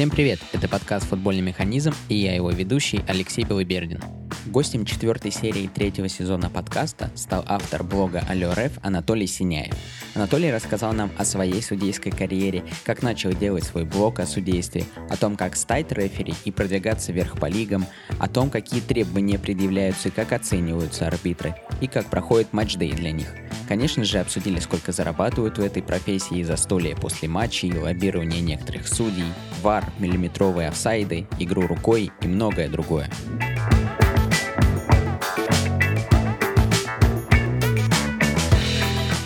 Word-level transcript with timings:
Всем 0.00 0.08
привет! 0.08 0.40
Это 0.54 0.66
подкаст 0.66 1.08
«Футбольный 1.08 1.42
механизм» 1.42 1.92
и 2.08 2.14
я 2.14 2.34
его 2.34 2.50
ведущий 2.50 3.02
Алексей 3.06 3.44
Белыбердин. 3.44 4.00
Гостем 4.50 4.84
четвертой 4.84 5.30
серии 5.30 5.70
третьего 5.72 6.08
сезона 6.08 6.50
подкаста 6.50 7.08
стал 7.14 7.44
автор 7.46 7.84
блога 7.84 8.24
Алло 8.28 8.52
Реф 8.52 8.80
Анатолий 8.82 9.28
Синяев. 9.28 9.72
Анатолий 10.16 10.50
рассказал 10.50 10.92
нам 10.92 11.12
о 11.16 11.24
своей 11.24 11.62
судейской 11.62 12.10
карьере, 12.10 12.64
как 12.82 13.04
начал 13.04 13.32
делать 13.32 13.62
свой 13.62 13.84
блог 13.84 14.18
о 14.18 14.26
судействе, 14.26 14.86
о 15.08 15.16
том, 15.16 15.36
как 15.36 15.54
стать 15.54 15.92
рефери 15.92 16.34
и 16.44 16.50
продвигаться 16.50 17.12
вверх 17.12 17.38
по 17.38 17.46
лигам, 17.46 17.86
о 18.18 18.28
том, 18.28 18.50
какие 18.50 18.80
требования 18.80 19.38
предъявляются 19.38 20.08
и 20.08 20.10
как 20.10 20.32
оцениваются 20.32 21.06
арбитры, 21.06 21.54
и 21.80 21.86
как 21.86 22.06
проходит 22.06 22.52
матчдей 22.52 22.90
для 22.90 23.12
них. 23.12 23.28
Конечно 23.68 24.02
же, 24.02 24.18
обсудили, 24.18 24.58
сколько 24.58 24.90
зарабатывают 24.90 25.58
в 25.58 25.62
этой 25.62 25.80
профессии 25.80 26.42
застолья 26.42 26.96
после 26.96 27.28
матчей, 27.28 27.72
лоббирование 27.72 28.40
некоторых 28.40 28.88
судей, 28.88 29.26
вар, 29.62 29.84
миллиметровые 30.00 30.70
офсайды, 30.70 31.28
игру 31.38 31.68
рукой 31.68 32.10
и 32.20 32.26
многое 32.26 32.68
другое. 32.68 33.08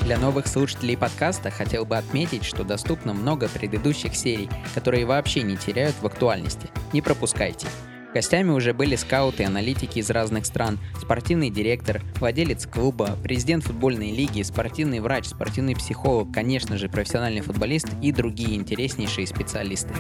Для 0.04 0.18
новых 0.18 0.46
слушателей 0.48 0.98
подкаста 0.98 1.50
хотел 1.50 1.86
бы 1.86 1.96
отметить, 1.96 2.44
что 2.44 2.62
доступно 2.62 3.14
много 3.14 3.48
предыдущих 3.48 4.14
серий, 4.14 4.50
которые 4.74 5.06
вообще 5.06 5.40
не 5.40 5.56
теряют 5.56 5.96
в 6.02 6.04
актуальности. 6.04 6.68
Не 6.92 7.00
пропускайте. 7.00 7.66
Гостями 8.12 8.50
уже 8.50 8.74
были 8.74 8.96
скауты 8.96 9.44
аналитики 9.44 10.00
из 10.00 10.10
разных 10.10 10.44
стран, 10.44 10.78
спортивный 11.00 11.48
директор, 11.48 12.02
владелец 12.20 12.66
клуба, 12.66 13.16
президент 13.22 13.64
футбольной 13.64 14.12
лиги, 14.12 14.42
спортивный 14.42 15.00
врач, 15.00 15.24
спортивный 15.24 15.74
психолог, 15.74 16.30
конечно 16.30 16.76
же, 16.76 16.90
профессиональный 16.90 17.40
футболист 17.40 17.88
и 18.02 18.12
другие 18.12 18.56
интереснейшие 18.56 19.26
специалисты. 19.26 19.94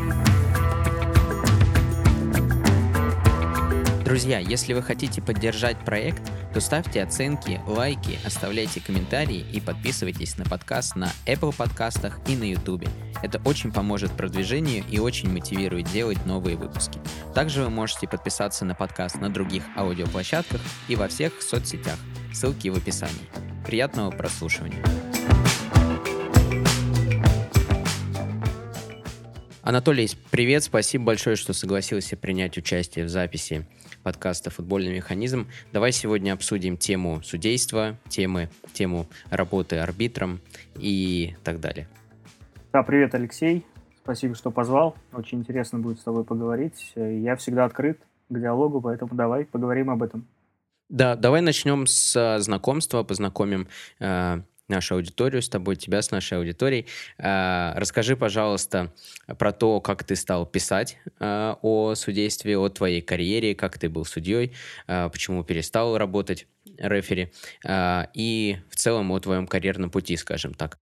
Друзья, 4.14 4.38
если 4.38 4.74
вы 4.74 4.80
хотите 4.80 5.20
поддержать 5.20 5.76
проект, 5.84 6.22
то 6.52 6.60
ставьте 6.60 7.02
оценки, 7.02 7.60
лайки, 7.66 8.16
оставляйте 8.24 8.80
комментарии 8.80 9.44
и 9.52 9.60
подписывайтесь 9.60 10.38
на 10.38 10.44
подкаст 10.44 10.94
на 10.94 11.10
Apple 11.26 11.52
подкастах 11.52 12.20
и 12.28 12.36
на 12.36 12.44
YouTube. 12.44 12.88
Это 13.24 13.42
очень 13.44 13.72
поможет 13.72 14.12
продвижению 14.12 14.84
и 14.88 15.00
очень 15.00 15.28
мотивирует 15.32 15.90
делать 15.90 16.24
новые 16.26 16.56
выпуски. 16.56 17.00
Также 17.34 17.62
вы 17.62 17.70
можете 17.70 18.06
подписаться 18.06 18.64
на 18.64 18.76
подкаст 18.76 19.16
на 19.16 19.30
других 19.30 19.64
аудиоплощадках 19.76 20.60
и 20.86 20.94
во 20.94 21.08
всех 21.08 21.42
соцсетях. 21.42 21.98
Ссылки 22.32 22.68
в 22.68 22.76
описании. 22.76 23.26
Приятного 23.66 24.12
прослушивания. 24.12 24.84
Анатолий, 29.64 30.08
привет, 30.30 30.62
спасибо 30.62 31.04
большое, 31.04 31.34
что 31.34 31.52
согласился 31.52 32.16
принять 32.16 32.58
участие 32.58 33.06
в 33.06 33.08
записи 33.08 33.66
подкаста 34.04 34.50
«Футбольный 34.50 34.94
механизм». 34.94 35.48
Давай 35.72 35.90
сегодня 35.90 36.32
обсудим 36.32 36.76
тему 36.76 37.22
судейства, 37.24 37.96
темы, 38.08 38.50
тему 38.72 39.06
работы 39.30 39.78
арбитром 39.78 40.40
и 40.78 41.34
так 41.42 41.58
далее. 41.58 41.88
Да, 42.72 42.82
привет, 42.82 43.14
Алексей. 43.14 43.64
Спасибо, 44.02 44.34
что 44.34 44.50
позвал. 44.50 44.94
Очень 45.12 45.38
интересно 45.38 45.78
будет 45.78 45.98
с 45.98 46.02
тобой 46.02 46.24
поговорить. 46.24 46.92
Я 46.94 47.36
всегда 47.36 47.64
открыт 47.64 47.98
к 48.28 48.38
диалогу, 48.38 48.80
поэтому 48.80 49.14
давай 49.14 49.46
поговорим 49.46 49.90
об 49.90 50.02
этом. 50.02 50.28
Да, 50.90 51.16
давай 51.16 51.40
начнем 51.40 51.86
с 51.86 52.38
знакомства, 52.40 53.02
познакомим 53.02 53.68
э, 54.00 54.42
нашу 54.68 54.96
аудиторию 54.96 55.42
с 55.42 55.48
тобой, 55.48 55.76
тебя 55.76 56.02
с 56.02 56.10
нашей 56.10 56.38
аудиторией. 56.38 56.86
А, 57.18 57.74
расскажи, 57.76 58.16
пожалуйста, 58.16 58.92
про 59.38 59.52
то, 59.52 59.80
как 59.80 60.04
ты 60.04 60.16
стал 60.16 60.46
писать 60.46 60.98
а, 61.18 61.58
о 61.62 61.94
судействе, 61.94 62.58
о 62.58 62.68
твоей 62.68 63.02
карьере, 63.02 63.54
как 63.54 63.78
ты 63.78 63.88
был 63.88 64.04
судьей, 64.04 64.52
а, 64.86 65.08
почему 65.08 65.44
перестал 65.44 65.96
работать 65.98 66.46
рефери, 66.78 67.30
и 68.14 68.56
в 68.68 68.74
целом 68.74 69.12
о 69.12 69.20
твоем 69.20 69.46
карьерном 69.46 69.90
пути, 69.90 70.16
скажем 70.16 70.54
так. 70.54 70.78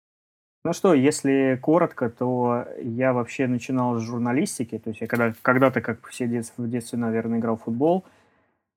Ну 0.65 0.73
что, 0.73 0.95
если 0.95 1.59
коротко, 1.61 2.09
то 2.09 2.65
я 2.81 3.13
вообще 3.13 3.47
начинал 3.47 3.99
с 3.99 4.03
журналистики. 4.03 4.79
То 4.79 4.91
есть 4.91 5.03
я 5.03 5.07
когда, 5.07 5.35
когда-то, 5.43 5.83
как 5.83 6.07
все 6.07 6.27
детство, 6.27 6.63
в 6.63 6.71
детстве, 6.71 6.99
наверное, 6.99 7.41
играл 7.41 7.59
в 7.59 7.65
футбол– 7.65 8.05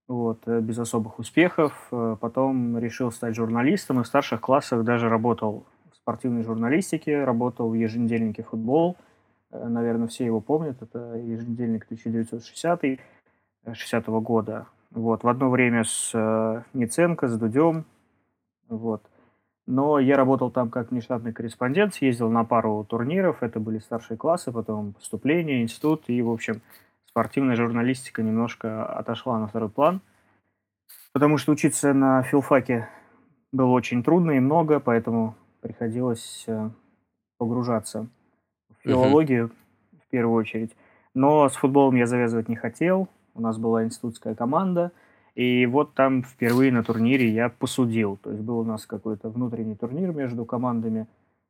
вот, 0.07 0.47
э, 0.47 0.59
без 0.61 0.77
особых 0.79 1.19
успехов. 1.19 1.87
Э, 1.91 2.15
потом 2.19 2.77
решил 2.77 3.11
стать 3.11 3.35
журналистом 3.35 3.99
и 3.99 4.03
в 4.03 4.07
старших 4.07 4.41
классах 4.41 4.83
даже 4.83 5.09
работал 5.09 5.65
в 5.91 5.95
спортивной 5.95 6.43
журналистике, 6.43 7.23
работал 7.23 7.69
в 7.69 7.73
еженедельнике 7.73 8.43
«Футбол». 8.43 8.97
Э, 9.51 9.67
наверное, 9.67 10.07
все 10.07 10.25
его 10.25 10.41
помнят. 10.41 10.81
Это 10.81 11.15
еженедельник 11.15 11.85
1960 11.85 12.99
60 13.73 14.07
-го 14.07 14.21
года. 14.21 14.67
Вот, 14.91 15.23
в 15.23 15.27
одно 15.27 15.49
время 15.49 15.83
с 15.83 16.13
Ниценко, 16.73 17.27
с 17.27 17.37
Дудем. 17.37 17.85
Вот. 18.69 19.01
Но 19.67 19.97
я 19.99 20.15
работал 20.15 20.51
там 20.51 20.69
как 20.69 20.91
нештатный 20.91 21.33
корреспондент, 21.33 21.95
съездил 21.95 22.29
на 22.29 22.43
пару 22.43 22.85
турниров, 22.87 23.41
это 23.41 23.59
были 23.59 23.79
старшие 23.79 24.15
классы, 24.15 24.51
потом 24.51 24.93
поступление, 24.93 25.63
институт, 25.63 26.03
и, 26.07 26.21
в 26.21 26.29
общем, 26.29 26.61
спортивная 27.15 27.55
журналистика 27.55 28.21
немножко 28.21 28.85
отошла 28.85 29.39
на 29.39 29.47
второй 29.47 29.69
план, 29.69 30.01
потому 31.13 31.37
что 31.37 31.53
учиться 31.53 31.93
на 31.93 32.23
филфаке 32.23 32.89
было 33.53 33.69
очень 33.69 34.03
трудно 34.03 34.31
и 34.31 34.41
много, 34.41 34.81
поэтому 34.81 35.37
приходилось 35.61 36.43
э, 36.47 36.69
погружаться 37.37 38.07
в 38.69 38.83
филологию 38.83 39.45
uh-huh. 39.45 39.99
в 40.05 40.09
первую 40.09 40.35
очередь. 40.35 40.75
Но 41.13 41.47
с 41.47 41.55
футболом 41.55 41.95
я 41.95 42.05
завязывать 42.05 42.49
не 42.49 42.57
хотел. 42.57 43.07
У 43.33 43.39
нас 43.39 43.57
была 43.57 43.85
институтская 43.85 44.35
команда. 44.35 44.91
И 45.35 45.65
вот 45.67 45.93
там 45.93 46.21
впервые 46.21 46.73
на 46.73 46.83
турнире 46.83 47.29
я 47.29 47.47
посудил. 47.47 48.17
То 48.17 48.31
есть 48.31 48.43
был 48.43 48.59
у 48.59 48.65
нас 48.65 48.85
какой-то 48.85 49.29
внутренний 49.29 49.75
турнир 49.75 50.11
между 50.11 50.43
командами 50.43 51.07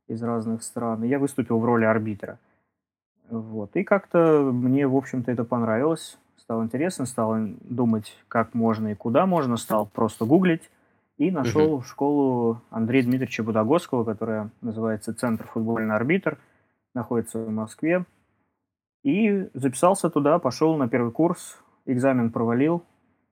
из 0.08 0.22
разных 0.22 0.62
стран. 0.62 1.04
И 1.06 1.08
я 1.08 1.18
выступил 1.18 1.58
в 1.58 1.66
роли 1.66 1.86
арбитра. 1.86 2.38
Вот. 3.30 3.76
И 3.76 3.84
как-то 3.84 4.42
мне, 4.54 4.88
в 4.88 4.96
общем-то, 4.96 5.32
это 5.32 5.44
понравилось. 5.44 6.18
Стало 6.38 6.64
интересно, 6.64 7.06
стал 7.06 7.36
думать, 7.62 8.14
как 8.28 8.54
можно 8.54 8.90
и 8.90 8.96
куда 8.96 9.26
можно, 9.26 9.58
стал 9.58 9.88
просто 9.88 10.26
гуглить. 10.26 10.70
И 11.18 11.32
нашел 11.32 11.80
uh-huh. 11.80 11.86
школу 11.86 12.62
Андрея 12.70 13.04
Дмитриевича 13.04 13.44
Будагоского, 13.44 14.04
которая 14.04 14.52
называется 14.62 15.14
Центр 15.14 15.48
футбольный 15.48 15.96
арбитр, 15.96 16.38
находится 16.94 17.40
в 17.40 17.50
Москве. 17.50 18.06
И 19.04 19.50
записался 19.54 20.10
туда, 20.10 20.40
пошел 20.40 20.76
на 20.76 20.90
первый 20.90 21.12
курс, 21.12 21.58
экзамен 21.86 22.32
провалил, 22.32 22.84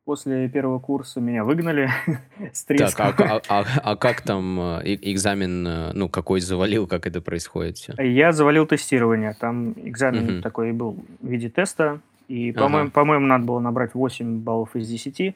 после 0.05 0.49
первого 0.49 0.79
курса 0.79 1.21
меня 1.21 1.43
выгнали 1.43 1.89
с 2.53 2.63
треском. 2.63 3.13
Так, 3.13 3.21
а, 3.21 3.41
а, 3.47 3.59
а, 3.61 3.65
а 3.83 3.95
как 3.95 4.21
там 4.21 4.59
э, 4.59 4.97
экзамен, 5.01 5.67
э, 5.67 5.91
ну, 5.93 6.09
какой 6.09 6.41
завалил, 6.41 6.87
как 6.87 7.07
это 7.07 7.21
происходит 7.21 7.77
все? 7.77 7.93
Я 8.01 8.31
завалил 8.31 8.65
тестирование. 8.65 9.33
Там 9.39 9.73
экзамен 9.77 10.35
угу. 10.35 10.41
такой 10.41 10.71
был 10.73 10.97
в 11.21 11.27
виде 11.27 11.49
теста. 11.49 11.99
И, 12.27 12.51
по-моему, 12.51 12.87
ага. 12.87 12.91
по-моему, 12.91 13.25
надо 13.25 13.45
было 13.45 13.59
набрать 13.59 13.93
8 13.93 14.39
баллов 14.39 14.75
из 14.75 14.87
10 14.87 15.35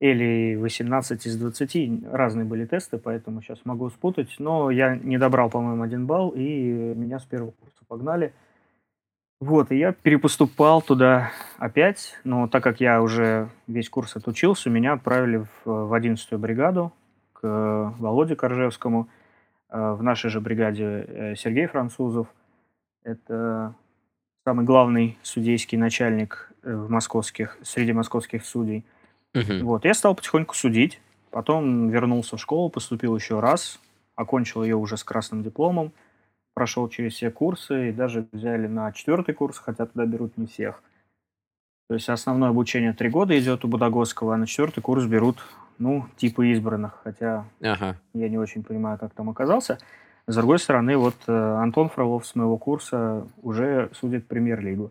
или 0.00 0.56
18 0.56 1.26
из 1.26 1.36
20. 1.36 2.04
Разные 2.12 2.44
были 2.44 2.66
тесты, 2.66 2.98
поэтому 2.98 3.42
сейчас 3.42 3.60
могу 3.64 3.88
спутать. 3.90 4.34
Но 4.38 4.70
я 4.70 4.96
не 4.96 5.18
добрал, 5.18 5.50
по-моему, 5.50 5.82
один 5.82 6.06
балл, 6.06 6.30
и 6.30 6.42
меня 6.42 7.18
с 7.18 7.24
первого 7.24 7.52
курса 7.52 7.84
погнали. 7.86 8.32
Вот, 9.40 9.70
и 9.70 9.78
я 9.78 9.92
перепоступал 9.92 10.82
туда 10.82 11.30
опять, 11.58 12.18
но 12.24 12.48
так 12.48 12.64
как 12.64 12.80
я 12.80 13.00
уже 13.00 13.48
весь 13.68 13.88
курс 13.88 14.16
отучился, 14.16 14.68
меня 14.68 14.94
отправили 14.94 15.38
в, 15.38 15.48
в 15.64 15.94
11-ю 15.94 16.38
бригаду 16.38 16.92
к 17.34 17.94
Володе 17.98 18.34
Коржевскому. 18.34 19.08
Э, 19.70 19.92
в 19.92 20.02
нашей 20.02 20.30
же 20.30 20.40
бригаде 20.40 20.84
э, 20.84 21.34
Сергей 21.36 21.66
Французов. 21.66 22.26
Это 23.04 23.74
самый 24.44 24.64
главный 24.64 25.18
судейский 25.22 25.78
начальник 25.78 26.52
э, 26.62 26.74
в 26.74 26.90
московских, 26.90 27.58
среди 27.62 27.92
московских 27.92 28.44
судей. 28.44 28.84
Угу. 29.34 29.64
Вот, 29.64 29.84
я 29.84 29.94
стал 29.94 30.14
потихоньку 30.14 30.54
судить. 30.54 31.00
Потом 31.30 31.90
вернулся 31.90 32.36
в 32.36 32.40
школу, 32.40 32.70
поступил 32.70 33.14
еще 33.14 33.40
раз, 33.40 33.78
окончил 34.16 34.64
ее 34.64 34.76
уже 34.76 34.96
с 34.96 35.04
красным 35.04 35.42
дипломом 35.42 35.92
прошел 36.58 36.88
через 36.88 37.14
все 37.14 37.30
курсы 37.30 37.90
и 37.90 37.92
даже 37.92 38.26
взяли 38.32 38.66
на 38.66 38.90
четвертый 38.90 39.32
курс, 39.32 39.58
хотя 39.58 39.86
туда 39.86 40.06
берут 40.06 40.36
не 40.36 40.46
всех. 40.46 40.82
То 41.88 41.94
есть 41.94 42.08
основное 42.08 42.48
обучение 42.48 42.92
три 42.94 43.08
года 43.10 43.38
идет 43.38 43.64
у 43.64 43.68
Будагоского, 43.68 44.34
а 44.34 44.36
на 44.36 44.48
четвертый 44.48 44.80
курс 44.80 45.04
берут, 45.06 45.38
ну, 45.78 46.06
типа 46.16 46.42
избранных, 46.50 47.00
хотя 47.04 47.44
ага. 47.62 47.96
я 48.12 48.28
не 48.28 48.38
очень 48.38 48.64
понимаю, 48.64 48.98
как 48.98 49.14
там 49.14 49.30
оказался. 49.30 49.78
С 50.26 50.34
другой 50.34 50.58
стороны, 50.58 50.96
вот 50.96 51.14
э, 51.28 51.32
Антон 51.32 51.90
Фролов 51.90 52.26
с 52.26 52.34
моего 52.34 52.58
курса 52.58 53.28
уже 53.40 53.88
судит 53.94 54.26
премьер-лигу. 54.26 54.90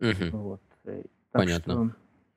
Угу. 0.00 0.30
Вот. 0.30 0.60
Так 0.84 1.02
Понятно. 1.32 1.72
Что, 1.72 1.90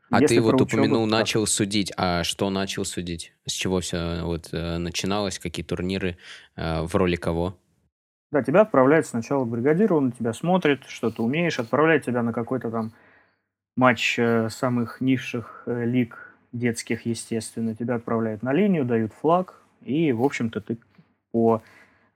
а 0.10 0.19
ты 0.19 0.42
вот 0.42 0.56
учебу, 0.56 0.64
упомянул, 0.64 1.08
так. 1.08 1.19
начал 1.19 1.46
судить. 1.46 1.94
А 1.96 2.24
что 2.24 2.50
начал 2.50 2.86
судить? 2.86 3.34
С 3.46 3.52
чего 3.52 3.81
все 3.81 4.24
вот 4.24 4.50
э, 4.52 4.78
начиналось? 4.78 5.38
Какие 5.38 5.64
турниры? 5.64 6.18
Э, 6.56 6.81
в 6.81 6.96
роли 6.96 7.18
кого? 7.18 7.56
Да, 8.33 8.41
тебя 8.41 8.62
отправляют 8.62 9.06
сначала 9.06 9.45
к 9.45 9.47
бригадиру, 9.47 9.95
он 9.95 10.06
на 10.06 10.12
тебя 10.12 10.33
смотрит, 10.33 10.85
что 10.88 11.12
ты 11.12 11.21
умеешь, 11.21 11.59
отправляет 11.59 12.03
тебя 12.03 12.24
на 12.24 12.33
какой-то 12.33 12.71
там 12.71 12.91
матч 13.77 14.18
э, 14.18 14.50
самых 14.50 15.01
низших 15.01 15.62
э, 15.68 15.85
лиг 15.85 16.35
детских, 16.51 17.06
естественно. 17.06 17.75
Тебя 17.75 17.94
отправляют 17.94 18.41
на 18.41 18.51
линию, 18.51 18.85
дают 18.85 19.13
флаг, 19.13 19.62
и, 19.83 20.12
в 20.12 20.24
общем-то, 20.24 20.62
ты 20.62 20.80
по 21.31 21.62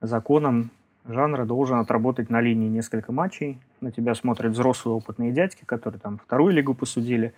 законам 0.00 0.72
жанра 1.06 1.44
должен 1.44 1.78
отработать 1.78 2.30
на 2.30 2.40
линии 2.40 2.68
несколько 2.68 3.12
матчей. 3.12 3.60
На 3.80 3.92
тебя 3.92 4.16
смотрят 4.16 4.54
взрослые 4.54 4.96
опытные 4.96 5.30
дядьки, 5.30 5.64
которые 5.64 6.00
там 6.00 6.18
вторую 6.18 6.52
лигу 6.52 6.74
посудили, 6.74 7.32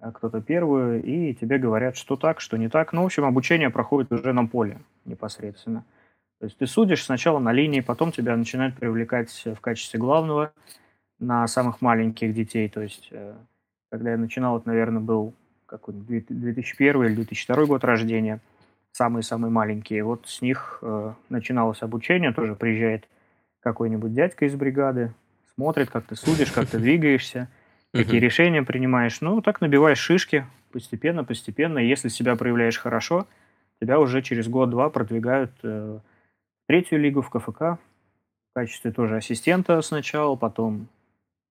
а 0.00 0.10
кто-то 0.10 0.40
первую, 0.40 1.02
и 1.02 1.34
тебе 1.34 1.58
говорят, 1.58 1.98
что 1.98 2.16
так, 2.16 2.40
что 2.40 2.56
не 2.56 2.70
так. 2.70 2.94
Ну, 2.94 3.02
в 3.02 3.04
общем, 3.04 3.26
обучение 3.26 3.68
проходит 3.68 4.10
уже 4.10 4.32
на 4.32 4.46
поле 4.46 4.78
непосредственно. 5.04 5.84
То 6.38 6.46
есть 6.46 6.58
ты 6.58 6.66
судишь 6.66 7.04
сначала 7.04 7.38
на 7.38 7.52
линии, 7.52 7.80
потом 7.80 8.12
тебя 8.12 8.36
начинают 8.36 8.76
привлекать 8.76 9.42
в 9.44 9.60
качестве 9.60 9.98
главного 9.98 10.52
на 11.18 11.46
самых 11.46 11.80
маленьких 11.80 12.34
детей. 12.34 12.68
То 12.68 12.82
есть, 12.82 13.08
э, 13.10 13.34
когда 13.90 14.10
я 14.10 14.18
начинал, 14.18 14.58
это, 14.58 14.68
наверное, 14.68 15.00
был 15.00 15.34
какой-нибудь 15.66 16.26
2001 16.28 17.04
или 17.04 17.14
2002 17.14 17.64
год 17.66 17.84
рождения– 17.84 18.40
самые-самые 18.96 19.50
маленькие. 19.50 20.02
Вот 20.02 20.26
с 20.26 20.40
них 20.40 20.78
э, 20.82 21.12
начиналось 21.28 21.82
обучение, 21.82 22.32
тоже 22.32 22.54
приезжает 22.54 23.08
какой-нибудь 23.60 24.14
дядька 24.14 24.46
из 24.46 24.54
бригады, 24.54 25.12
смотрит, 25.54 25.90
как 25.90 26.06
ты 26.06 26.16
судишь, 26.16 26.50
как 26.50 26.66
ты 26.66 26.78
двигаешься, 26.86 27.48
какие 27.92 28.18
решения 28.18 28.62
принимаешь. 28.62 29.20
Ну, 29.20 29.42
так 29.42 29.60
набиваешь 29.60 29.98
шишки 29.98 30.46
постепенно, 30.72 31.24
постепенно. 31.24 31.78
Если 31.78 32.08
себя 32.08 32.36
проявляешь 32.36 32.78
хорошо, 32.78 33.26
тебя 33.80 34.00
уже 34.00 34.22
через 34.22 34.48
год-два 34.48 34.88
продвигают 34.88 35.52
э, 35.62 35.98
третью 36.66 37.00
лигу 37.00 37.22
в 37.22 37.30
КФК 37.30 37.60
в 37.60 37.78
качестве 38.54 38.92
тоже 38.92 39.16
ассистента 39.16 39.80
сначала, 39.82 40.36
потом 40.36 40.88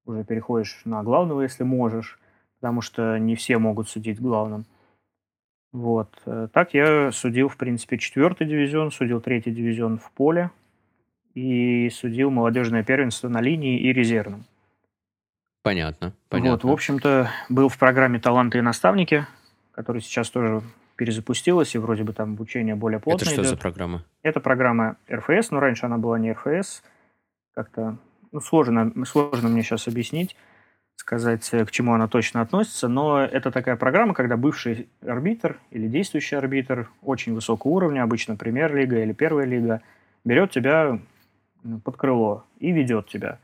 уже 0.06 0.23
переходишь 0.23 0.81
на 0.85 1.03
главного, 1.03 1.41
если 1.41 1.63
можешь, 1.63 2.19
потому 2.59 2.81
что 2.81 3.17
не 3.17 3.35
все 3.35 3.57
могут 3.57 3.89
судить 3.89 4.21
главным. 4.21 4.65
Вот. 5.71 6.09
Э, 6.25 6.47
так 6.53 6.73
я 6.73 7.12
судил, 7.12 7.50
в 7.50 7.57
принципе, 7.57 7.97
четвертый 7.97 8.47
дивизион, 8.47 8.91
судил 8.91 9.19
третий 9.19 9.51
дивизион 9.51 9.97
в 9.97 10.09
поле 10.12 10.51
и 11.33 11.89
судил 11.89 12.31
молодежное 12.31 12.83
первенство 12.83 13.27
на 13.27 13.41
линии 13.41 13.79
и 13.79 13.91
резервном. 13.91 14.45
Понятно, 15.63 16.13
понятно. 16.29 16.51
Вот, 16.51 16.63
в 16.63 16.71
общем-то, 16.71 17.29
был 17.50 17.69
в 17.69 17.77
программе 17.77 18.19
«Таланты 18.19 18.59
и 18.59 18.62
наставники», 18.62 19.25
которая 19.73 20.01
сейчас 20.01 20.29
тоже 20.29 20.62
перезапустилась, 20.95 21.75
и 21.75 21.77
вроде 21.77 22.03
бы 22.03 22.13
там 22.13 22.33
обучение 22.33 22.75
более 22.75 23.00
плотное 23.00 23.24
Это 23.24 23.31
что 23.31 23.42
идет. 23.42 23.51
за 23.51 23.57
программа? 23.57 24.03
Это 24.24 24.39
программа 24.39 24.97
РФС, 25.12 25.51
но 25.51 25.59
раньше 25.59 25.86
она 25.86 25.97
была 25.97 26.19
не 26.19 26.31
РФС. 26.31 26.83
Как-то 27.53 27.97
ну, 28.31 28.39
сложно, 28.39 28.92
сложно 29.06 29.50
мне 29.50 29.63
сейчас 29.63 29.88
объяснить 29.88 30.36
сказать, 30.95 31.47
э, 31.53 31.65
к 31.65 31.71
чему 31.71 31.94
она 31.94 32.07
точно 32.07 32.42
относится, 32.42 32.88
но 32.88 33.21
это 33.21 33.51
такая 33.51 33.75
программа, 33.75 34.13
когда 34.13 34.38
бывший 34.38 34.89
арбитр 35.06 35.59
или 35.71 35.88
действующий 35.88 36.36
арбитр 36.36 36.89
очень 37.01 37.33
высокого 37.33 37.74
уровня, 37.74 38.03
обычно 38.03 38.36
премьер-лига 38.36 39.03
или 39.03 39.13
первая 39.13 39.45
лига, 39.45 39.81
берет 40.24 40.51
тебя 40.51 41.00
под 41.83 41.98
крыло 41.98 42.45
и 42.59 42.71
ведет 42.71 43.07
тебя. 43.07 43.39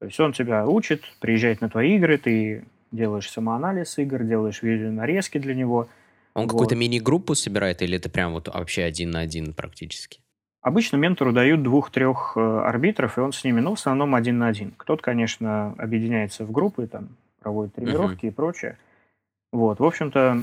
То 0.00 0.06
есть 0.06 0.18
он 0.20 0.32
тебя 0.32 0.66
учит, 0.66 1.04
приезжает 1.20 1.60
на 1.60 1.68
твои 1.68 1.96
игры, 1.96 2.18
ты 2.18 2.64
делаешь 2.92 3.30
самоанализ 3.30 3.98
игр, 3.98 4.22
делаешь 4.24 4.62
видеонарезки 4.62 5.38
для 5.38 5.54
него. 5.54 5.88
Он 6.36 6.42
вот. 6.42 6.50
какую-то 6.50 6.76
мини-группу 6.76 7.34
собирает 7.34 7.80
или 7.80 7.96
это 7.96 8.10
прям 8.10 8.32
вот 8.32 8.48
вообще 8.48 8.82
один 8.82 9.10
на 9.10 9.20
один 9.20 9.54
практически? 9.54 10.20
Обычно 10.60 10.96
ментору 10.96 11.32
дают 11.32 11.62
двух-трех 11.62 12.34
э, 12.36 12.40
арбитров, 12.40 13.16
и 13.16 13.22
он 13.22 13.32
с 13.32 13.42
ними, 13.42 13.60
ну, 13.60 13.70
в 13.70 13.78
основном 13.78 14.14
один 14.14 14.38
на 14.38 14.48
один. 14.48 14.74
Кто-то, 14.76 15.02
конечно, 15.02 15.74
объединяется 15.78 16.44
в 16.44 16.52
группы, 16.52 16.86
там, 16.88 17.08
проводит 17.40 17.74
тренировки 17.74 18.26
uh-huh. 18.26 18.28
и 18.28 18.32
прочее. 18.32 18.78
Вот, 19.50 19.78
в 19.78 19.84
общем-то, 19.84 20.42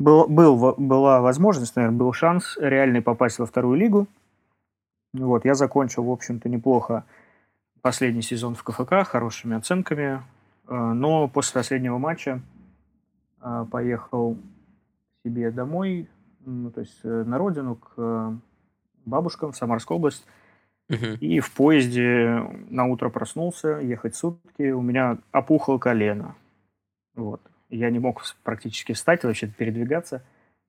был, 0.00 0.26
был, 0.26 0.74
была 0.76 1.20
возможность, 1.20 1.76
наверное, 1.76 1.98
был 1.98 2.12
шанс 2.12 2.56
реальный 2.60 3.02
попасть 3.02 3.38
во 3.38 3.46
вторую 3.46 3.78
лигу. 3.78 4.08
Вот, 5.12 5.44
я 5.44 5.54
закончил, 5.54 6.02
в 6.02 6.10
общем-то, 6.10 6.48
неплохо 6.48 7.04
последний 7.80 8.22
сезон 8.22 8.56
в 8.56 8.64
КФК, 8.64 9.04
хорошими 9.04 9.56
оценками, 9.56 10.22
э, 10.66 10.74
но 10.74 11.28
после 11.28 11.54
последнего 11.54 11.98
матча 11.98 12.40
э, 13.40 13.66
поехал 13.70 14.36
себе 15.24 15.50
домой, 15.50 16.08
ну, 16.44 16.70
то 16.70 16.80
есть 16.80 17.02
на 17.04 17.38
родину, 17.38 17.76
к 17.76 18.38
бабушкам 19.04 19.52
в 19.52 19.56
Самарскую 19.56 19.98
область. 19.98 20.26
Угу. 20.90 21.18
И 21.20 21.40
в 21.40 21.52
поезде 21.52 22.44
на 22.68 22.86
утро 22.86 23.08
проснулся, 23.08 23.78
ехать 23.78 24.14
сутки, 24.14 24.70
у 24.70 24.82
меня 24.82 25.18
опухло 25.32 25.78
колено. 25.78 26.34
Вот. 27.14 27.40
Я 27.70 27.90
не 27.90 27.98
мог 27.98 28.22
практически 28.42 28.92
встать, 28.92 29.24
вообще 29.24 29.46
передвигаться. 29.46 30.22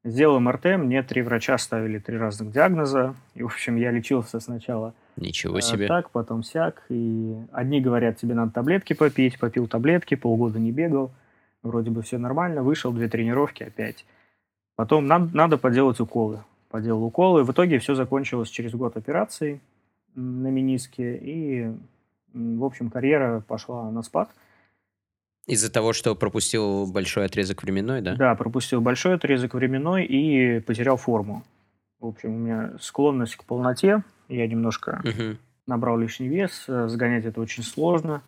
Сделал 0.06 0.40
МРТ, 0.40 0.78
мне 0.78 1.02
три 1.02 1.22
врача 1.22 1.58
ставили 1.58 1.98
три 1.98 2.18
разных 2.18 2.52
диагноза. 2.52 3.16
И, 3.36 3.44
в 3.44 3.48
общем, 3.48 3.78
я 3.78 3.90
лечился 3.92 4.40
сначала 4.40 4.94
Ничего 5.16 5.62
себе. 5.62 5.88
так, 5.88 6.10
потом 6.12 6.44
сяк. 6.44 6.84
И 6.90 7.36
одни 7.52 7.82
говорят, 7.82 8.18
тебе 8.18 8.36
надо 8.36 8.52
таблетки 8.52 8.94
попить. 8.94 9.40
Попил 9.40 9.68
таблетки, 9.68 10.16
полгода 10.16 10.60
не 10.60 10.72
бегал. 10.72 11.12
Вроде 11.62 11.90
бы 11.90 12.02
все 12.02 12.18
нормально. 12.18 12.64
Вышел, 12.64 12.92
две 12.92 13.08
тренировки 13.08 13.64
опять. 13.64 14.06
Потом 14.75 15.08
надо, 15.08 15.36
надо 15.36 15.58
поделать 15.58 16.00
уколы 16.00 16.44
поделал 16.74 17.04
уколы. 17.04 17.44
В 17.44 17.52
итоге 17.52 17.78
все 17.78 17.94
закончилось 17.94 18.50
через 18.50 18.74
год 18.74 18.98
операции 18.98 19.62
на 20.16 20.48
мениске. 20.48 21.16
И, 21.22 21.72
в 22.34 22.64
общем, 22.64 22.90
карьера 22.90 23.44
пошла 23.48 23.92
на 23.92 24.02
спад. 24.02 24.31
Из-за 25.46 25.72
того, 25.72 25.94
что 25.94 26.16
пропустил 26.16 26.92
большой 26.92 27.25
отрезок 27.25 27.62
временной, 27.62 28.02
да? 28.02 28.16
Да, 28.16 28.34
пропустил 28.34 28.81
большой 28.81 29.14
отрезок 29.14 29.54
временной 29.54 30.04
и 30.04 30.62
потерял 30.62 30.98
форму. 30.98 31.44
В 32.00 32.08
общем, 32.08 32.34
у 32.34 32.40
меня 32.40 32.74
склонность 32.81 33.36
к 33.36 33.44
полноте. 33.44 34.04
Я 34.28 34.48
немножко 34.48 35.00
угу. 35.04 35.38
набрал 35.68 36.00
лишний 36.00 36.28
вес. 36.28 36.66
Сгонять 36.66 37.26
это 37.26 37.40
очень 37.40 37.62
сложно. 37.62 38.24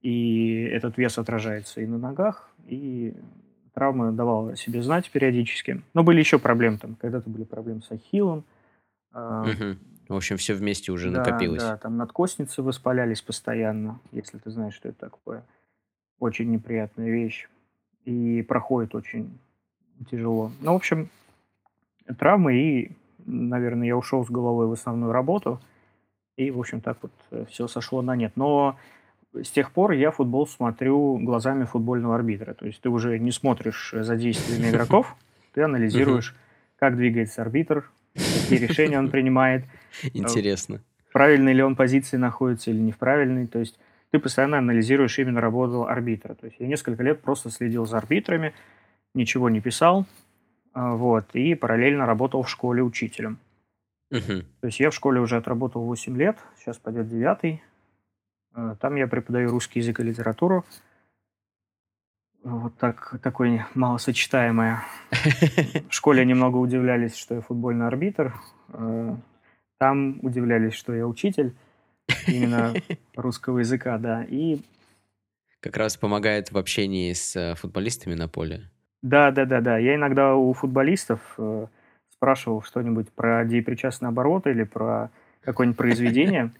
И 0.00 0.62
этот 0.62 0.96
вес 0.96 1.18
отражается 1.18 1.82
и 1.82 1.86
на 1.86 1.98
ногах, 1.98 2.48
и 2.66 3.14
травма 3.74 4.12
давала 4.12 4.56
себе 4.56 4.82
знать 4.82 5.10
периодически. 5.10 5.82
Но 5.94 6.02
были 6.02 6.18
еще 6.18 6.38
проблемы 6.38 6.78
там. 6.78 6.94
Когда-то 6.96 7.28
были 7.28 7.44
проблемы 7.44 7.82
с 7.82 7.90
ахиллом. 7.90 8.44
Угу. 9.12 9.76
В 10.08 10.16
общем, 10.16 10.36
все 10.36 10.54
вместе 10.54 10.92
уже 10.92 11.10
да, 11.10 11.18
накопилось. 11.18 11.62
Да, 11.62 11.76
там 11.76 11.96
надкостницы 11.96 12.62
воспалялись 12.62 13.22
постоянно, 13.22 14.00
если 14.10 14.38
ты 14.38 14.50
знаешь, 14.50 14.74
что 14.74 14.88
это 14.88 14.98
такое. 14.98 15.44
Очень 16.18 16.50
неприятная 16.50 17.10
вещь. 17.10 17.48
И 18.04 18.42
проходит 18.42 18.94
очень 18.94 19.38
тяжело. 20.10 20.50
Ну, 20.60 20.72
в 20.72 20.76
общем, 20.76 21.08
травмы 22.18 22.54
и, 22.54 22.92
наверное, 23.24 23.86
я 23.86 23.96
ушел 23.96 24.24
с 24.26 24.30
головой 24.30 24.66
в 24.66 24.72
основную 24.72 25.12
работу. 25.12 25.60
И, 26.36 26.50
в 26.50 26.58
общем, 26.58 26.80
так 26.80 26.98
вот 27.02 27.12
э, 27.30 27.44
все 27.48 27.68
сошло 27.68 28.02
на 28.02 28.16
нет. 28.16 28.32
Но 28.36 28.76
с 29.34 29.50
тех 29.50 29.72
пор 29.72 29.92
я 29.92 30.10
футбол 30.10 30.46
смотрю 30.46 31.18
глазами 31.18 31.64
футбольного 31.64 32.14
арбитра. 32.14 32.54
То 32.54 32.66
есть 32.66 32.80
ты 32.80 32.88
уже 32.88 33.18
не 33.18 33.32
смотришь 33.32 33.94
за 33.96 34.16
действиями 34.16 34.70
игроков, 34.70 35.16
ты 35.54 35.62
анализируешь, 35.62 36.34
как 36.78 36.96
двигается 36.96 37.42
арбитр, 37.42 37.90
какие 38.14 38.58
решения 38.58 38.98
он 38.98 39.10
принимает. 39.10 39.64
Интересно. 40.12 40.80
В 41.08 41.12
правильной 41.12 41.52
ли 41.52 41.62
он 41.62 41.76
позиции 41.76 42.16
находится 42.16 42.70
или 42.70 42.78
не 42.78 42.92
в 42.92 42.98
правильной. 42.98 43.46
То 43.46 43.58
есть 43.58 43.78
ты 44.10 44.18
постоянно 44.18 44.58
анализируешь 44.58 45.18
именно 45.18 45.40
работу 45.40 45.86
арбитра. 45.86 46.34
То 46.34 46.46
есть 46.46 46.56
я 46.58 46.66
несколько 46.66 47.02
лет 47.02 47.20
просто 47.20 47.50
следил 47.50 47.86
за 47.86 47.98
арбитрами, 47.98 48.52
ничего 49.14 49.48
не 49.48 49.60
писал, 49.60 50.06
а, 50.74 50.94
вот, 50.94 51.26
и 51.34 51.54
параллельно 51.54 52.06
работал 52.06 52.42
в 52.42 52.50
школе 52.50 52.82
учителем. 52.82 53.38
Угу. 54.10 54.42
То 54.60 54.66
есть 54.66 54.80
я 54.80 54.90
в 54.90 54.94
школе 54.94 55.20
уже 55.20 55.36
отработал 55.36 55.82
8 55.82 56.16
лет, 56.16 56.38
сейчас 56.58 56.76
пойдет 56.76 57.08
9 57.08 57.60
Э, 57.62 57.71
там 58.80 58.96
я 58.96 59.06
преподаю 59.06 59.50
русский 59.50 59.80
язык 59.80 60.00
и 60.00 60.04
литературу. 60.04 60.64
Вот 62.44 62.76
так, 62.76 63.14
такое 63.22 63.68
малосочетаемое. 63.74 64.82
В 65.88 65.92
школе 65.94 66.24
немного 66.24 66.56
удивлялись, 66.56 67.14
что 67.16 67.36
я 67.36 67.40
футбольный 67.40 67.86
арбитр. 67.86 68.34
Э, 68.72 69.14
там 69.78 70.18
удивлялись, 70.22 70.74
что 70.74 70.92
я 70.92 71.06
учитель 71.06 71.54
именно 72.26 72.74
русского 73.14 73.60
языка, 73.60 73.96
да. 73.98 74.24
И 74.24 74.60
как 75.60 75.76
раз 75.76 75.96
помогает 75.96 76.50
в 76.50 76.58
общении 76.58 77.12
с 77.12 77.36
э, 77.36 77.54
футболистами 77.54 78.14
на 78.14 78.26
поле. 78.26 78.68
Да, 79.02 79.30
да, 79.30 79.44
да, 79.44 79.60
да. 79.60 79.78
Я 79.78 79.94
иногда 79.94 80.34
у 80.34 80.52
футболистов 80.52 81.38
спрашивал 82.10 82.62
что-нибудь 82.62 83.10
про 83.10 83.44
деепричастный 83.44 84.08
оборот 84.08 84.46
или 84.46 84.64
про 84.64 85.10
какое-нибудь 85.42 85.76
произведение. 85.76 86.52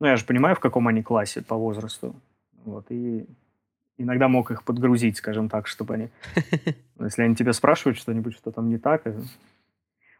Ну, 0.00 0.06
я 0.06 0.16
же 0.16 0.24
понимаю, 0.24 0.54
в 0.54 0.60
каком 0.60 0.88
они 0.88 1.02
классе 1.02 1.42
по 1.42 1.56
возрасту. 1.56 2.14
Вот, 2.64 2.86
и 2.90 3.26
иногда 3.96 4.28
мог 4.28 4.50
их 4.50 4.62
подгрузить, 4.62 5.16
скажем 5.16 5.48
так, 5.48 5.66
чтобы 5.66 5.94
они... 5.94 6.08
Если 7.00 7.22
они 7.22 7.34
тебя 7.34 7.52
спрашивают 7.52 7.98
что-нибудь, 7.98 8.34
что 8.34 8.50
там 8.50 8.68
не 8.68 8.78
так, 8.78 9.02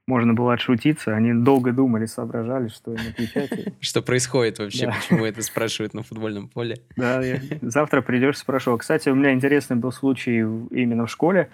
можно 0.08 0.32
было 0.32 0.54
отшутиться. 0.54 1.14
Они 1.14 1.34
долго 1.34 1.72
думали, 1.72 2.06
соображали, 2.06 2.68
что 2.68 2.94
им 2.94 3.00
отвечать. 3.10 3.74
Что 3.80 4.00
происходит 4.00 4.58
вообще, 4.58 4.86
почему 4.86 5.26
это 5.26 5.42
спрашивают 5.42 5.92
на 5.92 6.02
футбольном 6.02 6.48
поле. 6.48 6.78
Да, 6.96 7.22
завтра 7.60 8.00
придешь, 8.00 8.38
спрошу. 8.38 8.76
Кстати, 8.78 9.10
у 9.10 9.14
меня 9.14 9.32
интересный 9.32 9.76
был 9.76 9.92
случай 9.92 10.38
именно 10.38 11.04
в 11.04 11.10
школе. 11.10 11.50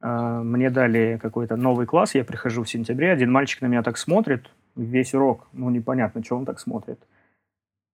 А, 0.00 0.42
мне 0.42 0.70
дали 0.70 1.18
какой-то 1.22 1.56
новый 1.56 1.86
класс, 1.86 2.14
я 2.14 2.24
прихожу 2.24 2.64
в 2.64 2.68
сентябре, 2.68 3.10
один 3.10 3.32
мальчик 3.32 3.62
на 3.62 3.66
меня 3.66 3.82
так 3.82 3.96
смотрит, 3.96 4.50
весь 4.76 5.14
урок, 5.14 5.46
ну, 5.54 5.70
непонятно, 5.70 6.22
что 6.22 6.36
он 6.36 6.44
так 6.44 6.60
смотрит. 6.60 6.98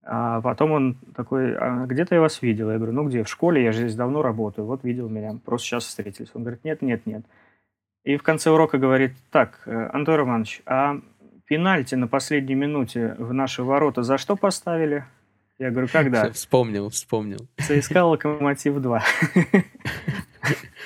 А 0.03 0.41
потом 0.41 0.73
он 0.73 0.97
такой, 1.15 1.55
а 1.55 1.87
где-то 1.87 2.15
я 2.15 2.21
вас 2.21 2.41
видел. 2.43 2.71
Я 2.71 2.79
говорю, 2.79 2.93
ну 2.93 3.05
где? 3.09 3.23
В 3.23 3.29
школе, 3.29 3.63
я 3.63 3.73
же 3.73 3.81
здесь 3.81 3.97
давно 3.97 4.23
работаю. 4.23 4.67
Вот 4.67 4.83
видел 4.83 5.09
меня, 5.09 5.39
просто 5.45 5.67
сейчас 5.67 5.85
встретились. 5.85 6.31
Он 6.35 6.43
говорит, 6.43 6.65
нет, 6.65 6.83
нет, 6.83 7.05
нет. 7.07 7.25
И 8.05 8.17
в 8.17 8.23
конце 8.23 8.51
урока 8.51 8.79
говорит, 8.79 9.13
так, 9.31 9.61
э, 9.67 9.91
Антон 9.93 10.15
Романович, 10.17 10.63
а 10.65 11.01
пенальти 11.45 11.97
на 11.97 12.09
последней 12.09 12.55
минуте 12.55 13.15
в 13.19 13.35
наши 13.35 13.63
ворота 13.63 14.03
за 14.03 14.17
что 14.17 14.37
поставили? 14.37 15.05
Я 15.59 15.71
говорю, 15.71 15.89
когда? 15.93 16.31
Вспомнил, 16.33 16.89
вспомнил. 16.89 17.47
ЦСКА 17.59 18.05
Локомотив 18.07 18.81
2. 18.81 19.03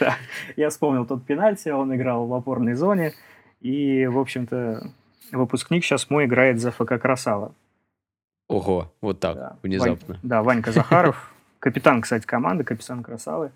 Я 0.57 0.71
вспомнил 0.71 1.07
тот 1.07 1.25
пенальти, 1.25 1.69
он 1.69 1.95
играл 1.95 2.27
в 2.27 2.35
опорной 2.35 2.75
зоне. 2.75 3.13
И, 3.61 4.07
в 4.07 4.19
общем-то, 4.19 4.91
выпускник 5.31 5.85
сейчас 5.85 6.11
мой 6.11 6.27
играет 6.27 6.61
за 6.61 6.73
ФК 6.73 7.01
Красава. 7.01 7.55
Ого, 8.49 8.93
вот 9.01 9.21
так, 9.21 9.37
да. 9.37 9.57
внезапно. 9.63 10.15
Вань, 10.15 10.21
да, 10.23 10.43
Ванька 10.43 10.73
Захаров, 10.73 11.33
капитан, 11.59 12.03
кстати, 12.03 12.27
команды, 12.27 12.65
капитан 12.65 13.03
Красавы. 13.03 13.53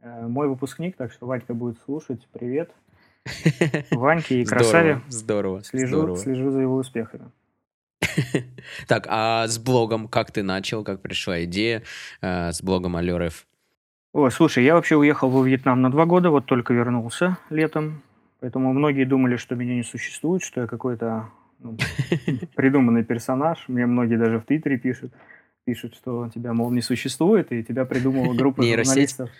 Э, 0.00 0.26
мой 0.26 0.48
выпускник, 0.48 0.96
так 0.96 1.12
что 1.12 1.26
Ванька 1.26 1.54
будет 1.54 1.78
слушать. 1.84 2.26
Привет. 2.32 2.70
Ваньке 3.90 4.40
и 4.40 4.44
Красаве. 4.44 5.00
Здорово, 5.08 5.62
слежу, 5.62 5.96
здорово. 5.96 6.16
Слежу 6.16 6.50
за 6.50 6.60
его 6.60 6.76
успехами. 6.76 7.30
Так, 8.88 9.06
а 9.08 9.46
с 9.46 9.58
блогом 9.58 10.08
как 10.08 10.30
ты 10.32 10.42
начал, 10.42 10.84
как 10.84 11.00
пришла 11.00 11.44
идея 11.44 11.82
э, 12.20 12.52
с 12.52 12.62
блогом 12.62 12.96
Алёрев? 12.96 13.46
Ой, 14.12 14.30
слушай, 14.30 14.64
я 14.64 14.74
вообще 14.74 14.96
уехал 14.96 15.30
во 15.30 15.42
Вьетнам 15.42 15.80
на 15.80 15.90
два 15.90 16.04
года, 16.04 16.30
вот 16.30 16.46
только 16.46 16.74
вернулся 16.74 17.38
летом. 17.48 18.02
Поэтому 18.40 18.72
многие 18.72 19.04
думали, 19.04 19.36
что 19.36 19.54
меня 19.54 19.74
не 19.74 19.84
существует, 19.84 20.42
что 20.42 20.62
я 20.62 20.66
какой-то 20.66 21.30
ну, 21.62 21.76
придуманный 22.56 23.04
персонаж. 23.04 23.64
Мне 23.68 23.86
многие 23.86 24.16
даже 24.16 24.38
в 24.40 24.44
Твиттере 24.44 24.78
пишут, 24.78 25.12
пишут, 25.64 25.94
что 25.94 26.28
тебя, 26.34 26.52
мол, 26.52 26.70
не 26.70 26.82
существует, 26.82 27.52
и 27.52 27.62
тебя 27.62 27.84
придумала 27.84 28.34
группа 28.34 28.62
журналистов. 28.62 29.30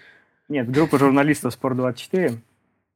Нет, 0.49 0.71
группа 0.71 0.99
журналистов 0.99 1.59
Спорт24. 1.61 2.38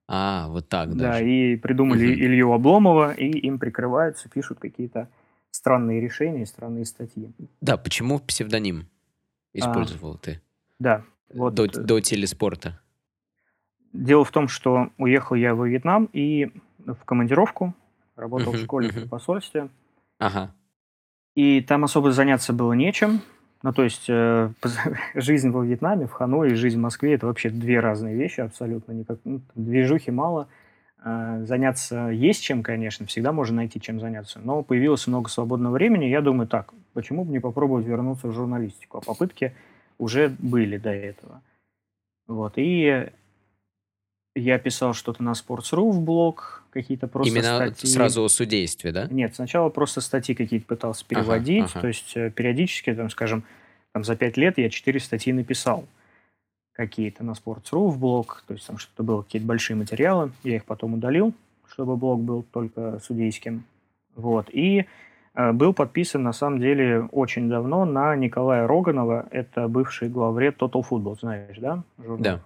А, 0.09 0.47
вот 0.49 0.69
так 0.69 0.95
да. 0.95 1.13
Да, 1.13 1.21
и 1.21 1.57
придумали 1.57 2.07
угу. 2.07 2.15
Илью 2.15 2.53
Обломова, 2.53 3.13
и 3.13 3.27
им 3.27 3.59
прикрываются, 3.59 4.29
пишут 4.29 4.59
какие-то 4.61 5.09
странные 5.51 6.01
решения, 6.01 6.47
странные 6.47 6.85
статьи. 6.85 7.33
Да, 7.61 7.77
почему 7.77 8.21
псевдоним 8.21 8.87
использовал 9.53 10.15
а, 10.15 10.19
ты? 10.19 10.41
Да. 10.79 11.03
Вот, 11.35 11.55
до, 11.55 11.67
до 11.67 12.01
телеспорта. 12.01 12.81
Дело 13.93 14.25
в 14.25 14.31
том, 14.31 14.47
что 14.47 14.91
уехал 14.99 15.35
я 15.35 15.55
во 15.55 15.67
Вьетнам 15.67 16.09
и 16.13 16.53
в 16.79 17.05
командировку 17.05 17.75
работал 18.17 18.53
uh-huh, 18.53 18.59
в 18.59 18.65
школе 18.65 18.89
uh-huh. 18.89 19.01
при 19.01 19.07
посольстве. 19.07 19.69
Ага. 20.19 20.53
И 21.35 21.61
там 21.61 21.85
особо 21.85 22.13
заняться 22.13 22.53
было 22.53 22.73
нечем. 22.73 23.21
Ну, 23.63 23.73
то 23.73 23.85
есть 23.85 24.07
э, 24.09 24.51
жизнь 25.15 25.51
во 25.51 25.65
Вьетнаме, 25.65 26.07
в 26.07 26.13
Ханое 26.13 26.51
и 26.51 26.55
жизнь 26.55 26.79
в 26.79 26.83
Москве– 26.83 27.15
это 27.15 27.27
вообще 27.27 27.51
две 27.51 27.81
разные 27.81 28.17
вещи 28.17 28.41
абсолютно. 28.41 28.93
Никак, 28.93 29.19
ну, 29.25 29.41
движухи 29.55 30.11
мало. 30.11 30.49
Э, 31.05 31.45
заняться 31.45 32.09
есть 32.09 32.43
чем, 32.43 32.63
конечно, 32.63 33.07
всегда 33.07 33.33
можно 33.33 33.57
найти 33.57 33.81
чем 33.81 34.01
заняться. 34.01 34.41
Но 34.43 34.63
появилось 34.63 35.07
много 35.07 35.29
свободного 35.29 35.75
времени. 35.75 36.07
Я 36.07 36.21
думаю, 36.21 36.49
так, 36.49 36.73
почему 36.95 37.25
бы 37.25 37.33
не 37.33 37.41
попробовать 37.41 37.87
вернуться 37.87 38.29
в 38.29 38.33
журналистику? 38.33 38.99
А 38.99 39.01
попытки 39.01 39.55
уже 39.99 40.35
были 40.39 40.79
до 40.79 40.91
этого. 40.91 41.43
Вот. 42.27 42.55
И 42.57 43.11
я 44.37 44.59
писал 44.59 44.93
что-то 44.93 45.23
на 45.23 45.33
Sports.ru 45.33 45.91
в 45.91 46.01
блог, 46.03 46.63
какие-то 46.71 47.09
просто 47.09 47.33
Именно 47.33 47.57
статьи. 47.57 47.89
сразу 47.89 48.23
о 48.23 48.29
судействе, 48.29 48.93
да? 48.93 49.09
Нет, 49.11 49.35
сначала 49.35 49.71
просто 49.71 50.01
статьи 50.01 50.35
какие-то 50.35 50.67
пытался 50.67 51.07
переводить. 51.07 51.65
Ага, 51.65 51.71
ага. 51.73 51.81
То 51.81 51.89
есть 51.89 52.17
э, 52.17 52.31
периодически, 52.31 52.95
там, 52.95 53.09
скажем, 53.11 53.45
там, 53.93 54.05
за 54.05 54.15
пять 54.15 54.37
лет 54.37 54.59
я 54.59 54.69
четыре 54.69 55.01
статьи 55.01 55.33
написал 55.33 55.87
какие-то 56.73 57.25
на 57.25 57.31
Sports.ru 57.33 57.89
в 57.89 57.99
блог. 57.99 58.45
То 58.47 58.55
есть 58.55 58.67
там 58.67 58.77
что-то 58.77 59.03
было, 59.03 59.23
какие-то 59.23 59.47
большие 59.47 59.77
материалы. 59.77 60.31
Я 60.45 60.57
их 60.57 60.67
потом 60.67 60.95
удалил, 60.95 61.33
чтобы 61.67 61.97
блог 61.97 62.21
был 62.21 62.43
только 62.43 62.99
судейским. 63.01 63.65
Вот. 64.15 64.51
И 64.53 64.85
э, 65.35 65.53
был 65.53 65.73
подписан, 65.73 66.23
на 66.23 66.35
самом 66.35 66.61
деле, 66.61 67.09
очень 67.11 67.49
давно 67.49 67.87
на 67.87 68.15
Николая 68.17 68.67
Роганова. 68.67 69.27
Это 69.31 69.67
бывший 69.67 70.11
главред 70.11 70.61
Total 70.61 70.85
Football, 70.87 71.19
знаешь, 71.19 71.57
да? 71.59 71.83
Журнал. 71.97 72.19
Да. 72.19 72.41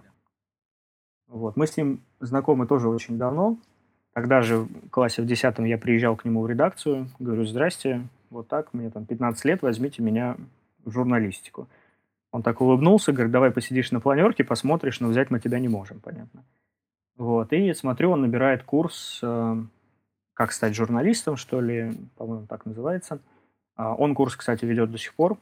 Вот. 1.31 1.55
Мы 1.55 1.65
с 1.65 1.77
ним 1.77 2.01
знакомы 2.19 2.67
тоже 2.67 2.89
очень 2.89 3.17
давно. 3.17 3.57
Тогда 4.13 4.41
же 4.41 4.57
в 4.57 4.89
классе 4.89 5.21
в 5.21 5.25
10 5.25 5.59
я 5.59 5.77
приезжал 5.77 6.17
к 6.17 6.25
нему 6.25 6.41
в 6.41 6.49
редакцию, 6.49 7.07
говорю, 7.19 7.45
здрасте, 7.45 8.05
вот 8.29 8.49
так, 8.49 8.73
мне 8.73 8.89
там 8.89 9.05
15 9.05 9.45
лет, 9.45 9.61
возьмите 9.61 10.03
меня 10.03 10.35
в 10.83 10.91
журналистику. 10.91 11.69
Он 12.33 12.43
так 12.43 12.59
улыбнулся, 12.59 13.13
говорит, 13.13 13.31
давай 13.31 13.51
посидишь 13.51 13.91
на 13.91 14.01
планерке, 14.01 14.43
посмотришь, 14.43 14.99
но 14.99 15.07
взять 15.07 15.31
мы 15.31 15.39
тебя 15.39 15.59
не 15.59 15.69
можем, 15.69 16.01
понятно. 16.01 16.43
Вот, 17.15 17.53
и 17.53 17.73
смотрю, 17.73 18.11
он 18.11 18.21
набирает 18.21 18.63
курс 18.63 19.21
э, 19.23 19.55
«Как 20.33 20.51
стать 20.51 20.75
журналистом», 20.75 21.37
что 21.37 21.61
ли, 21.61 21.93
по-моему, 22.17 22.47
так 22.47 22.65
называется. 22.65 23.21
А 23.77 23.95
он 23.95 24.15
курс, 24.15 24.35
кстати, 24.35 24.65
ведет 24.65 24.91
до 24.91 24.97
сих 24.97 25.13
пор, 25.13 25.37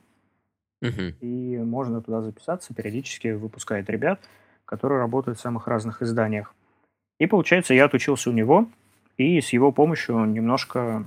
угу. 0.82 1.02
и 1.22 1.58
можно 1.58 2.02
туда 2.02 2.22
записаться, 2.22 2.76
периодически 2.76 3.30
выпускает 3.30 3.90
ребят– 3.90 4.20
который 4.70 5.00
работает 5.00 5.40
в 5.40 5.42
самых 5.42 5.68
разных 5.68 6.04
изданиях. 6.04 6.54
И 7.18 7.26
получается, 7.26 7.74
я 7.74 7.86
отучился 7.86 8.30
у 8.30 8.34
него, 8.34 8.70
и 9.18 9.42
с 9.42 9.52
его 9.52 9.72
помощью 9.72 10.24
немножко, 10.26 11.06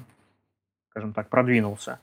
скажем 0.91 1.13
так, 1.13 1.29
продвинулся. 1.29 2.01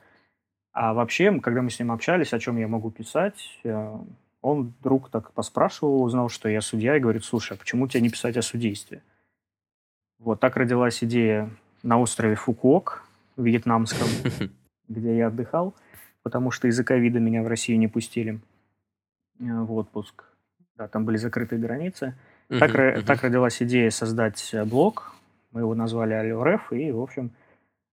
А 0.72 0.94
вообще, 0.94 1.38
когда 1.38 1.60
мы 1.60 1.68
с 1.68 1.78
ним 1.78 1.92
общались, 1.92 2.32
о 2.32 2.38
чем 2.38 2.56
я 2.56 2.66
могу 2.66 2.90
писать, 2.90 3.60
э, 3.62 3.94
он 4.40 4.72
вдруг 4.80 5.10
так 5.10 5.32
поспрашивал, 5.32 6.02
узнал, 6.02 6.30
что 6.30 6.48
я 6.48 6.62
судья, 6.62 6.96
и 6.96 7.00
говорит, 7.00 7.24
слушай, 7.26 7.52
а 7.52 7.60
почему 7.60 7.86
тебе 7.88 8.00
не 8.00 8.08
писать 8.08 8.38
о 8.38 8.42
судействе? 8.42 9.02
Вот 10.18 10.40
так 10.40 10.56
родилась 10.56 11.04
идея 11.04 11.50
на 11.82 12.00
острове 12.00 12.36
Фукуок, 12.36 13.04
вьетнамском, 13.36 14.08
где 14.88 15.14
я 15.14 15.26
отдыхал, 15.26 15.74
потому 16.22 16.52
что 16.52 16.68
из-за 16.68 16.84
ковида 16.84 17.20
меня 17.20 17.42
в 17.42 17.48
Россию 17.48 17.78
не 17.78 17.88
пустили 17.88 18.40
э, 19.40 19.44
в 19.44 19.74
отпуск 19.74 20.29
да, 20.80 20.88
там 20.88 21.04
были 21.04 21.18
закрытые 21.18 21.60
границы. 21.60 22.14
Uh-huh, 22.48 22.58
так, 22.58 22.74
uh-huh. 22.74 23.02
так 23.02 23.22
родилась 23.22 23.60
идея 23.62 23.90
создать 23.90 24.54
э, 24.54 24.64
блог, 24.64 25.14
мы 25.52 25.60
его 25.60 25.74
назвали 25.74 26.14
Алиореф, 26.14 26.72
и, 26.72 26.90
в 26.90 27.00
общем, 27.00 27.30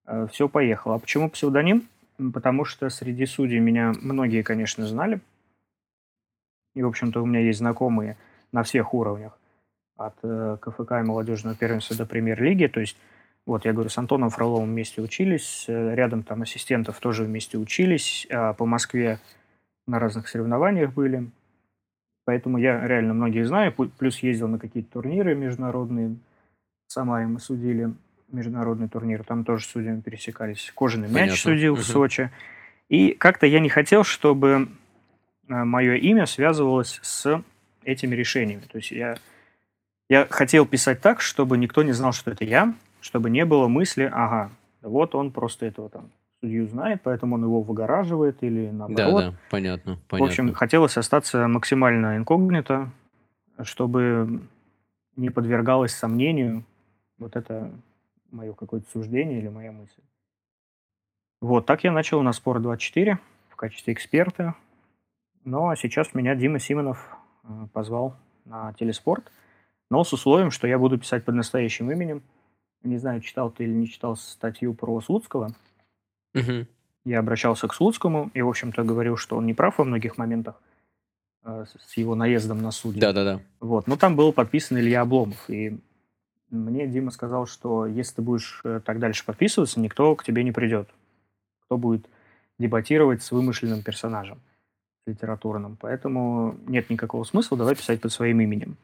э, 0.05 0.27
все 0.31 0.47
поехало. 0.47 0.95
А 0.95 0.99
почему 0.99 1.29
псевдоним? 1.29 1.83
Потому 2.33 2.63
что 2.63 2.89
среди 2.89 3.25
судей 3.25 3.59
меня 3.59 3.93
многие, 4.01 4.41
конечно, 4.41 4.87
знали. 4.87 5.19
И, 6.75 6.81
в 6.81 6.87
общем-то, 6.87 7.21
у 7.21 7.25
меня 7.25 7.41
есть 7.41 7.59
знакомые 7.59 8.15
на 8.53 8.63
всех 8.63 8.93
уровнях. 8.93 9.37
От 9.97 10.15
э, 10.23 10.57
КФК 10.61 10.93
и 10.93 11.03
молодежного 11.03 11.57
первенства 11.57 11.97
до 11.97 12.05
премьер-лиги. 12.05 12.67
То 12.67 12.79
есть, 12.79 12.95
вот, 13.45 13.65
я 13.65 13.73
говорю, 13.73 13.89
с 13.89 13.97
Антоном 13.97 14.29
Фроловым 14.29 14.69
вместе 14.69 15.01
учились, 15.01 15.65
рядом 15.67 16.23
там 16.23 16.43
ассистентов 16.43 16.99
тоже 17.01 17.25
вместе 17.25 17.57
учились, 17.57 18.25
а 18.31 18.53
по 18.53 18.65
Москве 18.65 19.19
на 19.87 19.99
разных 19.99 20.29
соревнованиях 20.29 20.93
были. 20.93 21.29
Поэтому 22.27 22.57
я 22.57 22.85
реально 22.85 23.13
многих 23.13 23.47
знаю, 23.47 23.71
плюс 23.71 24.19
ездил 24.19 24.49
на 24.49 24.59
какие-то 24.59 24.91
турниры 24.91 25.33
международные. 25.33 26.17
В 26.85 26.91
Самаре 26.91 27.25
мы 27.25 27.39
судили 27.39 27.93
международный 28.33 28.89
турнир, 28.89 29.23
там 29.23 29.45
тоже 29.45 29.63
с 29.63 29.69
судьями 29.69 30.01
пересекались. 30.01 30.73
Кожаный 30.75 31.07
Понятно. 31.07 31.31
мяч 31.31 31.41
судил 31.41 31.73
угу. 31.75 31.81
в 31.81 31.85
Сочи. 31.85 32.29
И 32.89 33.13
как-то 33.13 33.45
я 33.45 33.61
не 33.61 33.69
хотел, 33.69 34.03
чтобы 34.03 34.67
э, 35.47 35.63
мое 35.63 35.95
имя 35.95 36.25
связывалось 36.25 36.99
с 37.01 37.41
этими 37.85 38.13
решениями. 38.13 38.63
То 38.69 38.79
есть 38.79 38.91
я, 38.91 39.15
я 40.09 40.27
хотел 40.29 40.65
писать 40.65 40.99
так, 40.99 41.21
чтобы 41.21 41.57
никто 41.57 41.81
не 41.81 41.93
знал, 41.93 42.11
что 42.11 42.31
это 42.31 42.43
я, 42.43 42.73
чтобы 42.99 43.29
не 43.29 43.45
было 43.45 43.69
мысли, 43.69 44.03
ага, 44.03 44.51
вот 44.81 45.15
он 45.15 45.31
просто 45.31 45.65
этого 45.65 45.87
там 45.87 46.11
судью 46.41 46.67
знает, 46.67 47.01
поэтому 47.03 47.35
он 47.35 47.43
его 47.43 47.61
выгораживает 47.61 48.43
или 48.43 48.69
наоборот. 48.69 49.21
Да, 49.21 49.31
да, 49.31 49.37
понятно, 49.49 49.99
понятно. 50.07 50.25
В 50.25 50.29
общем, 50.29 50.53
хотелось 50.53 50.97
остаться 50.97 51.47
максимально 51.47 52.17
инкогнито, 52.17 52.91
чтобы 53.63 54.41
не 55.15 55.29
подвергалось 55.29 55.93
сомнению 55.93 56.63
вот 57.17 57.35
это 57.35 57.71
мое 58.31 58.53
какое-то 58.53 58.89
суждение 58.91 59.39
или 59.39 59.47
моя 59.47 59.71
мысль. 59.71 60.01
Вот, 61.41 61.65
так 61.65 61.83
я 61.83 61.91
начал 61.91 62.21
на 62.21 62.29
Спорт24 62.29 63.17
в 63.49 63.55
качестве 63.55 63.93
эксперта. 63.93 64.55
Но 65.43 65.73
сейчас 65.75 66.13
меня 66.13 66.35
Дима 66.35 66.59
Симонов 66.59 67.15
э, 67.43 67.67
позвал 67.71 68.15
на 68.45 68.73
телеспорт, 68.73 69.31
но 69.89 70.03
с 70.03 70.11
условием, 70.13 70.51
что 70.51 70.67
я 70.67 70.77
буду 70.77 70.97
писать 70.97 71.23
под 71.23 71.35
настоящим 71.35 71.89
именем. 71.91 72.21
Не 72.83 72.97
знаю, 72.97 73.21
читал 73.21 73.49
ты 73.49 73.63
или 73.63 73.71
не 73.71 73.87
читал 73.87 74.15
статью 74.15 74.73
про 74.73 74.99
Слуцкого. 75.01 75.49
Мгм. 76.37 76.67
Я 77.05 77.19
обращался 77.19 77.67
к 77.67 77.73
Слуцкому 77.73 78.31
и, 78.33 78.41
в 78.41 78.49
общем-то, 78.49 78.83
говорил, 78.83 79.17
что 79.17 79.37
он 79.37 79.45
не 79.45 79.53
прав 79.53 79.77
во 79.77 79.85
многих 79.85 80.17
моментах 80.17 80.61
э, 81.43 81.65
с 81.79 81.95
его 81.97 82.15
наездом 82.15 82.61
на 82.61 82.71
судей. 82.71 82.99
Да-да-да. 82.99 83.41
Вот. 83.59 83.87
Но 83.87 83.95
там 83.95 84.15
был 84.15 84.33
подписан 84.33 84.77
Илья 84.77 85.01
Обломов. 85.01 85.49
И 85.49 85.79
мне 86.49 86.87
Дима 86.87 87.11
сказал, 87.11 87.47
что 87.47 87.85
если 87.85 88.15
ты 88.15 88.21
будешь 88.21 88.61
э, 88.63 88.81
так 88.83 88.99
дальше 88.99 89.25
подписываться, 89.25 89.79
никто 89.79 90.15
к 90.15 90.23
тебе 90.23 90.43
не 90.43 90.51
придет. 90.51 90.89
Кто 91.65 91.77
будет 91.77 92.07
дебатировать 92.59 93.23
с 93.23 93.31
вымышленным 93.31 93.83
персонажем 93.83 94.39
литературным. 95.05 95.77
Поэтому 95.79 96.57
нет 96.67 96.89
никакого 96.89 97.23
смысла, 97.23 97.57
давай 97.57 97.75
писать 97.75 98.01
под 98.01 98.11
своим 98.11 98.41
именем. 98.41 98.77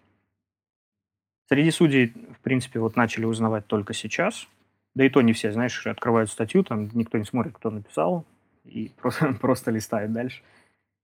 Среди 1.49 1.71
судей, 1.71 2.13
в 2.37 2.39
принципе, 2.39 2.79
вот 2.79 2.95
начали 2.95 3.25
узнавать 3.25 3.67
только 3.67 3.93
сейчас. 3.93 4.47
Да 4.95 5.03
и 5.05 5.09
то 5.09 5.21
не 5.21 5.33
все, 5.33 5.51
знаешь, 5.51 5.85
открывают 5.87 6.29
статью, 6.29 6.63
там 6.63 6.89
никто 6.93 7.17
не 7.17 7.25
смотрит, 7.25 7.53
кто 7.53 7.69
написал, 7.71 8.25
и 8.65 8.91
просто, 9.01 9.33
просто 9.33 9.71
листают 9.71 10.13
дальше. 10.13 10.41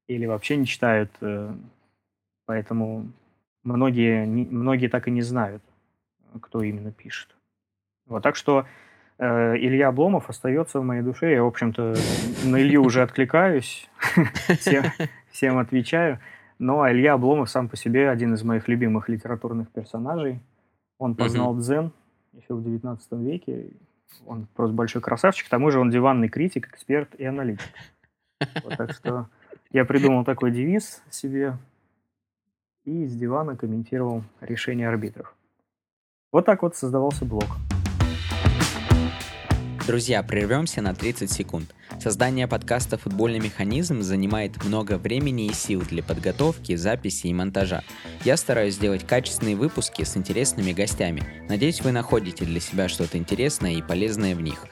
Или 0.07 0.25
вообще 0.25 0.57
не 0.57 0.65
читают. 0.65 1.11
э, 1.21 1.53
Поэтому 2.45 3.11
многие, 3.63 4.25
многие 4.25 4.87
так 4.87 5.07
и 5.07 5.11
не 5.11 5.21
знают, 5.21 5.61
кто 6.41 6.63
именно 6.63 6.91
пишет. 6.91 7.35
Вот, 8.07 8.23
так 8.23 8.35
что 8.35 8.65
э, 9.19 9.57
Илья 9.57 9.89
Обломов 9.89 10.29
остается 10.29 10.79
в 10.79 10.83
моей 10.83 11.03
душе. 11.03 11.31
Я, 11.31 11.43
в 11.43 11.47
общем-то, 11.47 11.95
на 12.45 12.59
Илью 12.59 12.83
уже 12.83 13.03
откликаюсь, 13.03 13.87
всем, 14.59 14.85
всем 15.29 15.59
отвечаю. 15.59 16.19
Но 16.57 16.89
Илья 16.89 17.13
Обломов 17.13 17.51
сам 17.51 17.69
по 17.69 17.77
себе 17.77 18.09
один 18.09 18.33
из 18.33 18.41
моих 18.41 18.67
любимых 18.67 19.09
литературных 19.09 19.69
персонажей. 19.69 20.39
Он 20.97 21.13
познал 21.15 21.55
дзен 21.55 21.91
еще 22.33 22.53
в 22.53 22.63
19 22.63 23.11
веке. 23.13 23.71
Он 24.25 24.47
просто 24.55 24.73
большой 24.73 25.01
красавчик. 25.01 25.47
К 25.47 25.49
тому 25.49 25.71
же 25.71 25.79
он 25.79 25.89
диванный 25.89 26.29
критик, 26.29 26.67
эксперт 26.69 27.13
и 27.15 27.25
аналитик. 27.25 27.69
Вот, 28.63 28.77
так 28.77 28.93
что 28.93 29.27
я 29.71 29.85
придумал 29.85 30.23
такой 30.23 30.51
девиз 30.51 31.03
себе 31.09 31.57
и 32.85 33.05
с 33.05 33.15
дивана 33.15 33.55
комментировал 33.55 34.23
решения 34.41 34.87
арбитров. 34.87 35.35
Вот 36.31 36.45
так 36.45 36.63
вот 36.63 36.75
создавался 36.75 37.25
блог. 37.25 37.47
Друзья, 39.89 40.21
прервемся 40.21 40.83
на 40.83 40.93
30 40.93 41.31
секунд. 41.31 41.73
Создание 41.99 42.47
подкаста 42.47 42.99
«Футбольный 42.99 43.39
механизм» 43.39 44.03
занимает 44.03 44.63
много 44.63 44.99
времени 44.99 45.47
и 45.47 45.53
сил 45.53 45.81
для 45.81 46.03
подготовки, 46.03 46.75
записи 46.75 47.25
и 47.25 47.33
монтажа. 47.33 47.81
Я 48.23 48.37
стараюсь 48.37 48.75
сделать 48.75 49.07
качественные 49.07 49.55
выпуски 49.55 50.03
с 50.03 50.15
интересными 50.15 50.73
гостями. 50.73 51.23
Надеюсь, 51.49 51.81
вы 51.81 51.91
находите 51.91 52.45
для 52.45 52.59
себя 52.59 52.87
что-то 52.87 53.17
интересное 53.17 53.71
и 53.71 53.81
полезное 53.81 54.35
в 54.35 54.41
них. 54.41 54.67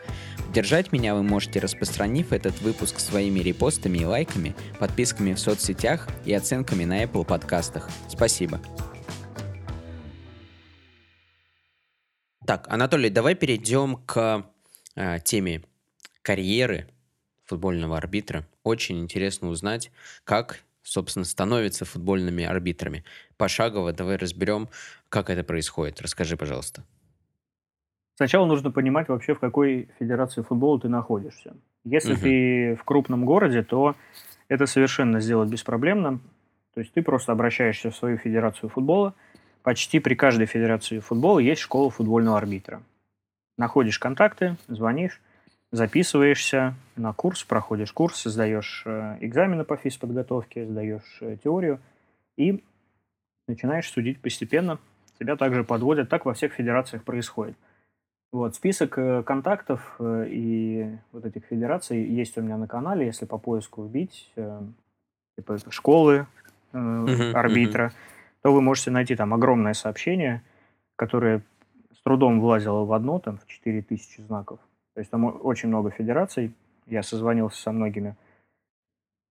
Поддержать 0.45 0.91
меня 0.91 1.15
вы 1.15 1.23
можете, 1.23 1.61
распространив 1.61 2.31
этот 2.31 2.61
выпуск 2.61 2.99
своими 2.99 3.39
репостами 3.39 3.97
и 3.97 4.05
лайками, 4.05 4.55
подписками 4.77 5.33
в 5.33 5.39
соцсетях 5.39 6.07
и 6.25 6.33
оценками 6.33 6.85
на 6.85 7.01
Apple 7.03 7.25
подкастах. 7.25 7.89
Спасибо. 8.07 8.61
Так, 12.45 12.67
Анатолий, 12.69 13.09
давай 13.09 13.33
перейдем 13.33 13.95
к 14.05 14.45
э, 14.97 15.19
теме 15.23 15.63
карьеры 16.23 16.89
футбольного 17.45 17.97
арбитра. 17.97 18.45
Очень 18.63 18.99
интересно 18.99 19.49
узнать, 19.49 19.91
как, 20.25 20.59
собственно, 20.83 21.25
становятся 21.25 21.85
футбольными 21.85 22.43
арбитрами. 22.43 23.05
Пошагово 23.37 23.93
давай 23.93 24.17
разберем, 24.17 24.69
как 25.09 25.29
это 25.29 25.43
происходит. 25.45 26.01
Расскажи, 26.01 26.37
пожалуйста. 26.37 26.83
Сначала 28.15 28.45
нужно 28.45 28.71
понимать 28.71 29.07
вообще, 29.09 29.35
в 29.35 29.39
какой 29.39 29.89
федерации 29.99 30.41
футбола 30.41 30.79
ты 30.79 30.89
находишься. 30.89 31.55
Если 31.85 32.13
Мгм. 32.13 32.21
ты 32.21 32.75
в 32.75 32.83
крупном 32.83 33.25
городе, 33.25 33.63
то 33.63 33.95
это 34.49 34.65
совершенно 34.65 35.19
сделать 35.19 35.49
беспроблемно. 35.49 36.19
То 36.73 36.81
есть 36.81 36.93
ты 36.93 37.01
просто 37.03 37.31
обращаешься 37.31 37.91
в 37.91 37.95
свою 37.95 38.17
федерацию 38.17 38.69
футбола. 38.69 39.13
Почти 39.63 39.99
при 39.99 40.15
каждой 40.15 40.47
федерации 40.47 40.99
футбола 40.99 41.39
есть 41.39 41.61
школа 41.61 41.91
футбольного 41.91 42.37
арбитра. 42.37 42.81
Находишь 43.57 43.99
контакты, 43.99 44.55
звонишь, 44.67 45.21
записываешься 45.71 46.75
на 46.95 47.13
курс, 47.13 47.43
проходишь 47.43 47.91
курс, 47.91 48.23
сдаешь 48.23 48.83
э, 48.85 49.17
экзамены 49.21 49.63
по 49.63 49.77
физподготовке, 49.77 50.65
сдаешь 50.65 51.17
э, 51.21 51.37
теорию 51.43 51.79
и 52.37 52.63
начинаешь 53.47 53.89
судить 53.89 54.21
постепенно. 54.21 54.79
Тебя 55.19 55.35
также 55.35 55.63
подводят. 55.63 56.09
Так 56.09 56.25
во 56.25 56.33
всех 56.33 56.53
федерациях 56.53 57.03
происходит. 57.03 57.57
Вот, 58.31 58.55
список 58.55 58.97
э, 58.97 59.23
контактов 59.23 59.99
и 59.99 60.95
вот 61.11 61.25
этих 61.25 61.45
федераций 61.45 62.03
есть 62.03 62.37
у 62.37 62.41
меня 62.41 62.57
на 62.57 62.67
канале, 62.67 63.05
если 63.05 63.25
по 63.25 63.37
поиску 63.37 63.83
вбить, 63.83 64.31
типа 65.37 65.57
школы 65.69 66.27
э, 66.73 66.77
Мгм, 66.77 67.35
арбитра, 67.35 67.93
то 68.41 68.53
вы 68.53 68.61
можете 68.61 68.91
найти 68.91 69.15
там 69.15 69.33
огромное 69.33 69.73
сообщение, 69.73 70.41
которое 70.95 71.41
трудом 72.07 72.39
влазило 72.39 72.85
в 72.85 72.93
одно, 72.93 73.19
там, 73.19 73.37
в 73.37 73.45
4000 73.47 74.21
знаков. 74.21 74.59
То 74.93 75.01
есть 75.01 75.11
там 75.11 75.25
очень 75.25 75.67
много 75.67 75.91
федераций. 75.91 76.53
Я 76.85 77.03
созвонился 77.03 77.61
со 77.61 77.73
многими 77.73 78.15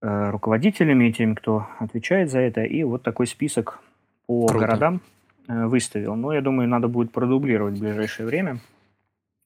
э, 0.03 0.31
руководителями 0.31 1.09
и 1.09 1.12
теми, 1.15 1.33
кто 1.33 1.67
отвечает 1.79 2.31
за 2.31 2.41
это, 2.41 2.65
и 2.65 2.83
вот 2.83 3.03
такой 3.03 3.29
список 3.29 3.81
по 4.27 4.47
Круто. 4.47 4.67
городам 4.67 5.01
э, 5.49 5.65
выставил. 5.65 6.17
Но 6.17 6.35
я 6.35 6.43
думаю, 6.43 6.69
надо 6.69 6.89
будет 6.89 7.12
продублировать 7.12 7.79
в 7.79 7.81
ближайшее 7.81 8.27
время. 8.27 8.59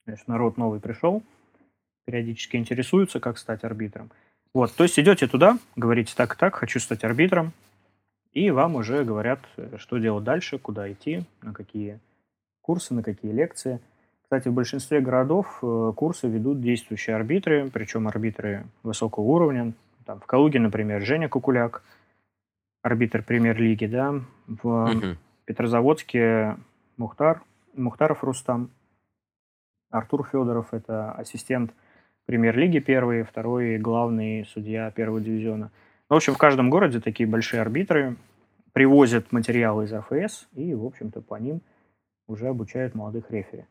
Конечно, 0.04 0.32
народ 0.34 0.56
новый 0.56 0.80
пришел, 0.80 1.22
периодически 2.06 2.56
интересуются, 2.56 3.20
как 3.20 3.38
стать 3.38 3.62
арбитром. 3.62 4.10
Вот, 4.52 4.74
то 4.74 4.82
есть 4.82 4.98
идете 4.98 5.28
туда, 5.28 5.56
говорите 5.76 6.14
так 6.16 6.34
и 6.34 6.36
так, 6.36 6.56
хочу 6.56 6.80
стать 6.80 7.04
арбитром, 7.04 7.52
и 8.32 8.50
вам 8.50 8.74
уже 8.74 9.04
говорят, 9.04 9.38
э, 9.56 9.76
что 9.76 9.98
делать 9.98 10.24
дальше, 10.24 10.58
куда 10.58 10.90
идти, 10.90 11.22
на 11.42 11.52
какие 11.52 12.00
курсы, 12.70 12.94
на 12.94 13.02
какие 13.02 13.32
лекции. 13.32 13.80
Кстати, 14.22 14.46
в 14.46 14.52
большинстве 14.52 15.00
городов 15.00 15.58
э, 15.60 15.92
курсы 15.96 16.28
ведут 16.28 16.60
действующие 16.60 17.16
арбитры, 17.16 17.68
причем 17.68 18.06
арбитры 18.06 18.64
высокого 18.84 19.24
уровня. 19.24 19.72
Там, 20.06 20.20
в 20.20 20.26
Калуге, 20.26 20.60
например, 20.60 21.02
Женя 21.02 21.28
Кукуляк, 21.28 21.82
арбитр 22.80 23.24
премьер-лиги, 23.24 23.86
да, 23.86 24.14
в 24.46 24.94
Мгм. 24.94 25.18
Петрозаводске 25.46 26.58
Мухтар, 26.96 27.42
Мухтаров 27.74 28.22
Рустам, 28.22 28.70
Артур 29.90 30.24
Федоров, 30.30 30.72
это 30.72 31.10
ассистент 31.10 31.72
премьер-лиги 32.26 32.78
первый, 32.78 33.24
второй 33.24 33.78
главный 33.78 34.44
судья 34.44 34.92
первого 34.92 35.20
дивизиона. 35.20 35.72
Ну, 36.08 36.14
в 36.14 36.18
общем, 36.18 36.34
в 36.34 36.38
каждом 36.38 36.70
городе 36.70 37.00
такие 37.00 37.28
большие 37.28 37.62
арбитры 37.62 38.14
привозят 38.72 39.32
материалы 39.32 39.86
из 39.86 39.92
АФС 39.92 40.46
и, 40.54 40.72
в 40.72 40.84
общем-то, 40.84 41.20
по 41.20 41.34
ним 41.34 41.62
уже 42.30 42.48
обучают 42.48 42.94
молодых 42.94 43.30
рефери. 43.30 43.66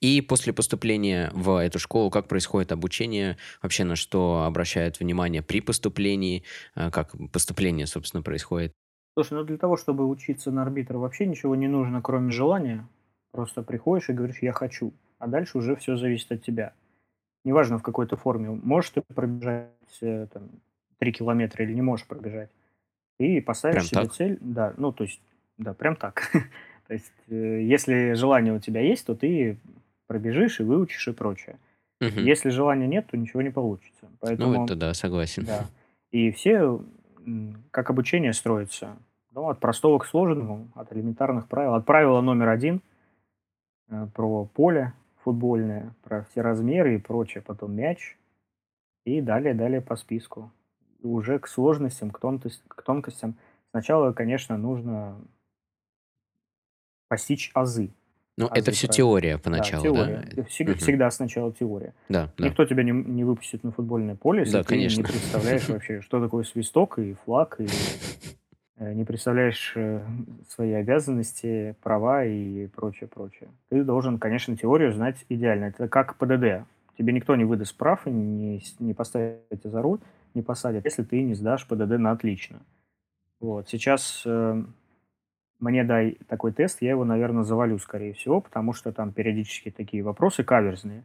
И 0.00 0.20
после 0.20 0.52
поступления 0.52 1.30
в 1.34 1.60
эту 1.60 1.78
школу, 1.78 2.10
как 2.10 2.28
происходит 2.28 2.72
обучение, 2.72 3.36
вообще 3.62 3.84
на 3.84 3.96
что 3.96 4.44
обращают 4.44 5.00
внимание 5.00 5.42
при 5.42 5.60
поступлении, 5.60 6.44
э, 6.76 6.90
как 6.90 7.14
поступление, 7.32 7.86
собственно, 7.86 8.22
происходит? 8.22 8.72
Слушай, 9.16 9.34
ну 9.34 9.44
для 9.44 9.58
того, 9.58 9.76
чтобы 9.76 10.06
учиться 10.08 10.50
на 10.50 10.62
арбитра, 10.62 10.98
вообще 10.98 11.26
ничего 11.26 11.54
не 11.54 11.68
нужно, 11.68 12.02
кроме 12.02 12.30
желания. 12.32 12.86
Просто 13.30 13.62
приходишь 13.62 14.08
и 14.08 14.12
говоришь 14.12 14.38
«я 14.42 14.52
хочу», 14.52 14.92
а 15.18 15.26
дальше 15.26 15.58
уже 15.58 15.76
все 15.76 15.96
зависит 15.96 16.30
от 16.32 16.42
тебя. 16.42 16.72
Неважно, 17.44 17.78
в 17.78 17.82
какой 17.82 18.06
то 18.06 18.16
форме. 18.16 18.50
Можешь 18.50 18.90
ты 18.90 19.02
пробежать 19.02 19.70
э, 20.00 20.26
там, 20.32 20.50
3 20.98 21.12
километра 21.12 21.64
или 21.64 21.74
не 21.74 21.82
можешь 21.82 22.06
пробежать. 22.06 22.50
И 23.18 23.40
поставишь 23.40 23.76
Прям 23.76 23.86
себе 23.86 24.02
так? 24.02 24.12
цель. 24.14 24.38
Да, 24.40 24.74
ну 24.76 24.92
то 24.92 25.04
есть, 25.04 25.20
да, 25.58 25.74
прям 25.74 25.96
так. 25.96 26.30
то 26.86 26.94
есть, 26.94 27.12
э, 27.28 27.62
если 27.62 28.12
желание 28.12 28.52
у 28.52 28.58
тебя 28.58 28.80
есть, 28.80 29.06
то 29.06 29.14
ты 29.14 29.58
пробежишь 30.06 30.60
и 30.60 30.64
выучишь 30.64 31.08
и 31.08 31.12
прочее. 31.12 31.58
Мгм. 32.00 32.24
Если 32.24 32.50
желания 32.50 32.86
нет, 32.86 33.06
то 33.10 33.16
ничего 33.16 33.42
не 33.42 33.50
получится. 33.50 34.08
Поэтому... 34.20 34.52
Ну, 34.52 34.64
это 34.64 34.76
да, 34.76 34.94
согласен. 34.94 35.44
Да. 35.44 35.66
И 36.10 36.30
все, 36.30 36.80
как 37.70 37.90
обучение 37.90 38.32
строится, 38.32 38.96
ну, 39.32 39.48
от 39.48 39.60
простого 39.60 39.98
к 39.98 40.06
сложному, 40.06 40.68
от 40.74 40.92
элементарных 40.92 41.48
правил. 41.48 41.74
От 41.74 41.86
правила 41.86 42.20
номер 42.20 42.48
один 42.48 42.82
э, 43.88 44.06
про 44.14 44.44
поле 44.44 44.92
футбольное, 45.22 45.94
про 46.02 46.24
все 46.24 46.42
размеры 46.42 46.96
и 46.96 46.98
прочее, 46.98 47.42
потом 47.42 47.74
мяч, 47.74 48.18
и 49.04 49.20
далее, 49.20 49.54
далее 49.54 49.80
по 49.80 49.96
списку. 49.96 50.52
И 51.00 51.06
уже 51.06 51.38
к 51.38 51.48
сложностям, 51.48 52.10
к, 52.10 52.20
к 52.20 52.82
тонкостям. 52.82 53.36
Сначала, 53.70 54.12
конечно, 54.12 54.56
нужно 54.56 55.16
постичь 57.14 57.50
азы. 57.54 57.90
Ну, 58.36 58.46
азы 58.46 58.54
это 58.60 58.70
все 58.72 58.88
правил. 58.88 58.96
теория 58.96 59.32
Да, 59.36 59.42
поначалу, 59.42 59.82
да? 59.84 59.90
теория. 60.06 60.28
И 60.36 60.40
всег- 60.40 60.70
Мгм. 60.70 60.78
Всегда 60.78 61.10
сначала 61.12 61.52
теория. 61.52 61.94
Да, 62.08 62.30
да. 62.36 62.44
Никто 62.48 62.64
тебя 62.64 62.82
не, 62.82 62.90
не 62.90 63.22
выпустит 63.24 63.62
на 63.62 63.70
футбольное 63.70 64.16
поле, 64.16 64.40
если 64.40 64.54
Да, 64.54 64.62
ты 64.64 64.70
конечно. 64.70 64.98
не 65.02 65.04
представляешь 65.04 65.68
вообще, 65.68 66.00
что 66.02 66.20
такое 66.20 66.42
свисток 66.44 66.98
и 66.98 67.14
флаг, 67.24 67.60
и 67.60 67.68
э, 68.78 68.92
не 68.94 69.04
представляешь 69.04 69.72
э, 69.76 70.04
свои 70.48 70.72
обязанности, 70.72 71.76
права 71.82 72.24
и 72.24 72.66
прочее, 72.66 73.06
прочее. 73.08 73.48
Ты 73.68 73.84
должен, 73.84 74.18
конечно, 74.18 74.56
теорию 74.56 74.92
знать 74.92 75.24
идеально. 75.28 75.66
Это 75.66 75.86
как 75.88 76.16
ПДД. 76.16 76.66
Тебе 76.98 77.12
никто 77.12 77.36
не 77.36 77.44
выдаст 77.44 77.76
прав 77.76 78.04
и 78.06 78.10
не, 78.10 78.60
не 78.80 78.94
поставит 78.94 79.42
тебя 79.50 79.70
за 79.70 79.80
руль, 79.82 80.00
не 80.34 80.42
посадят, 80.42 80.84
если 80.84 81.04
ты 81.04 81.22
не 81.22 81.34
сдашь 81.34 81.66
ПДД 81.68 81.98
на 81.98 82.10
отлично. 82.10 82.60
Вот. 83.40 83.68
Сейчас 83.68 84.22
э, 84.26 84.64
мне 85.64 85.82
дай 85.82 86.18
такой 86.28 86.52
тест, 86.52 86.82
я 86.82 86.90
его, 86.90 87.04
наверное, 87.04 87.42
завалю, 87.42 87.78
скорее 87.78 88.12
всего, 88.12 88.40
потому 88.40 88.74
что 88.74 88.92
там 88.92 89.12
периодически 89.12 89.70
такие 89.70 90.02
вопросы 90.02 90.44
каверзные. 90.44 91.04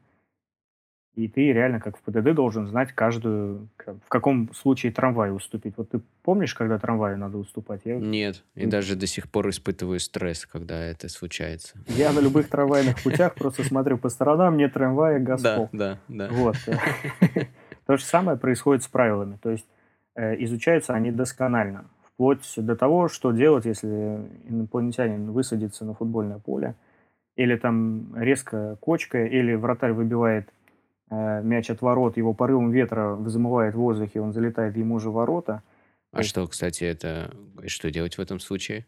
И 1.15 1.28
ты 1.28 1.52
реально, 1.52 1.80
как 1.80 1.98
в 1.98 2.02
ПДД, 2.02 2.34
должен 2.34 2.67
знать 2.67 2.93
каждую, 2.93 3.67
в 3.78 4.10
каком 4.10 4.54
случае 4.54 4.91
трамвай 4.91 5.36
уступить. 5.36 5.74
Вот 5.76 5.89
ты 5.89 6.02
помнишь, 6.24 6.54
когда 6.54 6.78
трамваю 6.78 7.17
надо 7.17 7.38
уступать? 7.38 7.82
Я... 7.84 7.95
Нет, 7.95 8.43
и 8.56 8.65
даже 8.65 8.95
до 8.95 9.08
сих 9.08 9.30
пор 9.30 9.50
испытываю 9.50 10.00
стресс, 10.00 10.45
когда 10.45 10.82
это 10.82 11.10
случается. 11.10 11.78
Я 11.88 12.13
на 12.13 12.19
любых 12.19 12.48
трамвайных 12.50 13.02
путях 13.04 13.36
просто 13.36 13.63
смотрю 13.63 13.98
по 13.98 14.10
сторонам, 14.10 14.56
нет 14.56 14.74
трамвая, 14.74 15.19
Газпол. 15.19 15.69
Да, 15.72 16.00
да, 16.08 16.28
да. 16.28 16.34
Вот. 16.34 16.56
То 17.86 17.98
же 17.98 18.04
самое 18.04 18.38
происходит 18.38 18.84
с 18.84 18.88
правилами. 18.88 19.38
То 19.41 19.50
есть 19.50 19.67
э, 20.15 20.41
изучаются 20.43 20.93
они 20.93 21.12
досконально. 21.12 21.89
Вплоть 22.19 22.53
до 22.58 22.75
того, 22.75 23.08
что 23.08 23.32
делать, 23.32 23.63
если 23.63 24.19
инопланетянин 24.49 25.32
высадится 25.32 25.86
на 25.86 25.93
футбольное 25.93 26.39
поле, 26.39 26.75
или 27.38 27.55
там 27.55 28.13
резко 28.15 28.77
кочка, 28.82 29.25
или 29.25 29.55
вратарь 29.55 29.93
выбивает 29.93 30.49
Э, 31.10 31.41
мяч 31.41 31.69
от 31.69 31.82
ворот, 31.82 32.17
его 32.17 32.34
порывом 32.34 32.71
ветра 32.71 33.15
взмывает 33.15 33.73
в 33.73 33.79
воздухе, 33.79 34.21
он 34.21 34.32
залетает 34.32 34.77
ему 34.77 34.99
же 34.99 35.10
ворота. 35.10 35.63
А 36.12 36.23
что, 36.23 36.47
кстати, 36.47 36.84
это... 36.84 37.32
Что 37.67 37.91
делать 37.91 38.17
в 38.17 38.21
этом 38.21 38.39
случае? 38.39 38.86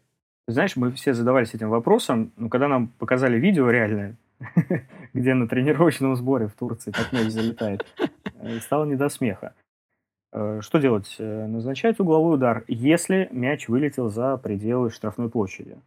Знаешь, 0.48 0.76
мы 0.76 0.92
все 0.92 1.14
задавались 1.14 1.54
этим 1.54 1.68
вопросом, 1.68 2.32
но 2.36 2.48
когда 2.48 2.68
нам 2.68 2.88
показали 2.88 3.38
видео 3.38 3.70
реальное, 3.70 4.16
где 5.14 5.34
на 5.34 5.48
тренировочном 5.48 6.16
сборе 6.16 6.46
в 6.48 6.54
Турции 6.54 6.90
так 6.90 7.12
мяч 7.12 7.28
залетает, 7.28 7.84
э, 8.40 8.58
стало 8.60 8.84
не 8.84 8.94
до 8.94 9.08
смеха. 9.08 9.54
Э, 10.32 10.60
что 10.62 10.78
делать? 10.78 11.16
Назначать 11.18 12.00
угловой 12.00 12.36
удар, 12.36 12.64
если 12.68 13.28
мяч 13.32 13.68
вылетел 13.68 14.08
за 14.08 14.36
пределы 14.36 14.90
штрафной 14.90 15.28
площади. 15.28 15.78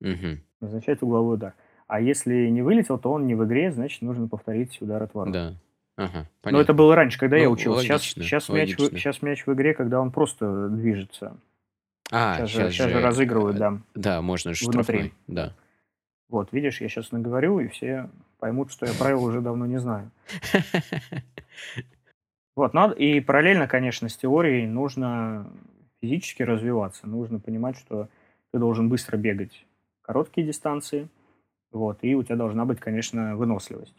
Угу. 0.00 0.38
Назначать 0.60 1.02
угловой 1.02 1.34
удар. 1.34 1.54
А 1.86 2.00
если 2.00 2.48
не 2.48 2.62
вылетел, 2.62 2.98
то 2.98 3.10
он 3.10 3.26
не 3.26 3.34
в 3.34 3.44
игре, 3.44 3.72
значит, 3.72 4.02
нужно 4.02 4.28
повторить 4.28 4.80
удар 4.80 5.02
от 5.02 5.14
ворот. 5.14 5.32
Да. 5.32 5.54
Ага, 5.96 6.26
Но 6.44 6.60
это 6.60 6.72
было 6.72 6.94
раньше, 6.94 7.18
когда 7.18 7.36
ну, 7.36 7.42
я 7.42 7.50
учился. 7.50 7.82
Сейчас, 7.82 8.02
сейчас, 8.02 8.48
мяч, 8.48 8.74
сейчас 8.74 9.20
мяч 9.20 9.46
в 9.46 9.52
игре, 9.52 9.74
когда 9.74 10.00
он 10.00 10.12
просто 10.12 10.68
движется. 10.68 11.36
А, 12.10 12.36
сейчас, 12.36 12.50
сейчас, 12.50 12.66
же, 12.66 12.72
сейчас 12.72 12.90
же 12.90 13.00
разыгрывают, 13.00 13.58
да. 13.58 13.78
Да, 13.94 14.22
можно 14.22 14.54
же 14.54 14.66
внутри. 14.66 15.12
Да. 15.26 15.52
Вот, 16.30 16.52
видишь, 16.52 16.80
я 16.80 16.88
сейчас 16.88 17.12
наговорю, 17.12 17.60
и 17.60 17.68
все 17.68 18.08
поймут, 18.38 18.72
что 18.72 18.86
я 18.86 18.92
правила 18.94 19.20
уже 19.20 19.40
давно 19.40 19.66
не 19.66 19.78
знаю. 19.78 20.10
Вот, 22.56 22.74
надо, 22.74 22.94
и 22.94 23.20
параллельно, 23.20 23.68
конечно, 23.68 24.08
с 24.08 24.16
теорией 24.16 24.66
нужно 24.66 25.50
физически 26.00 26.42
развиваться. 26.42 27.06
Нужно 27.06 27.38
понимать, 27.38 27.76
что 27.76 28.08
ты 28.52 28.58
должен 28.58 28.88
быстро 28.88 29.16
бегать 29.16 29.66
короткие 30.02 30.46
дистанции– 30.46 31.08
вот, 31.72 31.98
и 32.02 32.14
у 32.14 32.22
тебя 32.22 32.36
должна 32.36 32.64
быть, 32.64 32.80
конечно, 32.80 33.36
выносливость. 33.36 33.94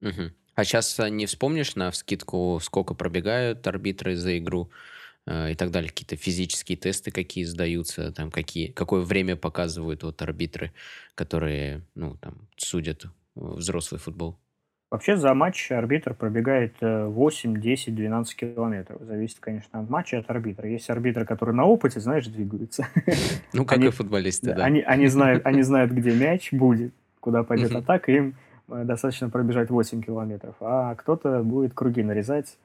Угу. 0.00 0.32
А 0.54 0.64
сейчас 0.64 0.98
а, 1.00 1.10
не 1.10 1.26
вспомнишь 1.26 1.74
на 1.74 1.92
скидку, 1.92 2.58
сколько 2.62 2.94
пробегают 2.94 3.66
арбитры 3.66 4.16
за 4.16 4.38
игру 4.38 4.70
э, 5.26 5.52
и 5.52 5.54
так 5.54 5.70
далее, 5.70 5.90
какие-то 5.90 6.16
физические 6.16 6.78
тесты 6.78 7.10
какие 7.10 7.44
сдаются, 7.44 8.12
там 8.12 8.30
какие, 8.30 8.68
какое 8.68 9.02
время 9.02 9.36
показывают 9.36 10.02
вот 10.02 10.22
арбитры, 10.22 10.72
которые, 11.14 11.82
ну, 11.94 12.16
там, 12.16 12.48
судят 12.56 13.04
взрослый 13.34 14.00
футбол? 14.00 14.38
Вообще 14.94 15.16
за 15.16 15.34
матч 15.34 15.72
арбитр 15.72 16.14
пробегает 16.14 16.76
8, 16.80 17.60
10, 17.60 17.96
12 17.96 18.36
километров. 18.36 19.02
Зависит, 19.02 19.38
конечно, 19.40 19.80
от 19.80 19.90
матча, 19.90 20.18
от 20.18 20.30
арбитра. 20.30 20.68
Есть 20.68 20.88
арбитры, 20.88 21.26
которые 21.26 21.56
на 21.56 21.64
опыте, 21.64 21.98
знаешь, 21.98 22.28
двигаются. 22.28 22.86
Ну, 23.52 23.64
как 23.64 23.78
они, 23.78 23.88
и 23.88 23.90
футболисты, 23.90 24.54
да. 24.54 24.64
Они, 24.64 24.82
они, 24.82 25.08
знают, 25.08 25.44
они 25.46 25.62
знают, 25.70 25.90
где 25.90 26.14
мяч 26.14 26.52
будет, 26.52 26.94
куда 27.18 27.42
пойдет 27.42 27.72
uh 27.72 27.78
атака, 27.78 28.12
им 28.12 28.36
э, 28.68 28.84
достаточно 28.84 29.28
пробежать 29.30 29.68
8 29.68 30.00
километров. 30.00 30.54
А 30.60 30.94
кто-то 30.94 31.42
будет 31.42 31.74
круги 31.74 32.04
нарезать 32.04 32.56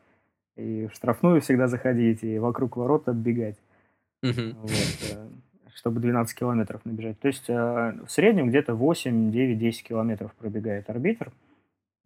и 0.56 0.86
в 0.86 0.94
штрафную 0.94 1.42
всегда 1.42 1.68
заходить, 1.68 2.22
и 2.22 2.38
вокруг 2.38 2.78
ворот 2.78 3.10
отбегать. 3.10 3.58
uh 4.24 4.56
Вот, 4.62 4.70
э, 4.70 5.28
чтобы 5.74 6.00
12 6.00 6.38
километров 6.38 6.82
набежать. 6.86 7.20
То 7.20 7.28
есть 7.28 7.50
э, 7.50 7.54
в 8.06 8.12
среднем 8.12 8.50
где-то 8.50 8.76
8, 8.76 9.32
9, 9.32 9.58
10 9.58 9.84
километров 9.84 10.32
пробегает 10.34 10.92
арбитр. 10.92 11.32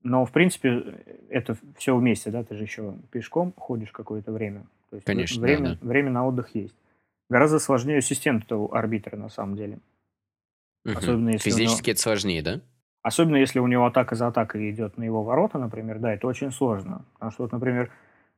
Но, 0.04 0.26
в 0.26 0.32
принципе, 0.32 0.84
это 1.30 1.56
все 1.78 1.96
вместе, 1.96 2.30
да, 2.30 2.44
ты 2.44 2.56
же 2.56 2.64
еще 2.64 2.94
пешком 3.10 3.54
ходишь 3.58 3.92
какое-то 3.92 4.32
время. 4.32 4.66
То 4.90 4.98
есть 4.98 5.06
Конечно, 5.06 5.42
время, 5.42 5.70
да, 5.70 5.78
да. 5.82 5.88
время 5.88 6.12
на 6.12 6.28
отдых 6.28 6.54
есть. 6.56 6.76
Гораздо 7.30 7.60
сложнее 7.60 7.98
ассистент 7.98 8.52
у 8.52 8.72
арбитра, 8.74 9.16
на 9.16 9.30
самом 9.30 9.56
деле. 9.56 9.80
Угу. 10.86 10.98
Особенно 10.98 11.30
если 11.30 11.50
Физически 11.50 11.90
него... 11.90 11.94
это 11.94 12.02
сложнее, 12.02 12.44
да? 12.44 12.60
Особенно 13.02 13.38
если 13.38 13.60
у 13.60 13.68
него 13.68 13.86
атака 13.86 14.16
за 14.16 14.28
атакой 14.28 14.70
идет 14.72 14.98
на 14.98 15.04
его 15.04 15.24
ворота, 15.24 15.58
например, 15.58 16.00
да, 16.00 16.14
это 16.14 16.28
очень 16.28 16.52
сложно. 16.52 17.06
Потому 17.14 17.32
что, 17.32 17.44
вот, 17.44 17.52
например, 17.52 17.90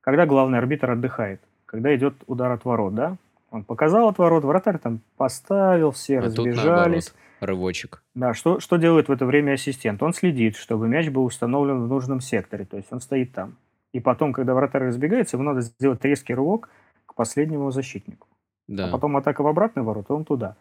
когда 0.02 0.26
главный 0.26 0.60
арбитр 0.60 0.92
отдыхает, 0.92 1.42
когда 1.66 1.96
идет 1.96 2.14
удар 2.28 2.52
от 2.52 2.64
ворот, 2.64 2.94
да, 2.94 3.18
он 3.50 3.64
показал 3.64 4.08
от 4.08 4.18
ворот, 4.18 4.44
вратарь 4.44 4.78
там 4.78 5.02
поставил, 5.18 5.92
все 5.92 6.20
а 6.20 6.22
разбежались. 6.24 7.14
Рывочек. 7.40 8.04
Да, 8.14 8.34
что, 8.34 8.60
что 8.60 8.78
делает 8.78 9.08
в 9.08 9.12
это 9.12 9.26
время 9.26 9.54
ассистент? 9.54 10.02
Он 10.02 10.14
следит, 10.14 10.56
чтобы 10.56 10.88
мяч 10.88 11.10
был 11.10 11.26
установлен 11.26 11.84
в 11.84 11.88
нужном 11.88 12.22
секторе, 12.22 12.66
то 12.66 12.78
есть 12.78 12.92
он 12.92 13.02
стоит 13.02 13.34
там. 13.34 13.58
И 13.94 14.00
потом, 14.00 14.34
когда 14.34 14.54
вратарь 14.54 14.84
разбегается, 14.84 15.38
ему 15.38 15.46
надо 15.46 15.62
сделать 15.62 16.04
резкий 16.04 16.34
рывок 16.34 16.70
к 17.06 17.16
последнему 17.16 17.72
защитнику. 17.72 18.28
Да. 18.68 18.88
А 18.88 18.92
потом 18.92 19.16
атака 19.18 19.42
в 19.42 19.48
обратный 19.48 19.84
ворот, 19.84 20.10
он 20.10 20.26
туда. 20.26 20.56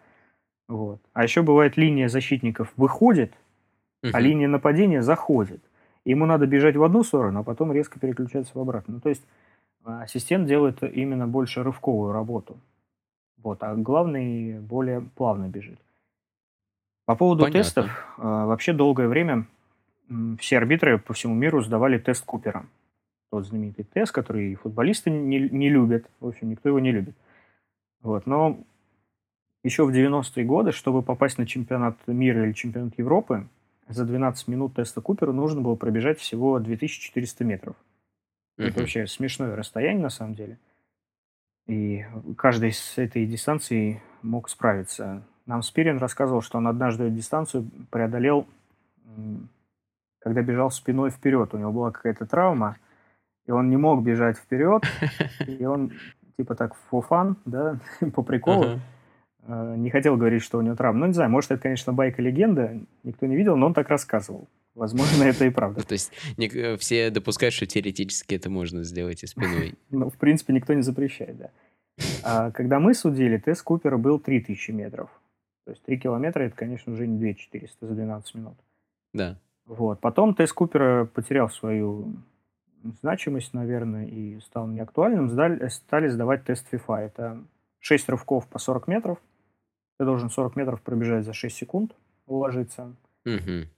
Вот. 0.69 1.01
А 1.13 1.23
еще 1.23 1.43
бывает 1.43 1.77
линия 1.77 2.09
защитников 2.09 2.73
выходит, 2.77 3.33
угу. 4.03 4.13
а 4.13 4.21
линия 4.21 4.49
нападения 4.49 5.03
заходит. 5.03 5.63
Ему 6.05 6.27
надо 6.27 6.47
бежать 6.47 6.77
в 6.77 6.83
одну 6.83 7.03
сторону, 7.03 7.41
а 7.41 7.43
потом 7.43 7.73
резко 7.73 7.99
переключаться 7.99 8.53
в 8.55 8.61
обратную. 8.61 8.97
Ну, 8.97 9.01
то 9.01 9.09
есть 9.09 9.25
а, 9.85 10.03
ассистент 10.03 10.47
делает 10.47 10.83
именно 10.83 11.27
больше 11.27 11.63
рывковую 11.63 12.13
работу. 12.13 12.59
Вот, 13.43 13.63
а 13.63 13.75
главный 13.75 14.59
более 14.61 15.03
плавно 15.03 15.49
бежит. 15.49 15.79
По 17.07 17.17
поводу 17.17 17.45
Понятно. 17.45 17.62
тестов, 17.62 18.14
а, 18.19 18.47
вообще 18.47 18.73
долгое 18.73 19.09
время 19.09 19.47
все 20.38 20.59
арбитры 20.59 20.99
по 20.99 21.12
всему 21.14 21.35
миру 21.35 21.62
сдавали 21.62 21.99
тест 21.99 22.25
Купера. 22.25 22.67
Тот 23.31 23.47
знаменитый 23.47 23.85
тест, 23.85 24.12
который 24.12 24.55
футболисты 24.55 25.11
не, 25.11 25.49
не 25.49 25.69
любят. 25.69 26.07
В 26.21 26.29
общем, 26.29 26.51
никто 26.51 26.69
его 26.69 26.79
не 26.79 26.93
любит. 26.93 27.14
Вот. 28.03 28.27
Но 28.27 28.64
еще 29.62 29.85
в 29.85 29.90
90-е 29.90 30.45
годы, 30.45 30.73
чтобы 30.73 31.03
попасть 31.03 31.38
на 31.38 31.47
чемпионат 31.47 31.97
мира 32.07 32.45
или 32.45 32.53
чемпионат 32.53 32.97
Европы, 32.99 33.49
за 33.88 34.05
12 34.05 34.49
минут 34.49 34.75
теста 34.75 35.01
Купера 35.01 35.33
нужно 35.33 35.61
было 35.61 35.75
пробежать 35.75 36.19
всего 36.19 36.59
2400 36.59 37.45
метров. 37.45 37.77
Uh-huh. 38.59 38.67
Это 38.67 38.81
вообще 38.81 39.07
смешное 39.07 39.57
расстояние 39.57 40.03
на 40.03 40.11
самом 40.11 40.35
деле. 40.35 40.59
И 41.67 42.05
каждый 42.37 42.73
с 42.73 42.99
этой 42.99 43.27
дистанцией 43.27 44.01
мог 44.23 44.49
справиться. 44.49 45.27
Нам 45.47 45.63
Спирин 45.63 45.99
рассказывал, 45.99 46.41
что 46.41 46.59
он 46.59 46.67
однажды 46.67 47.11
дистанцию 47.11 47.69
преодолел, 47.91 48.47
когда 50.21 50.43
бежал 50.43 50.71
спиной 50.71 51.11
вперед. 51.11 51.53
У 51.53 51.59
него 51.59 51.73
была 51.73 51.91
какая-то 51.91 52.27
травма, 52.27 52.77
и 53.47 53.51
он 53.51 53.69
не 53.69 53.77
мог 53.77 54.03
бежать 54.03 54.39
вперед, 54.39 54.85
и 55.47 55.65
он 55.65 55.93
типа 56.37 56.55
так 56.55 56.75
for 56.91 57.05
fun, 57.09 57.37
да, 57.45 57.79
по 58.15 58.23
приколу, 58.23 58.81
uh-huh. 59.47 59.77
не 59.77 59.91
хотел 59.91 60.17
говорить, 60.17 60.43
что 60.43 60.59
у 60.59 60.63
него 60.63 60.77
травма. 60.77 61.01
Ну, 61.01 61.07
не 61.07 61.13
знаю, 61.13 61.31
может, 61.31 61.51
это, 61.51 61.63
конечно, 61.63 61.93
байка-легенда, 61.93 62.81
никто 63.03 63.27
не 63.27 63.37
видел, 63.37 63.57
но 63.57 63.67
он 63.67 63.75
так 63.75 63.89
рассказывал. 63.89 64.49
Возможно, 64.75 65.23
это 65.23 65.45
и 65.45 65.51
правда. 65.51 65.87
То 65.87 65.93
есть 65.93 66.11
э, 66.37 66.77
все 66.79 67.11
допускают, 67.11 67.55
что 67.55 67.67
теоретически 67.67 68.35
это 68.35 68.51
можно 68.51 68.83
сделать 68.83 69.23
и 69.23 69.27
спиной. 69.27 69.75
Ну, 69.91 70.11
в 70.11 70.17
принципе, 70.17 70.53
никто 70.53 70.75
не 70.75 70.83
запрещает, 70.83 71.37
да. 71.37 71.51
А 72.25 72.51
когда 72.51 72.81
мы 72.81 72.95
судили, 72.95 73.37
тест 73.37 73.63
Купера 73.63 73.99
был 73.99 74.19
3000 74.19 74.73
метров. 74.73 75.11
То 75.64 75.70
есть 75.70 75.83
3 75.85 75.98
километра 75.98 76.44
это, 76.44 76.57
конечно, 76.57 76.92
уже 76.92 77.07
не 77.07 77.18
2400 77.18 77.87
за 77.87 77.94
12 77.94 78.35
минут. 78.35 78.57
Да. 79.12 79.38
Вот. 79.64 80.00
Потом 80.00 80.35
тест 80.35 80.53
Купера 80.53 81.07
потерял 81.07 81.48
свою 81.48 82.14
значимость, 83.00 83.55
наверное, 83.55 84.07
и 84.07 84.40
стал 84.40 84.66
неактуальным. 84.66 85.31
Сдали, 85.31 85.68
стали 85.68 86.09
сдавать 86.09 86.44
тест 86.44 86.66
FIFA. 86.72 86.98
Это 86.98 87.44
6 87.81 88.09
рывков 88.11 88.46
по 88.48 88.59
40 88.59 88.88
метров. 88.88 89.18
Ты 89.98 90.05
должен 90.05 90.29
40 90.29 90.57
метров 90.57 90.83
пробежать 90.83 91.24
за 91.24 91.33
6 91.33 91.57
секунд, 91.57 91.94
уложиться. 92.27 92.94
Угу. 93.24 93.68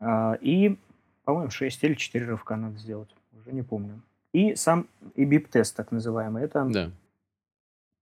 А, 0.00 0.38
и, 0.40 0.78
по-моему, 1.24 1.50
6 1.50 1.84
или 1.84 1.94
4 1.94 2.26
рывка 2.26 2.56
надо 2.56 2.78
сделать. 2.78 3.14
Уже 3.32 3.52
не 3.52 3.62
помню. 3.62 4.00
И 4.32 4.54
сам 4.54 4.86
и 5.14 5.24
бип-тест, 5.24 5.76
так 5.76 5.92
называемый. 5.92 6.42
Это 6.44 6.64
да. 6.64 6.90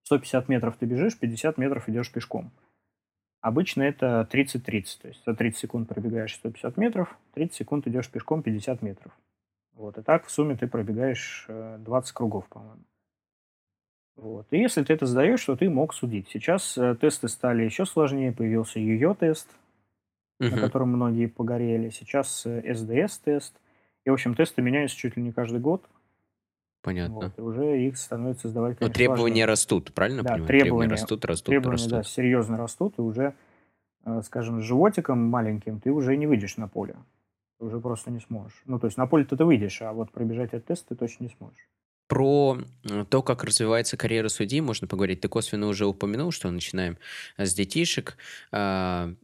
150 0.05 0.49
метров 0.49 0.77
ты 0.77 0.87
бежишь, 0.87 1.19
50 1.19 1.59
метров 1.59 1.89
идешь 1.89 2.13
пешком. 2.13 2.51
Обычно 3.43 3.83
это 3.83 4.27
30-30, 4.31 5.03
то 5.03 5.09
есть 5.09 5.25
за 5.27 5.35
30 5.35 5.59
секунд 5.59 5.89
пробегаешь 5.89 6.35
150 6.37 6.77
метров, 6.77 7.19
30 7.35 7.55
секунд 7.55 7.87
идешь 7.89 8.09
пешком 8.09 8.41
50 8.43 8.83
метров. 8.83 9.13
Вот, 9.75 9.99
и 9.99 10.03
так 10.03 10.27
в 10.27 10.31
сумме 10.31 10.57
ты 10.57 10.69
пробегаешь 10.69 11.47
20 11.49 12.11
э, 12.11 12.15
кругов, 12.15 12.47
по-моему. 12.49 12.85
Вот. 14.17 14.47
И 14.53 14.59
если 14.59 14.85
ты 14.85 14.93
это 14.93 15.07
сдаешь, 15.07 15.45
то 15.45 15.57
ты 15.57 15.69
мог 15.69 15.93
судить. 15.93 16.29
Сейчас 16.29 16.79
э, 16.79 16.97
тесты 17.01 17.27
стали 17.27 17.65
еще 17.65 17.85
сложнее, 17.85 18.31
появился 18.31 18.79
ее-тест, 18.79 19.49
угу. 20.39 20.51
на 20.51 20.61
котором 20.61 20.91
многие 20.91 21.27
погорели. 21.27 21.91
Сейчас 21.91 22.47
э, 22.47 22.75
СДС-тест. 22.75 23.59
И, 24.05 24.11
в 24.11 24.13
общем, 24.13 24.37
тесты 24.37 24.63
меняются 24.63 24.97
чуть 24.97 25.17
ли 25.17 25.23
не 25.23 25.33
каждый 25.33 25.59
год. 25.59 25.85
Понятно. 26.83 27.15
Вот, 27.15 27.39
и 27.39 27.41
уже 27.41 27.87
их 27.87 27.97
становится 27.97 28.49
сдавать, 28.49 28.77
конечно, 28.77 28.89
Но 28.89 28.93
требования 28.93 29.23
сложнее. 29.23 29.45
растут, 29.45 29.95
правильно 29.95 30.23
да, 30.23 30.33
понимаю? 30.33 30.49
Требования, 30.49 30.65
требования 30.65 30.93
растут, 30.93 31.25
растут, 31.25 31.47
требования, 31.47 31.73
растут. 31.75 31.91
да, 31.93 32.03
серьезно 32.03 32.57
растут, 32.59 32.99
и 32.99 33.03
уже, 33.03 33.35
э, 34.05 34.21
скажем, 34.23 34.61
с 34.61 34.65
животиком 34.65 35.19
маленьким 35.19 35.81
ты 35.81 35.93
уже 35.93 36.17
не 36.17 36.27
выйдешь 36.27 36.57
на 36.57 36.67
поле. 36.67 36.97
Ты 37.59 37.67
уже 37.67 37.79
просто 37.79 38.11
не 38.11 38.19
сможешь. 38.19 38.61
Ну, 38.65 38.81
то 38.81 38.89
есть 38.89 38.97
на 38.97 39.07
поле 39.07 39.25
ты 39.25 39.37
выйдешь, 39.45 39.81
а 39.81 39.93
вот 39.93 40.11
пробежать 40.11 40.55
этот 40.55 40.67
тест 40.67 40.89
ты 40.89 40.97
точно 40.97 41.25
не 41.25 41.31
сможешь. 41.31 41.69
Про 42.13 42.59
то, 43.09 43.23
как 43.23 43.43
развивается 43.43 43.97
карьера 43.97 44.29
судьи, 44.29 44.61
можно 44.61 44.87
поговорить. 44.87 45.23
Ты 45.23 45.29
косвенно 45.29 45.67
уже 45.67 45.87
упомянул, 45.87 46.31
что 46.31 46.51
начинаем 46.51 46.99
с 47.39 47.55
детишек, 47.55 48.19
а, 48.51 49.15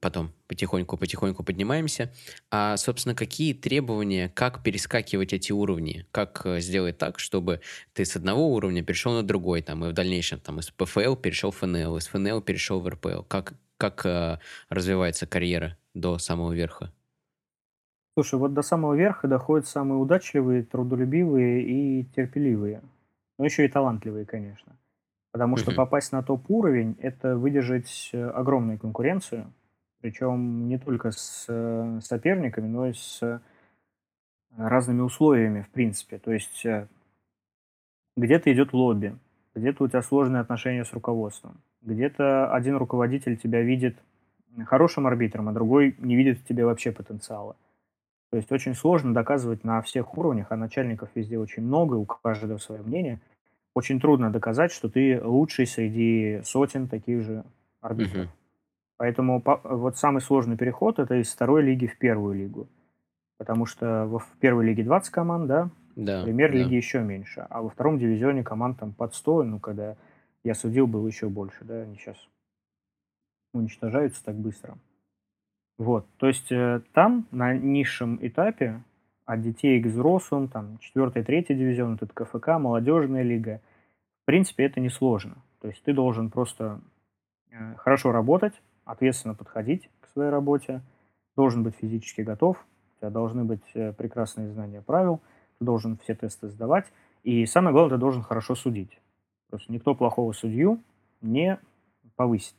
потом 0.00 0.32
потихоньку-потихоньку 0.48 1.44
поднимаемся. 1.44 2.12
А, 2.50 2.76
собственно, 2.76 3.14
какие 3.14 3.54
требования, 3.54 4.32
как 4.34 4.64
перескакивать 4.64 5.32
эти 5.32 5.52
уровни? 5.52 6.06
Как 6.10 6.40
э, 6.44 6.58
сделать 6.58 6.98
так, 6.98 7.20
чтобы 7.20 7.60
ты 7.92 8.04
с 8.04 8.16
одного 8.16 8.48
уровня 8.48 8.82
перешел 8.82 9.12
на 9.12 9.22
другой, 9.22 9.62
там, 9.62 9.84
и 9.84 9.90
в 9.90 9.92
дальнейшем 9.92 10.40
там, 10.40 10.58
из 10.58 10.70
ПФЛ 10.70 11.14
перешел 11.14 11.52
в 11.52 11.58
ФНЛ, 11.58 11.98
из 11.98 12.08
ФНЛ 12.08 12.40
перешел 12.40 12.80
в 12.80 12.88
РПЛ? 12.88 13.22
Как, 13.28 13.54
как 13.76 14.04
а, 14.06 14.40
развивается 14.70 15.28
карьера 15.28 15.78
до 15.94 16.18
самого 16.18 16.52
верха? 16.52 16.92
Слушай, 18.14 18.38
вот 18.38 18.54
до 18.54 18.62
самого 18.62 18.94
верха 18.94 19.26
доходят 19.26 19.66
самые 19.66 19.98
удачливые, 19.98 20.62
трудолюбивые 20.62 21.62
и 21.62 22.04
терпеливые. 22.14 22.80
Но 23.38 23.44
еще 23.44 23.64
и 23.64 23.68
талантливые, 23.68 24.24
конечно. 24.24 24.76
Потому 25.32 25.56
что 25.56 25.74
попасть 25.74 26.12
на 26.12 26.22
топ-уровень– 26.22 26.96
это 27.00 27.36
выдержать 27.36 28.10
э, 28.12 28.24
огромную 28.24 28.78
конкуренцию, 28.78 29.52
причем 30.00 30.68
не 30.68 30.78
только 30.78 31.10
с 31.10 31.46
э, 31.48 31.98
соперниками, 32.02 32.68
но 32.68 32.86
и 32.86 32.92
с 32.92 33.20
э, 33.20 33.40
разными 34.56 35.00
условиями, 35.00 35.62
в 35.62 35.70
принципе. 35.70 36.18
То 36.18 36.32
есть 36.32 36.64
где-то 38.16 38.52
идет 38.52 38.72
лобби, 38.72 39.18
где-то 39.56 39.82
у 39.82 39.88
тебя 39.88 40.02
сложные 40.02 40.40
отношения 40.40 40.84
с 40.84 40.92
руководством, 40.92 41.60
где-то 41.82 42.54
один 42.54 42.76
руководитель 42.76 43.36
тебя 43.36 43.60
видит 43.60 43.96
хорошим 44.66 45.08
арбитром, 45.08 45.48
а 45.48 45.52
другой 45.52 45.96
не 45.98 46.14
видит 46.14 46.38
в 46.38 46.44
тебе 46.44 46.64
вообще 46.64 46.92
потенциала. 46.92 47.56
То 48.34 48.38
есть 48.38 48.50
очень 48.50 48.74
сложно 48.74 49.14
доказывать 49.14 49.62
на 49.62 49.80
всех 49.80 50.18
уровнях, 50.18 50.48
а 50.50 50.56
начальников 50.56 51.08
везде 51.14 51.38
очень 51.38 51.62
много, 51.62 51.94
у 51.94 52.04
каждого 52.04 52.58
свое 52.58 52.82
мнение. 52.82 53.20
Очень 53.74 54.00
трудно 54.00 54.32
доказать, 54.32 54.72
что 54.72 54.88
ты 54.88 55.22
лучший 55.22 55.68
среди 55.68 56.40
сотен 56.42 56.88
таких 56.88 57.22
же 57.22 57.44
арбитров. 57.80 58.24
Угу. 58.24 58.32
Поэтому 58.96 59.40
вот 59.62 59.98
самый 59.98 60.20
сложный 60.20 60.56
переход 60.56 60.98
это 60.98 61.14
из 61.14 61.32
второй 61.32 61.62
лиги 61.62 61.86
в 61.86 61.96
первую 61.96 62.34
лигу. 62.34 62.66
Потому 63.38 63.66
что 63.66 64.06
в 64.06 64.26
первой 64.40 64.64
лиге 64.64 64.82
20 64.82 65.12
команд, 65.12 65.46
да, 65.46 65.70
да 65.94 66.22
в 66.22 66.24
премьер-лиге 66.24 66.70
да. 66.70 66.74
еще 66.74 67.02
меньше. 67.02 67.46
А 67.48 67.62
во 67.62 67.68
втором 67.68 68.00
дивизионе 68.00 68.42
команд 68.42 68.80
там 68.80 68.94
под 68.94 69.14
100, 69.14 69.44
ну, 69.44 69.60
когда 69.60 69.96
я 70.42 70.54
судил, 70.54 70.88
было 70.88 71.06
еще 71.06 71.28
больше, 71.28 71.64
да, 71.64 71.82
они 71.82 71.94
сейчас 71.98 72.16
уничтожаются 73.52 74.24
так 74.24 74.34
быстро. 74.34 74.76
Вот, 75.78 76.06
то 76.18 76.28
есть 76.28 76.52
э, 76.52 76.82
там 76.92 77.26
на 77.32 77.54
низшем 77.54 78.18
этапе 78.22 78.82
от 79.26 79.40
детей 79.40 79.82
к 79.82 79.86
взрослым, 79.86 80.48
там, 80.48 80.78
4 80.78 81.10
третий 81.24 81.54
дивизион, 81.54 81.98
это 82.00 82.06
КФК, 82.06 82.58
молодежная 82.58 83.22
лига, 83.22 83.60
в 84.22 84.26
принципе, 84.26 84.64
это 84.64 84.80
несложно. 84.80 85.36
То 85.60 85.68
есть 85.68 85.82
ты 85.82 85.92
должен 85.92 86.30
просто 86.30 86.80
э, 87.50 87.74
хорошо 87.76 88.12
работать, 88.12 88.54
ответственно 88.84 89.34
подходить 89.34 89.90
к 90.00 90.08
своей 90.08 90.30
работе, 90.30 90.82
должен 91.36 91.62
быть 91.62 91.74
физически 91.74 92.20
готов, 92.20 92.64
у 92.94 93.00
тебя 93.00 93.10
должны 93.10 93.44
быть 93.44 93.64
э, 93.74 93.92
прекрасные 93.92 94.50
знания 94.50 94.80
правил, 94.80 95.20
ты 95.58 95.64
должен 95.64 95.98
все 95.98 96.14
тесты 96.14 96.48
сдавать, 96.48 96.86
и 97.24 97.46
самое 97.46 97.72
главное, 97.72 97.96
ты 97.96 98.00
должен 98.00 98.22
хорошо 98.22 98.54
судить. 98.54 99.00
Просто 99.50 99.72
никто 99.72 99.94
плохого 99.94 100.32
судью 100.32 100.80
не 101.20 101.58
повысит. 102.16 102.54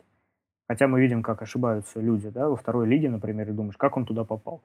Хотя 0.68 0.88
мы 0.88 1.00
видим, 1.00 1.22
как 1.22 1.42
ошибаются 1.42 2.00
люди, 2.02 2.30
да, 2.30 2.50
во 2.50 2.56
второй 2.56 2.88
лиге, 2.88 3.10
например, 3.10 3.50
и 3.50 3.54
думаешь, 3.54 3.78
как 3.78 3.98
он 3.98 4.06
туда 4.06 4.24
попал. 4.24 4.64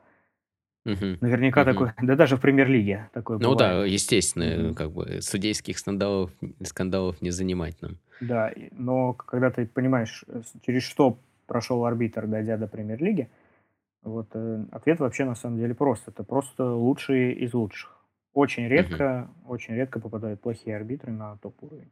Угу. 0.87 1.19
Наверняка 1.21 1.63
Угу. 1.63 1.71
такой, 1.71 1.91
да 2.03 2.17
даже 2.17 2.37
в 2.37 2.41
премьер-лиге 2.41 3.11
такое 3.13 3.39
Ну 3.39 3.51
бывает. 3.55 3.59
да, 3.59 3.85
естественно, 3.87 4.65
Мгм. 4.65 4.75
как 4.75 4.93
бы 4.93 5.21
судейских 5.21 5.79
скандалов, 5.79 6.31
скандалов 6.63 7.21
не 7.21 7.31
занимать 7.31 7.81
нам. 7.83 7.99
Да, 8.21 8.51
но 8.73 9.13
когда 9.15 9.51
ты 9.51 9.67
понимаешь, 9.67 10.25
э, 10.29 10.43
через 10.67 10.83
что 10.83 11.19
прошел 11.47 11.85
арбитр, 11.85 12.27
дойдя 12.27 12.57
до 12.57 12.67
премьер-лиги, 12.67 13.29
вот 14.03 14.29
э, 14.35 14.65
ответ 14.73 15.01
вообще 15.01 15.25
на 15.25 15.35
самом 15.35 15.59
деле 15.59 15.75
прост. 15.75 16.09
Это 16.09 16.25
просто 16.25 16.65
лучшие 16.73 17.35
из 17.35 17.53
лучших. 17.55 17.97
Очень 18.33 18.69
редко, 18.69 19.31
очень 19.47 19.75
редко 19.75 20.01
попадают 20.01 20.41
плохие 20.41 20.77
арбитры 20.77 21.13
на 21.13 21.37
топ-уровень. 21.39 21.91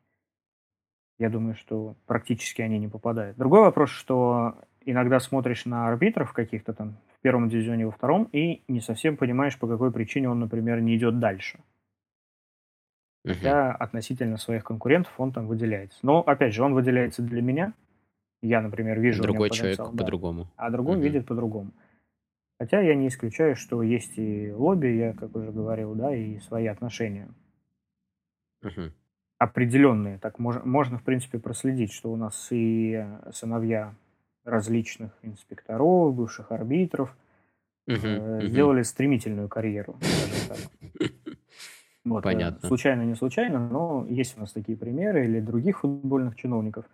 Я 1.19 1.31
думаю, 1.31 1.55
что 1.57 1.97
практически 2.07 2.63
они 2.63 2.79
не 2.79 2.89
попадают. 2.89 3.37
Другой 3.37 3.61
вопрос, 3.61 3.91
что 3.91 4.55
иногда 4.85 5.19
смотришь 5.19 5.65
на 5.65 5.89
арбитров 5.89 6.33
каких-то 6.33 6.73
там 6.73 6.97
в 7.17 7.21
первом 7.21 7.49
дивизионе, 7.49 7.87
во 7.87 7.93
втором, 7.93 8.29
и 8.33 8.63
не 8.69 8.81
совсем 8.81 9.17
понимаешь, 9.17 9.59
по 9.59 9.67
какой 9.67 9.91
причине 9.91 10.31
он, 10.31 10.39
например, 10.39 10.81
не 10.81 10.97
идет 10.97 11.19
дальше. 11.19 11.59
Мгм. 13.25 13.35
Хотя 13.35 13.73
относительно 13.73 14.37
своих 14.37 14.63
конкурентов 14.63 15.13
он 15.19 15.33
там 15.33 15.49
выделяется. 15.49 15.99
Но, 16.03 16.21
опять 16.21 16.55
же, 16.55 16.63
он 16.63 16.75
выделяется 16.75 17.21
для 17.23 17.43
меня. 17.43 17.75
Я, 18.41 18.63
например, 18.63 19.01
вижу 19.01 19.23
Другой 19.23 19.51
человек 19.51 19.79
да, 19.79 20.05
по-другому. 20.05 20.47
а 20.57 20.71
другой 20.71 20.95
Мгм. 20.95 21.03
видит 21.05 21.27
по-другому. 21.27 21.73
Хотя 22.61 22.81
я 22.81 22.95
не 22.95 23.09
исключаю, 23.09 23.57
что 23.57 23.83
есть 23.83 24.19
и 24.19 24.53
лобби, 24.53 24.87
я, 24.89 25.13
как 25.15 25.35
уже 25.35 25.51
говорил, 25.51 25.95
да, 25.95 26.15
и 26.15 26.39
свои 26.39 26.67
отношения 26.67 27.29
Мгм. 28.63 28.93
Определенные. 29.39 30.19
Так 30.19 30.39
можно, 30.39 30.63
можно, 30.65 30.99
в 30.99 31.03
принципе, 31.03 31.39
проследить, 31.39 31.93
что 31.93 32.13
у 32.13 32.17
нас 32.17 32.49
и 32.51 33.05
сыновья 33.33 33.95
различных 34.45 35.13
инспекторов, 35.23 36.15
бывших 36.15 36.53
арбитров 36.53 37.15
э, 37.87 38.41
сделали 38.49 38.83
стремительную 38.83 39.49
карьеру. 39.49 39.97
Вот, 42.05 42.21
э, 42.21 42.23
Понятно. 42.23 42.67
случайно, 42.67 43.03
не 43.03 43.15
случайно, 43.15 43.69
но 43.69 44.07
есть 44.09 44.39
у 44.39 44.41
нас 44.41 44.53
такие 44.53 44.79
примеры 44.79 45.27
или 45.27 45.41
других 45.41 45.81
футбольных 45.81 46.37
чиновников. 46.37 46.87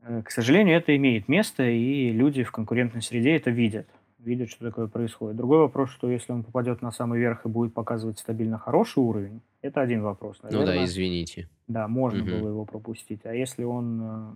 Э, 0.00 0.22
К 0.22 0.30
сожалению, 0.30 0.78
это 0.78 0.96
имеет 0.96 1.28
место, 1.28 1.64
и 1.64 2.10
люди 2.10 2.42
в 2.42 2.50
конкурентной 2.50 3.02
среде 3.02 3.36
это 3.36 3.50
видят. 3.50 3.86
Видят, 4.18 4.48
что 4.50 4.64
такое 4.64 4.86
происходит. 4.86 5.36
Другой 5.36 5.58
вопрос, 5.58 5.90
что 5.90 6.10
если 6.10 6.32
он 6.32 6.42
попадет 6.42 6.80
на 6.80 6.90
самый 6.90 7.20
верх 7.20 7.44
и 7.44 7.48
будет 7.48 7.74
показывать 7.74 8.18
стабильно 8.18 8.58
хороший 8.58 9.00
уровень, 9.00 9.42
это 9.62 9.80
один 9.80 10.02
вопрос. 10.02 10.38
Ну 10.42 10.50
да, 10.50 10.56
Наверное, 10.56 10.84
извините. 10.84 11.48
да, 11.66 11.88
можно 11.88 12.24
Мгм. 12.24 12.30
было 12.30 12.48
его 12.48 12.64
пропустить. 12.64 13.24
А 13.24 13.34
если 13.34 13.64
он 13.64 14.00
э, 14.02 14.32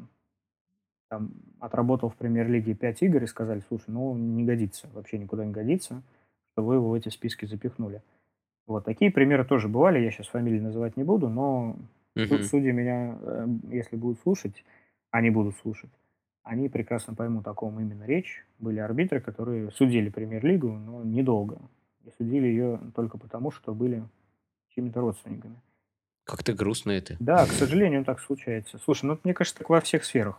там, 1.08 1.30
отработал 1.60 2.08
в 2.10 2.16
премьер-лиге 2.16 2.74
5 2.74 3.02
игр 3.02 3.22
и 3.22 3.26
сказали, 3.26 3.62
слушай, 3.68 3.90
ну 3.90 4.16
не 4.16 4.44
годится, 4.44 4.88
вообще 4.92 5.18
никуда 5.18 5.44
не 5.44 5.52
годится, 5.52 6.02
что 6.52 6.64
вы 6.64 6.76
его 6.76 6.90
в 6.90 6.94
эти 6.94 7.08
списки 7.08 7.46
запихнули. 7.46 8.02
Вот 8.66 8.84
такие 8.84 9.10
примеры 9.10 9.44
тоже 9.44 9.68
бывали, 9.68 9.98
я 9.98 10.10
сейчас 10.10 10.28
фамилии 10.28 10.60
называть 10.60 10.96
не 10.96 11.04
буду, 11.04 11.28
но 11.28 11.76
Мгм. 12.14 12.42
судьи 12.42 12.72
меня, 12.72 13.18
э, 13.20 13.46
если 13.70 13.96
будут 13.96 14.20
слушать, 14.20 14.64
они 15.10 15.30
будут 15.30 15.56
слушать, 15.56 15.90
они 16.42 16.68
прекрасно 16.68 17.14
поймут, 17.14 17.46
о 17.46 17.54
ком 17.54 17.78
именно 17.80 18.04
речь. 18.04 18.44
Были 18.58 18.78
арбитры, 18.78 19.20
которые 19.20 19.70
судили 19.70 20.08
премьер-лигу, 20.10 20.68
но 20.72 21.04
недолго. 21.04 21.58
И 22.04 22.10
судили 22.18 22.46
ее 22.46 22.80
только 22.94 23.16
потому, 23.18 23.50
что 23.50 23.74
были 23.74 24.02
чьими-то 24.74 25.00
родственниками. 25.00 25.60
Как-то 26.24 26.52
грустно 26.52 26.92
это. 26.92 27.16
Да, 27.18 27.46
к 27.46 27.50
сожалению, 27.52 28.04
так 28.04 28.20
случается. 28.20 28.78
Слушай, 28.84 29.06
ну 29.06 29.18
мне 29.24 29.34
кажется, 29.34 29.58
так 29.58 29.68
во 29.70 29.80
всех 29.80 30.04
сферах. 30.04 30.38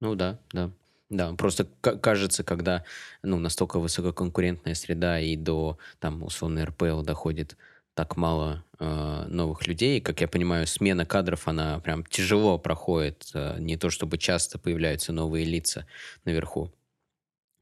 Ну 0.00 0.14
да, 0.14 0.38
да. 0.52 0.70
Да, 1.08 1.32
просто 1.34 1.68
ка- 1.80 1.96
кажется, 1.96 2.42
когда 2.42 2.84
ну, 3.22 3.38
настолько 3.38 3.78
высококонкурентная 3.78 4.74
среда 4.74 5.20
и 5.20 5.36
до 5.36 5.78
там 6.00 6.22
условно 6.24 6.66
РПЛ 6.66 7.02
доходит 7.02 7.56
так 7.94 8.16
мало 8.16 8.64
э, 8.78 9.24
новых 9.28 9.66
людей, 9.68 10.00
как 10.02 10.20
я 10.20 10.28
понимаю, 10.28 10.66
смена 10.66 11.06
кадров, 11.06 11.46
она 11.48 11.78
прям 11.80 12.04
тяжело 12.04 12.58
проходит, 12.58 13.30
э, 13.34 13.56
не 13.60 13.76
то 13.76 13.88
чтобы 13.88 14.18
часто 14.18 14.58
появляются 14.58 15.12
новые 15.12 15.46
лица 15.46 15.86
наверху. 16.24 16.72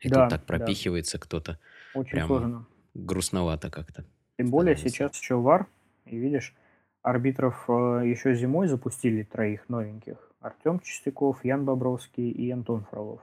И 0.00 0.08
Да, 0.08 0.22
тут 0.22 0.30
так 0.30 0.40
да. 0.40 0.46
пропихивается 0.46 1.18
кто-то, 1.18 1.58
Очень 1.94 2.10
прям 2.12 2.26
сложно. 2.26 2.66
грустновато 2.94 3.70
как-то 3.70 4.04
Тем 4.38 4.50
более 4.50 4.76
сейчас 4.76 5.16
еще 5.20 5.36
вар, 5.36 5.68
и 6.04 6.16
видишь, 6.16 6.54
арбитров 7.02 7.64
э, 7.68 8.02
еще 8.06 8.34
зимой 8.34 8.68
запустили 8.68 9.22
троих 9.22 9.68
новеньких. 9.68 10.16
Артем 10.40 10.80
Чистяков, 10.80 11.44
Ян 11.44 11.64
Бобровский 11.64 12.30
и 12.30 12.50
Антон 12.50 12.84
Фролов. 12.84 13.20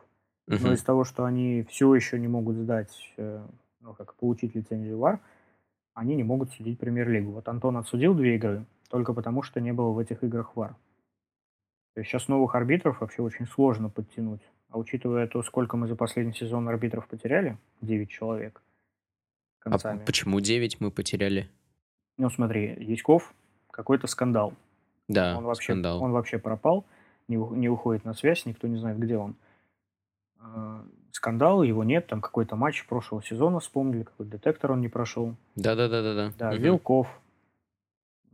Но 0.47 0.73
из 0.73 0.83
того, 0.83 1.03
что 1.03 1.23
они 1.23 1.63
все 1.69 1.93
еще 1.95 2.19
не 2.19 2.27
могут 2.27 2.57
сдать, 2.57 2.91
э, 3.17 3.45
ну, 3.79 3.93
как 3.93 4.15
получить 4.15 4.55
лицензию 4.55 4.97
ВАР, 4.97 5.19
они 5.93 6.15
не 6.15 6.23
могут 6.23 6.51
судить 6.51 6.79
премьер-лигу. 6.79 7.31
Вот 7.31 7.47
Антон 7.47 7.77
отсудил 7.77 8.13
две 8.13 8.35
игры 8.35 8.65
только 8.89 9.13
потому, 9.13 9.43
что 9.43 9.61
не 9.61 9.71
было 9.71 9.91
в 9.91 9.99
этих 9.99 10.23
играх 10.23 10.55
ВАР. 10.55 10.75
То 11.93 11.99
есть 11.99 12.09
сейчас 12.09 12.27
новых 12.27 12.55
арбитров 12.55 13.01
вообще 13.01 13.21
очень 13.21 13.45
сложно 13.45 13.89
подтянуть. 13.89 14.41
А 14.69 14.77
учитывая 14.77 15.27
то, 15.27 15.43
сколько 15.43 15.75
мы 15.77 15.87
за 15.87 15.95
последний 15.95 16.33
сезон 16.33 16.67
арбитров 16.69 17.07
потеряли, 17.07 17.57
9 17.81 18.09
человек, 18.09 18.61
а 19.59 19.69
концами. 19.69 20.01
А 20.01 20.05
почему 20.05 20.39
9 20.39 20.79
мы 20.79 20.91
потеряли? 20.91 21.49
Ну 22.21 22.29
смотри, 22.29 22.77
Яськов, 22.79 23.33
какой-то 23.71 24.05
скандал. 24.05 24.53
Да, 25.07 25.35
он 25.35 25.43
вообще, 25.43 25.73
скандал. 25.73 26.03
Он 26.03 26.11
вообще 26.11 26.37
пропал, 26.37 26.85
не, 27.27 27.35
не 27.35 27.67
уходит 27.67 28.05
на 28.05 28.13
связь, 28.13 28.45
никто 28.45 28.67
не 28.67 28.77
знает, 28.77 28.99
где 28.99 29.17
он. 29.17 29.35
Э, 30.39 30.83
скандал, 31.11 31.63
его 31.63 31.83
нет, 31.83 32.05
там 32.05 32.21
какой-то 32.21 32.55
матч 32.55 32.85
прошлого 32.85 33.23
сезона 33.23 33.59
вспомнили, 33.59 34.03
какой 34.03 34.27
детектор 34.27 34.71
он 34.71 34.81
не 34.81 34.87
прошел. 34.87 35.35
Да-да-да-да-да. 35.55 36.31
Да, 36.37 36.49
угу. 36.49 36.57
Вилков 36.57 37.07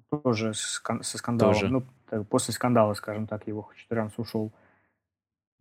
тоже 0.10 0.54
со 0.54 1.18
скандалом. 1.18 1.54
Тоже. 1.54 1.70
Ну, 1.70 1.84
после 2.26 2.54
скандала, 2.54 2.94
скажем 2.94 3.26
так, 3.26 3.48
его 3.48 3.62
Хачатурянц 3.62 4.16
ушел. 4.18 4.52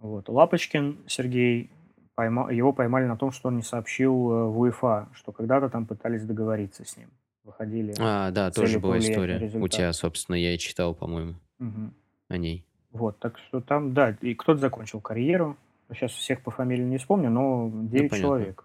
Вот. 0.01 0.29
Лапочкин 0.29 1.05
Сергей, 1.07 1.71
поймал, 2.17 2.49
его 2.49 2.73
поймали 2.73 3.07
на 3.07 3.17
том, 3.17 3.31
что 3.31 3.51
он 3.51 3.57
не 3.57 3.63
сообщил 3.63 4.33
э, 4.33 4.45
в 4.47 4.59
УЕФА, 4.59 5.11
что 5.13 5.31
когда-то 5.31 5.69
там 5.69 5.87
пытались 5.87 6.25
договориться 6.25 6.85
с 6.85 6.97
ним. 6.97 7.09
Выходили. 7.47 7.95
А, 7.99 8.31
да, 8.33 8.51
тоже 8.51 8.81
была 8.81 8.99
история. 8.99 9.51
У 9.55 9.69
тебя, 9.69 9.93
собственно, 9.93 10.37
я 10.37 10.55
и 10.55 10.59
читал, 10.59 10.95
по-моему, 10.95 11.37
угу. 11.59 11.93
о 12.29 12.37
ней. 12.37 12.67
Вот, 12.91 13.19
так 13.19 13.39
что 13.39 13.61
там, 13.61 13.95
да, 13.95 14.17
и 14.21 14.35
кто-то 14.35 14.59
закончил 14.59 15.01
карьеру, 15.01 15.57
Сейчас 15.93 16.13
всех 16.13 16.43
по 16.43 16.51
фамилии 16.51 16.83
не 16.83 16.99
вспомню, 16.99 17.31
но 17.31 17.71
9 17.73 18.11
ну, 18.11 18.19
человек 18.19 18.65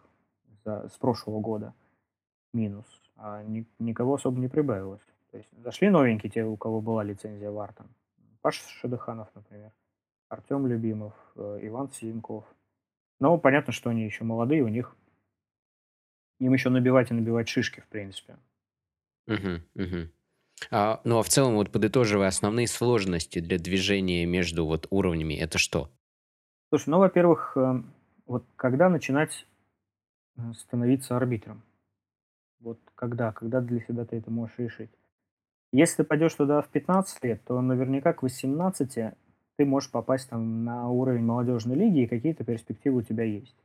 за, 0.65 0.89
с 0.89 0.98
прошлого 0.98 1.39
года 1.39 1.74
минус. 2.54 2.86
А 3.15 3.44
ни, 3.44 3.65
никого 3.78 4.15
особо 4.15 4.39
не 4.39 4.48
прибавилось. 4.48 5.02
То 5.32 5.38
есть 5.38 5.50
зашли 5.63 5.89
новенькие, 5.89 6.32
те, 6.32 6.44
у 6.44 6.58
кого 6.58 6.82
была 6.82 7.04
лицензия 7.04 7.52
ВАР. 7.52 7.74
Там. 7.74 7.88
Паша 8.41 8.63
Шадыханов, 8.67 9.30
например. 9.36 9.72
Артем 10.30 10.65
Любимов, 10.65 11.13
э, 11.36 11.60
Иван 11.62 11.91
Синков. 11.91 12.46
Но 13.20 13.38
понятно, 13.38 13.72
что 13.72 13.91
они 13.91 14.04
еще 14.04 14.24
молодые, 14.24 14.63
у 14.63 14.67
них 14.67 14.96
им 16.39 16.54
еще 16.54 16.70
набивать 16.70 17.12
и 17.12 17.13
набивать 17.13 17.50
шишки, 17.50 17.82
в 17.82 17.88
принципе. 17.88 18.36
Угу, 19.28 19.84
угу. 19.84 20.10
А, 20.70 21.02
ну 21.04 21.20
а 21.20 21.24
в 21.24 21.30
целом, 21.30 21.56
вот 21.56 21.72
подытоживая, 21.72 22.28
основные 22.28 22.68
сложности 22.68 23.40
для 23.40 23.58
движения 23.58 24.26
между 24.26 24.66
вот 24.66 24.88
уровнями, 24.90 25.34
это 25.34 25.58
что? 25.58 25.90
Слушай, 26.70 26.90
ну, 26.90 27.00
во-первых, 27.00 27.54
э, 27.58 27.84
вот 28.26 28.46
когда 28.56 28.90
начинать 28.90 29.48
э, 30.38 30.42
становиться 30.54 31.18
арбитром? 31.18 31.64
Вот 32.60 32.80
когда? 32.96 33.32
Когда 33.32 33.60
для 33.60 33.80
себя 33.82 34.06
ты 34.06 34.18
это 34.18 34.32
можешь 34.32 34.58
решить? 34.58 34.92
Если 35.74 35.98
ты 35.98 36.04
пойдешь 36.04 36.34
туда 36.36 36.62
в 36.62 36.70
15 36.70 37.24
лет, 37.24 37.44
то 37.46 37.60
наверняка 37.62 38.14
к 38.14 38.24
18 38.24 39.14
ты 39.58 39.66
можешь 39.66 39.92
попасть 39.92 40.30
там 40.30 40.64
на 40.64 40.90
уровень 40.90 41.24
молодежной 41.24 41.76
лиги, 41.76 42.04
и 42.04 42.08
какие-то 42.08 42.44
перспективы 42.44 43.00
у 43.00 43.02
тебя 43.02 43.24
есть. 43.24 43.56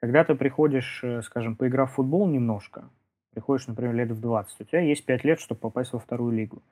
Когда 0.00 0.24
ты 0.24 0.34
приходишь, 0.34 1.02
э, 1.02 1.22
скажем, 1.22 1.56
поиграв 1.56 1.92
в 1.92 1.94
футбол 1.94 2.28
немножко, 2.28 2.90
приходишь, 3.36 3.66
например, 3.66 3.94
лет 3.94 4.10
в 4.12 4.18
20, 4.18 4.62
у 4.62 4.64
тебя 4.64 4.80
есть 4.80 5.04
5 5.04 5.24
лет, 5.24 5.40
чтобы 5.40 5.60
попасть 5.60 5.92
во 5.92 5.98
вторую 5.98 6.32
лигу. 6.32 6.62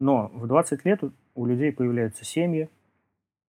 Но 0.00 0.26
в 0.34 0.48
20 0.48 0.84
лет 0.84 1.00
у 1.36 1.46
людей 1.46 1.70
появляются 1.70 2.24
семьи, 2.24 2.68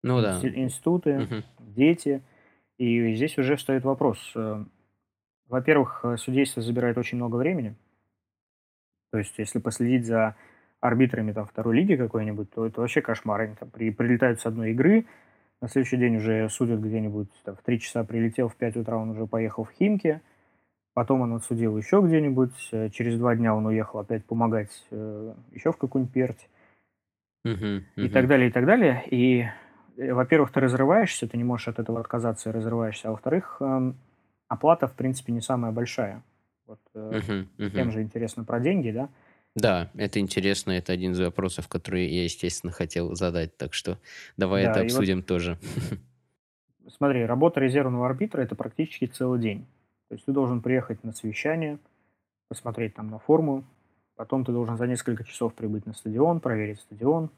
ну 0.03 0.21
да. 0.21 0.39
институты, 0.43 1.23
угу. 1.23 1.43
дети. 1.57 2.21
И 2.77 3.15
здесь 3.15 3.35
уже 3.39 3.55
встает 3.55 3.83
вопрос. 3.83 4.19
Э, 4.35 4.63
во-первых, 5.47 6.01
э, 6.03 6.17
судейство 6.17 6.61
забирает 6.61 6.99
очень 6.99 7.17
много 7.17 7.37
времени. 7.37 7.75
То 9.11 9.17
есть, 9.17 9.33
если 9.39 9.57
последить 9.57 10.05
за 10.05 10.35
арбитрами 10.81 11.31
там, 11.31 11.47
второй 11.47 11.75
лиги 11.75 11.95
какой-нибудь, 11.95 12.51
то 12.51 12.67
это 12.67 12.79
вообще 12.79 13.01
кошмар. 13.01 13.41
Они 13.41 13.55
там 13.55 13.71
при, 13.71 13.89
прилетают 13.89 14.39
с 14.39 14.45
одной 14.45 14.71
игры, 14.71 15.07
на 15.61 15.67
следующий 15.67 15.97
день 15.97 16.17
уже 16.17 16.47
судят 16.49 16.79
где-нибудь, 16.79 17.29
там, 17.43 17.55
в 17.55 17.63
3 17.63 17.79
часа 17.79 18.03
прилетел, 18.03 18.49
в 18.49 18.55
5 18.55 18.77
утра 18.77 18.97
он 18.97 19.09
уже 19.09 19.25
поехал 19.25 19.63
в 19.63 19.71
Химки, 19.71 20.21
потом 20.93 21.21
он 21.21 21.33
отсудил 21.33 21.77
еще 21.77 22.01
где-нибудь, 22.01 22.69
э, 22.71 22.89
через 22.89 23.17
два 23.17 23.35
дня 23.35 23.55
он 23.55 23.65
уехал 23.65 23.99
опять 23.99 24.25
помогать 24.25 24.71
э, 24.91 25.33
еще 25.51 25.71
в 25.71 25.77
какую-нибудь 25.77 26.13
перть, 26.13 26.49
и 27.43 28.09
так 28.09 28.27
далее, 28.27 28.49
и 28.49 28.51
так 28.51 28.65
далее. 28.65 29.03
И 29.09 29.47
Э, 29.97 30.13
во-первых, 30.13 30.51
ты 30.51 30.59
разрываешься, 30.59 31.27
ты 31.27 31.37
не 31.37 31.43
можешь 31.43 31.67
от 31.67 31.79
этого 31.79 31.99
отказаться 31.99 32.49
и 32.49 32.53
разрываешься, 32.53 33.09
а 33.09 33.11
во-вторых, 33.11 33.57
эм, 33.59 33.97
оплата, 34.47 34.87
в 34.87 34.93
принципе, 34.93 35.33
не 35.33 35.41
самая 35.41 35.71
большая. 35.71 36.23
Вот 36.65 36.79
uh-huh, 36.95 37.47
uh-huh. 37.57 37.71
тем 37.71 37.91
же 37.91 38.01
интересно 38.01 38.43
про 38.43 38.59
деньги, 38.59 38.91
да? 38.91 39.09
Да, 39.55 39.91
это 39.95 40.19
интересно, 40.19 40.71
это 40.71 40.93
один 40.93 41.11
из 41.11 41.19
вопросов, 41.19 41.67
которые 41.67 42.07
я, 42.07 42.23
естественно, 42.23 42.71
хотел 42.71 43.13
задать, 43.15 43.57
так 43.57 43.73
что 43.73 43.97
давай 44.37 44.63
да, 44.63 44.71
это 44.71 44.81
обсудим 44.81 45.17
вот, 45.17 45.25
тоже. 45.25 45.57
Смотри, 46.87 47.25
работа 47.25 47.59
резервного 47.59 48.05
арбитра– 48.05 48.41
это 48.43 48.55
практически 48.55 49.05
целый 49.05 49.41
день. 49.41 49.67
То 50.11 50.15
есть 50.15 50.25
ты 50.25 50.33
должен 50.33 50.61
приехать 50.61 51.05
на 51.05 51.13
совещание, 51.13 51.79
посмотреть 52.49 52.95
там 52.95 53.09
на 53.09 53.17
форму, 53.17 53.63
потом 54.17 54.43
ты 54.43 54.51
должен 54.51 54.75
за 54.75 54.85
несколько 54.85 55.23
часов 55.23 55.53
прибыть 55.53 55.85
на 55.85 55.93
стадион, 55.93 56.41
проверить 56.41 56.81
стадион, 56.81 57.29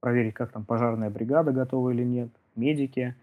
проверить, 0.00 0.34
как 0.34 0.52
там 0.52 0.66
пожарная 0.66 1.08
бригада 1.08 1.50
готова 1.50 1.88
или 1.88 2.04
нет, 2.04 2.28
медики, 2.56 3.16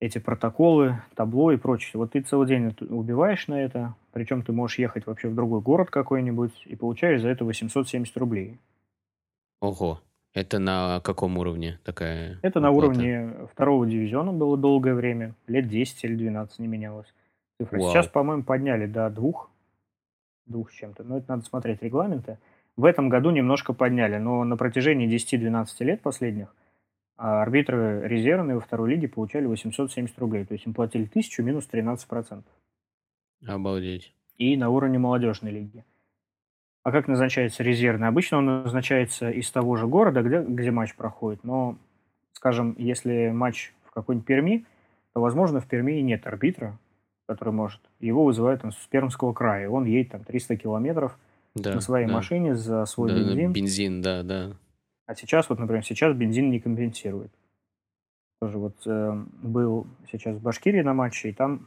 эти 0.00 0.18
протоколы, 0.18 1.00
табло 1.14 1.52
и 1.52 1.56
прочее. 1.56 1.92
Вот 1.94 2.10
ты 2.10 2.20
целый 2.22 2.48
день 2.48 2.74
убиваешь 2.90 3.46
на 3.46 3.62
это, 3.62 3.94
причем 4.10 4.42
ты 4.42 4.50
можешь 4.50 4.80
ехать 4.80 5.06
вообще 5.06 5.28
в 5.28 5.36
другой 5.36 5.60
город 5.60 5.88
какой-нибудь 5.88 6.64
и 6.66 6.74
получаешь 6.74 7.22
за 7.22 7.28
это 7.28 7.44
870 7.44 8.16
рублей. 8.16 8.58
Ого, 9.60 10.00
это 10.34 10.58
на 10.58 10.98
каком 11.04 11.38
уровне 11.38 11.78
такая 11.84 12.40
Это 12.42 12.58
на 12.58 12.72
уровне 12.72 13.46
второго 13.52 13.86
дивизиона 13.86 14.32
было 14.32 14.56
долгое 14.56 14.94
время, 14.94 15.36
лет 15.46 15.68
10 15.68 16.02
или 16.02 16.16
12 16.16 16.58
не 16.58 16.66
менялось. 16.66 17.14
Цифра. 17.58 17.80
Сейчас, 17.80 18.06
по-моему, 18.06 18.44
подняли 18.44 18.86
до 18.86 19.10
двух, 19.10 19.50
двух 20.46 20.70
с 20.70 20.74
чем-то, 20.74 21.02
но 21.02 21.18
это 21.18 21.26
надо 21.28 21.44
смотреть 21.44 21.82
регламенты. 21.82 22.38
В 22.76 22.84
этом 22.84 23.08
году 23.08 23.30
немножко 23.30 23.72
подняли, 23.72 24.18
но 24.18 24.44
на 24.44 24.56
протяжении 24.56 25.08
10-12 25.08 25.66
лет 25.80 26.00
последних 26.00 26.54
а, 27.16 27.42
арбитры 27.42 28.06
резервные 28.06 28.54
во 28.54 28.60
второй 28.60 28.90
лиге 28.90 29.08
получали 29.08 29.46
870 29.46 30.16
рублей. 30.20 30.44
То 30.44 30.54
есть 30.54 30.66
им 30.66 30.74
платили 30.74 31.04
1000 31.04 31.42
минус 31.42 31.68
13%. 31.70 32.44
Обалдеть. 33.46 34.14
И 34.36 34.56
на 34.56 34.70
уровне 34.70 35.00
молодежной 35.00 35.50
лиги. 35.50 35.84
А 36.84 36.92
как 36.92 37.08
назначается 37.08 37.64
резервный? 37.64 38.06
Обычно 38.06 38.38
он 38.38 38.46
назначается 38.62 39.30
из 39.30 39.50
того 39.50 39.74
же 39.76 39.88
города, 39.88 40.22
где, 40.22 40.40
где 40.40 40.70
матч 40.70 40.94
проходит. 40.94 41.42
Но, 41.42 41.76
скажем, 42.32 42.76
если 42.78 43.30
матч 43.30 43.74
в 43.84 43.90
какой-нибудь 43.90 44.26
Перми, 44.26 44.64
то, 45.12 45.20
возможно, 45.20 45.60
в 45.60 45.66
Перми 45.66 45.98
и 45.98 46.02
нет 46.02 46.24
арбитра, 46.28 46.78
который 47.28 47.52
может. 47.52 47.80
Его 48.00 48.24
вызывают 48.24 48.62
там, 48.62 48.72
с 48.72 48.86
Пермского 48.88 49.32
края. 49.32 49.68
Он 49.68 49.84
едет 49.84 50.10
там 50.10 50.24
300 50.24 50.56
километров– 50.56 51.16
да, 51.62 51.74
на 51.74 51.80
своей 51.80 52.06
да. 52.06 52.14
машине 52.14 52.54
за 52.54 52.84
свой 52.86 53.10
Да, 53.10 53.18
бензин. 53.18 53.52
бензин, 53.52 54.02
да, 54.02 54.22
да. 54.22 54.56
А 55.06 55.14
сейчас, 55.14 55.48
вот, 55.48 55.58
например, 55.58 55.84
сейчас 55.84 56.14
бензин 56.14 56.50
не 56.50 56.60
компенсирует. 56.60 57.32
Тоже 58.40 58.58
вот 58.58 58.76
э, 58.86 59.24
был 59.42 59.86
сейчас 60.10 60.36
в 60.36 60.42
Башкирии 60.42 60.82
на 60.82 60.94
матче, 60.94 61.30
и 61.30 61.32
там 61.32 61.66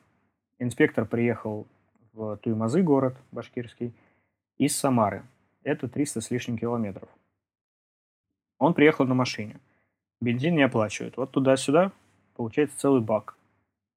инспектор 0.60 1.06
приехал 1.06 1.67
в 2.13 2.38
Туймазы, 2.38 2.82
город 2.82 3.15
башкирский, 3.32 3.93
из 4.58 4.76
Самары. 4.78 5.24
Это 5.63 5.88
300 5.88 6.21
с 6.21 6.32
лишним 6.32 6.58
километров. 6.58 7.10
Он 8.58 8.74
приехал 8.74 9.06
на 9.06 9.15
машине. 9.15 9.60
Бензин 10.21 10.56
не 10.56 10.63
оплачивает. 10.63 11.17
Вот 11.17 11.31
туда-сюда 11.31 11.92
получается 12.36 12.77
целый 12.77 13.02
бак. 13.02 13.36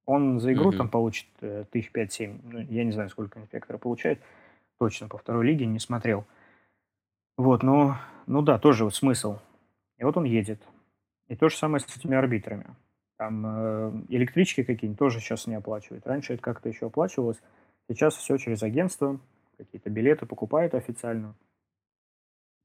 Он 0.07 0.39
за 0.41 0.53
игру 0.53 0.69
Мгм. 0.69 0.79
там 0.79 0.89
получит 0.89 1.29
э, 1.41 1.65
тысяч 1.71 1.91
пять-семь. 1.91 2.41
Ну, 2.45 2.61
я 2.61 2.85
не 2.85 2.93
знаю, 2.93 3.09
сколько 3.09 3.41
инспектор 3.41 3.79
получает 3.79 4.21
точно 4.79 5.09
по 5.09 5.19
второй 5.19 5.47
лиге 5.47 5.67
не 5.67 5.79
смотрел. 5.79 6.27
Вот, 7.37 7.63
ну, 7.63 7.95
ну 8.27 8.43
да, 8.43 8.59
тоже 8.59 8.85
вот 8.85 8.95
смысл. 8.95 9.39
И 9.99 10.05
вот 10.05 10.17
он 10.17 10.25
едет. 10.25 10.61
И 11.29 11.37
то 11.37 11.49
же 11.49 11.57
самое 11.57 11.81
с 11.81 11.97
этими 11.97 12.17
арбитрами. 12.17 12.67
Там 13.17 13.47
э, 13.47 13.93
электрички 14.09 14.63
какие-нибудь 14.63 14.99
тоже 14.99 15.21
сейчас 15.21 15.47
не 15.47 15.55
оплачивают. 15.55 16.07
Раньше 16.07 16.35
это 16.35 16.43
как-то 16.43 16.69
еще 16.69 16.87
оплачивалось. 16.87 17.41
Сейчас 17.89 18.15
все 18.17 18.37
через 18.37 18.63
агентство. 18.63 19.19
Какие-то 19.57 19.89
билеты 19.89 20.27
покупают 20.27 20.75
официально. 20.75 21.35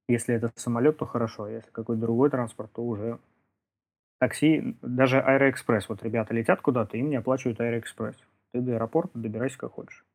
Если 0.08 0.34
это 0.34 0.52
самолет, 0.56 0.98
то 0.98 1.06
хорошо. 1.06 1.44
А 1.44 1.52
если 1.52 1.70
какой-то 1.70 2.02
другой 2.02 2.32
транспорт, 2.32 2.72
то 2.74 2.84
уже 2.84 3.20
такси, 4.20 4.78
даже 4.82 5.20
Аэроэкспресс. 5.20 5.90
Вот 5.90 6.04
ребята 6.04 6.34
летят 6.34 6.62
куда-то, 6.62 6.98
им 6.98 7.10
не 7.10 7.16
оплачивают 7.16 7.60
Аэроэкспресс. 7.60 8.16
Ты 8.54 8.62
до 8.62 8.74
аэропорта 8.74 9.18
добирайся 9.18 9.58
как 9.58 9.74
хочешь. 9.74 10.06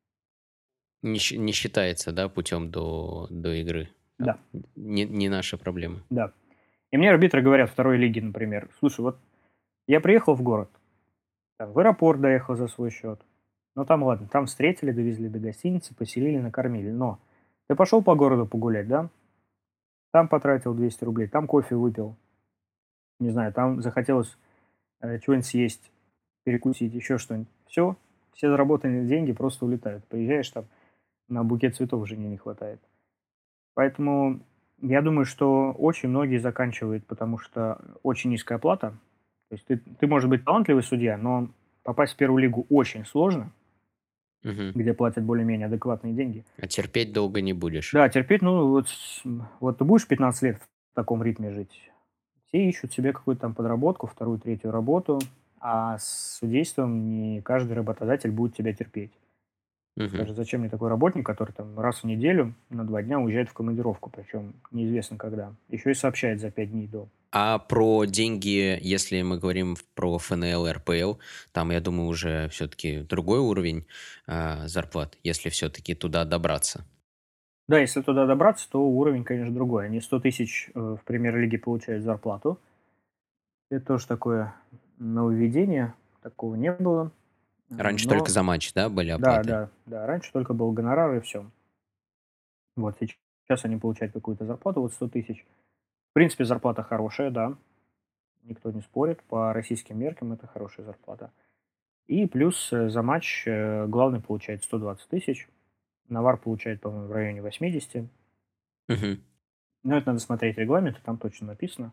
Не, 1.02 1.18
не 1.36 1.52
считается, 1.52 2.12
да, 2.12 2.28
путем 2.28 2.70
до, 2.70 3.26
до 3.30 3.52
игры. 3.54 3.90
Да, 4.18 4.38
Не, 4.76 5.04
не 5.04 5.28
наша 5.28 5.58
проблема. 5.58 6.00
да. 6.10 6.32
И 6.92 6.96
мне 6.96 7.10
арбитры 7.10 7.42
говорят 7.42 7.70
второй 7.70 7.96
лиги, 7.96 8.20
например, 8.20 8.68
слушай, 8.78 9.00
вот 9.00 9.18
я 9.88 10.00
приехал 10.00 10.34
в 10.34 10.42
город, 10.42 10.70
там, 11.58 11.72
в 11.72 11.78
аэропорт 11.80 12.20
доехал 12.20 12.54
за 12.54 12.68
свой 12.68 12.90
счет, 12.90 13.20
ну 13.74 13.84
там 13.84 14.04
ладно, 14.04 14.28
там 14.28 14.46
встретили, 14.46 14.92
довезли 14.92 15.28
до 15.28 15.40
гостиницы, 15.40 15.92
поселили, 15.96 16.38
накормили, 16.38 16.90
но 16.90 17.18
ты 17.68 17.74
пошел 17.74 18.00
по 18.00 18.14
городу 18.14 18.46
погулять, 18.46 18.86
да? 18.86 19.10
Там 20.12 20.28
потратил 20.28 20.72
200 20.74 21.04
рублей, 21.04 21.26
там 21.26 21.48
кофе 21.48 21.74
выпил, 21.74 22.16
не 23.24 23.30
знаю, 23.30 23.52
там 23.52 23.82
захотелось 23.82 24.36
э, 25.00 25.18
чего-нибудь 25.18 25.46
съесть, 25.46 25.90
перекусить, 26.44 26.94
еще 26.94 27.18
что-нибудь. 27.18 27.48
Все, 27.66 27.96
все 28.34 28.48
заработанные 28.50 29.06
деньги 29.06 29.32
просто 29.32 29.64
улетают. 29.64 30.04
Приезжаешь 30.04 30.50
там, 30.50 30.66
на 31.28 31.42
букет 31.44 31.74
цветов 31.76 32.06
жене 32.06 32.28
не 32.28 32.36
хватает. 32.36 32.80
Поэтому 33.74 34.40
я 34.80 35.02
думаю, 35.02 35.24
что 35.24 35.72
очень 35.72 36.08
многие 36.08 36.38
заканчивают, 36.38 37.06
потому 37.06 37.38
что 37.38 37.80
очень 38.02 38.30
низкая 38.30 38.58
оплата. 38.58 38.90
То 39.48 39.54
есть 39.56 39.66
ты, 39.66 39.76
ты 39.78 40.06
можешь 40.06 40.28
быть 40.28 40.44
талантливый 40.44 40.82
судья, 40.82 41.16
но 41.16 41.48
попасть 41.82 42.14
в 42.14 42.16
первую 42.16 42.42
лигу 42.42 42.66
очень 42.70 43.04
сложно, 43.04 43.50
Мгм. 44.42 44.72
где 44.74 44.92
платят 44.92 45.24
более-менее 45.24 45.66
адекватные 45.66 46.12
деньги. 46.12 46.44
А 46.58 46.66
терпеть 46.66 47.12
долго 47.12 47.40
не 47.40 47.52
будешь. 47.54 47.92
Да, 47.92 48.08
терпеть, 48.08 48.42
ну 48.42 48.68
вот, 48.68 48.86
вот 49.60 49.78
ты 49.78 49.84
будешь 49.84 50.06
15 50.06 50.42
лет 50.42 50.58
в 50.58 50.94
таком 50.94 51.22
ритме 51.22 51.50
жить. 51.50 51.90
Все 52.54 52.68
ищут 52.68 52.92
себе 52.92 53.12
какую-то 53.12 53.42
там 53.42 53.52
подработку, 53.52 54.06
вторую, 54.06 54.38
третью 54.38 54.70
работу, 54.70 55.20
а 55.58 55.98
с 55.98 56.38
судейством 56.38 57.10
не 57.10 57.42
каждый 57.42 57.72
работодатель 57.72 58.30
будет 58.30 58.54
тебя 58.54 58.72
терпеть. 58.72 59.10
Мгм. 59.96 60.10
Скажет, 60.10 60.36
зачем 60.36 60.60
мне 60.60 60.70
такой 60.70 60.88
работник, 60.88 61.26
который 61.26 61.50
там 61.50 61.76
раз 61.80 62.04
в 62.04 62.04
неделю 62.04 62.54
на 62.70 62.84
два 62.84 63.02
дня 63.02 63.18
уезжает 63.18 63.48
в 63.48 63.54
командировку, 63.54 64.08
причем 64.08 64.54
неизвестно 64.70 65.16
когда. 65.16 65.52
Еще 65.68 65.90
и 65.90 65.94
сообщает 65.94 66.38
за 66.38 66.52
пять 66.52 66.70
дней 66.70 66.86
до. 66.86 67.08
А 67.32 67.58
про 67.58 68.04
деньги, 68.04 68.78
если 68.80 69.20
мы 69.22 69.36
говорим 69.38 69.76
про 69.96 70.18
ФНЛ, 70.18 70.70
РПЛ, 70.70 71.14
там, 71.50 71.72
я 71.72 71.80
думаю, 71.80 72.06
уже 72.06 72.48
все-таки 72.50 73.00
другой 73.00 73.40
уровень 73.40 73.84
а, 74.28 74.68
зарплат, 74.68 75.18
если 75.24 75.48
все-таки 75.48 75.96
туда 75.96 76.24
добраться. 76.24 76.86
Да, 77.66 77.78
если 77.78 78.02
туда 78.02 78.26
добраться, 78.26 78.68
то 78.70 78.82
уровень, 78.86 79.24
конечно, 79.24 79.54
другой. 79.54 79.86
Они 79.86 80.00
100 80.00 80.20
тысяч 80.20 80.70
э, 80.74 80.78
в 80.78 81.04
премьер-лиге 81.04 81.58
получают 81.58 82.04
зарплату. 82.04 82.58
Это 83.70 83.86
тоже 83.86 84.06
такое 84.06 84.54
нововведение, 84.98 85.94
такого 86.22 86.54
не 86.56 86.72
было. 86.72 87.10
Раньше 87.70 88.06
Но- 88.06 88.16
только 88.16 88.30
за 88.30 88.42
матч, 88.42 88.72
да, 88.74 88.88
были 88.90 89.08
Да, 89.10 89.14
оплаты? 89.16 89.48
да, 89.48 89.70
да. 89.86 90.06
Раньше 90.06 90.30
только 90.32 90.52
был 90.52 90.72
гонорар 90.72 91.14
и 91.16 91.20
все. 91.20 91.50
Вот 92.76 92.96
сейчас 93.00 93.16
сейчас 93.46 93.64
они 93.64 93.76
получают 93.76 94.12
какую-то 94.12 94.44
зарплату, 94.46 94.80
вот 94.80 94.92
100 94.92 95.08
тысяч. 95.08 95.44
В 96.10 96.14
принципе, 96.14 96.44
зарплата 96.44 96.82
хорошая, 96.82 97.30
да. 97.30 97.56
Никто 98.42 98.70
не 98.70 98.82
спорит. 98.82 99.22
По 99.24 99.52
российским 99.52 99.98
меркам 99.98 100.32
это 100.32 100.46
хорошая 100.46 100.84
зарплата. 100.86 101.30
И 102.06 102.26
плюс 102.26 102.70
э, 102.72 102.90
за 102.90 103.02
матч 103.02 103.44
э, 103.46 103.86
главный 103.86 104.20
получает 104.20 104.62
120 104.64 105.08
тысяч. 105.08 105.48
Навар 106.08 106.36
получает, 106.36 106.80
по-моему, 106.80 107.08
в 107.08 107.12
районе 107.12 107.42
80. 107.42 108.08
Мгм. 108.88 109.22
Но 109.82 109.96
это 109.96 110.06
надо 110.08 110.18
смотреть 110.20 110.58
регламент, 110.58 111.00
там 111.02 111.18
точно 111.18 111.48
написано. 111.48 111.92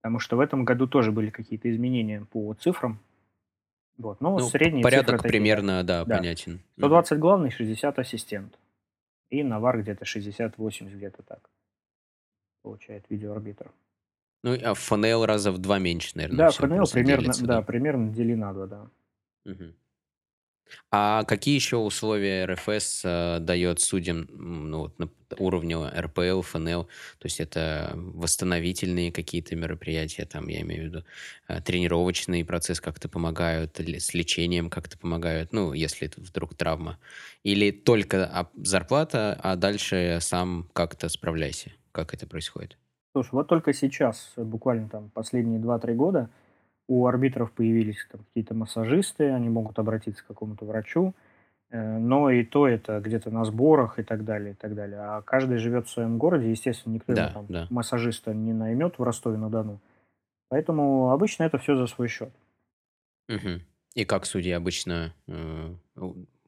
Потому 0.00 0.18
что 0.18 0.36
в 0.36 0.40
этом 0.40 0.64
году 0.64 0.86
тоже 0.86 1.12
были 1.12 1.30
какие-то 1.30 1.70
изменения 1.70 2.24
по 2.24 2.52
цифрам. 2.54 2.98
Вот. 3.98 4.20
Но 4.20 4.38
Ну, 4.38 4.48
средние 4.48 4.82
порядок 4.82 5.06
цифры 5.06 5.18
такие, 5.18 5.28
да. 5.30 5.32
примерно, 5.38 5.82
да, 5.84 6.04
Да. 6.04 6.16
понятен. 6.16 6.52
Мгм. 6.54 6.62
120 6.78 7.18
главный, 7.18 7.50
60 7.50 7.98
ассистент. 7.98 8.58
И 9.30 9.42
Навар 9.42 9.80
где-то 9.80 10.04
60-80, 10.04 10.96
где-то 10.96 11.22
так. 11.22 11.48
Получает 12.62 13.04
видеоарбитр. 13.08 13.70
Ну, 14.42 14.54
а 14.60 14.74
ФНЛ 14.74 15.24
раза 15.24 15.52
в 15.52 15.58
два 15.58 15.78
меньше, 15.78 16.12
наверное, 16.16 16.38
да, 16.38 16.50
ФНЛ 16.50 16.84
примерно, 16.92 17.22
делится, 17.22 17.46
да, 17.46 17.62
примерно 17.62 18.12
дели 18.12 18.34
на 18.34 18.52
два, 18.52 18.66
да. 18.66 18.90
Мгм. 19.44 19.74
А 20.90 21.24
какие 21.24 21.54
еще 21.54 21.76
условия 21.76 22.44
РФС 22.46 23.02
э, 23.04 23.38
дает 23.40 23.80
судьям 23.80 24.26
ну, 24.30 24.78
вот, 24.78 24.98
на 24.98 25.08
уровне 25.38 25.76
РПЛ, 25.76 26.42
ФНЛ? 26.42 26.84
То 26.84 27.24
есть 27.24 27.40
это 27.40 27.92
восстановительные 27.94 29.12
какие-то 29.12 29.56
мероприятия, 29.56 30.24
там, 30.24 30.48
я 30.48 30.60
имею 30.62 30.82
в 30.82 30.84
виду, 30.86 31.04
э, 31.48 31.60
тренировочный 31.60 32.44
процесс 32.44 32.80
как-то 32.80 33.08
помогают, 33.08 33.80
или 33.80 33.98
с 33.98 34.14
лечением 34.14 34.70
как-то 34.70 34.98
помогают, 34.98 35.52
ну, 35.52 35.72
если 35.72 36.10
вдруг 36.16 36.54
травма. 36.54 36.98
Или 37.42 37.70
только 37.70 38.48
зарплата, 38.56 39.38
а 39.42 39.56
дальше 39.56 40.18
сам 40.20 40.68
как-то 40.72 41.08
справляйся. 41.08 41.72
Как 41.92 42.14
это 42.14 42.26
происходит? 42.26 42.76
Слушай, 43.12 43.30
вот 43.32 43.48
только 43.48 43.74
сейчас, 43.74 44.32
буквально 44.36 44.88
там 44.88 45.10
последние 45.10 45.60
2-3 45.60 45.94
года, 45.94 46.30
у 46.88 47.06
арбитров 47.06 47.52
появились 47.52 48.06
там 48.10 48.22
какие-то 48.24 48.54
массажисты, 48.54 49.30
они 49.30 49.48
могут 49.48 49.78
обратиться 49.78 50.22
к 50.22 50.26
какому-то 50.26 50.64
врачу, 50.64 51.14
э, 51.70 51.98
но 51.98 52.30
и 52.30 52.44
то 52.44 52.66
это 52.68 53.00
где-то 53.00 53.30
на 53.30 53.44
сборах 53.44 53.98
и 53.98 54.02
так 54.02 54.24
далее, 54.24 54.52
и 54.52 54.54
так 54.54 54.74
далее. 54.74 54.98
А 55.00 55.22
каждый 55.22 55.58
живет 55.58 55.86
в 55.86 55.90
своем 55.90 56.18
городе, 56.18 56.50
естественно, 56.50 56.94
никто 56.94 57.14
Да, 57.14 57.30
там 57.30 57.46
да. 57.48 57.66
массажиста 57.70 58.34
не 58.34 58.52
наймет 58.52 58.98
в 58.98 59.02
Ростове-на-Дону. 59.02 59.80
Поэтому 60.48 61.10
обычно 61.10 61.44
это 61.44 61.58
все 61.58 61.76
за 61.76 61.86
свой 61.86 62.08
счет. 62.08 62.30
Мгм. 63.28 63.62
И 63.94 64.04
как 64.04 64.26
судьи 64.26 64.52
обычно 64.52 65.14
э, 65.28 65.74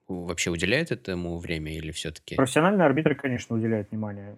вообще 0.09 0.51
уделяют 0.51 0.91
этому 0.91 1.39
время 1.39 1.75
или 1.77 1.91
все-таки... 1.91 2.37
Профессиональные 2.37 2.87
арбитры, 2.87 3.15
конечно, 3.15 3.57
уделяют 3.57 3.91
внимание. 3.91 4.37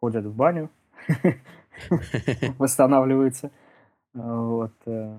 Ходят 0.00 0.24
в 0.24 0.34
баню, 0.34 0.70
восстанавливаются. 2.58 3.50
Вот. 4.16 4.72
э, 4.86 5.18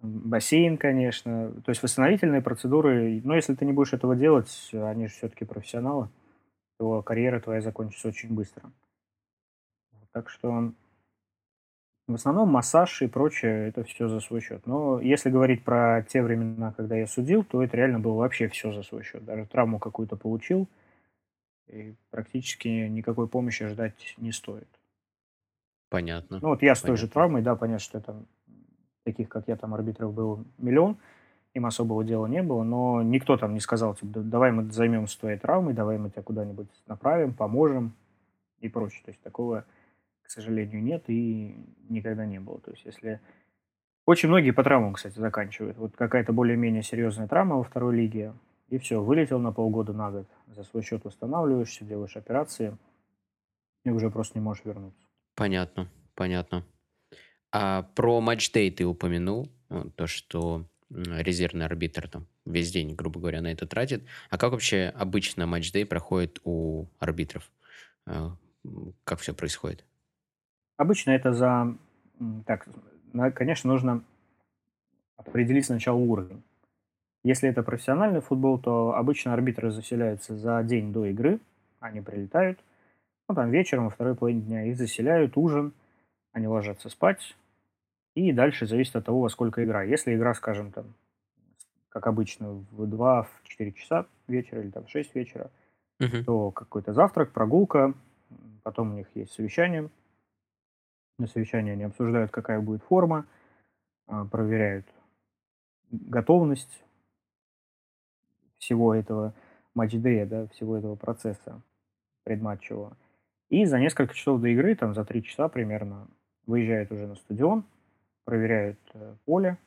Бассейн, 0.00 0.78
конечно. 0.78 1.52
То 1.64 1.70
есть 1.70 1.82
восстановительные 1.82 2.40
процедуры. 2.40 3.20
Но 3.22 3.36
если 3.36 3.54
ты 3.54 3.66
не 3.66 3.72
будешь 3.72 3.92
этого 3.92 4.16
делать, 4.16 4.70
они 4.72 5.06
же 5.06 5.12
все-таки 5.12 5.44
профессионалы, 5.44 6.08
то 6.78 7.02
карьера 7.02 7.40
твоя 7.40 7.60
закончится 7.60 8.08
очень 8.08 8.32
быстро. 8.34 8.72
Так 10.12 10.30
что 10.30 10.72
в 12.08 12.14
основном 12.14 12.48
массаж 12.48 13.02
и 13.02 13.06
прочее, 13.06 13.68
это 13.68 13.84
все 13.84 14.08
за 14.08 14.20
свой 14.20 14.40
счет. 14.40 14.66
Но 14.66 15.00
если 15.00 15.30
говорить 15.30 15.62
про 15.62 16.02
те 16.08 16.22
времена, 16.22 16.72
когда 16.76 16.96
я 16.96 17.06
судил, 17.06 17.44
то 17.44 17.62
это 17.62 17.76
реально 17.76 18.00
было 18.00 18.14
вообще 18.14 18.48
все 18.48 18.72
за 18.72 18.82
свой 18.82 19.04
счет. 19.04 19.24
Даже 19.24 19.46
травму 19.46 19.78
какую-то 19.78 20.16
получил, 20.16 20.66
и 21.68 21.94
практически 22.10 22.66
никакой 22.66 23.28
помощи 23.28 23.68
ждать 23.68 24.14
не 24.16 24.32
стоит. 24.32 24.79
Понятно. 25.90 26.38
Ну 26.40 26.48
вот 26.48 26.62
я 26.62 26.74
с 26.74 26.80
той 26.80 26.96
же 26.96 27.08
травмой, 27.08 27.42
да, 27.42 27.56
понятно, 27.56 27.80
что 27.80 28.00
там 28.00 28.26
таких, 29.04 29.28
как 29.28 29.48
я, 29.48 29.56
там 29.56 29.74
арбитров 29.74 30.14
было 30.14 30.44
миллион, 30.56 30.96
им 31.52 31.66
особого 31.66 32.04
дела 32.04 32.26
не 32.26 32.42
было, 32.42 32.62
но 32.62 33.02
никто 33.02 33.36
там 33.36 33.54
не 33.54 33.60
сказал, 33.60 33.94
типа, 33.94 34.06
«Да 34.14 34.20
давай 34.22 34.52
мы 34.52 34.70
займемся 34.70 35.18
твоей 35.18 35.36
травмой, 35.36 35.74
давай 35.74 35.98
мы 35.98 36.10
тебя 36.10 36.22
куда-нибудь 36.22 36.68
направим, 36.86 37.34
поможем 37.34 37.92
и 38.60 38.68
прочее. 38.68 39.02
То 39.04 39.10
есть 39.10 39.20
такого, 39.22 39.64
к 40.22 40.30
сожалению, 40.30 40.82
нет 40.82 41.04
и 41.08 41.56
никогда 41.88 42.24
не 42.24 42.38
было. 42.38 42.60
То 42.60 42.70
есть 42.70 42.84
если... 42.84 43.20
Очень 44.06 44.28
многие 44.28 44.52
по 44.52 44.62
травмам, 44.62 44.94
кстати, 44.94 45.18
заканчивают. 45.18 45.76
Вот 45.76 45.96
какая-то 45.96 46.32
более-менее 46.32 46.82
серьезная 46.82 47.28
травма 47.28 47.56
во 47.56 47.64
второй 47.64 47.96
лиге, 47.96 48.32
и 48.68 48.78
все, 48.78 49.02
вылетел 49.02 49.38
на 49.40 49.52
полгода, 49.52 49.92
на 49.92 50.10
год. 50.10 50.26
За 50.46 50.62
свой 50.64 50.82
счет 50.82 51.04
восстанавливаешься, 51.04 51.84
делаешь 51.84 52.16
операции, 52.16 52.76
и 53.84 53.90
уже 53.90 54.10
просто 54.10 54.38
не 54.38 54.44
можешь 54.44 54.64
вернуться. 54.64 54.99
Понятно, 55.34 55.88
понятно. 56.14 56.64
А 57.52 57.82
про 57.82 58.20
матчдей 58.20 58.70
ты 58.70 58.84
упомянул, 58.86 59.50
э, 59.70 59.84
то, 59.96 60.06
что 60.06 60.66
резервный 60.90 61.66
арбитр 61.66 62.08
там 62.08 62.26
весь 62.44 62.70
день, 62.72 62.94
грубо 62.94 63.20
говоря, 63.20 63.40
на 63.42 63.52
это 63.52 63.66
тратит. 63.66 64.04
А 64.28 64.38
как 64.38 64.52
вообще 64.52 64.92
обычно 64.94 65.46
матчдей 65.46 65.86
проходит 65.86 66.40
у 66.44 66.86
арбитров? 66.98 67.50
Э, 68.06 68.30
Как 69.04 69.20
все 69.20 69.32
происходит? 69.34 69.84
Обычно 70.76 71.10
это 71.12 71.32
за... 71.32 71.76
Так, 72.46 72.68
конечно, 73.34 73.70
нужно 73.70 74.04
определить 75.16 75.66
сначала 75.66 75.96
уровень. 75.96 76.42
Если 77.22 77.48
это 77.48 77.62
профессиональный 77.62 78.20
футбол, 78.20 78.58
то 78.58 78.94
обычно 78.94 79.34
арбитры 79.34 79.70
заселяются 79.70 80.36
за 80.36 80.62
день 80.62 80.92
до 80.92 81.06
игры. 81.06 81.40
Они 81.78 82.00
прилетают, 82.00 82.58
ну, 83.30 83.36
там 83.36 83.50
вечером, 83.52 83.84
во 83.84 83.90
второй 83.90 84.16
половине 84.16 84.40
дня 84.42 84.64
их 84.64 84.76
заселяют, 84.76 85.36
ужин, 85.36 85.72
они 86.32 86.48
ложатся 86.48 86.88
спать. 86.88 87.36
И 88.16 88.32
дальше 88.32 88.66
зависит 88.66 88.96
от 88.96 89.04
того, 89.04 89.20
во 89.20 89.28
сколько 89.28 89.62
игра. 89.64 89.84
Если 89.84 90.16
игра, 90.16 90.34
скажем, 90.34 90.72
там, 90.72 90.94
как 91.90 92.08
обычно, 92.08 92.50
в 92.72 92.86
2-4 92.86 93.72
часа 93.72 94.06
вечера 94.26 94.62
или 94.62 94.70
там 94.70 94.84
в 94.84 94.90
6 94.90 95.14
вечера, 95.14 95.52
Мгм. 96.00 96.24
то 96.24 96.50
какой-то 96.50 96.92
завтрак, 96.92 97.30
прогулка, 97.30 97.94
потом 98.64 98.94
у 98.94 98.96
них 98.96 99.06
есть 99.14 99.32
совещание. 99.32 99.88
На 101.18 101.28
совещании 101.28 101.72
они 101.72 101.84
обсуждают, 101.84 102.32
какая 102.32 102.60
будет 102.60 102.82
форма, 102.82 103.26
а, 104.08 104.24
проверяют 104.24 104.86
готовность 105.92 106.82
всего 108.58 108.92
этого 108.92 109.34
матчдея, 109.74 110.26
да, 110.26 110.48
всего 110.48 110.76
этого 110.76 110.96
процесса 110.96 111.62
предматчевого. 112.24 112.96
И 113.50 113.64
за 113.64 113.80
несколько 113.80 114.14
часов 114.14 114.40
до 114.40 114.48
игры, 114.48 114.74
там 114.76 114.94
за 114.94 115.04
три 115.04 115.22
часа 115.22 115.48
примерно, 115.48 116.08
выезжают 116.46 116.90
уже 116.92 117.06
на 117.06 117.16
стадион, 117.16 117.64
проверяют 118.24 118.78
э, 118.94 119.16
поле. 119.24 119.58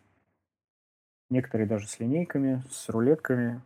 Некоторые 1.29 1.67
даже 1.67 1.87
с 1.87 1.99
линейками, 1.99 2.63
с 2.69 2.87
рулетками. 2.89 3.61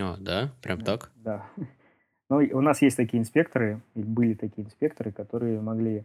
А, 0.00 0.16
да? 0.18 0.50
Прям 0.62 0.80
так? 0.80 1.12
Да. 1.16 1.46
Но 2.30 2.38
у 2.38 2.60
нас 2.62 2.80
есть 2.80 2.96
такие 2.96 3.20
инспекторы, 3.20 3.82
и 3.94 4.02
были 4.02 4.34
такие 4.34 4.66
инспекторы, 4.66 5.12
которые 5.12 5.60
могли 5.60 6.04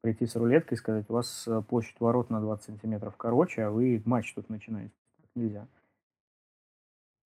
прийти 0.00 0.26
с 0.26 0.34
рулеткой 0.34 0.76
и 0.76 0.78
сказать, 0.78 1.06
у 1.08 1.12
вас 1.12 1.46
э, 1.46 1.62
площадь 1.62 2.00
ворот 2.00 2.28
на 2.28 2.40
20 2.40 2.64
сантиметров 2.64 3.16
короче, 3.16 3.62
а 3.62 3.70
вы 3.70 4.02
матч 4.04 4.34
тут 4.34 4.48
начинаете. 4.48 4.92
Так 5.20 5.30
нельзя. 5.36 5.68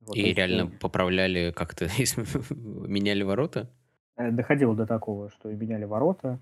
Вот, 0.00 0.16
и 0.16 0.32
реально 0.34 0.68
что... 0.68 0.78
поправляли 0.78 1.52
как-то, 1.52 1.86
меняли 2.50 3.22
ворота? 3.22 3.70
Э, 4.20 4.30
доходило 4.30 4.74
до 4.74 4.86
такого, 4.86 5.30
что 5.30 5.50
и 5.50 5.54
меняли 5.54 5.84
ворота 5.84 6.38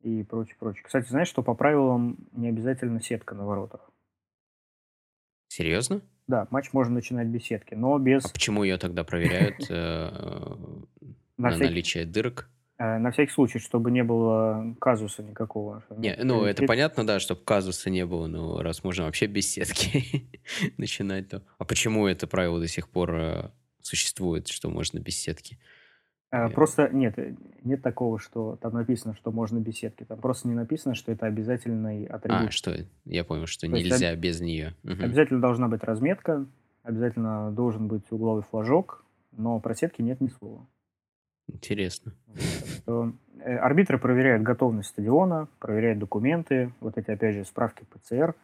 и 0.00 0.22
прочее, 0.22 0.56
прочее. 0.58 0.82
Кстати, 0.84 1.08
знаешь, 1.08 1.28
что 1.28 1.42
по 1.42 1.54
правилам 1.54 2.16
не 2.32 2.48
обязательно 2.48 3.02
сетка 3.02 3.34
на 3.34 3.44
воротах? 3.44 3.90
Серьезно? 5.48 6.00
Да, 6.26 6.46
матч 6.50 6.72
можно 6.72 6.94
начинать 6.94 7.28
без 7.28 7.44
сетки, 7.44 7.74
но 7.74 7.98
без... 7.98 8.24
А 8.24 8.32
почему 8.32 8.64
ее 8.64 8.78
тогда 8.78 9.04
проверяют 9.04 9.56
э, 9.68 10.10
на 11.36 11.50
наличие 11.50 12.06
дырок? 12.06 12.48
Э, 12.78 12.96
на 12.96 13.10
всякий 13.10 13.32
случай, 13.32 13.58
чтобы 13.58 13.90
не 13.90 14.02
было 14.02 14.74
казуса 14.80 15.22
никакого. 15.22 15.84
Не, 15.90 16.16
ну, 16.22 16.44
это 16.44 16.64
понятно, 16.64 17.06
да, 17.06 17.20
чтобы 17.20 17.42
казуса 17.42 17.90
не 17.90 18.06
было, 18.06 18.26
но 18.26 18.62
раз 18.62 18.82
можно 18.82 19.04
вообще 19.04 19.26
без 19.26 19.50
сетки 19.50 20.30
начинать, 20.78 21.28
то... 21.28 21.42
А 21.58 21.66
почему 21.66 22.06
это 22.06 22.26
правило 22.26 22.58
до 22.58 22.68
сих 22.68 22.88
пор 22.88 23.52
существует, 23.82 24.48
что 24.48 24.70
можно 24.70 24.98
без 24.98 25.18
сетки? 25.18 25.58
А, 26.32 26.48
просто 26.48 26.88
нет, 26.88 27.18
э, 27.18 27.34
нет 27.62 27.82
такого, 27.82 28.18
что 28.18 28.56
там 28.56 28.72
написано, 28.72 29.14
что 29.14 29.30
можно 29.30 29.58
беседки. 29.58 30.04
Там 30.04 30.18
просто 30.18 30.48
не 30.48 30.54
написано, 30.54 30.94
что 30.94 31.12
это 31.12 31.26
обязательный 31.26 32.06
атрибут. 32.06 32.48
А, 32.48 32.50
что 32.50 32.74
я 33.04 33.22
понял, 33.22 33.46
что 33.46 33.66
То 33.66 33.72
нельзя 33.72 34.12
есть, 34.12 34.20
без 34.20 34.40
нее. 34.40 34.74
Угу. 34.82 34.92
Обязательно 34.92 35.42
должна 35.42 35.68
быть 35.68 35.84
разметка, 35.84 36.46
обязательно 36.84 37.52
должен 37.52 37.86
быть 37.86 38.10
угловой 38.10 38.42
флажок, 38.42 39.04
но 39.32 39.60
про 39.60 39.74
сетки 39.74 40.00
нет 40.00 40.22
ни 40.22 40.28
слова. 40.28 40.66
Интересно. 41.48 42.14
Что, 42.78 43.12
э, 43.40 43.54
арбитры 43.58 43.98
проверяют 43.98 44.42
готовность 44.42 44.88
стадиона, 44.88 45.48
проверяют 45.58 45.98
документы, 45.98 46.72
вот 46.80 46.96
эти, 46.96 47.10
опять 47.10 47.34
же, 47.34 47.44
справки 47.44 47.84
ПЦР, 47.90 48.34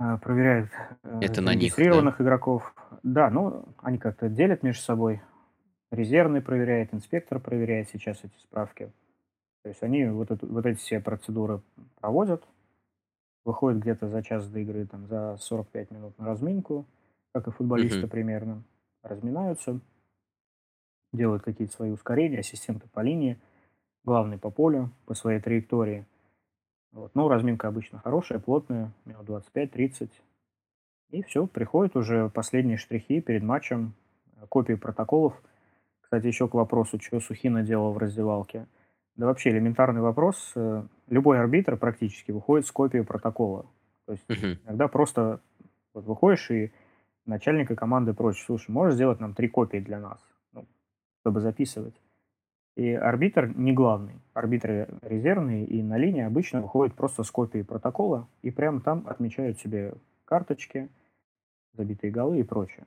э, 0.00 0.18
проверяют 0.22 0.70
э, 1.02 1.18
это 1.20 1.42
на 1.42 1.54
них, 1.54 1.74
да? 1.76 2.14
игроков. 2.18 2.74
Да, 3.02 3.28
ну, 3.28 3.66
они 3.82 3.98
как-то 3.98 4.30
делят 4.30 4.62
между 4.62 4.82
собой 4.82 5.20
резервный 5.92 6.40
проверяет, 6.40 6.92
инспектор 6.92 7.38
проверяет 7.38 7.88
сейчас 7.90 8.24
эти 8.24 8.36
справки. 8.38 8.90
То 9.62 9.68
есть 9.68 9.82
они 9.82 10.06
вот, 10.06 10.30
эту, 10.30 10.46
вот 10.46 10.66
эти 10.66 10.78
все 10.78 11.00
процедуры 11.00 11.60
проводят, 12.00 12.42
выходят 13.44 13.80
где-то 13.80 14.08
за 14.08 14.22
час 14.22 14.48
до 14.48 14.58
игры, 14.60 14.86
там, 14.86 15.06
за 15.06 15.36
45 15.38 15.90
минут 15.92 16.18
на 16.18 16.26
разминку, 16.26 16.86
как 17.32 17.46
и 17.46 17.50
футболисты 17.52 18.00
mm-hmm. 18.00 18.10
примерно, 18.10 18.62
разминаются, 19.02 19.80
делают 21.12 21.42
какие-то 21.42 21.74
свои 21.74 21.90
ускорения, 21.90 22.40
ассистенты 22.40 22.88
по 22.88 23.00
линии, 23.00 23.38
главный 24.02 24.38
по 24.38 24.50
полю, 24.50 24.90
по 25.04 25.14
своей 25.14 25.40
траектории. 25.40 26.06
Вот. 26.92 27.14
Ну, 27.14 27.28
разминка 27.28 27.68
обычно 27.68 27.98
хорошая, 27.98 28.38
плотная, 28.38 28.92
минут 29.04 29.28
25-30. 29.28 30.10
И 31.10 31.22
все, 31.22 31.46
приходят 31.46 31.96
уже 31.96 32.30
последние 32.30 32.78
штрихи 32.78 33.20
перед 33.20 33.42
матчем, 33.42 33.92
копии 34.48 34.74
протоколов– 34.74 35.40
кстати, 36.12 36.26
еще 36.26 36.46
к 36.46 36.52
вопросу, 36.52 37.00
что 37.00 37.20
Сухина 37.20 37.62
делал 37.62 37.94
в 37.94 37.96
раздевалке. 37.96 38.66
Да 39.16 39.24
вообще 39.24 39.48
элементарный 39.48 40.02
вопрос. 40.02 40.52
Э, 40.54 40.82
любой 41.08 41.40
арбитр 41.40 41.78
практически 41.78 42.32
выходит 42.32 42.66
с 42.66 42.70
копией 42.70 43.02
протокола. 43.02 43.64
То 44.04 44.12
есть 44.12 44.24
uh-huh. 44.28 44.58
иногда 44.66 44.88
просто 44.88 45.40
вот 45.94 46.04
выходишь 46.04 46.50
и 46.50 46.70
начальника 47.24 47.74
команды 47.74 48.12
просишь, 48.12 48.44
слушай, 48.44 48.70
можешь 48.70 48.96
сделать 48.96 49.20
нам 49.20 49.32
три 49.32 49.48
копии 49.48 49.78
для 49.78 49.98
нас, 49.98 50.20
ну, 50.52 50.66
чтобы 51.22 51.40
записывать. 51.40 51.94
И 52.76 52.92
арбитр 52.92 53.46
не 53.46 53.72
главный. 53.72 54.20
Арбитры 54.34 54.90
резервные 55.00 55.64
и 55.64 55.82
на 55.82 55.96
линии 55.96 56.24
обычно 56.24 56.60
выходят 56.60 56.94
просто 56.94 57.22
с 57.22 57.30
копией 57.30 57.64
протокола 57.64 58.28
и 58.42 58.50
прямо 58.50 58.82
там 58.82 59.04
отмечают 59.06 59.60
себе 59.60 59.94
карточки, 60.26 60.90
забитые 61.72 62.10
голы 62.10 62.40
и 62.40 62.42
прочее. 62.42 62.84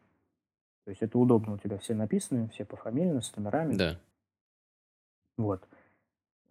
То 0.86 0.92
есть 0.92 1.02
это 1.02 1.18
удобно, 1.18 1.56
у 1.56 1.58
тебя 1.58 1.80
все 1.80 1.96
написаны, 1.96 2.48
все 2.50 2.64
пофамильно, 2.64 3.20
с 3.20 3.36
номерами. 3.36 3.74
Да. 3.74 4.00
Вот. 5.36 5.68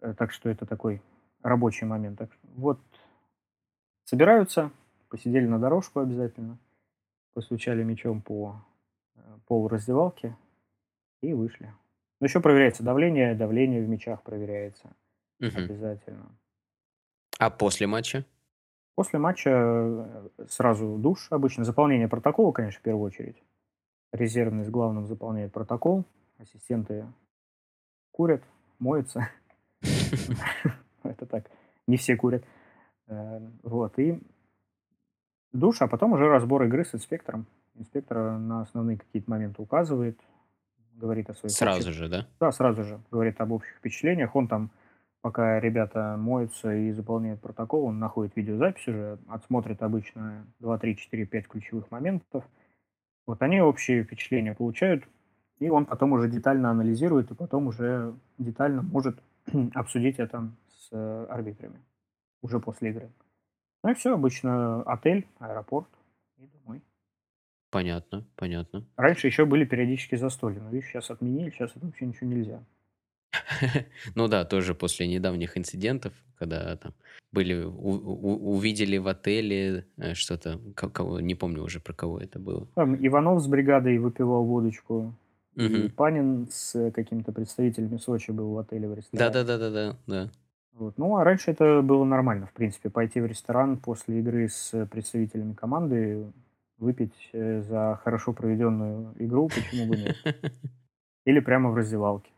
Э, 0.01 0.13
так 0.13 0.33
что 0.33 0.49
это 0.49 0.65
такой 0.65 1.01
рабочий 1.41 1.85
момент. 1.85 2.19
Так, 2.19 2.29
вот 2.55 2.79
собираются, 4.03 4.71
посидели 5.07 5.47
на 5.47 5.57
дорожку 5.57 6.01
обязательно, 6.01 6.57
постучали 7.33 7.81
мячом 7.83 8.21
по 8.21 8.61
э, 9.15 9.19
полу 9.47 9.69
раздевалки 9.69 10.35
и 11.21 11.33
вышли. 11.33 11.73
Ну, 12.19 12.27
еще 12.27 12.41
проверяется 12.41 12.83
давление, 12.83 13.35
давление 13.35 13.81
в 13.81 13.87
мячах 13.87 14.21
проверяется 14.21 14.93
угу. 15.39 15.57
обязательно. 15.57 16.29
А 17.39 17.49
после 17.49 17.87
матча? 17.87 18.25
После 18.95 19.17
матча 19.17 19.49
э, 19.49 20.29
сразу 20.49 20.97
душ 20.97 21.27
обычно, 21.31 21.63
заполнение 21.63 22.09
протокола, 22.09 22.51
конечно, 22.51 22.81
в 22.81 22.83
первую 22.83 23.05
очередь 23.05 23.41
резервный 24.15 24.65
с 24.65 24.69
главным 24.69 25.05
заполняет 25.05 25.51
протокол, 25.51 26.05
ассистенты 26.37 27.05
курят, 28.11 28.43
моются. 28.79 29.29
Это 31.03 31.25
так, 31.25 31.49
не 31.87 31.97
все 31.97 32.15
курят. 32.15 32.43
Э, 33.07 33.39
вот, 33.63 33.99
и 33.99 34.19
душ, 35.51 35.81
а 35.81 35.87
потом 35.87 36.13
уже 36.13 36.27
разбор 36.27 36.63
игры 36.63 36.85
с 36.85 36.95
инспектором. 36.95 37.45
Инспектор 37.75 38.37
на 38.37 38.61
основные 38.61 38.97
какие-то 38.97 39.29
моменты 39.29 39.61
указывает, 39.61 40.19
говорит 40.93 41.29
о 41.29 41.33
своих... 41.33 41.51
Сразу 41.51 41.91
же, 41.91 42.07
да? 42.07 42.27
Да, 42.39 42.51
сразу 42.51 42.83
же. 42.83 43.01
Говорит 43.11 43.39
об 43.41 43.51
общих 43.51 43.75
впечатлениях. 43.75 44.33
Он 44.33 44.47
там, 44.47 44.71
пока 45.21 45.59
ребята 45.59 46.15
моются 46.17 46.73
и 46.73 46.91
заполняют 46.91 47.41
протокол, 47.41 47.85
он 47.85 47.99
находит 47.99 48.35
видеозапись 48.37 48.87
уже, 48.87 49.19
отсмотрит 49.27 49.83
обычно 49.83 50.47
2, 50.59 50.77
3, 50.77 50.97
4, 50.97 51.25
5 51.25 51.47
ключевых 51.47 51.91
моментов– 51.91 52.45
вот 53.25 53.41
они 53.41 53.61
общие 53.61 54.03
впечатления 54.03 54.53
получают, 54.53 55.03
и 55.59 55.69
он 55.69 55.85
потом 55.85 56.13
уже 56.13 56.29
детально 56.29 56.69
анализирует, 56.69 57.31
и 57.31 57.35
потом 57.35 57.67
уже 57.67 58.13
детально 58.37 58.81
может 58.81 59.19
обсудить 59.73 60.19
это 60.19 60.51
с 60.69 60.89
э, 60.91 61.25
арбитрами 61.29 61.79
уже 62.41 62.59
после 62.59 62.89
игры. 62.89 63.11
Ну 63.83 63.91
и 63.91 63.93
все, 63.93 64.13
обычно 64.13 64.83
отель, 64.83 65.27
аэропорт 65.39 65.89
и 66.37 66.47
домой. 66.47 66.81
Понятно, 67.71 68.25
понятно. 68.35 68.85
Раньше 68.95 69.27
еще 69.27 69.45
были 69.45 69.65
периодически 69.65 70.15
застолья, 70.15 70.61
но 70.61 70.69
видишь, 70.69 70.89
сейчас 70.89 71.11
отменили, 71.11 71.49
сейчас 71.49 71.71
это 71.75 71.85
вообще 71.85 72.05
ничего 72.05 72.29
нельзя. 72.29 72.63
Ну 74.15 74.27
да, 74.27 74.45
тоже 74.45 74.73
после 74.73 75.07
недавних 75.07 75.57
инцидентов, 75.57 76.13
когда 76.37 76.75
там 76.77 76.93
были, 77.31 77.63
увидели 77.63 78.97
в 78.97 79.07
отеле 79.07 79.85
э, 79.97 80.13
что-то, 80.13 80.59
кого, 80.75 81.19
не 81.19 81.35
помню 81.35 81.63
уже 81.63 81.79
про 81.79 81.93
кого 81.93 82.19
это 82.19 82.39
было. 82.39 82.67
Там 82.75 82.95
Иванов 82.95 83.41
с 83.41 83.47
бригадой 83.47 83.97
выпивал 83.97 84.45
водочку, 84.45 85.13
и 85.55 85.89
Панин 85.89 86.47
с 86.51 86.91
каким-то 86.91 87.31
представителями 87.31 87.97
Сочи 87.97 88.31
был 88.31 88.53
в 88.53 88.57
отеле 88.59 88.87
в 88.87 88.93
ресторане. 88.93 89.31
Да-да-да-да-да. 89.31 89.97
да. 90.07 90.29
Вот. 90.73 90.97
Ну, 90.97 91.15
а 91.15 91.23
раньше 91.23 91.51
это 91.51 91.81
было 91.81 92.03
нормально, 92.03 92.47
в 92.47 92.53
принципе, 92.53 92.89
пойти 92.89 93.21
в 93.21 93.25
ресторан 93.25 93.77
после 93.77 94.19
игры 94.19 94.49
с 94.49 94.85
представителями 94.87 95.53
команды, 95.53 96.25
выпить 96.77 97.29
э, 97.31 97.61
за 97.61 97.99
хорошо 98.03 98.33
проведенную 98.33 99.13
игру, 99.19 99.47
почему 99.47 99.87
бы 99.87 99.97
нет. 99.97 100.15
Или 101.25 101.39
прямо 101.39 101.69
в 101.71 101.75
раздевалке. 101.75 102.29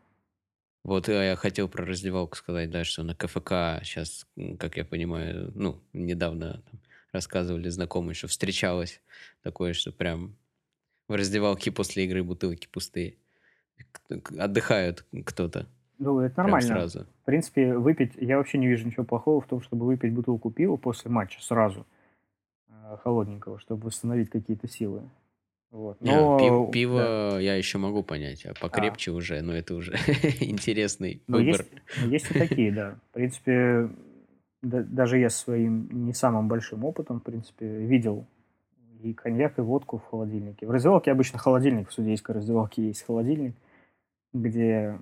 Вот 0.84 1.08
я 1.08 1.36
хотел 1.36 1.68
про 1.68 1.84
раздевалку 1.84 2.36
сказать, 2.36 2.70
да, 2.70 2.84
что 2.84 3.02
на 3.02 3.14
КФК 3.14 3.82
сейчас, 3.84 4.26
как 4.58 4.76
я 4.76 4.84
понимаю, 4.84 5.52
ну, 5.54 5.82
недавно 5.92 6.62
там 6.70 6.80
рассказывали 7.12 7.68
знакомые, 7.68 8.14
что 8.14 8.28
встречалось 8.28 9.02
такое, 9.42 9.72
что 9.72 9.92
прям 9.92 10.36
в 11.08 11.14
раздевалке 11.14 11.72
после 11.72 12.04
игры 12.04 12.22
бутылки 12.22 12.68
пустые. 12.70 13.16
Отдыхают 14.38 15.04
кто-то. 15.24 15.66
Ну, 15.98 16.20
это 16.20 16.42
нормально. 16.42 16.68
сразу. 16.68 17.06
В 17.22 17.24
принципе, 17.24 17.76
выпить, 17.76 18.12
я 18.16 18.38
вообще 18.38 18.58
не 18.58 18.68
вижу 18.68 18.86
ничего 18.86 19.04
плохого 19.04 19.40
в 19.40 19.46
том, 19.46 19.60
чтобы 19.60 19.86
выпить 19.86 20.12
бутылку 20.12 20.50
пива 20.50 20.76
после 20.76 21.10
матча 21.10 21.42
сразу, 21.42 21.86
э, 22.68 22.96
холодненького, 23.02 23.58
чтобы 23.58 23.86
восстановить 23.86 24.30
какие-то 24.30 24.68
силы. 24.68 25.10
Вот. 25.70 26.00
Но... 26.00 26.38
пиво, 26.38 26.70
пиво 26.70 26.98
да. 26.98 27.40
я 27.40 27.56
еще 27.56 27.78
могу 27.78 28.02
понять, 28.02 28.46
а 28.46 28.54
покрепче 28.58 29.10
а. 29.10 29.14
уже, 29.14 29.42
но 29.42 29.52
это 29.52 29.74
уже 29.74 29.92
интересный 30.40 31.22
но 31.26 31.38
выбор. 31.38 31.66
Есть, 32.06 32.10
есть 32.10 32.30
и 32.30 32.38
такие, 32.38 32.72
да. 32.72 32.98
В 33.10 33.14
принципе, 33.14 33.90
да, 34.62 34.82
даже 34.82 35.18
я 35.18 35.28
своим 35.28 36.06
не 36.06 36.14
самым 36.14 36.48
большим 36.48 36.84
опытом, 36.84 37.20
в 37.20 37.22
принципе, 37.22 37.66
видел 37.66 38.26
и 39.02 39.12
коньяк, 39.12 39.58
и 39.58 39.60
водку 39.60 39.98
в 39.98 40.04
холодильнике. 40.04 40.66
В 40.66 40.70
раздевалке 40.70 41.12
обычно 41.12 41.38
холодильник, 41.38 41.90
в 41.90 41.92
судейской 41.92 42.34
раздевалке 42.34 42.86
есть 42.86 43.02
холодильник, 43.02 43.54
где 44.32 44.98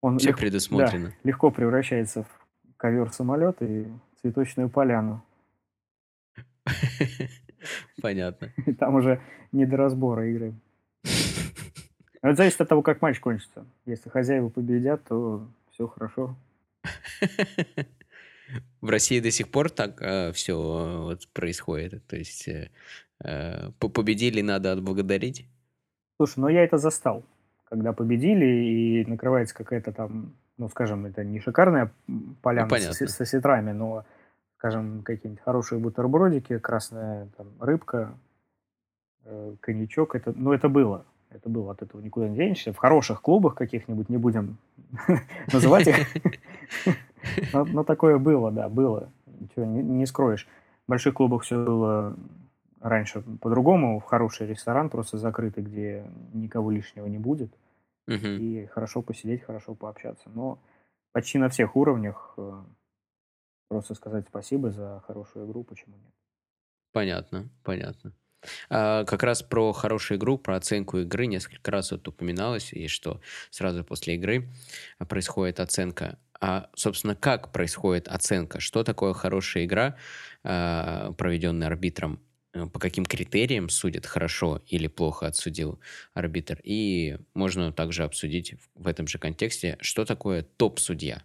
Он 0.00 0.18
Все 0.18 0.28
легко, 0.28 0.40
да, 0.40 0.42
предусмотрено. 0.42 1.14
легко 1.24 1.50
превращается 1.50 2.22
в 2.22 2.46
ковер-самолет 2.76 3.60
и 3.60 3.88
цветочную 4.22 4.70
поляну. 4.70 5.22
Понятно. 8.02 8.48
Там 8.78 8.94
уже 8.94 9.20
не 9.52 9.66
до 9.66 9.76
разбора 9.76 10.28
игры. 10.30 10.54
Это 12.22 12.34
зависит 12.34 12.60
от 12.60 12.68
того, 12.68 12.82
как 12.82 13.02
матч 13.02 13.20
кончится. 13.20 13.64
Если 13.86 14.08
хозяева 14.10 14.48
победят, 14.48 15.04
то 15.04 15.46
все 15.72 15.86
хорошо. 15.86 16.36
В 18.80 18.88
России 18.88 19.20
до 19.20 19.30
сих 19.30 19.50
пор 19.50 19.68
так 19.70 20.00
все 20.34 20.54
вот 21.02 21.28
происходит. 21.34 22.06
То 22.06 22.16
есть 22.16 22.48
э, 22.48 22.70
э, 23.22 23.70
по- 23.78 23.88
победили, 23.90 24.40
надо 24.40 24.72
отблагодарить. 24.72 25.46
Слушай, 26.16 26.38
ну 26.40 26.48
я 26.48 26.64
это 26.64 26.78
застал. 26.78 27.24
Когда 27.64 27.92
победили, 27.92 28.46
и 28.46 29.04
накрывается 29.04 29.54
какая-то 29.54 29.92
там, 29.92 30.32
ну, 30.56 30.68
скажем, 30.70 31.04
это 31.04 31.22
не 31.24 31.40
шикарная 31.40 31.92
Ну, 32.06 32.34
поляна 32.40 32.68
с, 32.68 32.70
понятно. 32.70 33.06
с 33.08 33.20
осетрами, 33.20 33.72
но, 33.72 34.06
скажем, 34.58 35.02
какие-нибудь 35.04 35.42
хорошие 35.42 35.78
бутербродики, 35.78 36.58
красная 36.58 37.28
там 37.36 37.46
рыбка, 37.60 38.18
э, 39.24 39.54
коньячок. 39.60 40.16
Это, 40.16 40.32
ну, 40.34 40.52
это 40.52 40.68
было. 40.68 41.04
Это 41.30 41.48
было, 41.48 41.72
от 41.72 41.82
этого 41.82 42.00
никуда 42.00 42.28
не 42.28 42.36
денешься. 42.36 42.72
В 42.72 42.76
хороших 42.76 43.22
клубах 43.22 43.54
каких-нибудь, 43.54 44.08
не 44.08 44.16
будем 44.16 44.58
называть 45.52 45.86
их. 45.86 45.96
Но, 47.52 47.84
такое 47.84 48.18
было, 48.18 48.50
да, 48.50 48.68
было. 48.68 49.10
Ничего 49.26 49.64
не, 49.64 50.06
скроешь. 50.06 50.48
В 50.86 50.90
больших 50.90 51.14
клубах 51.14 51.42
все 51.44 51.62
было 51.64 52.16
раньше 52.80 53.22
по-другому. 53.40 54.00
В 54.00 54.04
хороший 54.04 54.48
ресторан 54.48 54.90
просто 54.90 55.18
закрытый, 55.18 55.62
где 55.62 56.04
никого 56.32 56.72
лишнего 56.72 57.06
не 57.06 57.18
будет. 57.18 57.52
И 58.08 58.66
хорошо 58.72 59.02
посидеть, 59.02 59.42
хорошо 59.42 59.74
пообщаться. 59.74 60.30
Но 60.34 60.58
почти 61.12 61.38
на 61.38 61.50
всех 61.50 61.76
уровнях 61.76 62.34
э, 62.38 62.62
просто 63.68 63.94
сказать 63.94 64.26
спасибо 64.28 64.70
за 64.70 65.00
хорошую 65.06 65.46
игру, 65.46 65.64
почему 65.64 65.96
нет. 65.96 66.14
Понятно, 66.92 67.48
понятно. 67.64 68.12
А, 68.70 69.04
как 69.04 69.22
раз 69.22 69.42
про 69.42 69.72
хорошую 69.72 70.18
игру, 70.18 70.38
про 70.38 70.56
оценку 70.56 70.98
игры 70.98 71.26
несколько 71.26 71.70
раз 71.70 71.92
вот 71.92 72.06
упоминалось, 72.08 72.72
и 72.72 72.88
что 72.88 73.20
сразу 73.50 73.84
после 73.84 74.14
игры 74.14 74.48
происходит 75.08 75.60
оценка. 75.60 76.18
А, 76.40 76.70
собственно, 76.76 77.16
как 77.16 77.52
происходит 77.52 78.08
оценка? 78.08 78.60
Что 78.60 78.84
такое 78.84 79.12
хорошая 79.12 79.64
игра, 79.64 79.96
а, 80.44 81.12
проведенная 81.12 81.68
арбитром? 81.68 82.20
Э, 82.54 82.66
По 82.66 82.78
каким 82.78 83.04
критериям 83.04 83.68
судят, 83.68 84.06
хорошо 84.06 84.62
или 84.66 84.86
плохо 84.86 85.26
отсудил 85.26 85.80
арбитр? 86.14 86.60
И 86.64 87.18
можно 87.34 87.72
также 87.72 88.04
обсудить 88.04 88.54
в 88.74 88.86
этом 88.86 89.06
же 89.08 89.18
контексте, 89.18 89.76
что 89.80 90.04
такое 90.04 90.42
топ-судья. 90.42 91.22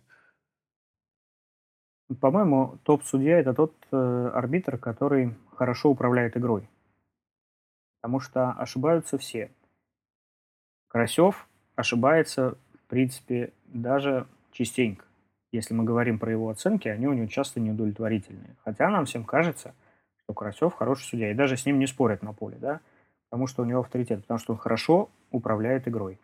По-моему, 2.19 2.77
топ-судья– 2.83 3.39
это 3.39 3.53
тот 3.53 3.73
э, 3.91 4.31
арбитр, 4.33 4.77
который 4.77 5.35
хорошо 5.55 5.89
управляет 5.89 6.37
игрой. 6.37 6.67
Потому 8.01 8.19
что 8.19 8.51
ошибаются 8.51 9.17
все. 9.17 9.51
Карасев 10.89 11.47
ошибается, 11.75 12.57
в 12.75 12.87
принципе, 12.87 13.53
даже 13.65 14.27
частенько. 14.51 15.05
Если 15.51 15.73
мы 15.73 15.83
говорим 15.83 16.19
про 16.19 16.31
его 16.31 16.49
оценки, 16.49 16.87
они 16.87 17.07
у 17.07 17.13
него 17.13 17.27
часто 17.27 17.59
неудовлетворительные. 17.59 18.55
Хотя 18.63 18.89
нам 18.89 19.05
всем 19.05 19.23
кажется, 19.23 19.73
что 20.23 20.33
Карасев 20.33 20.73
хороший 20.73 21.03
судья. 21.03 21.31
И 21.31 21.35
даже 21.35 21.57
с 21.57 21.65
ним 21.65 21.79
не 21.79 21.87
спорят 21.87 22.21
на 22.21 22.33
поле, 22.33 22.57
да? 22.59 22.81
Потому 23.29 23.47
что 23.47 23.63
у 23.63 23.65
него 23.65 23.79
авторитет, 23.79 24.21
потому 24.21 24.39
что 24.39 24.53
он 24.53 24.59
хорошо 24.59 25.09
управляет 25.31 25.87
игрой. 25.87 26.19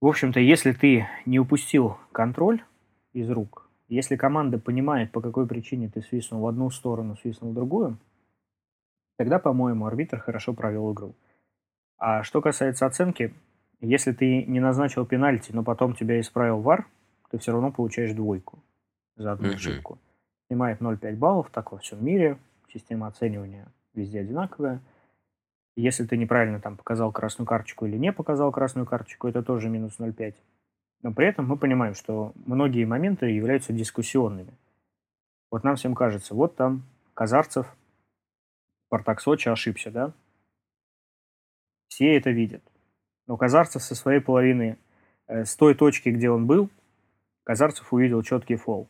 В 0.00 0.06
общем-то, 0.06 0.40
если 0.40 0.72
ты 0.72 1.06
не 1.26 1.38
упустил 1.38 1.98
контроль 2.10 2.62
из 3.12 3.30
рук, 3.30 3.61
если 3.94 4.16
команда 4.16 4.58
понимает, 4.58 5.12
по 5.12 5.20
какой 5.20 5.46
причине 5.46 5.88
ты 5.88 6.00
свистнул 6.02 6.40
в 6.40 6.46
одну 6.46 6.70
сторону, 6.70 7.16
свистнул 7.16 7.50
в 7.50 7.54
другую, 7.54 7.98
тогда, 9.18 9.38
по-моему, 9.38 9.86
арбитр 9.86 10.18
хорошо 10.18 10.54
провел 10.54 10.92
игру. 10.92 11.14
А 11.98 12.22
что 12.22 12.40
касается 12.40 12.86
оценки, 12.86 13.34
если 13.80 14.12
ты 14.12 14.44
не 14.44 14.60
назначил 14.60 15.04
пенальти, 15.04 15.52
но 15.52 15.62
потом 15.62 15.94
тебя 15.94 16.18
исправил 16.20 16.60
ВАР, 16.60 16.86
ты 17.30 17.38
все 17.38 17.52
равно 17.52 17.70
получаешь 17.70 18.12
двойку 18.12 18.62
за 19.16 19.32
одну 19.32 19.48
Мгм. 19.48 19.56
ошибку. 19.56 19.98
Снимает 20.46 20.80
0,5 20.80 21.16
баллов, 21.16 21.50
так 21.50 21.72
во 21.72 21.78
всем 21.78 22.04
мире. 22.04 22.38
Система 22.72 23.06
оценивания 23.08 23.66
везде 23.94 24.20
одинаковая. 24.20 24.80
Если 25.76 26.04
ты 26.06 26.16
неправильно 26.16 26.60
там 26.60 26.76
показал 26.76 27.12
красную 27.12 27.46
карточку 27.46 27.86
или 27.86 27.96
не 27.96 28.12
показал 28.12 28.52
красную 28.52 28.86
карточку, 28.86 29.28
это 29.28 29.42
тоже 29.42 29.68
минус 29.68 29.98
0,5. 29.98 30.34
Но 31.02 31.12
при 31.12 31.26
этом 31.26 31.46
мы 31.46 31.56
понимаем, 31.56 31.94
что 31.94 32.32
многие 32.46 32.84
моменты 32.84 33.26
являются 33.26 33.72
дискуссионными. 33.72 34.52
Вот 35.50 35.64
нам 35.64 35.76
всем 35.76 35.94
кажется, 35.94 36.34
вот 36.34 36.56
там 36.56 36.84
Казарцев, 37.14 37.66
Спартак 38.86 39.20
Сочи 39.20 39.48
ошибся, 39.48 39.90
да? 39.90 40.12
Все 41.88 42.16
это 42.16 42.30
видят. 42.30 42.62
Но 43.26 43.36
Казарцев 43.36 43.82
со 43.82 43.94
своей 43.94 44.20
половины, 44.20 44.78
э, 45.26 45.44
с 45.44 45.56
той 45.56 45.74
точки, 45.74 46.08
где 46.08 46.30
он 46.30 46.46
был, 46.46 46.70
Казарцев 47.44 47.92
увидел 47.92 48.22
четкий 48.22 48.56
фол. 48.56 48.88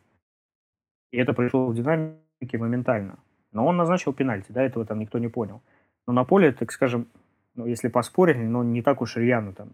И 1.11 1.17
это 1.19 1.33
пришло 1.33 1.67
в 1.67 1.75
динамике 1.75 2.59
моментально. 2.59 3.19
Но 3.53 3.67
он 3.67 3.77
назначил 3.77 4.13
пенальти, 4.13 4.53
да, 4.53 4.63
этого 4.63 4.85
там 4.85 4.99
никто 4.99 5.19
не 5.19 5.29
понял. 5.29 5.63
Но 6.07 6.13
на 6.13 6.25
поле, 6.25 6.53
так 6.53 6.73
скажем, 6.73 7.07
ну, 7.55 7.67
если 7.67 7.89
поспорили, 7.89 8.45
но 8.45 8.63
не 8.63 8.83
так 8.83 9.03
уж 9.03 9.17
рьяно 9.17 9.53
там. 9.53 9.73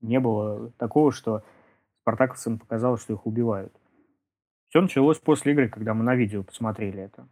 Не 0.00 0.20
было 0.20 0.70
такого, 0.78 1.12
что 1.12 1.42
спартаковцам 2.08 2.58
показалось, 2.58 3.02
что 3.02 3.12
их 3.12 3.26
убивают. 3.26 3.72
Все 4.70 4.80
началось 4.80 5.18
после 5.18 5.52
игры, 5.52 5.68
когда 5.68 5.92
мы 5.92 6.04
на 6.04 6.14
видео 6.14 6.42
посмотрели 6.42 7.02
это. 7.02 7.28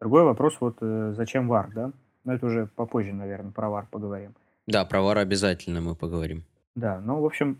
Другой 0.00 0.22
вопрос, 0.22 0.56
вот 0.60 0.78
э, 0.80 1.12
зачем 1.16 1.48
ВАР, 1.48 1.70
да? 1.74 1.92
Но 2.24 2.34
это 2.34 2.46
уже 2.46 2.66
попозже, 2.66 3.12
наверное, 3.12 3.50
про 3.50 3.70
ВАР 3.70 3.88
поговорим. 3.90 4.34
Да, 4.66 4.84
про 4.84 5.02
ВАР 5.02 5.18
обязательно 5.18 5.80
мы 5.80 5.96
поговорим. 5.96 6.44
Да, 6.76 7.00
ну, 7.00 7.20
в 7.20 7.26
общем, 7.26 7.58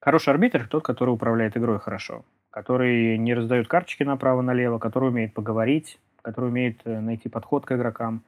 хороший 0.00 0.30
арбитр– 0.30 0.66
тот, 0.70 0.82
который 0.82 1.10
управляет 1.10 1.56
игрой 1.56 1.78
хорошо, 1.78 2.24
который 2.50 3.18
не 3.18 3.34
раздает 3.34 3.68
карточки 3.68 4.04
направо-налево, 4.04 4.78
который 4.78 5.10
умеет 5.10 5.34
поговорить, 5.34 5.98
который 6.22 6.48
умеет 6.48 6.80
э, 6.84 7.00
найти 7.00 7.28
подход 7.28 7.66
к 7.66 7.72
игрокам, 7.72 8.22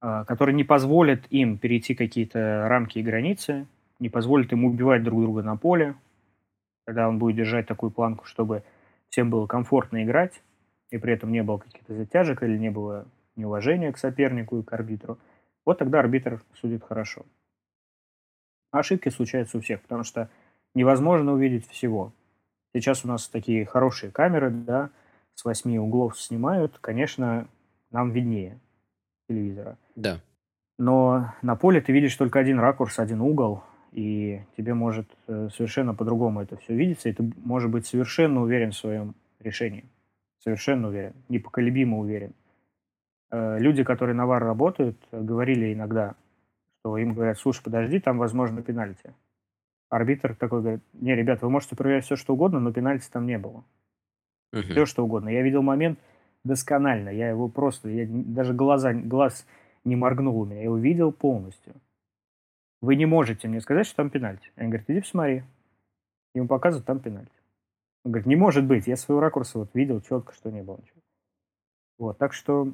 а, 0.00 0.24
который 0.24 0.54
не 0.54 0.64
позволит 0.64 1.26
им 1.30 1.56
перейти 1.56 1.94
какие-то 1.94 2.66
рамки 2.68 2.98
и 2.98 3.02
границы, 3.02 3.66
не 4.00 4.10
позволит 4.10 4.52
им 4.52 4.64
убивать 4.64 5.02
друг 5.02 5.22
друга 5.22 5.42
на 5.42 5.56
поле, 5.56 5.94
когда 6.86 7.08
он 7.08 7.18
будет 7.18 7.36
держать 7.36 7.66
такую 7.66 7.90
планку, 7.90 8.24
чтобы 8.24 8.62
всем 9.10 9.28
было 9.28 9.46
комфортно 9.46 10.02
играть, 10.04 10.42
и 10.90 10.98
при 10.98 11.12
этом 11.12 11.32
не 11.32 11.42
было 11.42 11.58
каких-то 11.58 11.94
затяжек 11.94 12.42
или 12.42 12.56
не 12.56 12.70
было 12.70 13.06
неуважения 13.34 13.92
к 13.92 13.98
сопернику 13.98 14.60
и 14.60 14.62
к 14.62 14.72
арбитру, 14.72 15.18
вот 15.66 15.78
тогда 15.78 15.98
арбитр 15.98 16.42
судит 16.54 16.84
хорошо. 16.84 17.26
Ошибки 18.70 19.08
случаются 19.08 19.58
у 19.58 19.60
всех, 19.60 19.82
потому 19.82 20.04
что 20.04 20.30
невозможно 20.74 21.32
увидеть 21.32 21.68
всего. 21.68 22.12
Сейчас 22.72 23.04
у 23.04 23.08
нас 23.08 23.28
такие 23.28 23.64
хорошие 23.64 24.12
камеры, 24.12 24.50
да, 24.50 24.90
с 25.34 25.44
восьми 25.44 25.78
углов 25.78 26.18
снимают, 26.18 26.78
конечно, 26.78 27.48
нам 27.90 28.10
виднее 28.10 28.60
телевизора. 29.28 29.76
Да. 29.96 30.20
Но 30.78 31.34
на 31.42 31.56
поле 31.56 31.80
ты 31.80 31.92
видишь 31.92 32.14
только 32.14 32.38
один 32.38 32.60
ракурс, 32.60 32.98
один 32.98 33.22
угол, 33.22 33.64
и 33.92 34.42
тебе 34.56 34.74
может 34.74 35.08
э, 35.26 35.48
совершенно 35.54 35.94
по-другому 35.94 36.42
это 36.42 36.56
все 36.56 36.74
видеться, 36.74 37.08
и 37.08 37.12
ты 37.12 37.30
можешь 37.44 37.70
быть 37.70 37.86
совершенно 37.86 38.42
уверен 38.42 38.72
в 38.72 38.76
своем 38.76 39.14
решении. 39.40 39.84
Совершенно 40.38 40.88
уверен, 40.88 41.14
непоколебимо 41.28 41.98
уверен. 41.98 42.32
Э, 43.30 43.58
Люди, 43.58 43.84
которые 43.84 44.14
на 44.14 44.26
ВАР 44.26 44.42
работают, 44.42 44.96
э, 45.10 45.20
говорили 45.20 45.72
иногда, 45.72 46.14
что 46.80 46.96
им 46.98 47.14
говорят, 47.14 47.38
слушай, 47.38 47.62
подожди, 47.62 47.98
там 48.00 48.18
возможно 48.18 48.62
пенальти. 48.62 49.14
Арбитр 49.88 50.34
такой 50.34 50.60
говорит, 50.60 50.82
не, 50.92 51.14
ребят, 51.14 51.42
вы 51.42 51.50
можете 51.50 51.76
проверять 51.76 52.04
все, 52.04 52.16
что 52.16 52.34
угодно, 52.34 52.60
но 52.60 52.72
пенальти 52.72 53.08
там 53.10 53.26
не 53.26 53.38
было. 53.38 53.64
Мгм. 54.52 54.62
Все, 54.62 54.86
что 54.86 55.04
угодно. 55.04 55.28
Я 55.28 55.42
видел 55.42 55.62
момент 55.62 55.98
досконально, 56.44 57.10
я 57.10 57.28
его 57.28 57.48
просто, 57.48 57.88
я 57.88 58.06
даже 58.08 58.54
глаза, 58.54 58.92
глаз 58.92 59.46
не 59.84 59.96
моргнул 59.96 60.40
у 60.40 60.44
меня, 60.44 60.58
я 60.58 60.64
его 60.64 60.76
видел 60.76 61.12
полностью. 61.12 61.74
Вы 62.80 62.96
не 62.96 63.06
можете 63.06 63.48
мне 63.48 63.60
сказать, 63.60 63.86
что 63.86 63.96
там 63.96 64.10
пенальти. 64.10 64.50
Они 64.56 64.68
говорят, 64.68 64.88
иди 64.90 65.00
посмотри. 65.00 65.44
Ему 66.34 66.48
показывают, 66.48 66.86
там 66.86 67.00
пенальти. 67.00 67.32
Он 68.04 68.12
говорит, 68.12 68.26
не 68.26 68.36
может 68.36 68.64
быть, 68.64 68.86
я 68.86 68.96
своего 68.96 69.20
ракурса 69.20 69.58
вот 69.58 69.70
видел 69.74 70.00
четко, 70.00 70.32
что 70.34 70.50
не 70.50 70.62
было 70.62 70.76
ничего. 70.76 71.00
Вот, 71.98 72.18
так 72.18 72.32
что... 72.32 72.72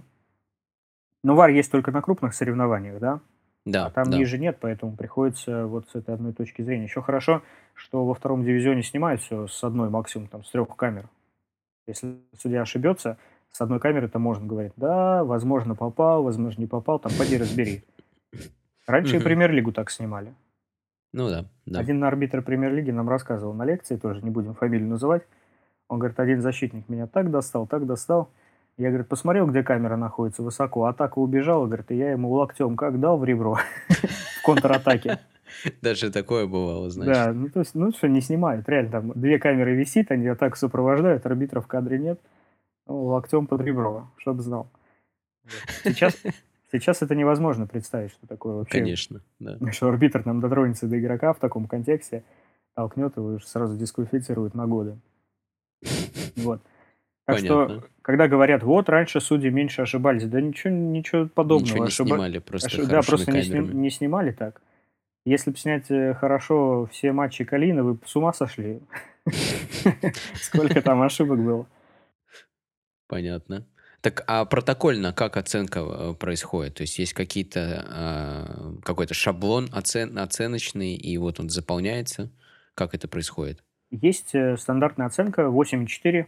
Но 1.22 1.36
ВАР 1.36 1.50
есть 1.50 1.70
только 1.70 1.92
на 1.92 2.02
крупных 2.02 2.34
соревнованиях, 2.34 2.98
да? 2.98 3.20
Да, 3.64 3.86
А 3.86 3.90
там 3.90 4.10
да. 4.10 4.18
ниже 4.18 4.38
нет, 4.38 4.58
поэтому 4.60 4.96
приходится 4.96 5.66
вот 5.66 5.88
с 5.88 5.94
этой 5.94 6.14
одной 6.14 6.32
точки 6.32 6.62
зрения. 6.62 6.84
Еще 6.84 7.00
хорошо, 7.00 7.42
что 7.74 8.04
во 8.04 8.14
втором 8.14 8.44
дивизионе 8.44 8.82
снимают 8.82 9.20
все 9.20 9.46
с 9.46 9.62
одной, 9.62 9.88
максимум 9.88 10.26
там 10.26 10.42
с 10.42 10.50
трех 10.50 10.74
камер. 10.74 11.08
Если 11.86 12.18
судья 12.36 12.62
ошибется, 12.62 13.18
с 13.50 13.60
одной 13.60 13.78
камеры 13.78 14.08
то 14.08 14.18
можно 14.18 14.46
говорить, 14.46 14.72
да, 14.76 15.22
возможно 15.24 15.74
попал, 15.74 16.24
возможно 16.24 16.60
не 16.60 16.66
попал, 16.66 16.98
там 16.98 17.12
поди 17.16 17.38
разбери. 17.38 17.84
Раньше 18.86 19.16
и 19.16 19.18
Мгм. 19.18 19.24
премьер-лигу 19.24 19.72
так 19.72 19.90
снимали. 19.90 20.34
Ну 21.12 21.28
да, 21.28 21.44
да. 21.66 21.80
Один 21.80 22.02
арбитр 22.04 22.42
премьер-лиги 22.42 22.90
нам 22.90 23.08
рассказывал 23.08 23.52
на 23.52 23.64
лекции, 23.64 23.96
тоже 23.96 24.22
не 24.22 24.30
будем 24.30 24.54
фамилию 24.54 24.88
называть. 24.88 25.22
Он 25.88 25.98
говорит, 25.98 26.18
один 26.18 26.40
защитник 26.40 26.88
меня 26.88 27.06
так 27.06 27.30
достал, 27.30 27.66
так 27.66 27.86
достал. 27.86 28.30
Я, 28.78 28.88
говорит, 28.88 29.08
посмотрел, 29.08 29.46
где 29.46 29.62
камера 29.62 29.96
находится 29.96 30.42
высоко, 30.42 30.86
атака 30.86 31.18
убежала, 31.18 31.66
говорит, 31.66 31.90
и 31.90 31.96
я 31.96 32.12
ему 32.12 32.30
локтем 32.30 32.76
как 32.76 32.98
дал 32.98 33.18
в 33.18 33.24
ребро 33.24 33.58
в 33.88 34.42
контратаке. 34.42 35.18
Даже 35.82 36.10
такое 36.10 36.46
бывало, 36.46 36.88
значит. 36.88 37.12
Да, 37.12 37.32
ну 37.34 37.50
то 37.50 37.60
есть, 37.60 37.74
ну 37.74 37.92
что, 37.92 38.08
не 38.08 38.22
снимают, 38.22 38.66
реально, 38.70 38.90
там 38.90 39.12
две 39.14 39.38
камеры 39.38 39.74
висит, 39.74 40.10
они 40.10 40.26
атаку 40.26 40.56
сопровождают, 40.56 41.26
арбитра 41.26 41.60
в 41.60 41.66
кадре 41.66 41.98
нет, 41.98 42.18
ну, 42.86 43.04
локтем 43.04 43.46
под 43.46 43.60
ребро, 43.60 44.08
чтобы 44.16 44.40
знал. 44.42 44.70
Сейчас, 45.84 46.16
сейчас 46.80 47.02
это 47.02 47.14
невозможно 47.14 47.66
представить, 47.66 48.12
что 48.12 48.26
такое 48.26 48.54
вообще. 48.56 48.78
Конечно, 48.78 49.20
да. 49.38 49.58
Что 49.72 49.88
арбитр 49.88 50.24
нам 50.24 50.40
дотронется 50.40 50.86
до 50.88 50.98
игрока 50.98 51.32
в 51.32 51.38
таком 51.38 51.66
контексте, 51.66 52.24
толкнет 52.74 53.16
его 53.16 53.34
и 53.34 53.38
сразу 53.40 53.76
дисквалифицирует 53.76 54.54
на 54.54 54.66
годы. 54.66 54.98
Вот. 56.36 56.62
Так 57.24 57.36
Понятно. 57.36 57.68
что, 57.80 57.88
когда 58.02 58.26
говорят, 58.26 58.62
вот, 58.64 58.88
раньше 58.88 59.20
судьи 59.20 59.48
меньше 59.50 59.82
ошибались, 59.82 60.24
да 60.26 60.40
ничего, 60.40 60.72
ничего 60.74 61.28
подобного. 61.28 61.64
Ничего 61.64 61.84
не 61.84 61.90
Ошиба- 61.90 62.06
снимали, 62.08 62.38
просто 62.38 62.66
Ошиб- 62.68 62.86
Да, 62.86 63.02
просто 63.02 63.30
не, 63.30 63.42
камерами. 63.42 63.74
не 63.74 63.90
снимали 63.90 64.32
так. 64.32 64.60
Если 65.24 65.50
бы 65.52 65.56
снять 65.56 65.88
э, 65.90 66.14
хорошо 66.14 66.86
все 66.90 67.12
матчи 67.12 67.44
Калина, 67.44 67.84
вы 67.84 67.94
бы 67.94 68.00
с 68.06 68.16
ума 68.16 68.32
сошли. 68.32 68.80
Сколько 70.34 70.82
там 70.82 71.00
ошибок 71.02 71.38
было. 71.38 71.66
Понятно. 73.06 73.66
Так, 74.02 74.24
а 74.26 74.44
протокольно 74.44 75.12
как 75.12 75.36
оценка 75.36 75.78
э, 75.80 76.14
происходит? 76.14 76.74
То 76.74 76.82
есть 76.82 76.98
есть 76.98 77.12
какие-то 77.12 77.86
а, 77.88 78.74
какой-то 78.82 79.14
шаблон 79.14 79.66
оцен- 79.72 80.18
оценочный, 80.18 80.94
и 80.96 81.16
вот 81.18 81.38
он 81.38 81.48
заполняется? 81.48 82.28
Как 82.74 82.94
это 82.94 83.06
происходит? 83.06 83.62
Есть 83.92 84.34
э, 84.34 84.56
стандартная 84.56 85.06
оценка 85.06 85.42
8,4. 85.42 86.26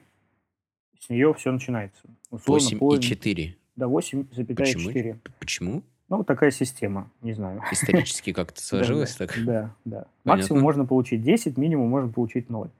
С 1.00 1.08
нее 1.08 1.34
все 1.34 1.50
начинается. 1.50 2.02
Условно, 2.30 2.64
8 2.64 2.78
по- 2.78 2.94
и 2.94 3.00
4. 3.00 3.56
Да, 3.74 3.86
8,4. 3.86 5.18
Почему? 5.40 5.82
Ну, 6.08 6.18
вот 6.18 6.28
такая 6.28 6.52
система, 6.52 7.10
не 7.22 7.32
знаю. 7.32 7.60
Исторически 7.72 8.32
как-то 8.32 8.62
сложилось 8.64 9.16
так? 9.16 9.34
Да, 9.44 9.74
да. 9.84 10.06
Максимум 10.22 10.62
можно 10.62 10.86
получить 10.86 11.22
10, 11.22 11.56
минимум 11.56 11.88
можно 11.90 12.12
получить 12.12 12.48
0. 12.50 12.70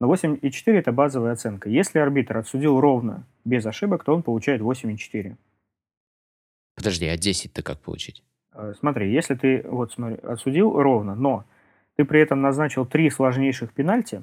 Но 0.00 0.12
8,4 0.12 0.72
это 0.72 0.92
базовая 0.92 1.32
оценка. 1.32 1.68
Если 1.68 1.98
арбитр 1.98 2.36
отсудил 2.36 2.80
ровно, 2.80 3.26
без 3.44 3.64
ошибок, 3.64 4.04
то 4.04 4.14
он 4.14 4.22
получает 4.22 4.60
8,4. 4.60 5.36
Подожди, 6.76 7.06
а 7.06 7.16
10-то 7.16 7.62
как 7.62 7.78
получить? 7.80 8.22
Э, 8.52 8.74
Смотри, 8.78 9.12
если 9.12 9.34
ты 9.34 9.62
вот 9.68 9.92
смотри, 9.92 10.16
отсудил 10.18 10.72
ровно, 10.80 11.14
но 11.14 11.44
ты 11.96 12.04
при 12.04 12.20
этом 12.20 12.40
назначил 12.40 12.84
три 12.84 13.08
сложнейших 13.10 13.72
пенальти 13.72 14.22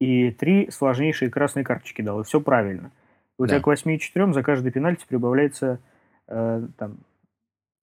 и 0.00 0.30
три 0.30 0.70
сложнейшие 0.70 1.30
красные 1.30 1.64
карточки 1.64 2.02
дал, 2.02 2.20
и 2.20 2.24
все 2.24 2.40
правильно. 2.40 2.90
У 3.38 3.44
Да. 3.46 3.48
тебя 3.54 3.60
к 3.62 3.66
8,4 3.66 4.32
за 4.34 4.42
каждый 4.42 4.70
пенальти 4.70 5.06
прибавляется, 5.08 5.80
э, 6.28 6.68
там, 6.76 6.98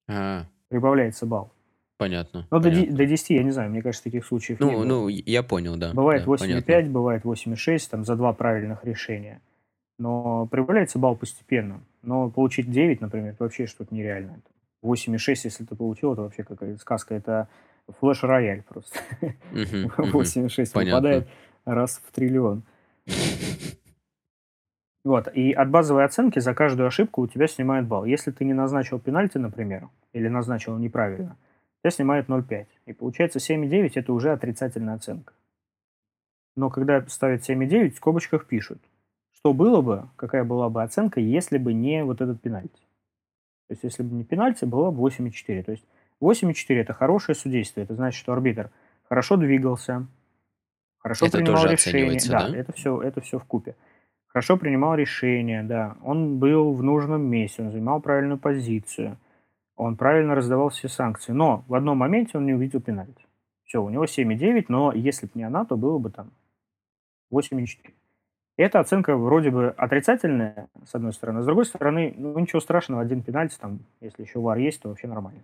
А, 0.08 0.46
прибавляется 0.70 1.26
балл. 1.26 1.52
Понятно. 2.02 2.48
Ну, 2.50 2.60
до, 2.60 2.70
понятно. 2.72 2.98
до 2.98 3.06
10, 3.06 3.30
я 3.30 3.44
не 3.44 3.52
знаю, 3.52 3.70
мне 3.70 3.84
кажется, 3.84 4.04
таких 4.04 4.26
случаев 4.26 4.60
не 4.60 4.66
Ну, 4.66 4.74
было. 4.74 4.86
ну, 4.86 5.08
я 5.08 5.44
понял, 5.44 5.78
да. 5.78 5.94
Бывает 5.94 6.26
да, 6.26 6.32
8,5, 6.32 6.64
понятно. 6.66 6.92
бывает 6.92 7.24
8,6, 7.24 7.90
там, 7.92 8.06
за 8.06 8.16
два 8.16 8.34
правильных 8.34 8.84
решения. 8.84 9.40
Но 10.00 10.48
прибавляется 10.48 10.98
балл 10.98 11.16
постепенно. 11.16 11.84
Но 12.02 12.32
получить 12.32 12.72
9, 12.72 13.02
например, 13.02 13.34
это 13.34 13.44
вообще 13.44 13.68
что-то 13.68 13.94
нереальное. 13.94 14.40
8,6, 14.84 15.42
если 15.44 15.64
ты 15.64 15.76
получил, 15.76 16.14
это 16.14 16.24
вообще 16.24 16.44
какая-то 16.44 16.80
сказка. 16.80 17.14
Это 17.14 17.48
флеш-рояль 18.00 18.64
просто. 18.64 19.00
Мгм, 19.52 19.92
мгм. 19.98 20.18
8,6 20.18 20.74
Понятно. 20.74 20.96
выпадает 20.96 21.28
раз 21.66 22.02
в 22.04 22.12
триллион. 22.12 22.64
Вот, 25.04 25.28
и 25.34 25.52
от 25.52 25.70
базовой 25.72 26.06
оценки 26.06 26.38
за 26.38 26.54
каждую 26.54 26.86
ошибку 26.88 27.22
у 27.24 27.28
тебя 27.28 27.48
снимают 27.48 27.88
балл. 27.88 28.06
Если 28.06 28.30
ты 28.30 28.46
не 28.46 28.54
назначил 28.54 29.00
пенальти, 29.00 29.40
например, 29.40 29.90
или 30.14 30.28
назначил 30.28 30.78
неправильно, 30.78 31.38
тебя 31.82 31.92
снимают 31.92 32.30
0,5. 32.30 32.68
И 32.86 32.94
получается 32.94 33.40
7,9 33.40 33.92
это 33.96 34.14
уже 34.14 34.32
отрицательная 34.32 34.96
оценка. 34.96 35.34
Но 36.56 36.70
когда 36.70 37.06
ставят 37.08 37.48
7,9, 37.48 37.92
в 37.92 37.98
скобочках 37.98 38.46
пишут, 38.46 38.80
что 39.34 39.54
было 39.54 39.82
бы, 39.82 40.10
какая 40.16 40.44
была 40.44 40.70
бы 40.70 40.84
оценка, 40.84 41.20
если 41.20 41.58
бы 41.58 41.74
не 41.74 42.04
вот 42.04 42.22
этот 42.22 42.42
пенальти. 42.42 42.82
То 43.68 43.74
есть, 43.74 43.84
если 43.84 44.04
бы 44.04 44.14
не 44.16 44.24
пенальти, 44.24 44.66
было 44.66 44.92
бы 44.92 45.02
8,4. 45.08 45.64
То 45.64 45.72
есть, 45.72 45.86
8,4 46.22 46.76
это 46.76 46.94
хорошее 46.94 47.36
судейство. 47.36 47.82
Это 47.82 47.96
значит, 47.96 48.20
что 48.20 48.34
арбитр 48.34 48.70
хорошо 49.08 49.38
двигался, 49.38 50.08
хорошо 51.00 51.26
Это 51.26 51.38
принимал 51.38 51.66
решения. 51.66 52.20
да, 52.30 52.50
да? 52.50 52.58
это 52.58 52.74
все, 52.74 53.02
это 53.02 53.22
все 53.22 53.40
в 53.40 53.46
купе. 53.46 53.76
Хорошо 54.28 54.58
принимал 54.58 54.96
решения, 54.96 55.64
да. 55.64 55.98
Он 56.04 56.38
был 56.38 56.74
в 56.74 56.84
нужном 56.84 57.24
месте, 57.24 57.64
он 57.64 57.72
занимал 57.72 58.02
правильную 58.02 58.38
позицию, 58.38 59.18
он 59.82 59.98
правильно 59.98 60.36
раздавал 60.36 60.70
все 60.70 60.88
санкции. 60.88 61.32
Но 61.32 61.66
в 61.68 61.74
одном 61.74 61.98
моменте 61.98 62.38
он 62.38 62.46
не 62.46 62.54
увидел 62.54 62.82
пенальти. 62.82 63.26
Все, 63.64 63.82
у 63.82 63.90
него 63.90 64.06
7,9, 64.06 64.66
но 64.68 64.92
если 64.94 65.26
бы 65.26 65.32
не 65.36 65.44
она, 65.44 65.66
то 65.66 65.76
было 65.76 65.98
бы 65.98 66.12
там 66.12 66.32
8,4. 67.34 67.92
Эта 68.58 68.80
оценка 68.80 69.18
вроде 69.18 69.50
бы 69.50 69.70
отрицательная, 69.70 70.68
с 70.86 70.94
одной 70.94 71.14
стороны. 71.14 71.42
С 71.42 71.46
другой 71.46 71.66
стороны, 71.66 72.14
ну 72.16 72.38
ничего 72.38 72.60
страшного, 72.60 73.02
один 73.02 73.24
пенальти, 73.24 73.58
там, 73.60 73.80
если 74.02 74.22
еще 74.22 74.40
вар 74.40 74.58
есть, 74.60 74.82
то 74.82 74.90
вообще 74.90 75.08
нормально. 75.08 75.42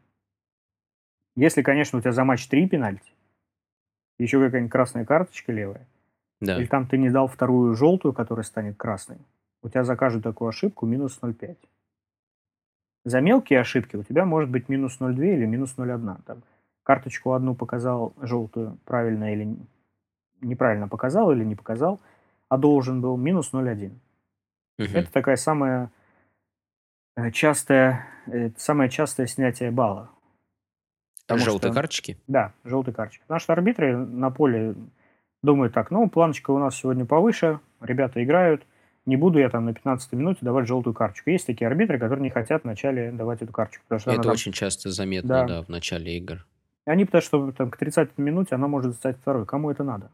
Если, 1.36 1.64
конечно, 1.64 1.98
у 1.98 2.02
тебя 2.02 2.12
за 2.12 2.24
матч 2.24 2.48
три 2.48 2.68
пенальти, 2.68 3.12
еще 4.20 4.40
какая-нибудь 4.40 4.72
красная 4.72 5.06
карточка 5.06 5.52
левая, 5.52 5.88
Да. 6.42 6.58
или 6.58 6.68
там 6.68 6.88
ты 6.88 6.98
не 6.98 7.10
дал 7.10 7.28
вторую 7.28 7.74
желтую, 7.74 8.14
которая 8.14 8.44
станет 8.44 8.78
красной, 8.78 9.18
у 9.64 9.70
тебя 9.70 9.84
за 9.84 9.96
каждую 9.96 10.22
такую 10.22 10.50
ошибку 10.50 10.86
минус 10.86 11.18
0,5. 11.22 11.58
За 13.08 13.22
мелкие 13.22 13.62
ошибки 13.62 13.96
у 13.96 14.04
тебя 14.04 14.26
может 14.26 14.50
быть 14.50 14.68
минус 14.68 15.00
0,2 15.00 15.16
или 15.34 15.46
минус 15.46 15.76
0,1. 15.78 16.24
Там 16.26 16.44
карточку 16.84 17.32
одну 17.32 17.56
показал 17.56 18.14
желтую 18.22 18.78
правильно 18.84 19.32
или 19.34 19.56
неправильно 20.42 20.90
показал 20.90 21.32
или 21.32 21.46
не 21.46 21.56
показал, 21.56 22.02
а 22.50 22.58
должен 22.58 23.00
был 23.00 23.16
минус 23.16 23.54
0,1. 23.54 23.98
Мгм. 24.78 24.94
Это 24.94 25.10
такая 25.10 25.38
самая 25.38 25.90
э, 27.16 27.32
частая, 27.32 28.06
э, 28.28 28.50
самое 28.58 28.90
частое 28.90 29.26
снятие 29.28 29.72
балла. 29.72 30.10
потому 31.26 31.46
Желтые 31.46 31.72
что- 31.72 31.80
карточки? 31.80 32.18
Да, 32.28 32.52
желтый 32.66 32.94
карточка. 32.94 33.24
Потому 33.24 33.40
что 33.40 33.54
арбитры 33.54 33.96
на 33.98 34.32
поле 34.32 34.76
думают 35.44 35.74
так, 35.74 35.92
ну, 35.92 36.10
планочка 36.10 36.52
у 36.52 36.58
нас 36.60 36.76
сегодня 36.76 37.06
повыше, 37.06 37.62
ребята 37.80 38.22
играют, 38.22 38.66
не 39.08 39.16
буду 39.16 39.40
я 39.40 39.50
там 39.50 39.66
на 39.66 39.74
15 39.74 40.12
минуте 40.14 40.40
давать 40.42 40.68
желтую 40.68 40.94
карточку. 40.94 41.30
Есть 41.32 41.48
такие 41.48 41.68
арбитры, 41.68 41.98
которые 41.98 42.22
не 42.22 42.30
хотят 42.30 42.64
вначале 42.66 43.12
давать 43.12 43.42
эту 43.42 43.52
карточку. 43.54 43.84
Потому 43.88 44.00
что 44.00 44.12
Это 44.12 44.22
там- 44.24 44.32
очень 44.34 44.52
часто 44.52 44.92
заметно, 44.92 45.30
Да. 45.30 45.46
да, 45.48 45.62
в 45.64 45.70
начале 45.70 46.16
игр. 46.18 46.46
Они 46.86 47.06
потому 47.06 47.22
что 47.22 47.52
там, 47.54 47.72
к 47.72 47.78
30 47.78 48.18
минуте 48.18 48.56
она 48.56 48.68
может 48.68 48.96
стать 48.96 49.18
второй. 49.18 49.46
Кому 49.46 49.72
это 49.72 49.84
надо? 49.84 50.12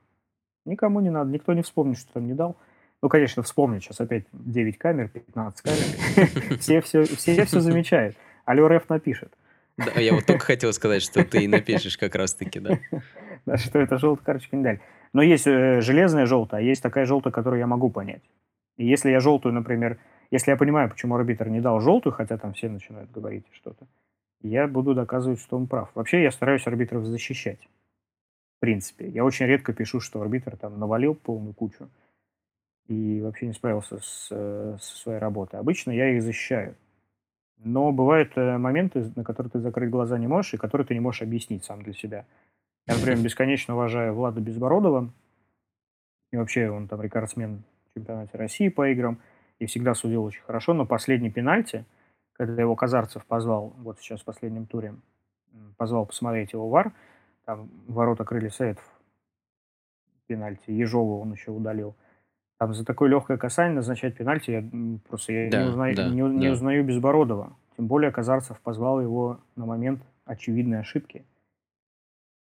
Никому 0.66 1.02
не 1.02 1.10
надо, 1.10 1.30
никто 1.32 1.54
не 1.54 1.62
вспомнит, 1.64 1.98
что 1.98 2.14
там 2.14 2.28
не 2.28 2.34
дал. 2.34 2.56
Ну, 3.02 3.10
конечно, 3.10 3.44
вспомнит 3.44 3.84
сейчас 3.84 4.00
опять 4.00 4.24
9 4.32 4.78
камер, 4.78 5.10
15 5.10 5.62
камер. 5.62 6.58
Все 6.60 6.80
все, 6.82 7.04
все, 7.04 7.46
все 7.46 7.60
замечают. 7.60 8.16
Алло, 8.46 8.68
Реф 8.68 8.88
напишет. 8.90 9.34
Да, 9.78 10.00
я 10.00 10.14
вот 10.14 10.26
только 10.26 10.46
хотел 10.46 10.72
сказать, 10.72 11.02
что 11.02 11.26
ты 11.26 11.44
и 11.44 11.48
напишешь 11.48 11.98
как 11.98 12.16
раз-таки, 12.16 12.60
да. 12.60 12.78
Да, 13.46 13.58
что 13.58 13.80
это 13.80 13.98
желтая 13.98 14.24
карточка 14.24 14.56
не 14.56 14.64
дали. 14.64 14.80
Но 15.12 15.22
есть 15.22 15.46
э, 15.48 15.82
железная 15.82 16.26
желтая, 16.28 16.62
а 16.62 16.64
есть 16.64 16.82
такая 16.82 17.06
желтая, 17.06 17.34
которую 17.34 17.60
я 17.60 17.68
могу 17.68 17.90
понять. 17.90 18.22
И 18.78 18.86
если 18.86 19.12
я 19.12 19.20
желтую, 19.20 19.54
например, 19.54 20.00
если 20.32 20.52
я 20.52 20.58
понимаю, 20.58 20.90
почему 20.90 21.16
арбитр 21.16 21.48
не 21.50 21.62
дал 21.62 21.80
желтую, 21.80 22.14
хотя 22.14 22.38
там 22.38 22.54
все 22.54 22.70
начинают 22.70 23.12
говорить 23.12 23.46
что-то, 23.52 23.88
я 24.42 24.68
буду 24.68 24.94
доказывать, 24.94 25.40
что 25.40 25.58
он 25.58 25.68
прав. 25.68 25.90
Вообще 25.96 26.24
я 26.24 26.32
стараюсь 26.32 26.68
арбитров 26.68 27.06
защищать. 27.06 27.60
В 28.58 28.60
принципе. 28.60 29.08
Я 29.10 29.26
очень 29.26 29.46
редко 29.46 29.74
пишу, 29.74 30.00
что 30.00 30.22
арбитр 30.22 30.58
там 30.58 30.80
навалил 30.80 31.16
полную 31.16 31.54
кучу 31.54 31.90
и 32.88 33.22
вообще 33.22 33.48
не 33.48 33.54
справился 33.54 34.00
с, 34.00 34.28
э, 34.32 34.78
со 34.82 34.98
своей 34.98 35.20
работой. 35.20 35.60
Обычно 35.60 35.92
я 35.92 36.10
их 36.10 36.22
защищаю. 36.22 36.76
Но 37.58 37.92
бывают 37.92 38.34
э, 38.36 38.58
моменты, 38.58 39.12
на 39.16 39.24
которые 39.24 39.52
ты 39.52 39.60
закрыть 39.60 39.90
глаза 39.90 40.18
не 40.18 40.28
можешь, 40.28 40.54
и 40.54 40.58
которые 40.58 40.86
ты 40.86 40.94
не 40.94 41.00
можешь 41.00 41.22
объяснить 41.22 41.64
сам 41.64 41.82
для 41.82 41.94
себя. 41.94 42.26
Я, 42.88 42.96
например, 42.96 43.20
бесконечно 43.24 43.76
уважаю 43.76 44.14
Влада 44.14 44.42
Безбородова. 44.42 45.14
И 46.32 46.38
вообще 46.38 46.70
он 46.70 46.88
там 46.88 47.02
рекордсмен 47.02 47.64
чемпионате 47.96 48.38
России 48.38 48.70
по 48.70 48.88
играм. 48.92 49.20
И 49.60 49.66
всегда 49.66 49.94
судил 49.94 50.24
очень 50.24 50.42
хорошо. 50.42 50.74
Но 50.74 50.86
последний 50.86 51.30
пенальти, 51.30 51.86
когда 52.34 52.62
его 52.62 52.76
Казарцев 52.76 53.26
позвал, 53.26 53.74
вот 53.78 54.00
сейчас 54.00 54.22
в 54.22 54.26
последнем 54.26 54.66
туре, 54.66 54.96
позвал 55.78 56.06
посмотреть 56.06 56.54
его 56.54 56.68
вар, 56.70 56.92
там 57.46 57.70
ворота 57.88 58.26
крылья 58.26 58.50
Советов 58.50 58.84
пенальти, 60.26 60.72
Ежову 60.72 61.20
он 61.20 61.34
еще 61.34 61.52
удалил. 61.52 61.96
Там 62.58 62.74
за 62.74 62.86
такое 62.86 63.10
легкое 63.10 63.38
касание 63.38 63.76
назначать 63.76 64.16
пенальти, 64.16 64.52
я 64.52 64.64
просто 65.10 65.34
я 65.34 65.50
Да, 65.50 65.64
не, 65.64 65.70
узнаю, 65.70 65.96
да, 65.96 66.10
не, 66.10 66.22
не 66.22 66.48
да. 66.48 66.54
узнаю 66.54 66.86
Безбородова. 66.86 67.56
Тем 67.76 67.88
более 67.88 68.10
Казарцев 68.12 68.60
позвал 68.62 69.02
его 69.02 69.42
на 69.56 69.66
момент 69.66 70.02
очевидной 70.26 70.80
ошибки. 70.80 71.26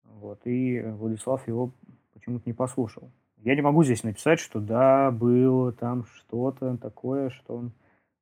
Вот, 0.04 0.40
и 0.46 0.80
Владислав 0.80 1.46
его 1.46 1.70
почему-то 2.12 2.42
не 2.46 2.52
послушал. 2.52 3.10
Я 3.42 3.54
не 3.54 3.62
могу 3.62 3.84
здесь 3.84 4.04
написать, 4.04 4.38
что 4.38 4.60
да, 4.60 5.10
было 5.10 5.72
там 5.72 6.04
что-то 6.14 6.76
такое, 6.76 7.30
что 7.30 7.56
он 7.56 7.72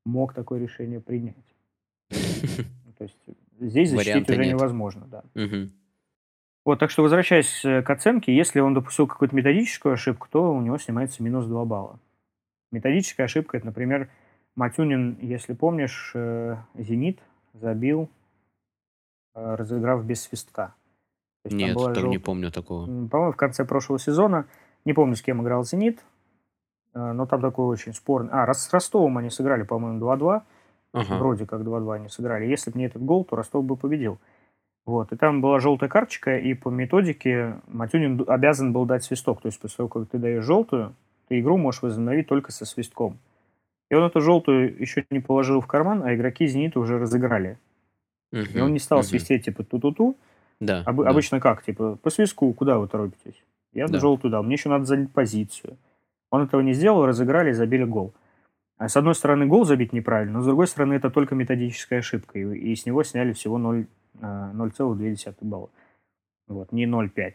мог 0.05 0.33
такое 0.33 0.61
решение 0.61 1.01
принять. 1.01 1.37
Ну, 2.87 2.93
то 2.97 3.05
есть 3.05 3.17
здесь 3.61 3.91
защитить 3.91 4.29
уже 4.29 4.47
невозможно, 4.47 5.07
да. 5.07 5.23
Вот, 6.65 6.79
так 6.79 6.91
что 6.91 7.03
возвращаясь 7.03 7.65
э, 7.65 7.81
к 7.81 7.89
оценке, 7.89 8.37
если 8.37 8.61
он 8.61 8.75
допустил 8.75 9.07
какую-то 9.07 9.35
методическую 9.35 9.95
ошибку, 9.95 10.29
то 10.31 10.53
у 10.53 10.61
него 10.61 10.77
снимается 10.77 11.23
минус 11.23 11.47
2 11.47 11.65
балла. 11.65 11.99
Методическая 12.73 13.25
ошибка, 13.25 13.57
это, 13.57 13.65
например, 13.65 14.11
Матюнин, 14.55 15.17
если 15.23 15.55
помнишь, 15.55 16.13
э, 16.15 16.57
«Зенит» 16.75 17.21
забил, 17.55 18.11
э, 19.35 19.55
разыграв 19.55 20.05
без 20.05 20.21
свистка. 20.23 20.75
Нет, 21.45 21.75
так 21.75 21.97
жел... 21.97 22.11
не 22.11 22.19
помню 22.19 22.51
такого. 22.51 22.85
По-моему, 22.85 23.33
в 23.33 23.37
конце 23.37 23.65
прошлого 23.65 23.99
сезона, 23.99 24.47
не 24.89 24.95
помню, 24.95 25.17
с 25.17 25.23
кем 25.23 25.43
играл 25.43 25.65
«Зенит», 25.65 26.03
но 26.95 27.27
там 27.27 27.43
такой 27.43 27.67
очень 27.67 27.93
спорный... 27.93 28.31
А, 28.33 28.53
с 28.53 28.73
Ростовом 28.73 29.19
они 29.19 29.29
сыграли, 29.29 29.63
по-моему, 29.63 30.01
2-2. 30.01 30.43
Ага. 30.95 31.19
Вроде 31.19 31.45
как 31.45 31.61
2-2 31.61 31.95
они 31.95 32.09
сыграли. 32.09 32.47
Если 32.47 32.71
бы 32.71 32.79
не 32.79 32.87
этот 32.87 33.03
гол, 33.03 33.25
то 33.25 33.37
Ростов 33.37 33.65
бы 33.65 33.77
победил. 33.77 34.19
Вот. 34.87 35.13
И 35.13 35.17
там 35.17 35.43
была 35.43 35.61
желтая 35.61 35.91
карточка, 35.91 36.39
и 36.39 36.55
по 36.55 36.71
методике 36.71 37.61
Матюнин 37.67 38.25
обязан 38.27 38.73
был 38.73 38.87
дать 38.87 39.05
свисток. 39.05 39.43
То 39.43 39.49
есть 39.49 39.61
после 39.61 39.77
того, 39.77 39.89
как 39.91 40.09
ты 40.09 40.17
даешь 40.17 40.43
желтую, 40.43 40.95
ты 41.29 41.39
игру 41.39 41.59
можешь 41.59 41.83
возобновить 41.83 42.27
только 42.27 42.51
со 42.51 42.65
свистком. 42.65 43.19
И 43.91 43.95
он 43.95 44.05
эту 44.05 44.23
желтую 44.23 44.81
еще 44.81 45.05
не 45.11 45.21
положил 45.21 45.61
в 45.61 45.67
карман, 45.67 46.03
а 46.03 46.15
игроки 46.15 46.47
«Зенита» 46.47 46.81
уже 46.81 46.99
разыграли. 46.99 47.59
Угу, 48.33 48.41
и 48.55 48.61
он 48.61 48.73
не 48.73 48.79
стал 48.79 49.01
угу. 49.01 49.07
свистеть 49.07 49.45
типа 49.45 49.63
ту-ту-ту. 49.63 50.17
Да, 50.61 50.83
Об, 50.87 51.03
да. 51.03 51.11
Обычно 51.11 51.39
как? 51.39 51.63
Типа 51.63 51.97
по 51.97 52.09
свистку, 52.09 52.51
куда 52.55 52.79
вы 52.79 52.89
торопитесь? 52.89 53.43
Я 53.79 53.89
да. 53.89 53.99
желтую 53.99 54.31
дал, 54.31 54.43
мне 54.43 54.55
еще 54.55 54.69
надо 54.69 54.85
занять 54.85 55.13
позицию. 55.13 55.79
Он 56.31 56.43
этого 56.43 56.61
не 56.61 56.75
сделал, 56.75 57.07
разыграли 57.07 57.51
и 57.51 57.55
забили 57.55 57.85
гол. 57.85 58.13
А 58.77 58.89
с 58.89 58.97
одной 58.97 59.15
стороны, 59.15 59.47
гол 59.47 59.65
забить 59.65 59.93
неправильно, 59.93 60.35
но 60.35 60.43
с 60.43 60.47
другой 60.47 60.67
стороны, 60.67 60.95
это 60.95 61.11
только 61.11 61.35
методическая 61.35 61.99
ошибка. 61.99 62.39
И, 62.39 62.43
и 62.43 62.77
с 62.77 62.87
него 62.87 63.03
сняли 63.03 63.33
всего 63.33 63.59
0 63.59 63.87
0,2 64.21 65.35
балла. 65.41 65.71
Вот, 66.47 66.73
не 66.73 66.87
0,5. 66.87 67.35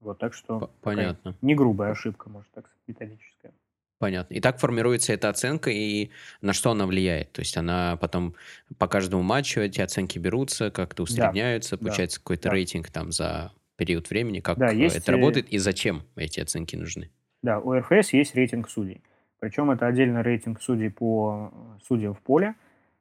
Вот, 0.00 0.18
так 0.18 0.32
что 0.34 0.70
Понятно. 0.80 1.34
не 1.42 1.54
грубая 1.54 1.92
ошибка, 1.92 2.30
может 2.30 2.50
так 2.52 2.66
сказать, 2.66 2.82
методическая. 2.86 3.52
Понятно. 3.98 4.34
И 4.34 4.40
так 4.40 4.60
формируется 4.60 5.12
эта 5.12 5.28
оценка, 5.28 5.70
и 5.70 6.10
на 6.40 6.52
что 6.52 6.70
она 6.70 6.86
влияет? 6.86 7.32
То 7.32 7.40
есть 7.40 7.56
она 7.56 7.96
потом 7.96 8.36
по 8.78 8.86
каждому 8.86 9.24
матчу 9.24 9.60
эти 9.60 9.80
оценки 9.80 10.20
берутся, 10.20 10.70
как-то 10.70 11.02
усредняются, 11.02 11.76
да, 11.76 11.78
получается 11.78 12.18
да, 12.18 12.22
какой-то 12.22 12.44
да. 12.44 12.50
рейтинг 12.50 12.90
там 12.90 13.10
за 13.10 13.52
период 13.78 14.10
времени, 14.10 14.40
как 14.40 14.58
да, 14.58 14.70
есть, 14.70 14.96
это 14.96 15.12
работает 15.12 15.48
и 15.48 15.58
зачем 15.58 16.02
эти 16.16 16.40
оценки 16.40 16.76
нужны? 16.76 17.10
Да, 17.42 17.60
у 17.60 17.72
РФС 17.72 18.12
есть 18.12 18.34
рейтинг 18.34 18.68
судей. 18.68 19.00
Причем 19.38 19.70
это 19.70 19.86
отдельно 19.86 20.22
рейтинг 20.22 20.60
судей 20.60 20.90
по 20.90 21.52
судьям 21.84 22.12
в 22.12 22.20
поле 22.20 22.56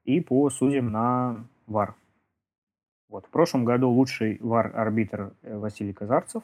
и 0.05 0.21
по 0.21 0.49
судьям 0.49 0.91
на 0.91 1.47
ВАР. 1.65 1.95
Вот. 3.09 3.25
В 3.25 3.29
прошлом 3.29 3.65
году 3.65 3.89
лучший 3.89 4.37
ВАР-арбитр 4.39 5.33
э, 5.41 5.57
Василий 5.57 5.93
Казарцев, 5.93 6.43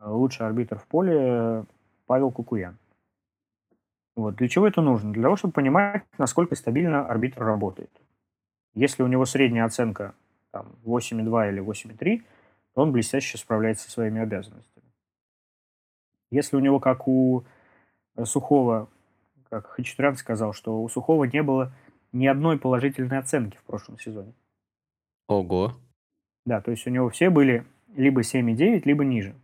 э, 0.00 0.08
лучший 0.08 0.46
арбитр 0.46 0.78
в 0.78 0.86
поле 0.86 1.14
э, 1.16 1.64
Павел 2.06 2.30
Кукуян. 2.30 2.76
Вот. 4.16 4.36
Для 4.36 4.48
чего 4.48 4.66
это 4.66 4.82
нужно? 4.82 5.12
Для 5.12 5.22
того, 5.22 5.36
чтобы 5.36 5.52
понимать, 5.52 6.02
насколько 6.18 6.54
стабильно 6.56 7.06
арбитр 7.06 7.42
работает. 7.42 7.90
Если 8.74 9.02
у 9.02 9.06
него 9.06 9.24
средняя 9.24 9.64
оценка 9.64 10.14
там, 10.50 10.74
8,2 10.84 11.48
или 11.48 11.62
8,3, 11.62 12.18
то 12.18 12.24
он 12.76 12.92
блестяще 12.92 13.38
справляется 13.38 13.86
со 13.86 13.90
своими 13.90 14.20
обязанностями. 14.20 14.86
Если 16.30 16.56
у 16.56 16.60
него, 16.60 16.78
как 16.78 17.08
у 17.08 17.44
Сухого, 18.24 18.88
как 19.48 19.66
Хачатурян 19.66 20.16
сказал, 20.16 20.52
что 20.52 20.82
у 20.82 20.88
Сухого 20.88 21.24
не 21.24 21.42
было 21.42 21.72
ни 22.12 22.26
одной 22.26 22.58
положительной 22.58 23.18
оценки 23.18 23.56
в 23.56 23.62
прошлом 23.64 23.98
сезоне. 23.98 24.32
Ого. 25.28 25.74
Да, 26.44 26.60
то 26.60 26.70
есть 26.70 26.86
у 26.86 26.90
него 26.90 27.08
все 27.10 27.30
были 27.30 27.64
либо 27.96 28.20
7,9, 28.20 28.82
либо 28.84 29.04
ниже. 29.04 29.34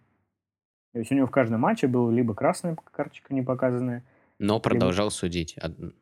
То 0.92 0.98
есть 0.98 1.10
у 1.10 1.14
него 1.14 1.26
в 1.26 1.30
каждом 1.30 1.60
матче 1.60 1.86
была 1.86 2.12
либо 2.12 2.34
красная 2.34 2.76
карточка 2.92 3.34
не 3.34 3.42
показанная. 3.42 4.04
Но 4.38 4.60
продолжал 4.60 5.06
либо... 5.06 5.14
судить. 5.14 5.56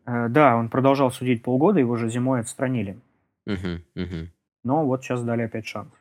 Э, 0.06 0.28
да, 0.28 0.56
он 0.56 0.68
продолжал 0.68 1.10
судить 1.10 1.42
полгода, 1.42 1.78
его 1.78 1.96
же 1.96 2.08
зимой 2.08 2.40
отстранили. 2.40 2.98
Угу, 3.46 4.02
угу. 4.02 4.28
Но 4.64 4.84
вот 4.84 5.04
сейчас 5.04 5.22
дали 5.22 5.42
опять 5.42 5.66
шанс. 5.66 5.92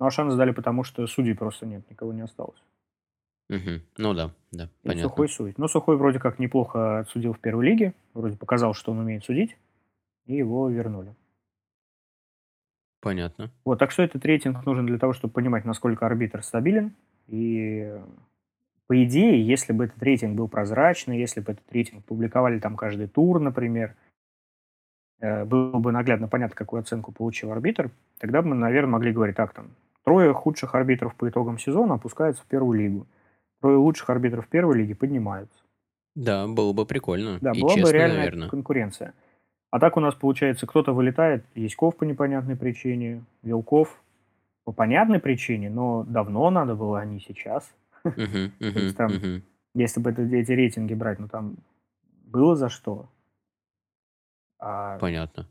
Ну 0.00 0.06
а 0.06 0.10
шанс 0.10 0.34
дали 0.34 0.52
потому, 0.52 0.84
что 0.84 1.06
судей 1.06 1.34
просто 1.34 1.66
нет, 1.66 1.88
никого 1.90 2.12
не 2.12 2.22
осталось. 2.22 2.62
Угу. 3.50 3.80
Ну 3.96 4.14
да, 4.14 4.30
да, 4.52 4.64
И 4.82 4.88
понятно. 4.88 5.08
Сухой 5.08 5.28
судит. 5.28 5.58
Ну, 5.58 5.68
Сухой 5.68 5.96
вроде 5.96 6.18
как 6.18 6.38
неплохо 6.38 7.00
отсудил 7.00 7.32
в 7.32 7.40
первой 7.40 7.66
лиге, 7.66 7.94
вроде 8.12 8.36
показал, 8.36 8.74
что 8.74 8.92
он 8.92 8.98
умеет 8.98 9.24
судить 9.24 9.56
и 10.26 10.36
его 10.36 10.68
вернули. 10.68 11.14
Понятно. 13.00 13.50
Вот, 13.64 13.78
так 13.78 13.90
что 13.90 14.02
этот 14.02 14.24
рейтинг 14.24 14.64
нужен 14.66 14.86
для 14.86 14.98
того, 14.98 15.12
чтобы 15.12 15.32
понимать, 15.32 15.64
насколько 15.64 16.04
арбитр 16.04 16.42
стабилен. 16.42 16.94
И 17.26 17.90
по 18.86 19.04
идее, 19.04 19.44
если 19.46 19.72
бы 19.72 19.84
этот 19.84 20.02
рейтинг 20.02 20.36
был 20.36 20.48
прозрачный, 20.48 21.18
если 21.18 21.40
бы 21.40 21.52
этот 21.52 21.72
рейтинг 21.72 22.04
публиковали 22.04 22.58
там 22.58 22.76
каждый 22.76 23.06
тур, 23.06 23.40
например, 23.40 23.94
э, 25.20 25.44
было 25.44 25.78
бы 25.78 25.92
наглядно 25.92 26.28
понятно, 26.28 26.56
какую 26.56 26.80
оценку 26.80 27.12
получил 27.12 27.52
арбитр, 27.52 27.90
тогда 28.18 28.42
бы 28.42 28.48
мы, 28.48 28.56
наверное, 28.56 28.92
могли 28.92 29.12
говорить 29.12 29.36
так, 29.36 29.52
там, 29.54 29.70
трое 30.08 30.32
худших 30.32 30.74
арбитров 30.74 31.14
по 31.14 31.28
итогам 31.28 31.58
сезона 31.58 31.94
опускаются 31.94 32.42
в 32.42 32.46
первую 32.46 32.78
лигу, 32.78 33.06
трое 33.60 33.76
лучших 33.76 34.08
арбитров 34.08 34.48
первой 34.48 34.76
лиге 34.78 34.94
поднимаются. 34.94 35.58
Да, 36.14 36.46
было 36.48 36.72
бы 36.72 36.86
прикольно. 36.86 37.38
Да, 37.42 37.52
И 37.52 37.60
была 37.60 37.74
честно, 37.74 37.90
бы 37.90 37.92
реальная 37.92 38.16
наверное. 38.18 38.48
конкуренция. 38.48 39.12
А 39.70 39.78
так 39.78 39.98
у 39.98 40.00
нас 40.00 40.14
получается, 40.14 40.66
кто-то 40.66 40.92
вылетает, 40.94 41.44
Яськов 41.54 41.94
по 41.96 42.04
непонятной 42.04 42.56
причине, 42.56 43.22
Вилков 43.42 44.02
по 44.64 44.72
понятной 44.72 45.20
причине, 45.20 45.68
но 45.68 46.04
давно 46.04 46.48
надо 46.50 46.74
было, 46.74 47.00
а 47.00 47.04
не 47.04 47.20
сейчас. 47.20 47.70
Мгм, 48.04 48.52
там, 48.96 49.10
если 49.74 50.00
бы 50.00 50.10
это- 50.10 50.22
эти 50.22 50.52
рейтинги 50.52 50.94
брать, 50.94 51.18
ну 51.18 51.28
там 51.28 51.56
было 52.24 52.56
за 52.56 52.70
что. 52.70 53.08
А, 54.58 54.98
Понятно. 54.98 55.46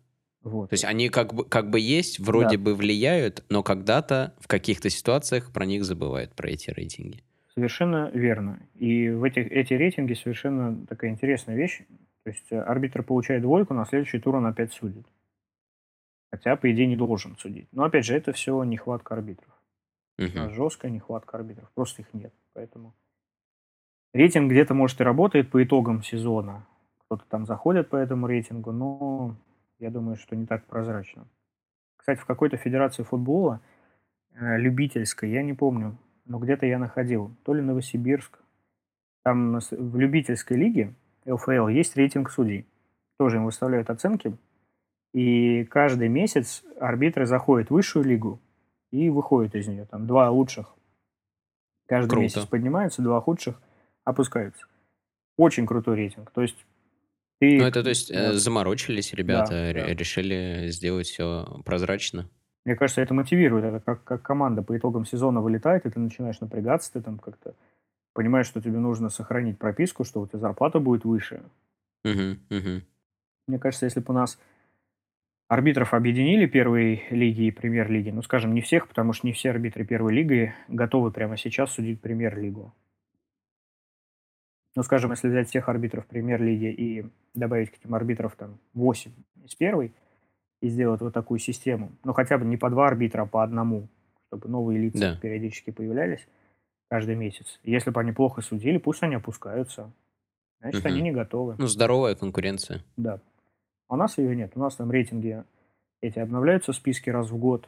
Вот. 0.47 0.69
То 0.69 0.73
есть 0.73 0.85
они 0.85 1.09
как 1.09 1.33
бы, 1.33 1.45
как 1.45 1.69
бы 1.69 1.79
есть, 1.79 2.19
вроде 2.19 2.57
Да, 2.57 2.63
бы 2.63 2.75
влияют, 2.75 3.43
но 3.49 3.63
когда-то 3.63 4.33
в 4.39 4.47
каких-то 4.47 4.89
ситуациях 4.89 5.51
про 5.53 5.65
них 5.65 5.83
забывают, 5.85 6.33
про 6.33 6.49
эти 6.49 6.69
рейтинги. 6.71 7.23
совершенно 7.53 8.09
верно. 8.13 8.59
И 8.75 9.09
в 9.09 9.23
этих, 9.23 9.51
эти 9.51 9.73
рейтинги 9.73 10.13
совершенно 10.13 10.85
такая 10.87 11.11
интересная 11.11 11.55
вещь. 11.55 11.81
То 12.23 12.29
есть 12.31 12.45
э, 12.51 12.59
арбитр 12.59 13.03
получает 13.03 13.41
двойку, 13.41 13.73
на 13.73 13.85
следующий 13.85 14.19
тур 14.19 14.35
он 14.35 14.45
опять 14.45 14.73
судит. 14.73 15.05
Хотя, 16.31 16.55
по 16.57 16.69
идее, 16.71 16.87
не 16.87 16.97
должен 16.97 17.37
судить. 17.37 17.67
Но, 17.71 17.83
опять 17.85 18.05
же, 18.05 18.15
это 18.15 18.33
все 18.33 18.61
нехватка 18.63 19.15
арбитров. 19.15 19.49
У 20.19 20.23
нас 20.23 20.31
Мгм. 20.33 20.53
жесткая 20.53 20.91
нехватка 20.91 21.37
арбитров. 21.37 21.71
Просто 21.73 22.01
их 22.01 22.13
нет. 22.13 22.33
Поэтому 22.53 22.93
рейтинг 24.13 24.51
где-то, 24.51 24.73
может, 24.73 24.99
и 24.99 25.03
работает 25.03 25.49
по 25.49 25.63
итогам 25.63 26.03
сезона. 26.03 26.65
Кто-то 27.05 27.23
там 27.29 27.45
заходит 27.45 27.89
по 27.89 27.95
этому 27.95 28.27
рейтингу, 28.27 28.71
но 28.73 29.35
я 29.79 29.89
думаю, 29.91 30.15
что 30.17 30.35
не 30.35 30.45
так 30.45 30.65
прозрачно. 30.65 31.27
Кстати, 31.97 32.19
в 32.19 32.25
какой-то 32.25 32.57
федерации 32.57 33.03
футбола, 33.03 33.61
э, 34.33 34.57
любительской, 34.57 35.29
я 35.29 35.43
не 35.43 35.53
помню, 35.53 35.97
но 36.25 36.39
где-то 36.39 36.65
я 36.65 36.79
находил, 36.79 37.35
то 37.43 37.53
ли 37.53 37.61
Новосибирск, 37.61 38.39
там 39.23 39.59
в 39.59 39.97
любительской 39.97 40.57
лиге 40.57 40.93
ЛФЛ 41.25 41.67
есть 41.67 41.97
рейтинг 41.97 42.31
судей. 42.31 42.65
Тоже 43.19 43.37
им 43.37 43.45
выставляют 43.45 43.89
оценки. 43.89 44.37
И 45.13 45.65
каждый 45.65 46.07
месяц 46.07 46.63
арбитры 46.79 47.25
заходят 47.25 47.69
в 47.69 47.73
высшую 47.73 48.05
лигу 48.05 48.39
и 48.91 49.09
выходят 49.09 49.55
из 49.55 49.67
нее. 49.67 49.85
Там 49.85 50.07
два 50.07 50.29
лучших 50.29 50.73
каждый 51.87 52.09
Круто. 52.09 52.23
месяц 52.23 52.45
поднимаются, 52.45 53.01
два 53.01 53.19
худших 53.19 53.59
опускаются. 54.03 54.65
Очень 55.37 55.65
крутой 55.65 55.95
рейтинг. 55.95 56.31
То 56.31 56.41
есть 56.41 56.65
ты... 57.39 57.57
Ну, 57.57 57.65
это, 57.65 57.83
то 57.83 57.89
есть, 57.89 58.11
э, 58.11 58.33
заморочились 58.33 59.13
ребята, 59.13 59.71
да, 59.73 59.85
да. 59.85 59.93
решили 59.93 60.67
сделать 60.69 61.07
все 61.07 61.61
прозрачно. 61.65 62.29
Мне 62.65 62.75
кажется, 62.75 63.01
это 63.01 63.13
мотивирует. 63.13 63.63
Это 63.63 63.79
как, 63.79 64.03
как 64.03 64.21
команда 64.21 64.61
по 64.61 64.77
итогам 64.77 65.05
сезона 65.05 65.41
вылетает, 65.41 65.85
и 65.85 65.89
ты 65.89 65.99
начинаешь 65.99 66.39
напрягаться, 66.41 66.91
ты 66.91 67.01
там 67.01 67.17
как-то 67.17 67.53
понимаешь, 68.13 68.47
что 68.47 68.61
тебе 68.61 68.77
нужно 68.79 69.09
сохранить 69.09 69.57
прописку, 69.57 70.03
что 70.03 70.21
у 70.21 70.27
тебя 70.27 70.39
зарплата 70.39 70.79
будет 70.79 71.05
выше. 71.05 71.41
Мгм, 72.03 72.39
мгм. 72.49 72.83
Мне 73.47 73.59
кажется, 73.59 73.85
если 73.85 74.01
бы 74.01 74.07
у 74.09 74.13
нас 74.13 74.39
арбитров 75.47 75.93
объединили 75.93 76.45
первой 76.45 77.03
лиги 77.09 77.43
и 77.43 77.51
премьер-лиги, 77.51 78.09
ну, 78.09 78.21
скажем, 78.21 78.53
не 78.53 78.61
всех, 78.61 78.87
потому 78.87 79.13
что 79.13 79.27
не 79.27 79.33
все 79.33 79.51
арбитры 79.51 79.85
первой 79.85 80.13
лиги 80.13 80.53
готовы 80.67 81.11
прямо 81.11 81.37
сейчас 81.37 81.71
судить 81.71 82.01
премьер-лигу. 82.01 82.73
Ну, 84.77 84.83
скажем, 84.83 85.09
если 85.09 85.27
взять 85.27 85.49
всех 85.49 85.69
арбитров 85.69 86.05
премьер-лиги 86.05 86.65
и 86.71 87.05
добавить 87.33 87.71
к 87.71 87.77
этим 87.79 87.95
арбитров 87.95 88.35
там 88.35 88.59
8 88.75 89.11
из 89.43 89.55
первой 89.55 89.91
и 90.61 90.69
сделать 90.69 91.01
вот 91.01 91.15
такую 91.15 91.39
систему, 91.39 91.93
ну, 92.03 92.13
хотя 92.13 92.37
бы 92.37 92.45
не 92.45 92.57
по 92.57 92.69
два 92.69 92.85
арбитра, 92.85 93.23
а 93.23 93.25
по 93.25 93.41
одному, 93.41 93.87
чтобы 94.27 94.47
новые 94.49 94.77
лица 94.79 94.99
Да. 94.99 95.19
периодически 95.19 95.71
появлялись 95.71 96.27
каждый 96.91 97.15
месяц. 97.15 97.59
Если 97.63 97.89
бы 97.89 97.99
они 97.99 98.11
плохо 98.11 98.41
судили, 98.43 98.77
пусть 98.77 99.01
они 99.01 99.15
опускаются. 99.15 99.91
Значит, 100.59 100.85
они 100.85 100.97
Мгм. 100.97 101.03
не 101.05 101.11
готовы. 101.11 101.55
Ну, 101.57 101.65
здоровая 101.65 102.13
конкуренция. 102.13 102.83
Да. 102.97 103.19
А 103.87 103.95
у 103.95 103.97
нас 103.97 104.19
ее 104.19 104.35
нет. 104.35 104.51
У 104.53 104.59
нас 104.59 104.75
там 104.75 104.91
рейтинги 104.91 105.43
эти 106.01 106.19
обновляются, 106.19 106.71
списки 106.71 107.09
раз 107.09 107.31
в 107.31 107.37
год. 107.37 107.67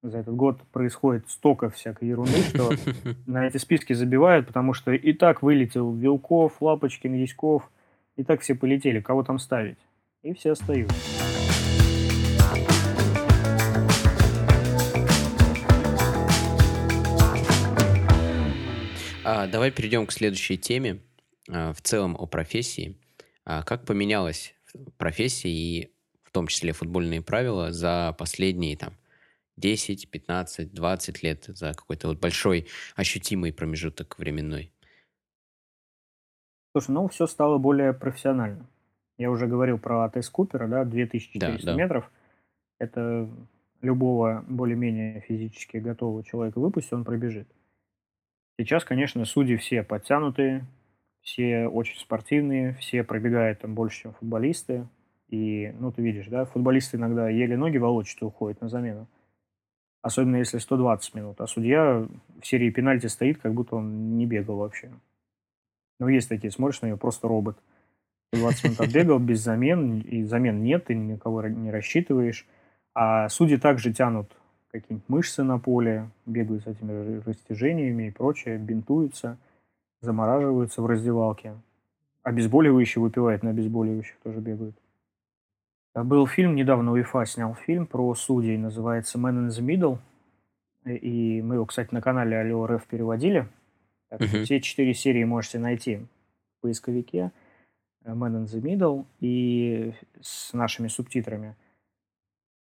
За 0.00 0.18
этот 0.18 0.36
год 0.36 0.62
происходит 0.70 1.28
столько 1.28 1.70
всякой 1.70 2.10
ерунды, 2.10 2.40
что 2.42 2.70
на 3.26 3.48
эти 3.48 3.56
списки 3.56 3.94
забивают, 3.94 4.46
потому 4.46 4.72
что 4.72 4.92
и 4.92 5.12
так 5.12 5.42
вылетел 5.42 5.92
Вилков, 5.92 6.62
Лапочкин, 6.62 7.14
Яськов, 7.14 7.68
и 8.14 8.22
так 8.22 8.40
все 8.40 8.54
полетели, 8.54 9.00
кого 9.00 9.24
там 9.24 9.40
ставить. 9.40 9.78
И 10.22 10.32
все 10.34 10.52
остаются. 10.52 10.94
А, 19.24 19.48
давай 19.48 19.72
перейдем 19.72 20.06
к 20.06 20.12
следующей 20.12 20.58
теме. 20.58 21.00
А, 21.50 21.72
в 21.72 21.82
целом 21.82 22.16
о 22.16 22.26
профессии. 22.26 22.96
А, 23.44 23.64
как 23.64 23.84
поменялась 23.84 24.54
профессия 24.96 25.50
и 25.50 25.90
в 26.22 26.30
том 26.30 26.46
числе 26.46 26.72
футбольные 26.72 27.20
правила 27.20 27.72
за 27.72 28.14
последние 28.16 28.76
там 28.76 28.92
10, 29.58 30.10
15, 30.10 30.72
20 30.72 31.22
лет, 31.22 31.44
за 31.48 31.74
какой-то 31.74 32.08
вот 32.08 32.20
большой 32.20 32.68
ощутимый 32.96 33.52
промежуток 33.52 34.18
временной? 34.18 34.72
Слушай, 36.72 36.90
ну 36.92 37.08
все 37.08 37.26
стало 37.26 37.58
более 37.58 37.92
профессионально. 37.92 38.66
Я 39.16 39.30
уже 39.30 39.46
говорил 39.46 39.78
про 39.78 40.04
АТС 40.04 40.30
Купера, 40.30 40.68
да, 40.68 40.84
2400 40.84 41.66
Да, 41.66 41.72
да. 41.72 41.78
метров. 41.78 42.10
Это 42.78 43.28
любого 43.80 44.44
более-менее 44.48 45.20
физически 45.22 45.78
готового 45.78 46.22
человека 46.24 46.60
выпусти, 46.60 46.94
он 46.94 47.04
пробежит. 47.04 47.48
Сейчас, 48.60 48.84
конечно, 48.84 49.24
судьи 49.24 49.56
все 49.56 49.82
подтянутые, 49.82 50.66
все 51.22 51.66
очень 51.66 51.98
спортивные, 51.98 52.74
все 52.74 53.04
пробегают 53.04 53.60
там 53.60 53.74
больше, 53.74 54.02
чем 54.02 54.14
футболисты. 54.14 54.88
И, 55.28 55.72
ну, 55.78 55.92
ты 55.92 56.02
видишь, 56.02 56.26
да, 56.28 56.44
футболисты 56.44 56.96
иногда 56.96 57.28
еле 57.28 57.56
ноги 57.56 57.76
волочат 57.76 58.22
и 58.22 58.24
уходят 58.24 58.60
на 58.60 58.68
замену. 58.68 59.06
Особенно 60.02 60.36
если 60.36 60.58
120 60.58 61.14
минут. 61.14 61.40
А 61.40 61.46
судья 61.46 62.06
в 62.40 62.46
серии 62.46 62.70
пенальти 62.70 63.06
стоит, 63.06 63.38
как 63.38 63.52
будто 63.54 63.76
он 63.76 64.16
не 64.16 64.26
бегал 64.26 64.58
вообще. 64.58 64.90
Ну, 65.98 66.08
есть 66.08 66.28
такие, 66.28 66.50
смотришь 66.50 66.80
на 66.82 66.86
него, 66.86 66.96
просто 66.96 67.26
робот. 67.26 67.58
20 68.32 68.64
минут 68.64 68.80
отбегал 68.80 69.18
без 69.18 69.40
замен, 69.40 70.00
и 70.00 70.22
замен 70.22 70.62
нет, 70.62 70.86
ты 70.86 70.94
никого 70.94 71.42
не 71.46 71.70
рассчитываешь. 71.70 72.46
А 72.94 73.28
судьи 73.28 73.56
также 73.56 73.92
тянут 73.92 74.30
какие-нибудь 74.70 75.08
мышцы 75.08 75.42
на 75.42 75.58
поле, 75.58 76.10
бегают 76.26 76.64
с 76.64 76.66
этими 76.66 77.20
растяжениями 77.26 78.08
и 78.08 78.10
прочее, 78.10 78.58
бинтуются, 78.58 79.38
замораживаются 80.00 80.82
в 80.82 80.86
раздевалке. 80.86 81.54
Обезболивающие 82.22 83.02
выпивают, 83.02 83.42
на 83.42 83.50
обезболивающих 83.50 84.16
тоже 84.22 84.40
бегают. 84.40 84.76
Был 86.04 86.26
фильм, 86.26 86.54
недавно 86.54 86.92
УЕФА 86.92 87.24
снял 87.26 87.54
фильм 87.54 87.86
про 87.86 88.14
судей, 88.14 88.56
называется 88.58 89.18
«Man 89.18 89.46
in 89.46 89.48
the 89.48 89.64
Middle». 89.64 89.98
И- 90.84 91.38
И 91.38 91.42
мы 91.42 91.56
его, 91.56 91.66
кстати, 91.66 91.92
на 91.92 92.00
канале 92.00 92.38
Алло 92.38 92.66
РФ 92.66 92.86
переводили. 92.86 93.48
Так 94.10 94.22
что 94.22 94.36
Мгм. 94.36 94.44
все 94.44 94.60
четыре 94.60 94.94
серии 94.94 95.24
можете 95.24 95.58
найти 95.58 95.96
в 96.58 96.62
поисковике 96.62 97.30
э, 98.04 98.12
Man 98.12 98.32
in 98.36 98.44
the 98.44 98.60
Middle 98.60 99.04
и 99.20 99.92
с 100.20 100.52
нашими 100.54 100.88
субтитрами. 100.88 101.56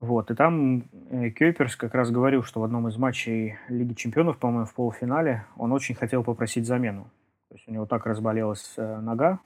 Вот, 0.00 0.30
и 0.30 0.34
там 0.34 0.84
э, 1.10 1.30
Кёперс 1.30 1.76
как 1.76 1.94
раз 1.94 2.10
говорил, 2.10 2.42
что 2.42 2.60
в 2.60 2.64
одном 2.64 2.88
из 2.88 2.96
матчей 2.96 3.56
Лиги 3.68 3.94
Чемпионов, 3.94 4.38
по-моему, 4.38 4.64
в 4.66 4.74
полуфинале, 4.74 5.44
он 5.56 5.72
очень 5.72 5.94
хотел 5.94 6.24
попросить 6.24 6.66
замену. 6.66 7.04
То 7.48 7.54
есть 7.56 7.68
у 7.68 7.72
него 7.72 7.86
так 7.86 8.06
разболелась 8.06 8.74
э, 8.76 9.00
нога 9.00 9.40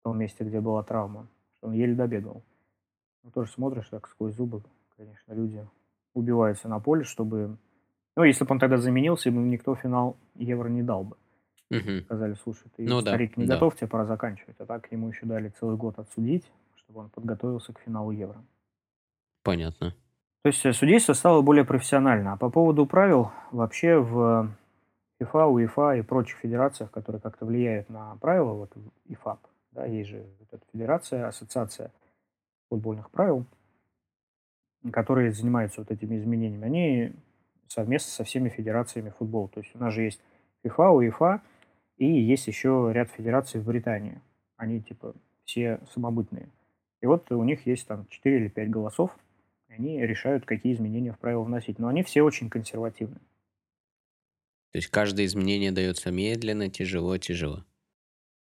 в 0.00 0.04
том 0.04 0.18
месте, 0.18 0.44
где 0.44 0.60
была 0.60 0.82
травма, 0.82 1.26
что 1.56 1.68
он 1.68 1.74
еле 1.74 1.94
добегал. 1.94 2.42
Ну, 3.28 3.32
тоже 3.42 3.52
смотришь 3.52 3.88
так 3.90 4.08
сквозь 4.08 4.34
зубы, 4.34 4.62
конечно, 4.96 5.34
люди 5.34 5.66
убиваются 6.14 6.66
на 6.68 6.80
поле, 6.80 7.04
чтобы... 7.04 7.58
Ну, 8.16 8.24
если 8.24 8.44
бы 8.44 8.52
он 8.52 8.58
тогда 8.58 8.78
заменился, 8.78 9.28
ему 9.28 9.42
никто 9.42 9.74
финал 9.74 10.16
Евро 10.34 10.68
не 10.68 10.82
дал 10.82 11.04
бы. 11.04 11.16
Мгм. 11.70 12.04
Сказали, 12.04 12.34
слушай, 12.42 12.64
ты, 12.74 12.84
Ну 12.88 13.02
да, 13.02 13.10
старик, 13.10 13.36
не 13.36 13.44
да. 13.44 13.54
готов, 13.54 13.76
тебе 13.76 13.86
пора 13.86 14.06
заканчивать. 14.06 14.56
А 14.58 14.64
так 14.64 14.90
ему 14.90 15.08
еще 15.08 15.26
дали 15.26 15.50
целый 15.60 15.76
год 15.76 15.98
отсудить, 15.98 16.50
чтобы 16.76 17.00
он 17.00 17.10
подготовился 17.10 17.74
к 17.74 17.80
финалу 17.80 18.12
Евро. 18.12 18.42
Понятно. 19.42 19.90
То 20.42 20.46
есть 20.46 20.64
э, 20.64 20.72
судейство 20.72 21.12
стало 21.12 21.42
более 21.42 21.66
профессионально. 21.66 22.32
А 22.32 22.36
по 22.38 22.48
поводу 22.48 22.86
правил, 22.86 23.30
вообще 23.52 23.98
в 23.98 24.50
FIFA, 25.20 25.48
УЕФА 25.48 25.96
и 25.98 26.02
прочих 26.02 26.38
федерациях, 26.38 26.90
которые 26.90 27.20
как-то 27.20 27.44
влияют 27.44 27.90
на 27.90 28.16
правила, 28.16 28.54
вот 28.54 28.72
ИФАП, 29.04 29.40
да, 29.72 29.84
есть 29.84 30.08
же 30.08 30.24
вот 30.38 30.48
эта 30.50 30.64
федерация, 30.72 31.28
ассоциация 31.28 31.92
футбольных 32.68 33.10
правил, 33.10 33.44
которые 34.92 35.32
занимаются 35.32 35.80
вот 35.80 35.90
этими 35.90 36.18
изменениями, 36.18 36.64
они 36.64 37.12
совместно 37.68 38.10
со 38.10 38.24
всеми 38.24 38.48
федерациями 38.48 39.10
футбола. 39.10 39.48
То 39.48 39.60
есть 39.60 39.74
у 39.74 39.78
нас 39.78 39.92
же 39.94 40.02
есть 40.02 40.20
FIFA, 40.64 40.96
УЕФА, 40.96 41.42
и 41.96 42.06
есть 42.06 42.46
еще 42.46 42.90
ряд 42.92 43.10
федераций 43.10 43.60
в 43.60 43.64
Британии. 43.64 44.20
Они 44.56 44.80
типа 44.80 45.14
все 45.44 45.80
самобытные. 45.92 46.48
И 47.00 47.06
вот 47.06 47.30
у 47.30 47.42
них 47.44 47.66
есть 47.66 47.86
там 47.86 48.06
4 48.08 48.36
или 48.36 48.48
5 48.48 48.70
голосов, 48.70 49.16
и 49.68 49.72
они 49.72 50.00
решают, 50.00 50.44
какие 50.44 50.72
изменения 50.72 51.12
в 51.12 51.18
правила 51.18 51.42
вносить. 51.42 51.78
Но 51.78 51.88
они 51.88 52.02
все 52.02 52.22
очень 52.22 52.50
консервативны. 52.50 53.18
То 54.72 54.78
есть 54.78 54.88
каждое 54.88 55.26
изменение 55.26 55.72
дается 55.72 56.10
медленно, 56.10 56.68
тяжело, 56.68 57.16
тяжело. 57.18 57.64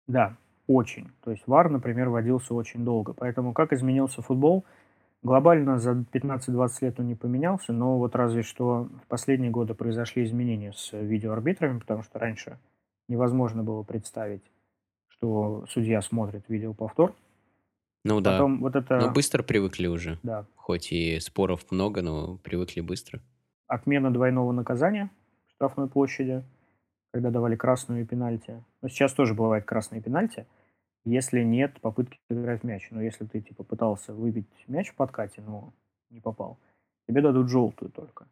Да, 0.07 0.37
очень. 0.67 1.11
То 1.23 1.31
есть 1.31 1.43
ВАР, 1.47 1.71
например, 1.71 2.09
вводился 2.09 2.55
очень 2.55 2.85
долго. 2.85 3.13
Поэтому 3.13 3.53
как 3.53 3.73
изменился 3.73 4.23
футбол? 4.23 4.65
Глобально 5.23 5.79
за 5.79 5.93
15-20 5.93 6.69
лет 6.83 7.01
он 7.01 7.09
не 7.09 7.15
поменялся, 7.15 7.73
но 7.73 7.99
вот 7.99 8.15
разве 8.15 8.43
что 8.43 8.89
в 9.03 9.07
последние 9.09 9.51
годы 9.51 9.75
произошли 9.75 10.25
изменения 10.25 10.73
с 10.73 10.93
видеоарбитрами, 10.93 11.79
потому 11.81 12.03
что 12.03 12.19
раньше 12.19 12.59
невозможно 13.09 13.63
было 13.63 13.83
представить, 13.83 14.43
что 15.09 15.65
судья 15.69 16.01
смотрит 16.03 16.45
видеоповтор. 16.49 17.15
Ну 18.05 18.21
да. 18.21 18.33
Потом 18.33 18.61
вот 18.61 18.77
это... 18.77 18.99
Но 18.99 19.11
быстро 19.11 19.43
привыкли 19.43 19.89
уже. 19.89 20.19
Да, 20.23 20.47
Хоть 20.55 20.93
и 20.93 21.19
споров 21.19 21.65
много, 21.71 22.03
но 22.03 22.37
привыкли 22.39 22.81
быстро. 22.81 23.21
отмена 23.67 24.13
двойного 24.13 24.53
наказания 24.53 25.11
в 25.49 25.51
штрафной 25.53 25.89
площади, 25.89 26.45
когда 27.13 27.31
давали 27.31 27.57
красную 27.57 28.03
и 28.03 28.05
пенальти. 28.07 28.63
Но 28.81 28.89
сейчас 28.89 29.13
тоже 29.13 29.35
бывает 29.35 29.65
красные 29.65 30.01
пенальти, 30.03 30.47
если 31.07 31.43
нет 31.43 31.81
попытки 31.81 32.19
играть 32.29 32.63
в 32.63 32.65
мяч. 32.65 32.89
Но 32.91 33.01
если 33.01 33.25
ты 33.25 33.41
типа 33.41 33.65
пытался 33.65 34.13
выбить 34.13 34.47
мяч 34.67 34.91
в 34.91 34.95
подкате, 34.95 35.41
но 35.41 35.73
не 36.11 36.21
попал, 36.21 36.59
тебе 37.09 37.23
дадут 37.23 37.49
желтую 37.49 37.91
только. 37.91 38.27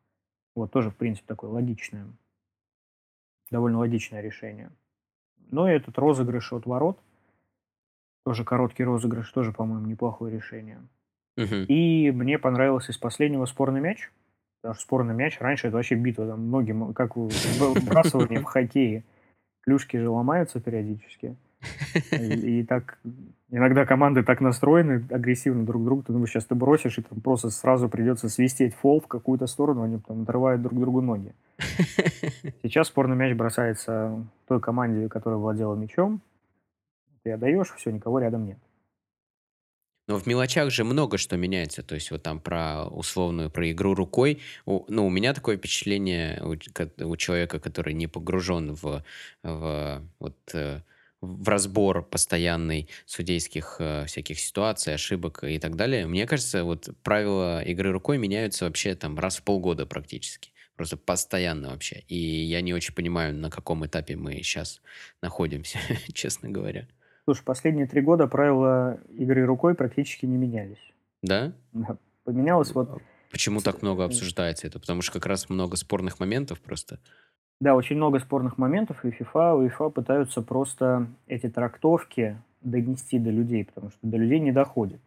Вот 0.54 0.70
тоже, 0.70 0.90
в 0.90 0.96
принципе, 0.96 1.26
такое 1.26 1.50
логичное, 1.50 2.06
довольно 3.50 3.78
логичное 3.78 4.20
решение. 4.20 4.70
Но 5.50 5.68
и 5.68 5.74
этот 5.74 5.96
розыгрыш 5.98 6.52
от 6.52 6.66
ворот, 6.66 6.98
тоже 8.24 8.44
короткий 8.44 8.84
розыгрыш, 8.84 9.30
тоже, 9.30 9.52
по-моему, 9.52 9.86
неплохое 9.86 10.34
решение. 10.34 10.80
Мгм. 11.36 11.64
И 11.68 12.10
мне 12.10 12.38
понравился 12.38 12.92
из 12.92 12.98
последнего 12.98 13.44
спорный 13.46 13.80
мяч. 13.80 14.10
Потому 14.62 14.74
что 14.74 14.82
спорный 14.82 15.14
мяч 15.14 15.38
раньше 15.40 15.68
это 15.68 15.76
вообще 15.76 15.94
битва. 15.94 16.26
Там 16.26 16.46
многим, 16.46 16.94
как 16.94 17.16
в 17.16 17.28
выбрасывании 17.28 18.38
в 18.38 18.44
хоккее. 18.44 19.04
Клюшки 19.60 19.98
же 19.98 20.08
ломаются 20.08 20.60
периодически. 20.60 21.36
И, 22.10 22.60
и 22.60 22.64
так 22.64 22.98
иногда 23.50 23.86
команды 23.86 24.22
так 24.22 24.40
настроены 24.40 25.06
агрессивно 25.10 25.64
друг 25.64 25.82
к 25.82 25.84
другу. 25.84 26.02
Ты 26.02 26.12
думаешь, 26.12 26.30
сейчас 26.30 26.46
ты 26.46 26.54
бросишь, 26.54 26.98
и 26.98 27.02
там 27.02 27.20
просто 27.20 27.50
сразу 27.50 27.88
придется 27.88 28.28
свистеть 28.28 28.74
фол 28.74 29.00
в 29.00 29.06
какую-то 29.06 29.46
сторону, 29.46 29.82
они 29.82 29.98
там 29.98 30.22
отрывают 30.22 30.62
друг 30.62 30.78
другу 30.80 31.00
ноги. 31.00 31.32
Сейчас 32.62 32.88
спорный 32.88 33.16
мяч 33.16 33.36
бросается 33.36 34.26
той 34.48 34.60
команде, 34.60 35.08
которая 35.08 35.38
владела 35.38 35.74
мячом. 35.76 36.20
Ты 37.22 37.32
отдаешь, 37.32 37.72
все, 37.76 37.90
никого 37.90 38.18
рядом 38.18 38.44
нет. 38.44 38.58
Но 40.06 40.18
в 40.18 40.26
мелочах 40.26 40.70
же 40.70 40.84
много 40.84 41.16
что 41.16 41.36
меняется. 41.36 41.82
То 41.82 41.94
есть 41.94 42.10
вот 42.10 42.22
там 42.22 42.40
про 42.40 42.84
условную, 42.84 43.50
про 43.50 43.70
игру 43.70 43.94
рукой. 43.94 44.42
У- 44.66 44.84
ну, 44.88 45.06
у 45.06 45.10
меня 45.10 45.32
такое 45.32 45.56
впечатление 45.56 46.42
у, 46.42 46.56
у 47.06 47.16
человека, 47.16 47.58
который 47.58 47.94
не 47.94 48.06
погружен 48.06 48.74
в, 48.74 49.02
в, 49.42 50.02
вот, 50.18 50.36
э, 50.52 50.80
в 51.24 51.48
разбор 51.48 52.02
постоянный 52.02 52.88
судейских 53.06 53.76
э, 53.78 54.04
всяких 54.06 54.38
ситуаций, 54.38 54.94
ошибок 54.94 55.44
и 55.44 55.58
так 55.58 55.76
далее. 55.76 56.06
Мне 56.06 56.26
кажется, 56.26 56.64
вот 56.64 56.88
правила 57.02 57.62
игры 57.62 57.90
рукой 57.90 58.18
меняются 58.18 58.66
вообще 58.66 58.94
там 58.94 59.18
раз 59.18 59.38
в 59.38 59.42
полгода 59.42 59.86
практически. 59.86 60.50
Просто 60.76 60.96
постоянно 60.96 61.70
вообще. 61.70 62.02
И 62.08 62.16
я 62.16 62.60
не 62.60 62.74
очень 62.74 62.94
понимаю, 62.94 63.34
на 63.34 63.50
каком 63.50 63.86
этапе 63.86 64.16
мы 64.16 64.34
сейчас 64.36 64.80
находимся, 65.22 65.78
честно 66.12 66.50
говоря. 66.50 66.88
Слушай, 67.24 67.44
последние 67.44 67.86
три 67.86 68.02
года 68.02 68.26
правила 68.26 69.00
игры 69.10 69.44
рукой 69.46 69.74
практически 69.74 70.26
не 70.26 70.36
менялись. 70.36 70.92
Да? 71.22 71.52
Да. 71.72 71.96
Поменялось 72.24 72.72
вот 72.74 73.00
Почему 73.34 73.60
так 73.60 73.82
много 73.82 74.04
обсуждается 74.04 74.68
это? 74.68 74.78
Потому 74.78 75.02
что 75.02 75.14
как 75.14 75.26
раз 75.26 75.48
много 75.48 75.76
спорных 75.76 76.20
моментов 76.20 76.60
просто. 76.60 77.00
Да, 77.60 77.76
очень 77.76 77.96
много 77.96 78.18
спорных 78.18 78.58
моментов, 78.58 79.04
и 79.04 79.08
FIFA, 79.08 79.66
UEFA 79.66 79.90
пытаются 79.90 80.42
просто 80.42 81.06
эти 81.26 81.48
трактовки 81.48 82.36
донести 82.60 83.18
до 83.18 83.30
людей, 83.30 83.64
потому 83.64 83.90
что 83.90 83.98
до 84.02 84.16
людей 84.16 84.40
не 84.40 84.52
доходит, 84.52 85.00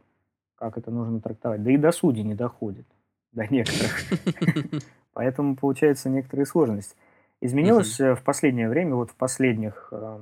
как 0.56 0.78
это 0.78 0.92
нужно 0.92 1.20
трактовать. 1.20 1.64
Да 1.64 1.72
и 1.72 1.78
до 1.78 1.92
судей 1.92 2.24
не 2.24 2.36
доходит, 2.36 2.86
до 3.34 3.46
некоторых. 3.48 4.04
Поэтому 5.14 5.56
получается 5.56 6.10
некоторые 6.10 6.46
сложности. 6.46 6.96
Изменилось 7.42 8.00
в 8.00 8.22
последнее 8.24 8.70
время, 8.70 8.96
вот 8.96 9.12
в 9.12 9.16
последних 9.16 9.90
э, 9.92 10.20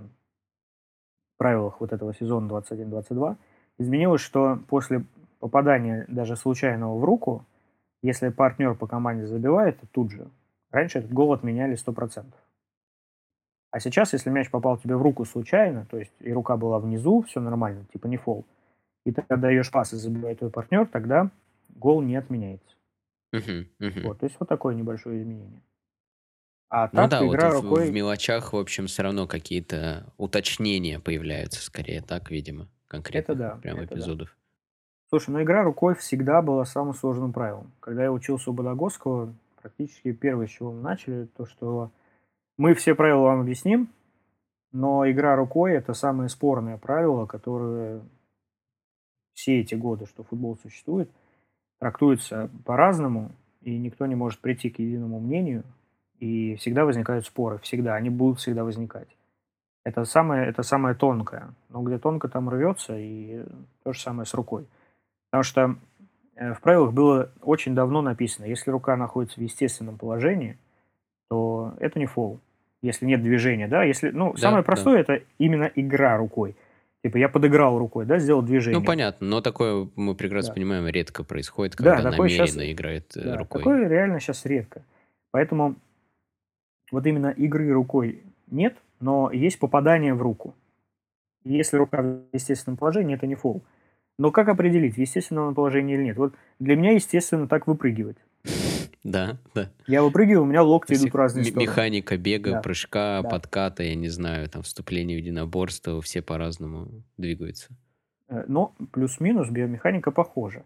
правилах 1.38 1.80
вот 1.80 1.94
этого 1.94 2.14
сезона 2.14 2.52
21-22, 2.52 3.38
изменилось, 3.78 4.22
что 4.22 4.60
после 4.68 5.06
попадания 5.40 6.06
даже 6.08 6.36
случайного 6.36 6.98
в 6.98 7.04
руку, 7.04 7.46
если 8.02 8.30
партнер 8.30 8.76
по 8.76 8.88
команде 8.88 9.28
забивает, 9.28 9.80
то 9.80 9.88
тут 9.92 10.12
же. 10.12 10.28
Раньше 10.72 10.99
этот 10.99 11.11
гол 11.11 11.34
отменяли 11.34 11.78
100%. 11.78 12.26
А 13.72 13.80
сейчас, 13.80 14.13
если 14.13 14.30
мяч 14.30 14.49
попал 14.49 14.78
тебе 14.78 14.95
в 14.95 15.01
руку 15.01 15.26
случайно, 15.26 15.86
то 15.86 15.97
есть 15.97 16.13
и 16.20 16.32
рука 16.32 16.55
была 16.55 16.80
внизу, 16.80 17.24
все 17.24 17.41
нормально, 17.41 17.86
типа 17.91 18.07
не 18.07 18.18
фол, 18.18 18.45
и 19.05 19.11
ты 19.11 19.24
отдаешь 19.28 19.70
пас 19.70 19.93
и 19.93 19.97
забивает 19.97 20.39
твой 20.39 20.49
партнер, 20.49 20.88
тогда 20.88 21.30
гол 21.76 22.01
не 22.01 22.16
отменяется. 22.16 22.76
Uh-huh, 23.36 23.68
uh-huh. 23.82 24.07
Вот, 24.07 24.20
то 24.20 24.26
есть 24.26 24.38
вот 24.39 24.47
такое 24.47 24.76
небольшое 24.76 25.22
изменение. 25.22 25.61
А 26.70 26.89
ну 26.91 27.07
да, 27.07 27.26
игра 27.26 27.51
вот 27.51 27.63
рукой... 27.63 27.89
в, 27.89 27.93
мелочах, 27.93 28.53
в 28.53 28.57
общем, 28.57 28.88
все 28.88 29.03
равно 29.03 29.28
какие-то 29.28 30.11
уточнения 30.18 30.99
появляются, 30.99 31.61
скорее 31.61 32.01
так, 32.01 32.32
видимо, 32.32 32.68
конкретно. 32.88 33.34
Это 33.34 33.39
да. 33.39 33.55
Прям 33.61 33.80
это 33.80 33.95
эпизодов. 33.95 34.30
Да. 34.30 34.36
Слушай, 35.09 35.30
ну 35.32 35.43
игра 35.43 35.63
рукой 35.63 35.95
всегда 35.95 36.41
была 36.41 36.66
самым 36.66 36.93
сложным 36.93 37.32
правилом. 37.32 37.72
Когда 37.80 38.03
я 38.03 38.11
учился 38.11 38.49
у 38.49 38.53
Бодогоского, 38.53 39.34
практически 39.66 40.11
первое, 40.11 40.45
с 40.45 40.51
чего 40.51 40.72
мы 40.72 40.82
начали, 40.82 41.26
то, 41.26 41.47
что 41.47 41.91
мы 42.55 42.76
все 42.76 42.93
правила 42.93 43.22
вам 43.22 43.41
объясним, 43.41 43.89
но 44.72 45.09
игра 45.09 45.36
рукой– 45.36 45.74
это 45.74 45.93
самое 45.93 46.30
спорное 46.30 46.78
правило, 46.78 47.26
которое 47.26 48.03
все 49.34 49.61
эти 49.61 49.74
годы, 49.74 50.05
что 50.05 50.24
футбол 50.24 50.55
существует, 50.57 51.09
трактуется 51.80 52.51
по-разному, 52.63 53.32
и 53.61 53.76
никто 53.80 54.05
не 54.05 54.13
может 54.13 54.39
прийти 54.39 54.70
к 54.70 54.78
единому 54.78 55.20
мнению, 55.20 55.63
и 56.20 56.55
всегда 56.57 56.86
возникают 56.86 57.26
споры, 57.26 57.57
всегда, 57.57 57.95
они 57.95 58.11
будут 58.11 58.38
всегда 58.38 58.63
возникать. 58.63 59.18
Это 59.84 60.03
самое, 60.05 60.47
это 60.47 60.61
самое 60.61 60.93
тонкое. 60.93 61.55
Но 61.70 61.82
где 61.82 61.97
тонко, 61.97 62.28
там 62.28 62.51
рвется, 62.51 62.95
и 62.95 63.43
то 63.84 63.93
же 63.93 63.99
самое 63.99 64.28
с 64.28 64.34
рукой. 64.36 64.68
Потому 65.32 65.43
что 65.43 65.76
в 66.36 66.62
правилах 66.62 66.94
было 66.94 67.32
очень 67.42 67.76
давно 67.76 68.02
написано, 68.02 68.46
если 68.46 68.72
рука 68.72 68.96
находится 68.96 69.40
в 69.40 69.44
естественном 69.44 69.98
положении, 69.98 70.58
то 71.30 71.74
это 71.80 72.00
не 72.00 72.06
фол. 72.06 72.40
Если 72.82 73.06
нет 73.06 73.22
движения, 73.24 73.68
да, 73.68 73.84
если, 73.84 74.10
ну, 74.10 74.34
да, 74.34 74.40
самое 74.40 74.64
простое 74.64 75.04
да. 75.04 75.16
это 75.16 75.26
именно 75.40 75.72
игра 75.76 76.18
рукой. 76.18 76.56
Типа 77.04 77.18
я 77.18 77.30
подыграл 77.30 77.78
рукой, 77.78 78.06
да, 78.06 78.18
сделал 78.18 78.42
движение. 78.42 78.80
Ну, 78.80 78.86
понятно, 78.86 79.28
но 79.28 79.42
такое, 79.42 79.88
мы 79.96 80.16
прекрасно 80.16 80.50
да. 80.50 80.54
понимаем, 80.56 80.88
редко 80.88 81.24
происходит, 81.24 81.76
когда 81.76 81.98
да, 81.98 82.12
намеренно 82.12 82.48
сейчас, 82.48 82.58
играет 82.58 83.16
э, 83.16 83.22
да, 83.24 83.38
рукой. 83.38 83.62
Такое 83.62 83.88
реально 83.88 84.20
сейчас 84.20 84.46
редко. 84.46 84.84
Поэтому 85.32 85.76
вот 86.92 87.06
именно 87.06 87.28
игры 87.28 87.72
рукой 87.72 88.24
нет, 88.48 88.76
но 89.00 89.32
есть 89.32 89.60
попадание 89.60 90.14
в 90.14 90.22
руку. 90.22 90.56
Если 91.44 91.78
рука 91.78 92.02
в 92.02 92.24
естественном 92.34 92.78
положении, 92.78 93.16
это 93.16 93.28
не 93.28 93.36
фол. 93.36 93.64
Но 94.18 94.32
как 94.32 94.47
определить, 94.47 94.95
в 94.95 94.97
естественном 94.97 95.53
положении 95.55 95.95
или 95.95 96.03
нет? 96.03 96.18
Вот 96.18 96.34
для 96.59 96.76
меня, 96.76 96.91
естественно, 96.91 97.47
так 97.47 97.68
выпрыгивать. 97.68 98.18
Да, 99.03 99.38
да. 99.53 99.70
Я 99.86 100.01
выпрыгиваю, 100.01 100.43
у 100.43 100.45
меня 100.45 100.63
локти 100.63 100.93
идут 100.93 101.13
в 101.13 101.16
разные 101.16 101.45
стороны. 101.45 101.68
Механика 101.68 102.18
бега, 102.18 102.51
да. 102.53 102.61
прыжка, 102.61 103.22
да. 103.22 103.30
подката, 103.30 103.84
я 103.84 103.93
не 103.95 104.09
знаю, 104.09 104.49
там 104.49 104.63
вступление 104.63 105.18
в 105.18 105.22
единоборство, 105.22 106.01
все 106.01 106.24
по-разному 106.24 107.03
двигаются. 107.18 107.70
Э, 108.30 108.45
но 108.47 108.74
плюс-минус 108.91 109.49
биомеханика 109.49 110.09
похожа. 110.11 110.63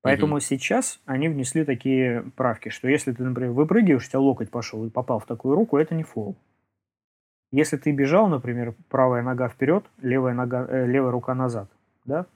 Поэтому 0.00 0.34
угу. 0.34 0.40
сейчас 0.40 1.00
они 1.04 1.28
внесли 1.28 1.64
такие 1.64 2.24
правки, 2.34 2.70
что 2.70 2.88
если 2.88 3.12
ты, 3.12 3.22
например, 3.22 3.52
выпрыгиваешь, 3.52 4.06
у 4.06 4.08
тебя 4.08 4.20
локоть 4.20 4.50
пошел 4.50 4.84
и 4.86 4.90
попал 4.90 5.20
в 5.20 5.26
такую 5.26 5.54
руку, 5.54 5.76
это 5.76 5.94
не 5.94 6.02
фол. 6.02 6.36
Если 7.52 7.76
ты 7.76 7.92
бежал, 7.92 8.28
например, 8.28 8.74
правая 8.88 9.22
нога 9.22 9.48
вперед, 9.48 9.84
левая, 10.00 10.32
нога, 10.32 10.66
э, 10.66 10.86
левая 10.86 11.12
рука 11.12 11.34
назад, 11.34 11.68
да, 12.06 12.26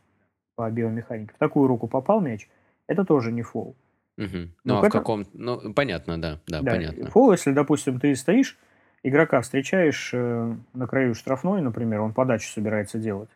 по 0.57 0.71
биомеханике, 0.71 1.33
в 1.35 1.39
такую 1.39 1.69
руку 1.69 1.87
попал 1.87 2.21
мяч, 2.21 2.49
это 2.89 3.05
тоже 3.05 3.31
не 3.31 3.43
фол. 3.43 3.77
Угу. 4.19 4.49
Ну, 4.65 4.77
а 4.79 4.83
в 4.83 4.89
каком... 4.89 5.27
Ну, 5.35 5.73
понятно, 5.75 6.21
да, 6.21 6.41
да, 6.47 6.63
да, 6.63 6.73
понятно. 6.73 7.11
Фол, 7.11 7.33
если, 7.33 7.53
допустим, 7.53 8.01
ты 8.01 8.17
стоишь, 8.17 8.59
игрока 9.03 9.43
встречаешь 9.43 10.11
э, 10.15 10.57
на 10.73 10.87
краю 10.87 11.15
штрафной, 11.15 11.61
например, 11.61 12.01
он 12.01 12.15
подачу 12.15 12.49
собирается 12.51 12.99
делать, 12.99 13.29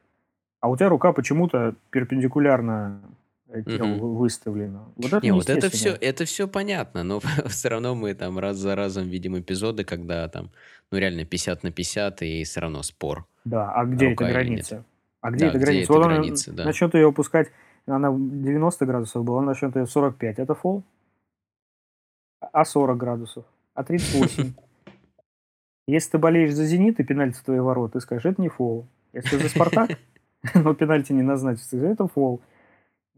а 0.60 0.68
у 0.68 0.76
тебя 0.76 0.88
рука 0.88 1.12
почему-то 1.12 1.74
перпендикулярно 1.90 3.02
телу 3.66 3.96
угу. 3.96 4.14
выставлено. 4.16 4.92
Вот 4.96 5.12
это, 5.12 5.20
Не, 5.22 5.32
вот 5.32 5.50
это 5.50 5.70
все, 5.70 5.90
это 5.90 6.24
все 6.24 6.48
понятно, 6.48 7.02
но 7.02 7.20
все 7.46 7.68
равно 7.68 7.94
мы 7.94 8.14
там 8.14 8.38
раз 8.38 8.56
за 8.56 8.74
разом 8.74 9.08
видим 9.08 9.38
эпизоды, 9.38 9.84
когда 9.84 10.28
там, 10.28 10.50
ну 10.90 10.98
реально 10.98 11.24
50 11.24 11.62
на 11.62 11.72
50 11.72 12.22
и 12.22 12.44
все 12.44 12.60
равно 12.60 12.82
спор. 12.82 13.26
Да, 13.44 13.72
а 13.72 13.84
где 13.84 14.12
эта 14.12 14.24
граница? 14.24 14.84
А 15.20 15.30
где 15.30 15.46
да, 15.46 15.50
эта 15.50 15.58
граница? 15.58 15.84
Где 15.84 15.92
вот 15.92 16.00
эта 16.00 16.08
граница, 16.08 16.52
да. 16.52 16.64
начнет 16.64 16.94
ее 16.94 17.08
опускать, 17.08 17.50
она 17.86 18.10
90 18.10 18.86
градусов 18.86 19.24
была, 19.24 19.38
он 19.38 19.46
начнет 19.46 19.74
ее 19.76 19.86
45, 19.86 20.38
это 20.38 20.54
фол? 20.54 20.82
А 22.40 22.64
40 22.64 22.96
градусов? 22.96 23.44
А 23.74 23.84
38? 23.84 24.54
Если 25.86 26.10
ты 26.12 26.18
болеешь 26.18 26.54
за 26.54 26.64
«Зенит» 26.64 27.00
и 27.00 27.04
пенальти 27.04 27.36
в 27.38 27.42
твои 27.42 27.58
ворота, 27.58 27.94
ты 27.94 28.00
скажешь, 28.00 28.24
это 28.24 28.40
не 28.40 28.48
фол. 28.48 28.86
Если 29.12 29.36
за 29.36 29.48
«Спартак», 29.48 29.90
но 30.54 30.72
пенальти 30.74 31.12
не 31.12 31.22
назначится, 31.22 31.76
это 31.78 32.06
фол. 32.06 32.40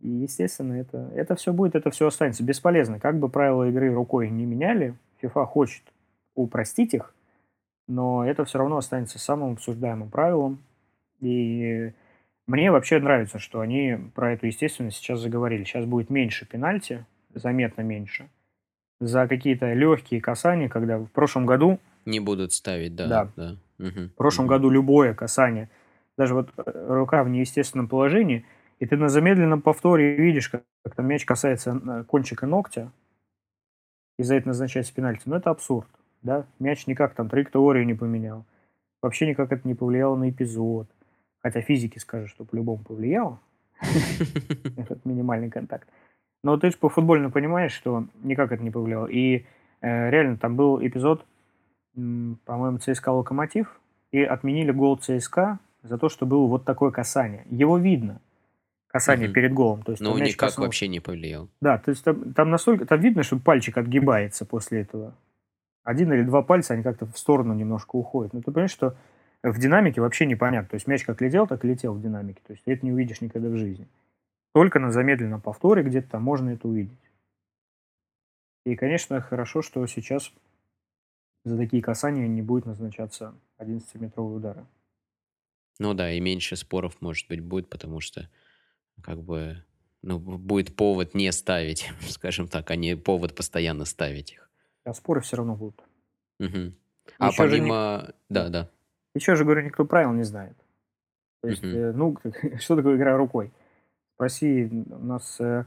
И, 0.01 0.09
естественно, 0.09 0.73
это, 0.73 1.11
это 1.15 1.37
все 1.37 1.53
будет, 1.53 1.75
это 1.75 1.91
все 1.91 2.07
останется 2.07 2.43
бесполезно. 2.43 2.99
Как 2.99 3.19
бы 3.19 3.29
правила 3.29 3.69
игры 3.69 3.93
рукой 3.93 4.31
не 4.31 4.47
меняли, 4.47 4.97
FIFA 5.23 5.47
хочет 5.47 5.83
упростить 6.35 6.95
их, 6.95 7.15
но 7.87 8.25
это 8.25 8.45
все 8.45 8.59
равно 8.59 8.79
останется 8.79 9.19
самым 9.19 9.53
обсуждаемым 9.53 10.11
правилом. 10.11 10.59
И 11.23 11.93
мне 12.47 12.71
вообще 12.71 12.99
нравится, 12.99 13.39
что 13.39 13.61
они 13.61 13.97
про 14.15 14.35
эту 14.35 14.47
естественность 14.47 14.99
сейчас 14.99 15.21
заговорили. 15.21 15.65
Сейчас 15.65 15.87
будет 15.87 16.11
меньше 16.11 16.47
пенальти, 16.47 17.07
заметно 17.33 17.81
меньше. 17.81 18.29
За 19.01 19.27
какие-то 19.27 19.73
легкие 19.73 20.21
касания, 20.21 20.69
когда 20.69 20.99
в 20.99 21.07
прошлом 21.07 21.47
году... 21.47 21.79
Не 22.05 22.21
будут 22.21 22.53
ставить, 22.53 22.95
да. 22.95 23.07
Да. 23.07 23.29
да. 23.37 23.57
Угу. 23.79 24.01
В 24.09 24.15
прошлом 24.15 24.45
угу. 24.45 24.51
году 24.51 24.69
любое 24.69 25.15
касание, 25.15 25.71
даже 26.19 26.35
вот 26.35 26.51
э, 26.57 26.73
рука 26.89 27.25
в 27.25 27.31
неестественном 27.31 27.89
положении– 27.89 28.45
и 28.83 28.87
ты 28.87 28.97
на 28.97 29.09
замедленном 29.09 29.63
повторе 29.63 30.17
видишь, 30.17 30.49
как, 30.49 30.65
как 30.83 30.97
там 30.97 31.07
мяч 31.07 31.25
касается 31.25 31.71
э, 31.71 32.03
кончика 32.03 32.49
ногтя, 32.49 32.91
и 34.19 34.25
за 34.25 34.35
это 34.35 34.49
назначается 34.49 34.93
пенальти. 34.93 35.23
Но 35.27 35.37
это 35.37 35.51
абсурд. 35.51 35.87
Да? 36.23 36.47
Мяч 36.59 36.89
никак 36.89 37.15
там 37.15 37.29
траекторию 37.29 37.87
не 37.87 37.95
поменял. 37.95 38.45
Вообще 39.01 39.29
никак 39.29 39.53
это 39.53 39.69
не 39.69 39.77
повлияло 39.77 40.17
на 40.17 40.31
эпизод. 40.31 40.89
Хотя 41.43 41.61
физики 41.61 41.99
скажут, 41.99 42.31
что 42.31 42.45
по-любому 42.45 42.83
повлияло. 42.85 43.41
Этот 44.77 45.05
минимальный 45.05 45.51
контакт. 45.51 45.89
Но 46.45 46.57
ты 46.57 46.71
же 46.71 46.77
по 46.77 46.89
футбольно 46.89 47.31
понимаешь, 47.31 47.73
что 47.73 48.07
никак 48.23 48.53
это 48.53 48.63
не 48.63 48.71
повлияло. 48.71 49.07
И 49.07 49.45
э, 49.81 50.11
реально 50.11 50.37
там 50.37 50.57
был 50.57 50.85
эпизод, 50.85 51.25
по-моему, 51.95 52.79
ЦСКА 52.79 53.11
Локомотив, 53.11 53.81
и 54.11 54.23
отменили 54.23 54.73
гол 54.73 54.97
ЦСКА 54.97 55.59
за 55.83 55.99
то, 55.99 56.09
что 56.09 56.27
было 56.27 56.47
вот 56.47 56.65
такое 56.65 56.91
касание. 56.91 57.45
Его 57.51 57.79
видно 57.79 58.21
касание 58.89 59.29
угу. 59.29 59.35
перед 59.35 59.53
голом. 59.53 59.83
То 59.83 59.93
есть, 59.93 60.03
ну, 60.03 60.17
никак 60.19 60.51
коснулся. 60.51 60.61
вообще 60.61 60.89
не 60.89 61.01
повлиял. 61.01 61.49
Да, 61.61 61.79
то 61.79 61.91
есть 61.91 62.05
там, 62.05 62.33
там 62.35 62.51
настолько, 62.51 62.87
там 62.87 63.01
видно, 63.01 63.23
что 63.23 63.39
пальчик 63.39 63.79
отгибается 63.79 64.45
после 64.45 64.83
этого. 64.83 65.15
Один 65.83 66.13
или 66.13 66.23
два 66.23 66.43
пальца, 66.43 66.75
они 66.75 66.83
как-то 66.83 67.07
в 67.07 67.17
сторону 67.17 67.55
немножко 67.55 67.97
уходят. 67.97 68.33
Но 68.33 68.41
ты 68.41 68.53
понимаешь, 68.53 68.71
что 68.71 68.95
в 69.43 69.59
динамике 69.59 70.01
вообще 70.01 70.27
непонятно. 70.27 70.71
То 70.71 70.75
есть 70.75 70.87
мяч 70.87 71.05
как 71.05 71.21
летел, 71.21 71.47
так 71.47 71.65
и 71.65 71.69
летел 71.69 71.95
в 71.95 72.01
динамике. 72.01 72.41
То 72.47 72.53
есть 72.53 72.65
ты 72.65 72.73
это 72.73 72.87
не 72.87 72.93
увидишь 72.93 73.21
никогда 73.21 73.49
в 73.49 73.57
жизни. 73.57 73.89
Только 74.55 74.79
на 74.79 74.93
замедленном 74.93 75.41
повторе 75.41 75.83
где-то 75.83 76.11
там 76.11 76.23
можно 76.23 76.51
это 76.51 76.69
увидеть. 76.69 76.99
И, 78.65 78.77
конечно, 78.77 79.21
хорошо, 79.21 79.63
что 79.63 79.85
сейчас 79.87 80.33
за 81.45 81.57
такие 81.57 81.83
касания 81.83 82.29
не 82.29 82.43
будет 82.43 82.67
назначаться 82.67 83.35
11-метровые 83.59 84.37
удары. 84.37 84.67
Ну 85.79 85.95
да, 85.95 86.13
и 86.13 86.21
меньше 86.21 86.55
споров, 86.55 87.01
может 87.01 87.27
быть, 87.29 87.41
будет, 87.41 87.69
потому 87.69 88.01
что 88.01 88.31
как 89.03 89.21
бы, 89.23 89.65
ну, 90.03 90.19
будет 90.21 90.77
повод 90.77 91.15
не 91.15 91.33
ставить, 91.33 91.91
скажем 92.09 92.47
так, 92.47 92.71
а 92.71 92.77
не 92.77 92.97
повод 92.97 93.35
постоянно 93.35 93.85
ставить 93.85 94.33
их. 94.33 94.51
А 94.85 94.95
споры 94.95 95.21
все 95.21 95.37
равно 95.37 95.57
будут. 95.57 95.81
Угу. 96.39 96.73
А 97.19 97.29
Еще 97.29 97.37
помимо... 97.37 98.05
Не... 98.07 98.15
Да, 98.29 98.49
да. 98.49 98.71
Еще 99.15 99.35
же, 99.35 99.45
говорю, 99.45 99.63
никто 99.63 99.85
правил 99.85 100.13
не 100.13 100.25
знает. 100.25 100.57
То 101.43 101.49
есть, 101.49 101.65
э, 101.65 101.93
ну, 101.93 102.17
что 102.59 102.77
такое 102.77 102.97
игра 102.97 103.17
рукой? 103.17 103.53
Спроси, 104.15 104.71
у 104.91 105.05
нас 105.05 105.41
э, 105.41 105.65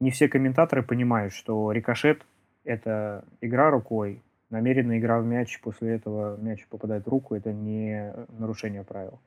не 0.00 0.10
все 0.10 0.28
комментаторы 0.28 0.82
понимают, 0.82 1.32
что 1.32 1.72
рикошет– 1.72 2.24
это 2.68 3.24
игра 3.40 3.70
рукой, 3.70 4.22
намеренная 4.50 4.98
игра 4.98 5.20
в 5.20 5.24
мяч, 5.24 5.60
после 5.60 5.94
этого 5.94 6.36
мяч 6.36 6.66
попадает 6.66 7.06
в 7.06 7.08
руку, 7.08 7.34
это 7.34 7.52
не 7.52 8.12
нарушение 8.38 8.84
правил. 8.84 9.18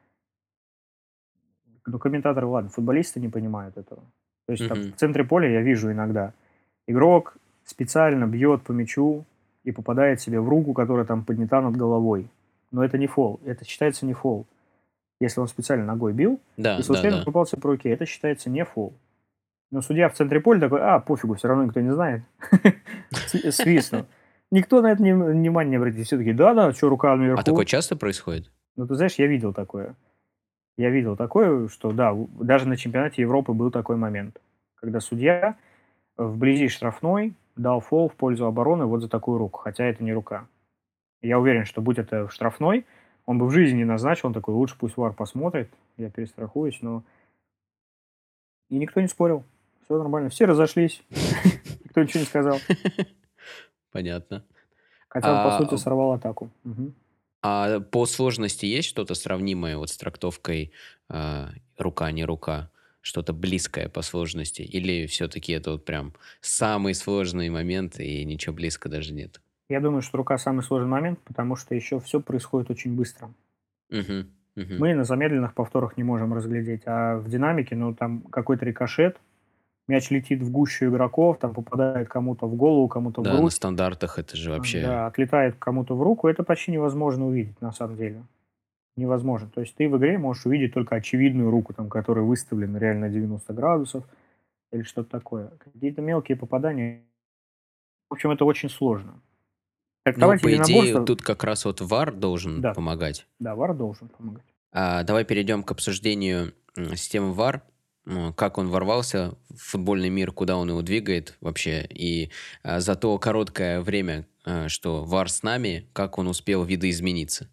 Ну, 1.88 1.98
комментаторы, 1.98 2.46
ладно, 2.46 2.70
футболисты 2.70 3.20
не 3.20 3.30
понимают 3.30 3.78
этого. 3.78 4.04
То 4.46 4.54
есть 4.54 4.64
mm-hmm. 4.64 4.68
там, 4.68 4.94
в 4.94 4.96
центре 4.96 5.24
поля 5.24 5.50
я 5.50 5.62
вижу 5.62 5.92
иногда, 5.92 6.34
игрок 6.88 7.36
специально 7.64 8.28
бьет 8.28 8.62
по 8.62 8.72
мячу 8.72 9.26
и 9.64 9.72
попадает 9.72 10.22
себе 10.22 10.40
в 10.40 10.48
руку, 10.48 10.74
которая 10.74 11.06
там 11.06 11.26
поднята 11.26 11.62
над 11.62 11.76
головой. 11.76 12.28
Но 12.72 12.84
это 12.84 12.98
не 12.98 13.08
фол, 13.08 13.40
это 13.46 13.66
считается 13.66 14.06
не 14.06 14.14
фол. 14.14 14.48
Если 15.20 15.40
он 15.40 15.48
специально 15.48 15.86
ногой 15.86 16.14
бил, 16.14 16.40
да, 16.58 16.80
и 16.80 16.82
случайно 16.82 17.18
да, 17.18 17.20
да. 17.20 17.26
попался 17.26 17.58
по 17.58 17.70
руке, 17.70 17.90
это 17.90 18.06
считается 18.06 18.50
не 18.50 18.66
фол. 18.66 18.94
Но 19.70 19.82
судья 19.82 20.10
в 20.10 20.14
центре 20.14 20.42
поля 20.42 20.60
такой, 20.60 20.82
а, 20.82 21.00
пофигу, 21.00 21.36
все 21.36 21.48
равно 21.48 21.66
никто 21.66 21.80
не 21.80 21.94
знает. 21.94 22.24
Свистнул. 23.52 24.06
Никто 24.52 24.82
на 24.82 24.92
это 24.92 25.02
внимание 25.02 25.72
не 25.72 25.76
обратит. 25.78 26.06
Все 26.06 26.18
таки 26.18 26.34
да-да, 26.34 26.74
что 26.74 26.90
рука 26.90 27.16
наверху. 27.16 27.40
А 27.40 27.44
такое 27.44 27.66
часто 27.66 27.96
происходит? 27.96 28.52
Ну, 28.76 28.86
ты 28.86 28.96
знаешь, 28.96 29.16
я 29.16 29.28
видел 29.28 29.54
такое. 29.54 29.96
Я 30.78 30.90
видел 30.90 31.16
такое, 31.16 31.70
что, 31.70 31.92
да, 31.92 32.14
даже 32.40 32.68
на 32.68 32.76
чемпионате 32.76 33.22
Европы 33.22 33.54
был 33.54 33.72
такой 33.72 33.96
момент, 33.96 34.42
когда 34.76 35.00
судья 35.00 35.56
вблизи 36.18 36.68
штрафной 36.68 37.34
дал 37.56 37.80
фол 37.80 38.10
в 38.10 38.16
пользу 38.16 38.46
обороны 38.46 38.86
вот 38.86 39.02
за 39.02 39.10
такую 39.10 39.38
руку, 39.38 39.60
хотя 39.60 39.86
это 39.86 40.04
не 40.04 40.14
рука. 40.14 40.48
Я 41.22 41.40
уверен, 41.40 41.66
что 41.66 41.82
будь 41.82 42.00
это 42.00 42.28
в 42.28 42.34
штрафной, 42.34 42.86
он 43.26 43.38
бы 43.38 43.48
в 43.48 43.52
жизни 43.52 43.80
не 43.80 43.86
назначил, 43.86 44.28
он 44.28 44.34
такой, 44.34 44.56
лучше 44.56 44.76
пусть 44.78 44.98
ВАР 44.98 45.14
посмотрит, 45.14 45.72
я 45.98 46.10
перестрахуюсь, 46.10 46.80
но... 46.82 47.04
И 48.70 48.78
никто 48.78 49.02
не 49.02 49.08
спорил. 49.08 49.44
Все 49.84 49.98
нормально. 49.98 50.30
Все 50.30 50.46
разошлись. 50.46 51.04
Никто 51.84 52.02
ничего 52.02 52.22
не 52.22 52.26
сказал. 52.26 52.58
Понятно. 53.92 54.46
Хотя 55.10 55.30
он, 55.30 55.50
по 55.50 55.56
а, 55.56 55.58
сути, 55.58 55.76
сорвал 55.76 56.14
атаку. 56.14 56.50
А 57.42 57.82
по 57.82 58.06
сложности 58.06 58.66
есть 58.66 58.88
что-то 58.88 59.14
сравнимое 59.14 59.76
вот 59.76 59.90
с 59.90 59.98
трактовкой 59.98 60.72
а, 61.10 61.50
рука, 61.78 62.10
не 62.12 62.24
рука? 62.24 62.72
Что-то 63.02 63.34
близкое 63.34 63.90
по 63.90 64.04
сложности? 64.04 64.62
Или 64.62 65.08
все-таки 65.08 65.52
это 65.52 65.72
вот 65.72 65.84
прям 65.84 66.14
самый 66.40 66.94
сложный 66.94 67.50
момент 67.50 68.00
и 68.00 68.24
ничего 68.24 68.56
близко 68.56 68.88
даже 68.88 69.12
нет? 69.14 69.42
Я 69.72 69.80
думаю, 69.80 70.02
что 70.02 70.18
рука 70.18 70.38
самый 70.38 70.64
сложный 70.64 70.90
момент, 70.90 71.20
потому 71.24 71.56
что 71.56 71.74
еще 71.74 72.02
все 72.02 72.20
происходит 72.20 72.70
очень 72.70 72.94
быстро. 72.94 73.32
Угу, 73.90 74.26
угу. 74.58 74.74
Мы 74.80 74.94
на 74.94 75.06
замедленных 75.06 75.54
повторах 75.54 75.96
не 75.96 76.04
можем 76.04 76.34
разглядеть, 76.34 76.82
а 76.86 77.18
в 77.18 77.30
динамике, 77.30 77.78
ну, 77.78 77.96
там 77.96 78.20
какой-то 78.24 78.66
рикошет, 78.66 79.18
мяч 79.88 80.12
летит 80.12 80.42
в 80.42 80.52
гущу 80.52 80.90
игроков, 80.90 81.38
там 81.40 81.54
попадает 81.54 82.10
кому-то 82.10 82.48
в 82.48 82.56
голову, 82.56 82.90
кому-то 82.90 83.22
да, 83.22 83.30
в 83.30 83.34
грудь. 83.34 83.46
на 83.46 83.50
стандартах 83.50 84.20
это 84.20 84.36
же 84.36 84.52
вообще... 84.52 84.82
Да, 84.82 85.08
отлетает 85.08 85.56
кому-то 85.58 85.96
в 85.96 86.04
руку, 86.04 86.28
это 86.28 86.44
почти 86.44 86.74
невозможно 86.74 87.28
увидеть, 87.28 87.62
на 87.62 87.72
самом 87.72 87.96
деле. 87.96 88.24
Невозможно. 88.98 89.50
То 89.56 89.62
есть 89.62 89.74
ты 89.76 89.88
в 89.88 89.98
игре 89.98 90.18
можешь 90.18 90.46
увидеть 90.46 90.74
только 90.74 90.98
очевидную 90.98 91.50
руку, 91.50 91.74
там, 91.74 91.88
которая 91.88 92.26
выставлена 92.26 92.78
реально 92.78 93.08
90 93.08 93.54
градусов 93.54 94.04
или 94.74 94.82
что-то 94.82 95.10
такое. 95.10 95.54
Какие-то 95.60 96.02
мелкие 96.02 96.38
попадания. 96.38 97.04
В 98.10 98.16
общем, 98.16 98.32
это 98.32 98.44
очень 98.44 98.70
сложно. 98.70 99.22
Ну, 100.06 100.40
по 100.40 100.56
идее, 100.56 101.06
тут 101.06 101.22
как 101.22 101.44
раз 101.44 101.66
вот 101.66 101.80
ВАР 101.80 102.14
должен 102.14 102.62
да. 102.62 102.74
помогать. 102.74 103.28
Да, 103.40 103.56
ВАР 103.56 103.76
должен 103.76 104.10
помогать. 104.10 104.46
А, 104.72 105.04
давай 105.04 105.26
перейдем 105.26 105.64
к 105.64 105.72
обсуждению 105.72 106.54
системы 106.76 107.34
ВАР 107.34 107.64
как 108.36 108.58
он 108.58 108.70
ворвался 108.70 109.36
в 109.50 109.58
футбольный 109.58 110.10
мир, 110.10 110.32
куда 110.32 110.58
он 110.58 110.70
его 110.70 110.82
двигает 110.82 111.38
вообще, 111.40 111.86
и 111.90 112.32
а, 112.64 112.80
за 112.80 112.96
то 112.96 113.18
короткое 113.20 113.82
время, 113.82 114.26
а, 114.44 114.70
что 114.70 115.04
ВАР 115.04 115.30
с 115.30 115.44
нами, 115.44 115.88
как 115.94 116.18
он 116.18 116.28
успел 116.28 116.64
видоизмениться? 116.64 117.48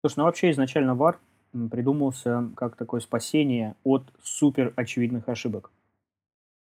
Слушай, 0.00 0.18
ну 0.18 0.24
вообще 0.24 0.50
изначально 0.52 0.94
ВАР 0.94 1.18
придумался 1.70 2.50
как 2.56 2.76
такое 2.76 3.00
спасение 3.00 3.74
от 3.82 4.04
супер 4.22 4.72
очевидных 4.76 5.28
ошибок. 5.28 5.72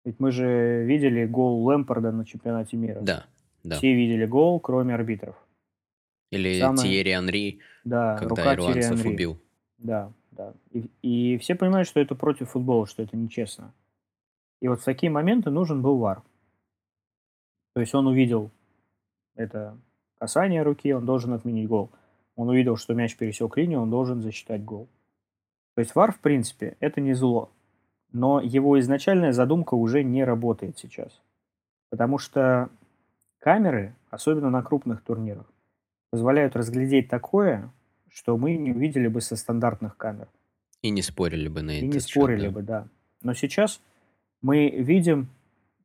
Ведь 0.04 0.18
мы 0.18 0.30
же 0.32 0.84
видели 0.84 1.24
гол 1.24 1.64
Лэмпорда 1.64 2.10
на 2.10 2.26
чемпионате 2.26 2.76
мира. 2.76 3.00
Да, 3.00 3.24
да. 3.62 3.76
Все 3.76 3.94
видели 3.94 4.26
гол, 4.26 4.60
кроме 4.60 4.94
арбитров. 4.94 5.36
Или 6.30 6.58
Самое... 6.58 6.82
Тиери 6.82 7.10
Анри, 7.10 7.60
да, 7.84 8.16
когда 8.16 8.54
ирландцев 8.54 9.04
убил. 9.04 9.38
Да, 9.78 10.12
да. 10.30 10.54
И, 10.70 10.90
и 11.02 11.38
все 11.38 11.54
понимают, 11.54 11.86
что 11.86 12.00
это 12.00 12.14
против 12.14 12.50
футбола, 12.50 12.86
что 12.86 13.02
это 13.02 13.16
нечестно. 13.16 13.72
И 14.60 14.68
вот 14.68 14.80
в 14.80 14.84
такие 14.84 15.10
моменты 15.10 15.50
нужен 15.50 15.82
был 15.82 15.98
вар. 15.98 16.22
То 17.74 17.80
есть 17.80 17.94
он 17.94 18.06
увидел 18.06 18.50
это 19.34 19.76
касание 20.18 20.62
руки, 20.62 20.92
он 20.92 21.04
должен 21.04 21.32
отменить 21.32 21.68
гол. 21.68 21.90
Он 22.36 22.48
увидел, 22.48 22.76
что 22.76 22.94
мяч 22.94 23.16
пересек 23.16 23.56
линию, 23.56 23.80
он 23.80 23.90
должен 23.90 24.22
засчитать 24.22 24.64
гол. 24.64 24.88
То 25.74 25.80
есть 25.80 25.94
вар, 25.94 26.12
в 26.12 26.20
принципе, 26.20 26.76
это 26.80 27.00
не 27.00 27.12
зло. 27.12 27.50
Но 28.12 28.40
его 28.40 28.78
изначальная 28.78 29.32
задумка 29.32 29.74
уже 29.74 30.02
не 30.02 30.24
работает 30.24 30.78
сейчас. 30.78 31.20
Потому 31.90 32.18
что 32.18 32.70
камеры, 33.42 33.94
особенно 34.10 34.50
на 34.50 34.62
крупных 34.62 35.02
турнирах, 35.02 35.50
позволяют 36.10 36.54
разглядеть 36.54 37.08
такое, 37.08 37.72
что 38.08 38.36
мы 38.36 38.56
не 38.56 38.72
увидели 38.72 39.08
бы 39.08 39.20
со 39.20 39.36
стандартных 39.36 39.96
камер. 39.96 40.28
И 40.80 40.90
не 40.90 41.02
спорили 41.02 41.48
бы 41.48 41.62
на 41.62 41.72
это. 41.72 41.84
И 41.84 41.88
не 41.88 41.98
спорили 41.98 42.42
счет, 42.42 42.52
да. 42.52 42.60
бы, 42.60 42.62
да. 42.62 42.88
Но 43.22 43.34
сейчас 43.34 43.80
мы 44.42 44.70
видим 44.70 45.28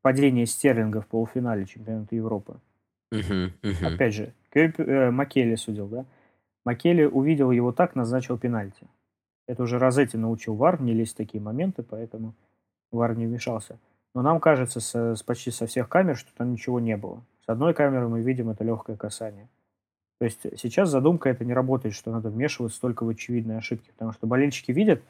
падение 0.01 0.45
Стерлинга 0.45 1.01
в 1.01 1.07
полуфинале 1.07 1.65
чемпионата 1.65 2.15
Европы. 2.15 2.59
Угу, 3.11 3.69
угу. 3.69 3.95
Опять 3.95 4.13
же, 4.13 4.33
Кёп, 4.51 4.79
э, 4.79 5.11
Макелли 5.11 5.55
судил, 5.55 5.87
да? 5.87 6.05
Макелли 6.63 7.05
увидел 7.05 7.51
его 7.51 7.71
так, 7.71 7.95
назначил 7.95 8.37
пенальти. 8.37 8.87
Это 9.47 9.63
уже 9.63 9.79
Розетти 9.79 10.17
научил 10.17 10.55
ВАР 10.55 10.81
не 10.81 10.93
лезть 10.93 11.13
в 11.13 11.17
такие 11.17 11.41
моменты, 11.41 11.81
поэтому 11.81 12.35
ВАР 12.91 13.17
не 13.17 13.25
вмешался. 13.25 13.79
Но 14.13 14.21
нам 14.21 14.39
кажется 14.39 14.79
с, 14.79 15.15
с 15.15 15.23
почти 15.23 15.51
со 15.51 15.65
всех 15.65 15.89
камер, 15.89 16.17
что 16.17 16.31
там 16.35 16.51
ничего 16.51 16.79
не 16.79 16.97
было. 16.97 17.23
С 17.47 17.49
одной 17.49 17.73
камеры 17.73 18.09
мы 18.09 18.21
видим 18.21 18.49
это 18.49 18.65
легкое 18.65 18.97
касание. 18.97 19.47
То 20.19 20.25
есть 20.25 20.41
сейчас 20.57 20.89
задумка 20.89 21.29
это 21.29 21.45
не 21.45 21.53
работает, 21.53 21.95
что 21.95 22.11
надо 22.11 22.29
вмешиваться 22.29 22.81
только 22.81 23.05
в 23.05 23.09
очевидные 23.09 23.59
ошибки, 23.59 23.89
потому 23.91 24.11
что 24.11 24.27
болельщики 24.27 24.73
видят 24.73 25.01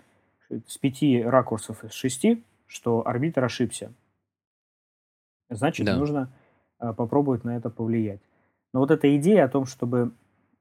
с 0.67 0.77
пяти 0.77 1.23
ракурсов 1.23 1.83
из 1.83 1.93
шести, 1.93 2.43
что 2.67 3.07
арбитр 3.07 3.43
ошибся. 3.43 3.91
Значит, 5.49 5.87
да. 5.87 5.97
нужно 5.97 6.29
а, 6.77 6.93
попробовать 6.93 7.43
на 7.43 7.57
это 7.57 7.71
повлиять. 7.71 8.21
Но 8.71 8.81
вот 8.81 8.91
эта 8.91 9.15
идея 9.17 9.45
о 9.45 9.49
том, 9.49 9.65
чтобы 9.65 10.11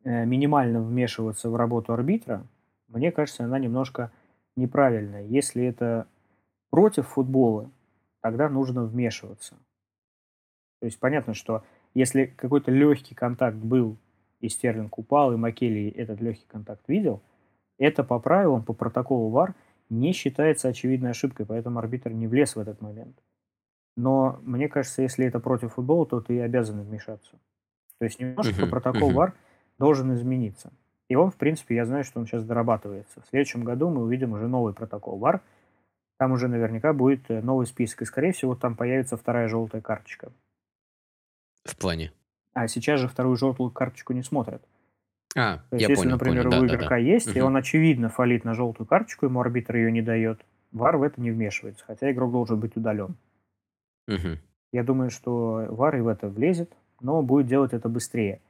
э, 0.05 0.24
минимально 0.24 0.81
вмешиваться 0.81 1.51
в 1.51 1.57
работу 1.57 1.93
арбитра, 1.93 2.47
мне 2.89 3.12
кажется, 3.12 3.44
она 3.44 3.59
немножко 3.59 4.11
неправильная. 4.57 5.24
Если 5.24 5.62
это 5.62 6.07
против 6.70 7.09
футбола, 7.09 7.69
тогда 8.23 8.48
нужно 8.48 8.85
вмешиваться. 8.85 9.57
То 10.86 10.88
есть 10.88 11.00
понятно, 11.00 11.34
что 11.34 11.64
если 11.94 12.26
какой-то 12.26 12.70
легкий 12.70 13.16
контакт 13.16 13.56
был 13.56 13.96
и 14.40 14.48
Стерлинг 14.48 14.96
упал, 14.96 15.32
и 15.32 15.36
Макелли 15.36 15.88
этот 15.88 16.20
легкий 16.20 16.46
контакт 16.46 16.82
видел, 16.86 17.22
это 17.76 18.04
по 18.04 18.20
правилам, 18.20 18.62
по 18.62 18.72
протоколу 18.72 19.30
ВАР 19.30 19.56
не 19.90 20.12
считается 20.12 20.68
очевидной 20.68 21.10
ошибкой, 21.10 21.44
поэтому 21.44 21.80
арбитр 21.80 22.12
не 22.12 22.28
влез 22.28 22.54
в 22.54 22.60
этот 22.60 22.80
момент. 22.80 23.18
Но 23.96 24.38
мне 24.42 24.68
кажется, 24.68 25.02
если 25.02 25.26
это 25.26 25.40
против 25.40 25.72
футбола, 25.72 26.06
то 26.06 26.20
ты 26.20 26.40
обязан 26.40 26.80
вмешаться. 26.80 27.32
То 27.98 28.04
есть 28.04 28.20
немножко 28.20 28.62
uh-huh, 28.62 28.70
протокол 28.70 29.10
uh-huh. 29.10 29.14
ВАР 29.14 29.34
должен 29.80 30.14
измениться. 30.14 30.72
И 31.08 31.16
он, 31.16 31.32
в 31.32 31.36
принципе, 31.36 31.74
я 31.74 31.84
знаю, 31.84 32.04
что 32.04 32.20
он 32.20 32.28
сейчас 32.28 32.44
дорабатывается. 32.44 33.22
В 33.22 33.26
следующем 33.26 33.64
году 33.64 33.90
мы 33.90 34.04
увидим 34.04 34.34
уже 34.34 34.46
новый 34.46 34.72
протокол 34.72 35.18
ВАР. 35.18 35.40
Там 36.16 36.30
уже 36.30 36.46
наверняка 36.46 36.92
будет 36.92 37.28
э, 37.28 37.42
новый 37.42 37.66
список. 37.66 38.02
И, 38.02 38.04
скорее 38.04 38.30
всего, 38.30 38.54
там 38.54 38.76
появится 38.76 39.16
вторая 39.16 39.48
желтая 39.48 39.82
карточка. 39.82 40.30
В 41.68 41.76
плане? 41.76 42.12
А 42.55 42.68
сейчас 42.68 43.01
же 43.01 43.09
вторую 43.09 43.36
желтую 43.36 43.70
карточку 43.70 44.12
не 44.12 44.22
смотрят. 44.22 44.62
А, 45.34 45.59
То 45.70 45.76
есть, 45.76 45.82
я 45.82 45.88
если, 45.88 45.94
понял, 45.97 46.10
например, 46.12 46.44
понял. 46.44 46.62
у 46.62 46.66
Да, 46.66 46.66
игрока 46.74 46.84
да, 46.84 46.88
да. 46.90 46.97
есть, 46.97 47.28
и 47.36 47.38
Мгм. 47.40 47.48
он 47.48 47.56
очевидно 47.56 48.09
фалит 48.09 48.44
на 48.44 48.55
желтую 48.55 48.86
карточку, 48.86 49.26
ему 49.26 49.40
арбитр 49.40 49.76
ее 49.76 49.93
не 49.93 50.01
дает, 50.01 50.40
ВАР 50.72 50.97
в 50.97 51.02
это 51.02 51.20
не 51.20 51.30
вмешивается, 51.30 51.84
хотя 51.84 52.10
игрок 52.10 52.32
должен 52.32 52.59
быть 52.59 52.74
удален. 52.76 53.16
Мгм. 54.06 54.38
Я 54.72 54.82
думаю, 54.84 55.10
что 55.10 55.66
ВАР 55.70 55.97
и 55.97 56.01
в 56.01 56.09
это 56.09 56.28
влезет, 56.28 56.72
но 57.01 57.22
будет 57.22 57.47
делать 57.47 57.72
это 57.74 57.88
быстрее. 57.88 58.40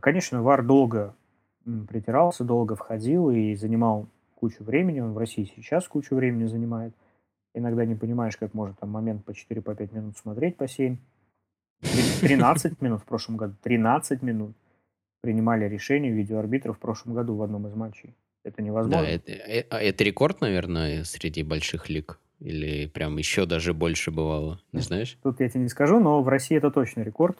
Конечно, 0.00 0.42
ВАР 0.42 0.64
долго 0.64 1.14
притирался, 1.88 2.44
долго 2.44 2.76
входил 2.76 3.30
и 3.30 3.54
занимал 3.56 4.06
кучу 4.36 4.62
времени. 4.62 5.00
Он 5.00 5.12
в 5.12 5.18
России 5.18 5.50
сейчас 5.56 5.88
кучу 5.88 6.14
времени 6.14 6.46
занимает. 6.46 6.94
Иногда 7.54 7.84
не 7.84 7.94
понимаешь, 7.96 8.36
как 8.36 8.54
может 8.54 8.78
там 8.78 8.90
момент 8.90 9.24
по 9.24 9.32
4-5 9.32 9.92
минут 9.94 10.16
смотреть, 10.18 10.56
по 10.56 10.68
7. 10.68 10.98
13 12.20 12.80
минут 12.80 13.02
в 13.02 13.04
прошлом 13.04 13.36
году. 13.36 13.54
13 13.62 14.22
минут 14.22 14.56
принимали 15.20 15.68
решение 15.68 16.12
видеоарбитра 16.12 16.72
в 16.72 16.78
прошлом 16.78 17.14
году 17.14 17.34
в 17.34 17.42
одном 17.42 17.66
из 17.66 17.74
матчей. 17.74 18.14
Это 18.44 18.62
невозможно. 18.62 19.02
Да, 19.02 19.08
это, 19.08 19.32
э- 19.32 19.66
а 19.70 19.80
это 19.80 20.04
рекорд, 20.04 20.40
наверное, 20.40 21.04
среди 21.04 21.42
больших 21.42 21.88
лиг. 21.88 22.20
Или 22.38 22.86
прям 22.86 23.16
еще 23.16 23.46
даже 23.46 23.72
больше 23.72 24.10
бывало? 24.10 24.60
Не 24.72 24.82
знаешь? 24.82 25.18
Тут 25.22 25.40
я 25.40 25.48
тебе 25.48 25.62
не 25.62 25.68
скажу, 25.68 26.00
но 26.00 26.22
в 26.22 26.28
России 26.28 26.56
это 26.56 26.70
точно 26.70 27.00
рекорд. 27.00 27.38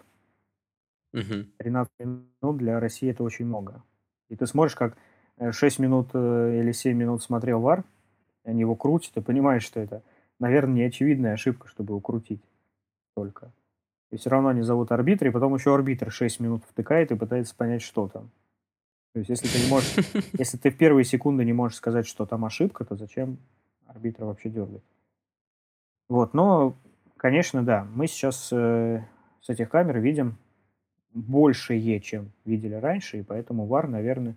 Мгм. 1.13 1.53
13 1.59 1.93
минут 1.99 2.57
для 2.57 2.81
России 2.81 3.11
это 3.11 3.23
очень 3.23 3.47
много. 3.47 3.83
И 4.31 4.37
ты 4.37 4.47
смотришь, 4.47 4.75
как 4.75 4.97
э, 5.37 5.53
6 5.53 5.79
минут 5.79 6.11
э, 6.15 6.61
или 6.61 6.73
7 6.73 6.97
минут 6.97 7.23
смотрел 7.23 7.61
ВАР, 7.61 7.85
и 8.45 8.51
они 8.51 8.61
его 8.61 8.75
крутят, 8.75 9.13
ты 9.13 9.21
понимаешь, 9.23 9.65
что 9.65 9.81
это, 9.81 10.03
наверное, 10.41 10.75
не 10.75 10.83
очевидная 10.83 11.35
ошибка, 11.35 11.69
чтобы 11.69 11.93
его 11.93 12.01
крутить 12.01 12.43
только. 13.15 13.53
И 14.11 14.17
все 14.17 14.31
равно 14.31 14.51
они 14.51 14.63
зовут 14.63 14.93
арбитра, 14.93 15.29
и 15.29 15.33
потом 15.33 15.55
еще 15.55 15.75
арбитр 15.75 16.11
6 16.11 16.41
минут 16.41 16.65
втыкает 16.65 17.11
и 17.11 17.17
пытается 17.17 17.55
понять, 17.55 17.83
что 17.83 18.09
там. 18.09 18.31
То 19.13 19.21
есть, 19.21 19.31
если 19.31 19.49
ты 19.49 19.65
не 19.65 19.71
можешь, 19.71 19.97
если 20.39 20.59
ты 20.59 20.71
в 20.71 20.77
первые 20.77 21.05
секунды 21.05 21.45
не 21.45 21.53
можешь 21.53 21.79
сказать, 21.79 22.07
что 22.07 22.27
там 22.27 22.45
ошибка, 22.45 22.85
то 22.85 22.97
зачем 22.97 23.39
арбитра 23.87 24.27
вообще 24.27 24.49
дергать? 24.49 24.85
Вот, 26.09 26.35
но, 26.35 26.77
конечно, 27.17 27.65
да, 27.65 27.87
мы 27.95 28.07
сейчас 28.07 28.53
э, 28.53 29.05
с 29.41 29.49
этих 29.49 29.71
камер 29.71 29.99
видим 29.99 30.37
большее, 31.13 32.01
чем 32.01 32.31
видели 32.45 32.75
раньше, 32.75 33.19
и 33.19 33.23
поэтому 33.23 33.67
VAR, 33.67 33.89
наверное, 33.89 34.37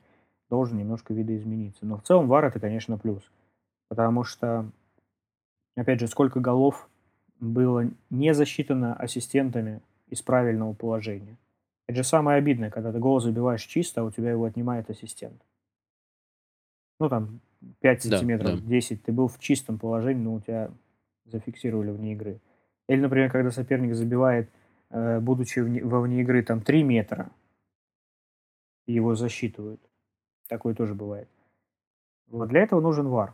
должен 0.50 0.78
немножко 0.78 1.14
видоизмениться. 1.14 1.86
Но 1.86 1.98
в 1.98 2.04
целом 2.04 2.32
VAR 2.32 2.48
это, 2.48 2.60
конечно, 2.60 2.98
плюс. 2.98 3.22
Потому 3.88 4.24
что, 4.24 4.70
опять 5.76 6.00
же, 6.00 6.08
сколько 6.08 6.40
голов 6.40 6.89
было 7.40 7.90
не 8.10 8.34
засчитано 8.34 8.94
ассистентами 8.96 9.82
из 10.08 10.22
правильного 10.22 10.74
положения. 10.74 11.38
Это 11.88 11.98
же 11.98 12.04
самое 12.04 12.38
обидное, 12.38 12.70
когда 12.70 12.92
ты 12.92 13.00
гол 13.00 13.20
забиваешь 13.20 13.64
чисто, 13.64 14.02
а 14.02 14.04
у 14.04 14.12
тебя 14.12 14.32
его 14.32 14.46
отнимает 14.46 14.90
ассистент. 14.90 15.42
Ну, 17.00 17.10
там, 17.10 17.40
5 17.80 18.10
Да, 18.10 18.18
сантиметров, 18.18 18.62
да. 18.62 18.68
10, 18.68 19.04
ты 19.04 19.12
был 19.12 19.28
в 19.28 19.40
чистом 19.40 19.80
положении, 19.80 20.22
но 20.24 20.36
у 20.36 20.40
тебя 20.42 20.72
зафиксировали 21.26 21.92
вне 21.92 22.14
игры. 22.14 22.40
Или, 22.88 23.02
например, 23.02 23.32
когда 23.32 23.52
соперник 23.52 23.96
забивает, 23.96 24.50
э, 24.90 25.20
будучи 25.20 25.60
вне, 25.60 25.84
во 25.84 26.02
вне 26.02 26.22
игры, 26.22 26.44
там, 26.44 26.62
3 26.62 26.84
метра, 26.84 27.32
и 28.86 28.94
его 28.94 29.16
засчитывают. 29.16 29.82
Такое 30.48 30.74
тоже 30.74 30.96
бывает. 30.96 31.30
Вот 32.28 32.50
для 32.50 32.62
этого 32.62 32.82
нужен 32.82 33.08
ВАР. 33.08 33.34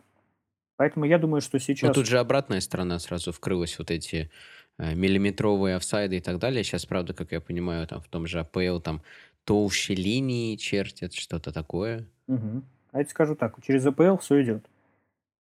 Поэтому 0.78 1.06
я 1.06 1.18
думаю, 1.18 1.42
что 1.42 1.56
Но 1.56 1.60
сейчас... 1.60 1.96
тут 1.96 2.06
же 2.06 2.20
обратная 2.20 2.60
сторона 2.62 3.00
сразу 3.00 3.32
вкрылась, 3.32 3.78
вот 3.80 3.92
эти 3.92 4.30
э, 4.78 4.94
миллиметровые 4.94 5.78
офсайды 5.78 6.18
и 6.18 6.22
так 6.22 6.38
далее. 6.40 6.64
Сейчас, 6.64 6.86
правда, 6.86 7.14
как 7.14 7.32
я 7.32 7.40
понимаю, 7.40 7.88
там 7.88 8.02
в 8.02 8.08
том 8.08 8.28
же 8.28 8.40
АПЛ 8.40 8.80
там 8.80 9.02
толще 9.46 9.96
линии 9.96 10.56
чертят, 10.58 11.14
что-то 11.14 11.54
такое. 11.54 12.06
Мгм. 12.28 12.64
А 12.92 12.98
я 12.98 13.04
тебе 13.04 13.12
скажу 13.12 13.36
так, 13.36 13.56
через 13.64 13.86
АПЛ 13.86 14.18
все 14.18 14.44
идет. 14.44 14.66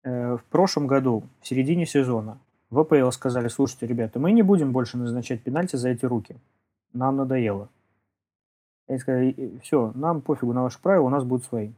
Э, 0.05 0.37
В 0.37 0.45
прошлом 0.51 0.87
году, 0.87 1.25
в 1.41 1.49
середине 1.49 1.87
сезона, 1.87 2.39
в 2.71 2.79
АПЛ 2.79 3.11
сказали, 3.11 3.49
слушайте, 3.49 3.87
ребята, 3.87 4.19
мы 4.19 4.33
не 4.33 4.43
будем 4.43 4.73
больше 4.73 4.97
назначать 4.97 5.43
пенальти 5.43 5.77
за 5.77 5.91
эти 5.91 6.05
руки. 6.05 6.37
Нам 6.93 7.17
надоело. 7.17 7.69
Они 8.89 8.99
сказали, 8.99 9.59
все, 9.63 9.93
нам 9.95 10.21
пофигу 10.21 10.53
на 10.53 10.63
ваши 10.63 10.79
правила, 10.79 11.07
у 11.07 11.11
нас 11.11 11.25
будут 11.25 11.45
свои. 11.47 11.71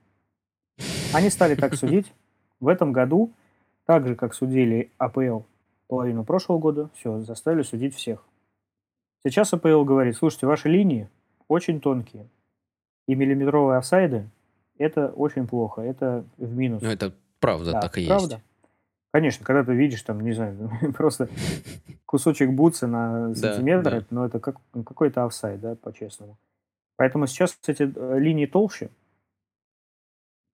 Они 1.13 1.31
стали 1.31 1.55
так 1.55 1.75
судить. 1.77 2.13
В 2.61 2.69
этом 2.69 2.93
году, 2.93 3.33
так 3.87 4.07
же, 4.07 4.15
как 4.15 4.35
судили 4.35 4.91
АПЛ 4.99 5.41
половину 5.89 6.25
прошлого 6.25 6.59
года, 6.59 6.91
все, 6.95 7.21
заставили 7.21 7.63
судить 7.63 7.95
всех. 7.95 8.25
Сейчас 9.25 9.53
АПЛ 9.53 9.85
говорит, 9.85 10.17
слушайте, 10.17 10.47
ваши 10.47 10.69
линии 10.69 11.09
очень 11.49 11.81
тонкие. 11.81 12.29
И 13.07 13.15
миллиметровые 13.15 13.79
офсайды– 13.79 14.29
это 14.79 15.09
очень 15.09 15.47
плохо, 15.47 15.83
это 15.83 16.25
в 16.39 16.57
минус. 16.57 16.83
Ну, 16.83 16.89
это 16.89 17.13
правда, 17.41 17.73
Да, 17.73 17.81
так 17.81 17.99
и 17.99 18.07
правда. 18.07 18.35
есть. 18.35 18.45
Конечно, 19.13 19.47
когда 19.47 19.63
ты 19.63 19.75
видишь, 19.75 20.03
там, 20.03 20.21
не 20.21 20.33
знаю, 20.33 20.71
просто 20.97 21.29
кусочек 22.07 22.51
бутса 22.51 22.87
на 22.87 23.35
сантиметр, 23.37 23.91
да. 23.91 23.97
это, 23.99 24.07
ну, 24.11 24.25
это 24.25 24.41
как, 24.41 24.57
ну, 24.73 24.83
какой-то 24.83 25.25
офсайд, 25.25 25.61
да, 25.61 25.77
по-честному. 25.77 26.37
Поэтому 26.97 27.27
сейчас 27.27 27.59
эти 27.67 27.93
э, 27.95 28.19
линии 28.19 28.47
толще. 28.47 28.91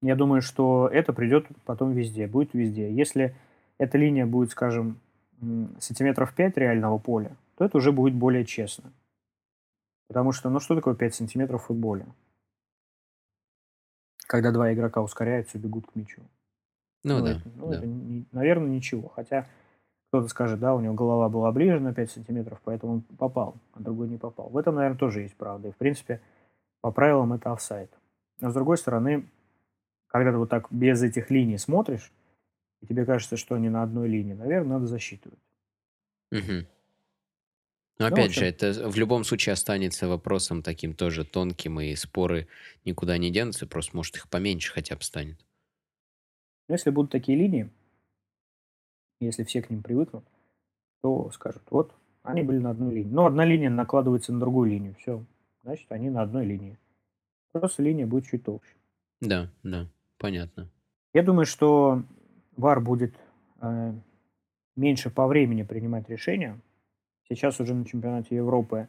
Я 0.03 0.17
думаю, 0.17 0.41
что 0.41 0.89
это 0.89 1.13
придет 1.13 1.47
потом 1.65 1.93
везде, 1.93 2.27
будет 2.27 2.55
везде. 2.55 2.93
Если 2.93 3.35
эта 3.79 3.99
линия 3.99 4.27
будет, 4.27 4.51
скажем, 4.51 4.99
сантиметров 5.79 6.35
5 6.35 6.57
реального 6.57 6.99
поля, 6.99 7.37
то 7.57 7.65
это 7.65 7.77
уже 7.79 7.93
будет 7.93 8.15
более 8.15 8.45
честно. 8.45 8.93
Потому 10.09 10.33
что, 10.33 10.51
ну 10.51 10.59
что 10.61 10.75
такое 10.75 10.95
5 10.95 11.15
сантиметров 11.15 11.63
в 11.63 11.67
футболе? 11.67 12.07
Когда 14.27 14.53
два 14.53 14.73
игрока 14.73 15.03
ускоряются 15.03 15.59
и 15.59 15.61
бегут 15.61 15.87
к 15.87 15.95
мячу. 15.95 16.23
Ну, 17.05 17.23
да, 17.23 17.33
это, 17.33 17.43
ну, 17.57 17.71
да. 17.71 17.79
это, 17.79 17.87
наверное, 18.33 18.69
ничего. 18.69 19.09
Хотя 19.09 19.47
кто-то 20.09 20.29
скажет, 20.29 20.61
да, 20.61 20.75
у 20.75 20.81
него 20.81 20.95
голова 20.95 21.29
была 21.29 21.53
ближе 21.53 21.79
на 21.81 21.95
5 21.95 22.11
сантиметров, 22.11 22.61
поэтому 22.65 22.95
он 22.95 23.01
попал, 23.03 23.57
а 23.75 23.81
другой 23.81 24.09
не 24.09 24.19
попал. 24.19 24.49
В 24.49 24.57
этом, 24.57 24.75
наверное, 24.75 24.99
тоже 24.99 25.21
есть 25.23 25.37
правда. 25.37 25.69
И, 25.69 25.73
в 25.73 25.77
принципе, 25.77 26.21
по 26.81 26.91
правилам 26.91 27.33
это 27.33 27.53
офсайд. 27.53 27.91
Но, 28.41 28.51
с 28.51 28.55
другой 28.55 28.79
стороны, 28.79 29.29
когда 30.11 30.33
ты 30.33 30.39
вот 30.39 30.49
так 30.51 30.67
без 30.71 31.03
этих 31.03 31.31
линий 31.31 31.59
смотришь, 31.59 32.13
и 32.83 32.87
тебе 32.87 33.05
кажется, 33.05 33.37
что 33.37 33.55
они 33.55 33.69
на 33.69 33.83
одной 33.83 34.09
линии, 34.09 34.35
наверное, 34.35 34.75
надо 34.75 34.87
засчитывать. 34.87 35.39
Ну, 36.31 36.41
Но 37.99 38.07
в 38.09 38.13
опять 38.13 38.29
общем- 38.29 38.41
же, 38.41 38.47
это 38.47 38.89
в 38.89 38.97
любом 38.97 39.25
случае 39.25 39.53
останется 39.53 40.09
вопросом 40.09 40.63
таким 40.63 40.95
тоже 40.95 41.25
тонким, 41.25 41.81
и 41.81 41.95
споры 41.97 42.49
никуда 42.85 43.19
не 43.19 43.31
денутся, 43.31 43.67
просто 43.67 43.95
может 43.97 44.17
их 44.17 44.29
поменьше 44.29 44.73
хотя 44.73 44.97
бы 44.97 45.03
станет. 45.03 45.39
Если 46.69 46.91
будут 46.91 47.11
такие 47.11 47.37
линии, 47.37 47.69
если 49.21 49.45
все 49.45 49.61
к 49.61 49.69
ним 49.71 49.83
привыкнут, 49.83 50.25
то 51.03 51.31
скажут, 51.33 51.63
вот, 51.71 51.95
они 52.23 52.43
были 52.43 52.59
на 52.59 52.71
одной 52.71 52.95
линии. 52.95 53.11
Но 53.13 53.27
одна 53.27 53.45
линия 53.45 53.69
накладывается 53.71 54.33
на 54.33 54.41
другую 54.41 54.71
линию. 54.71 54.95
Все, 54.99 55.25
значит, 55.63 55.91
они 55.93 56.09
на 56.11 56.23
одной 56.23 56.47
линии. 56.47 56.79
Просто 57.53 57.83
линия 57.83 58.07
будет 58.07 58.27
чуть 58.27 58.45
толще. 58.45 58.75
Да, 59.21 59.51
да, 59.63 59.89
понятно. 60.21 60.69
Я 61.13 61.25
думаю, 61.25 61.47
что 61.47 62.05
ВАР 62.57 62.81
будет 62.81 63.15
э, 63.61 63.93
меньше 64.77 65.11
по 65.11 65.27
времени 65.27 65.65
принимать 65.65 66.09
решения. 66.09 66.61
Сейчас 67.29 67.59
уже 67.59 67.75
на 67.75 67.85
чемпионате 67.85 68.37
Европы 68.37 68.89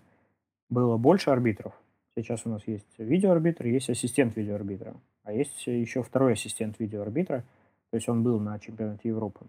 было 0.69 0.97
больше 0.97 1.31
арбитров. 1.31 1.73
Сейчас 2.15 2.45
у 2.45 2.49
нас 2.49 2.67
есть 2.67 2.87
видеоарбитр, 2.97 3.65
есть 3.65 3.89
ассистент 3.89 4.35
видеоарбитра. 4.35 4.95
А 5.23 5.33
есть 5.33 5.65
еще 5.65 6.03
второй 6.03 6.33
ассистент 6.33 6.77
видеоарбитра. 6.79 7.43
То 7.89 7.97
есть 7.97 8.09
он 8.09 8.23
был 8.23 8.39
на 8.39 8.59
чемпионате 8.59 9.09
Европы. 9.09 9.47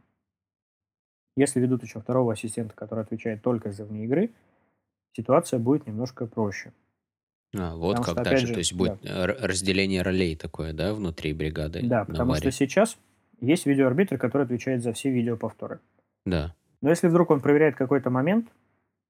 Если 1.36 1.60
ведут 1.60 1.82
еще 1.82 2.00
второго 2.00 2.32
ассистента, 2.32 2.74
который 2.74 3.04
отвечает 3.04 3.42
только 3.42 3.72
за 3.72 3.84
вне 3.84 4.04
игры, 4.04 4.30
ситуация 5.12 5.58
будет 5.58 5.86
немножко 5.86 6.26
проще. 6.26 6.72
А, 7.54 7.74
вот 7.76 7.96
Потому 7.96 8.04
как 8.04 8.24
что, 8.24 8.30
даже, 8.30 8.46
же, 8.46 8.52
то 8.54 8.58
есть 8.60 8.72
будет 8.72 9.04
э, 9.04 9.08
р- 9.08 9.36
разделение 9.42 10.02
ролей 10.02 10.36
такое, 10.36 10.72
да, 10.72 10.94
внутри 10.94 11.34
бригады 11.34 11.80
Да, 11.82 12.04
потому 12.04 12.34
что 12.34 12.44
варе? 12.44 12.52
сейчас 12.52 12.96
есть 13.40 13.66
видеоарбитр, 13.66 14.16
который 14.16 14.44
отвечает 14.44 14.82
за 14.82 14.92
все 14.94 15.10
видеоповторы. 15.10 15.80
Да. 16.24 16.54
Но 16.80 16.88
если 16.90 17.08
вдруг 17.08 17.30
он 17.30 17.40
проверяет 17.40 17.76
какой-то 17.76 18.08
момент, 18.08 18.48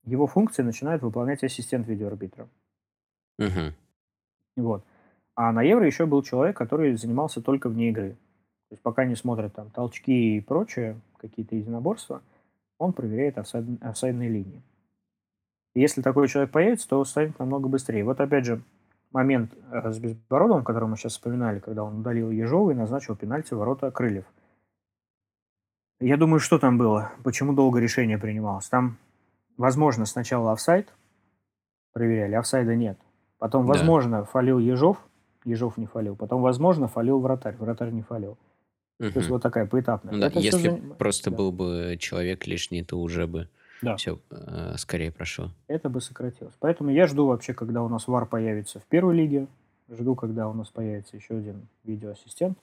его 0.05 0.27
функции 0.27 0.63
начинает 0.63 1.03
выполнять 1.03 1.45
ассистент 1.45 1.87
видеоарбитра. 1.87 2.49
Мгм. 3.39 3.75
Вот. 4.57 4.85
А 5.37 5.53
на 5.53 5.63
Евро 5.63 5.87
еще 5.87 6.07
был 6.07 6.23
человек, 6.23 6.57
который 6.57 6.97
занимался 6.97 7.41
только 7.41 7.69
вне 7.69 7.91
игры. 7.91 8.11
То 8.69 8.75
есть 8.75 8.83
пока 8.83 9.05
не 9.05 9.15
смотрят 9.15 9.55
там 9.55 9.71
толчки 9.71 10.37
и 10.37 10.41
прочее, 10.41 11.01
какие-то 11.19 11.55
единоборства, 11.55 12.23
он 12.79 12.93
проверяет 12.93 13.39
офсайд- 13.39 13.81
офсайдные 13.83 14.29
линии. 14.29 14.63
Если 15.75 16.03
такой 16.03 16.29
человек 16.29 16.51
появится, 16.53 16.89
то 16.89 17.05
станет 17.05 17.39
намного 17.39 17.69
быстрее. 17.69 18.05
Вот 18.05 18.21
опять 18.21 18.45
же 18.45 18.63
момент 19.11 19.53
э, 19.71 19.91
с 19.91 19.99
Безбородовым, 19.99 20.65
который 20.65 20.89
мы 20.89 20.97
сейчас 20.97 21.13
вспоминали, 21.13 21.61
когда 21.61 21.85
он 21.85 22.01
удалил 22.01 22.31
Ежова 22.31 22.71
и 22.71 22.75
назначил 22.75 23.17
пенальти 23.17 23.55
ворота 23.55 23.91
Крыльев. 23.91 24.25
Я 26.01 26.17
думаю, 26.17 26.41
что 26.41 26.59
там 26.59 26.79
было? 26.79 27.13
Почему 27.23 27.53
долго 27.55 27.79
решение 27.79 28.19
принималось? 28.19 28.69
Там, 28.69 28.99
возможно, 29.57 30.05
сначала 30.05 30.53
офсайд 30.53 30.93
проверяли, 31.93 32.35
офсайда 32.35 32.75
нет. 32.75 32.99
Потом, 33.39 33.67
Да. 33.67 33.73
возможно, 33.73 34.25
фалил 34.25 34.59
Ежов, 34.59 34.99
Ежов 35.45 35.77
не 35.77 35.87
фалил. 35.87 36.17
Потом, 36.17 36.43
возможно, 36.43 36.89
фалил 36.89 37.21
вратарь, 37.21 37.57
вратарь 37.57 37.91
не 37.91 38.03
фалил. 38.03 38.37
То 38.99 39.07
есть 39.19 39.29
вот 39.29 39.43
такая 39.43 39.67
поэтапная. 39.67 40.15
Ну 40.15 40.21
да, 40.21 40.27
Это 40.29 40.39
если 40.39 40.71
заним- 40.71 40.95
просто 40.95 41.31
да. 41.31 41.37
был 41.37 41.51
бы 41.51 41.97
человек 41.99 42.47
лишний, 42.47 42.85
то 42.85 43.01
уже 43.01 43.27
бы 43.27 43.49
Да. 43.83 43.97
все 43.97 44.19
скорее 44.77 45.11
прошло. 45.11 45.51
это 45.67 45.89
бы 45.89 46.01
сократилось. 46.01 46.55
Поэтому 46.61 46.91
я 46.91 47.07
жду 47.07 47.27
вообще, 47.27 47.53
когда 47.53 47.83
у 47.83 47.89
нас 47.89 48.07
ВАР 48.07 48.27
появится 48.27 48.81
в 48.81 48.85
первой 48.85 49.17
лиге, 49.17 49.49
жду, 49.89 50.15
когда 50.15 50.49
у 50.49 50.55
нас 50.55 50.71
появится 50.71 51.17
еще 51.17 51.37
один 51.37 51.69
видеоассистент 51.85 52.59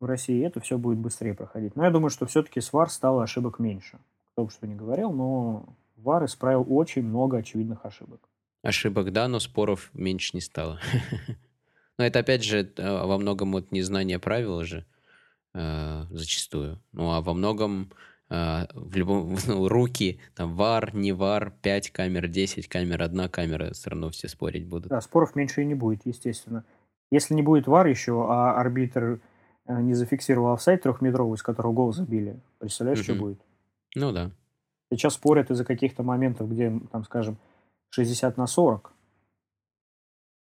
в 0.00 0.04
России, 0.04 0.44
это 0.44 0.60
все 0.60 0.78
будет 0.78 0.98
быстрее 0.98 1.34
проходить. 1.34 1.76
Но 1.76 1.84
я 1.84 1.90
думаю, 1.90 2.10
что 2.10 2.26
все-таки 2.26 2.60
с 2.60 2.72
ВАР 2.72 2.90
стало 2.90 3.22
ошибок 3.22 3.58
меньше. 3.58 3.98
Кто 4.32 4.44
бы 4.44 4.50
что 4.50 4.66
ни 4.66 4.74
говорил, 4.74 5.12
но 5.12 5.66
ВАР 5.96 6.26
исправил 6.26 6.66
очень 6.68 7.02
много 7.02 7.38
очевидных 7.38 7.84
ошибок. 7.84 8.20
Ошибок, 8.62 9.12
да, 9.12 9.28
но 9.28 9.38
споров 9.38 9.90
меньше 9.92 10.30
не 10.34 10.40
стало. 10.40 10.80
Но 11.98 12.04
это 12.04 12.18
опять 12.18 12.44
же 12.44 12.70
э, 12.76 13.06
во 13.06 13.16
многом 13.16 13.52
вот 13.52 13.72
незнание 13.72 14.18
правил 14.18 14.62
же 14.64 14.84
э, 15.54 16.04
зачастую. 16.10 16.82
Ну 16.92 17.10
а 17.10 17.22
во 17.22 17.32
многом 17.32 17.90
в 18.28 18.96
любом 18.96 19.36
ну, 19.46 19.68
руки, 19.68 20.20
там 20.34 20.54
вар, 20.54 20.94
не 20.94 21.12
вар, 21.12 21.52
5 21.62 21.90
камер, 21.90 22.28
10 22.28 22.68
камер, 22.68 23.02
одна 23.02 23.28
камера, 23.28 23.72
все 23.72 23.90
равно 23.90 24.10
все 24.10 24.28
спорить 24.28 24.66
будут. 24.66 24.88
Да, 24.88 25.00
споров 25.00 25.36
меньше 25.36 25.62
и 25.62 25.64
не 25.64 25.74
будет, 25.74 26.04
естественно. 26.04 26.64
Если 27.10 27.34
не 27.34 27.42
будет 27.42 27.66
вар 27.66 27.86
еще, 27.86 28.26
а 28.28 28.58
арбитр 28.60 29.20
э, 29.66 29.80
не 29.80 29.94
зафиксировал 29.94 30.54
офсайд 30.54 30.82
трехметровый, 30.82 31.36
из 31.36 31.42
которого 31.42 31.72
гол 31.72 31.92
забили, 31.92 32.40
представляешь, 32.58 33.02
что 33.02 33.14
будет? 33.14 33.40
Ну 33.94 34.12
да. 34.12 34.32
Сейчас 34.90 35.14
спорят 35.14 35.50
из-за 35.50 35.64
каких-то 35.64 36.02
моментов, 36.02 36.50
где, 36.50 36.72
там, 36.90 37.04
скажем, 37.04 37.38
60 37.90 38.36
на 38.36 38.46
40. 38.46 38.92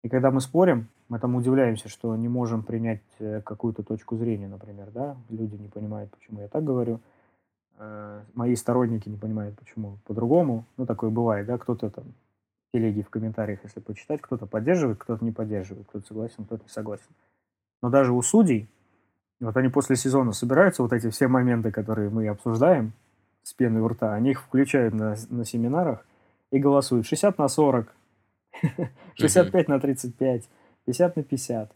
И 0.05 0.09
когда 0.09 0.31
мы 0.31 0.41
спорим, 0.41 0.89
мы 1.09 1.19
там 1.19 1.35
удивляемся, 1.37 1.89
что 1.89 2.15
не 2.17 2.29
можем 2.29 2.63
принять 2.65 3.03
э, 3.19 3.41
какую-то 3.43 3.83
точку 3.83 4.17
зрения, 4.17 4.49
например, 4.49 4.91
да, 4.91 5.17
люди 5.29 5.55
не 5.55 5.69
понимают, 5.69 6.11
почему 6.11 6.41
я 6.41 6.49
так 6.49 6.65
говорю. 6.65 7.01
Э, 7.79 8.23
мои 8.35 8.55
сторонники 8.55 9.09
не 9.09 9.17
понимают, 9.17 9.59
почему 9.59 9.99
по-другому. 10.05 10.65
Ну, 10.77 10.87
такое 10.87 11.11
бывает, 11.11 11.47
да, 11.47 11.59
кто-то 11.59 11.91
там 11.91 12.05
в 12.05 12.73
телеге, 12.73 13.03
в 13.03 13.11
комментариях, 13.11 13.61
если 13.65 13.81
почитать, 13.81 14.21
кто-то 14.21 14.47
поддерживает, 14.47 14.99
кто-то 14.99 15.25
не 15.25 15.33
поддерживает, 15.33 15.87
кто-то 15.89 16.07
согласен, 16.07 16.45
кто-то 16.45 16.63
не 16.63 16.69
согласен. 16.69 17.11
Но 17.83 17.91
даже 17.91 18.13
у 18.13 18.23
судей, 18.23 18.69
вот 19.41 19.57
они 19.57 19.69
после 19.69 19.97
сезона 19.97 20.33
собираются, 20.33 20.83
вот 20.83 20.93
эти 20.93 21.11
все 21.11 21.29
моменты, 21.29 21.71
которые 21.73 22.11
мы 22.11 22.29
обсуждаем 22.29 22.93
с 23.43 23.53
пеной 23.53 23.81
у 23.81 23.89
рта, 23.89 24.15
они 24.15 24.31
их 24.31 24.43
включают 24.43 24.95
на, 24.95 25.17
на 25.31 25.45
семинарах 25.45 26.07
и 26.51 26.59
голосуют 26.59 27.07
60 27.07 27.39
на 27.39 27.49
40, 27.49 27.93
65 29.15 29.69
на 29.69 29.81
35, 29.81 30.49
50 30.85 31.17
на 31.17 31.23
50, 31.23 31.73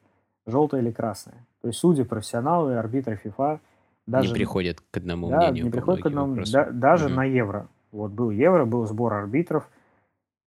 желтое 0.46 0.82
или 0.82 0.92
красное. 0.92 1.46
То 1.62 1.68
есть 1.68 1.80
судьи, 1.80 2.04
профессионалы, 2.04 2.76
арбитры 2.76 3.20
FIFA– 3.22 3.58
даже, 4.06 4.28
не 4.28 4.34
приходят 4.34 4.80
к 4.90 4.96
одному 4.96 5.28
да, 5.28 5.38
мнению. 5.38 5.64
Не 5.64 5.70
приходят 5.70 6.02
к 6.02 6.06
одному. 6.06 6.42
Да, 6.50 6.70
даже 6.70 7.06
угу. 7.06 7.14
на 7.14 7.24
евро. 7.24 7.68
Вот 7.92 8.12
был 8.12 8.30
евро, 8.30 8.64
был 8.64 8.86
сбор 8.86 9.14
арбитров, 9.14 9.68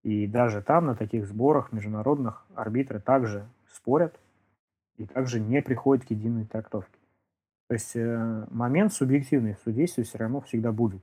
и 0.02 0.26
даже 0.26 0.62
там, 0.62 0.86
на 0.86 0.94
таких 0.94 1.26
сборах 1.26 1.72
международных, 1.72 2.44
арбитры 2.54 3.00
также 3.00 3.46
спорят 3.72 4.18
и 4.96 5.06
также 5.06 5.40
не 5.40 5.62
приходят 5.62 6.06
к 6.06 6.10
единой 6.10 6.46
трактовке. 6.46 6.98
То 7.68 7.74
есть 7.74 7.94
э, 7.94 8.46
момент 8.50 8.92
субъективный 8.92 9.54
в 9.54 9.60
судействе 9.60 10.04
все 10.04 10.18
равно 10.18 10.40
всегда 10.40 10.72
будет. 10.72 11.02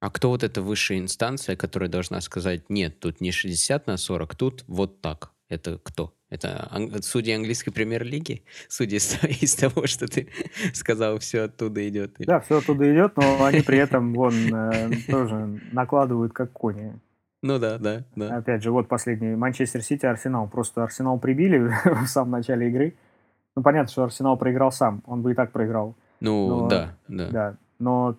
А 0.00 0.10
кто 0.10 0.30
вот 0.30 0.42
эта 0.42 0.60
высшая 0.60 0.98
инстанция, 0.98 1.54
которая 1.54 1.88
должна 1.88 2.20
сказать, 2.20 2.68
нет, 2.68 2.98
тут 2.98 3.20
не 3.20 3.30
60 3.30 3.86
на 3.86 3.96
40, 3.96 4.34
тут 4.34 4.64
вот 4.66 5.00
так? 5.00 5.30
Это 5.52 5.78
кто? 5.82 6.14
Это 6.30 6.66
ан- 6.70 7.02
судьи 7.02 7.34
английской 7.34 7.72
премьер-лиги? 7.72 8.42
Судьи 8.68 8.96
из, 8.96 9.22
из 9.42 9.54
того, 9.54 9.86
что 9.86 10.06
ты 10.08 10.28
сказал, 10.72 11.18
все 11.18 11.42
оттуда 11.42 11.86
идет? 11.86 12.14
Да, 12.20 12.40
все 12.40 12.58
оттуда 12.58 12.90
идет, 12.90 13.18
но 13.18 13.44
они 13.44 13.60
при 13.60 13.76
этом 13.76 14.14
вон 14.14 14.32
э, 14.32 14.90
тоже 15.10 15.60
накладывают 15.72 16.32
как 16.32 16.50
кони. 16.52 16.98
Ну 17.42 17.58
да, 17.58 17.76
да, 17.76 18.04
да. 18.16 18.36
Опять 18.38 18.62
же, 18.62 18.70
вот 18.70 18.88
последний 18.88 19.36
Манчестер 19.36 19.82
Сити, 19.82 20.06
Арсенал. 20.06 20.48
Просто 20.48 20.82
Арсенал 20.82 21.18
прибили 21.18 21.58
в 21.84 22.06
самом 22.06 22.30
начале 22.30 22.68
игры. 22.68 22.94
Ну, 23.54 23.62
понятно, 23.62 23.92
что 23.92 24.04
Арсенал 24.04 24.38
проиграл 24.38 24.72
сам. 24.72 25.02
Он 25.06 25.20
бы 25.20 25.32
и 25.32 25.34
так 25.34 25.52
проиграл. 25.52 25.94
Ну, 26.20 26.48
но, 26.60 26.68
да, 26.68 26.96
да. 27.08 27.28
Да, 27.28 27.56
но 27.78 28.16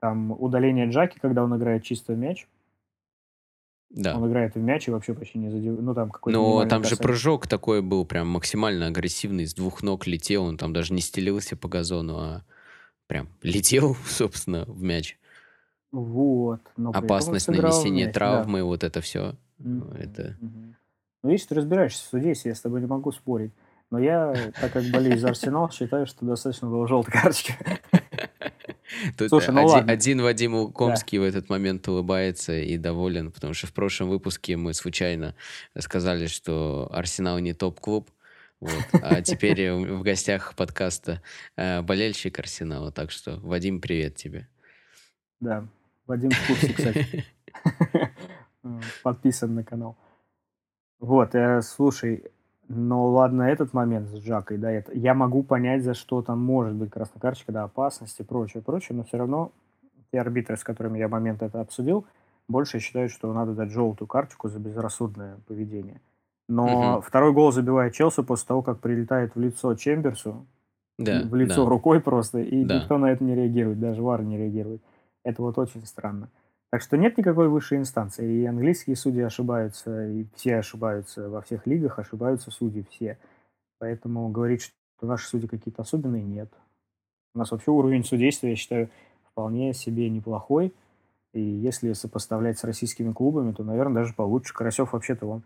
там 0.00 0.32
удаление 0.32 0.90
Джаки, 0.90 1.18
когда 1.18 1.44
он 1.44 1.56
играет 1.56 1.82
чисто 1.82 2.14
мяч, 2.14 2.46
да. 3.90 4.16
Он 4.16 4.28
играет 4.28 4.54
в 4.54 4.58
мяч 4.58 4.86
и 4.86 4.90
вообще 4.90 5.14
почти 5.14 5.38
не 5.38 5.50
задевает. 5.50 5.80
Ну, 5.80 5.94
там 5.94 6.10
какой-то 6.10 6.38
Но 6.38 6.60
там 6.60 6.82
касание. 6.82 6.88
же 6.90 6.96
прыжок 6.96 7.46
такой 7.46 7.80
был 7.80 8.04
прям 8.04 8.28
максимально 8.28 8.86
агрессивный, 8.86 9.46
с 9.46 9.54
двух 9.54 9.82
ног 9.82 10.06
летел, 10.06 10.44
он 10.44 10.58
там 10.58 10.72
даже 10.72 10.92
не 10.92 11.00
стелился 11.00 11.56
по 11.56 11.68
газону, 11.68 12.18
а 12.18 12.42
прям 13.06 13.28
летел, 13.42 13.96
собственно, 14.06 14.64
в 14.66 14.82
мяч. 14.82 15.18
Вот. 15.90 16.60
Но 16.76 16.90
Опасность 16.90 17.48
нанесения 17.48 18.06
мяч, 18.06 18.14
травмы, 18.14 18.58
да. 18.58 18.64
вот 18.66 18.84
это 18.84 19.00
все. 19.00 19.36
Mm-hmm. 19.58 19.98
Это... 19.98 20.22
Mm-hmm. 20.40 20.74
Ну, 21.22 21.30
видишь, 21.30 21.46
ты 21.46 21.54
разбираешься 21.54 22.04
в 22.04 22.08
судействе, 22.10 22.50
я 22.50 22.54
с 22.54 22.60
тобой 22.60 22.80
не 22.80 22.86
могу 22.86 23.10
спорить. 23.10 23.52
Но 23.90 23.98
я, 23.98 24.34
так 24.60 24.72
как 24.72 24.84
болею 24.92 25.18
за 25.18 25.28
Арсенал, 25.28 25.70
считаю, 25.72 26.06
что 26.06 26.26
достаточно 26.26 26.68
было 26.68 26.86
желтой 26.86 27.12
карточки. 27.12 27.54
Тут 29.16 29.28
Слушай, 29.28 29.54
ну 29.54 29.60
один, 29.60 29.70
ладно. 29.70 29.92
один 29.92 30.22
Вадим 30.22 30.54
Укомский 30.54 31.18
да. 31.18 31.24
в 31.24 31.26
этот 31.28 31.48
момент 31.48 31.86
улыбается 31.88 32.58
и 32.58 32.76
доволен, 32.76 33.32
потому 33.32 33.54
что 33.54 33.66
в 33.66 33.72
прошлом 33.72 34.08
выпуске 34.08 34.56
мы 34.56 34.74
случайно 34.74 35.34
сказали, 35.78 36.26
что 36.26 36.88
Арсенал 36.92 37.38
не 37.38 37.52
топ-клуб, 37.54 38.10
вот. 38.60 38.84
А 39.02 39.22
теперь 39.22 39.72
в 39.72 40.02
гостях 40.02 40.54
подкаста 40.56 41.22
э, 41.56 41.80
болельщик 41.82 42.38
Арсенала. 42.38 42.90
Так 42.90 43.10
что, 43.10 43.36
Вадим, 43.36 43.80
привет 43.80 44.16
тебе. 44.16 44.48
Да, 45.40 45.68
Вадим 46.06 46.30
в 46.30 46.46
курсе, 46.46 46.72
кстати. 46.72 47.24
Подписан 49.02 49.54
на 49.54 49.62
канал. 49.62 49.96
Вот, 50.98 51.34
э, 51.36 51.62
слушай, 51.62 52.24
но 52.68 53.06
ладно, 53.08 53.42
этот 53.42 53.72
момент 53.72 54.08
с 54.08 54.18
Джакой, 54.18 54.58
да, 54.58 54.70
это, 54.70 54.92
я 54.92 55.14
могу 55.14 55.42
понять, 55.42 55.82
за 55.82 55.94
что 55.94 56.20
там 56.22 56.38
может 56.38 56.74
быть 56.74 56.90
красная 56.90 57.20
карточка, 57.20 57.50
да, 57.50 57.64
опасность 57.64 58.20
и 58.20 58.22
прочее, 58.22 58.62
прочее, 58.62 58.96
но 58.96 59.04
все 59.04 59.16
равно 59.16 59.52
те 60.12 60.20
арбитры, 60.20 60.56
с 60.56 60.64
которыми 60.64 60.98
я 60.98 61.08
момент 61.08 61.42
это 61.42 61.60
обсудил, 61.60 62.06
больше 62.46 62.78
считают, 62.78 63.10
что 63.10 63.32
надо 63.32 63.54
дать 63.54 63.70
желтую 63.70 64.06
карточку 64.06 64.48
за 64.48 64.58
безрассудное 64.58 65.38
поведение. 65.46 66.00
Но 66.48 66.96
угу. 66.96 67.00
второй 67.02 67.32
гол 67.32 67.52
забивает 67.52 67.94
Челси 67.94 68.22
после 68.22 68.46
того, 68.46 68.62
как 68.62 68.80
прилетает 68.80 69.34
в 69.34 69.40
лицо 69.40 69.74
Чемберсу, 69.74 70.46
да, 70.98 71.22
в 71.24 71.34
лицо 71.34 71.64
да. 71.64 71.70
рукой 71.70 72.00
просто, 72.00 72.40
и 72.40 72.64
да. 72.64 72.80
никто 72.80 72.98
на 72.98 73.06
это 73.12 73.24
не 73.24 73.34
реагирует, 73.34 73.80
даже 73.80 74.02
Вар 74.02 74.22
не 74.22 74.36
реагирует. 74.36 74.82
Это 75.24 75.42
вот 75.42 75.58
очень 75.58 75.84
странно. 75.86 76.28
Так 76.70 76.82
что 76.82 76.96
нет 76.96 77.16
никакой 77.16 77.48
высшей 77.48 77.78
инстанции. 77.78 78.42
И 78.42 78.44
английские 78.44 78.96
судьи 78.96 79.22
ошибаются, 79.22 80.06
и 80.06 80.26
все 80.34 80.56
ошибаются 80.56 81.28
во 81.28 81.40
всех 81.40 81.66
лигах, 81.66 81.98
ошибаются 81.98 82.50
судьи 82.50 82.84
все. 82.90 83.18
Поэтому 83.78 84.28
говорить, 84.28 84.62
что 84.62 85.06
наши 85.06 85.28
судьи 85.28 85.48
какие-то 85.48 85.82
особенные, 85.82 86.22
нет. 86.22 86.52
У 87.34 87.38
нас 87.38 87.50
вообще 87.50 87.70
уровень 87.70 88.04
судейства, 88.04 88.48
я 88.48 88.56
считаю, 88.56 88.90
вполне 89.30 89.72
себе 89.72 90.10
неплохой. 90.10 90.74
И 91.32 91.40
если 91.40 91.92
сопоставлять 91.92 92.58
с 92.58 92.64
российскими 92.64 93.12
клубами, 93.12 93.52
то, 93.52 93.64
наверное, 93.64 94.02
даже 94.02 94.14
получше. 94.14 94.52
Карасев 94.52 94.92
вообще-то 94.92 95.26
он 95.26 95.42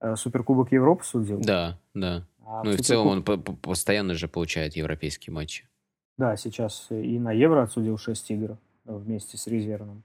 э, 0.00 0.16
Суперкубок 0.16 0.72
Европы 0.72 1.04
судил. 1.04 1.40
Да, 1.40 1.78
да. 1.94 2.26
А 2.44 2.64
ну 2.64 2.72
и 2.72 2.76
в 2.76 2.80
целом 2.82 3.06
он 3.08 3.22
постоянно 3.22 4.14
же 4.14 4.28
получает 4.28 4.76
европейские 4.76 5.32
матчи. 5.32 5.66
Да, 6.18 6.36
сейчас 6.36 6.86
и 6.90 7.18
на 7.18 7.32
Евро 7.32 7.62
отсудил 7.62 7.98
6 7.98 8.30
игр 8.30 8.56
вместе 8.84 9.36
с 9.36 9.46
резервным 9.46 10.02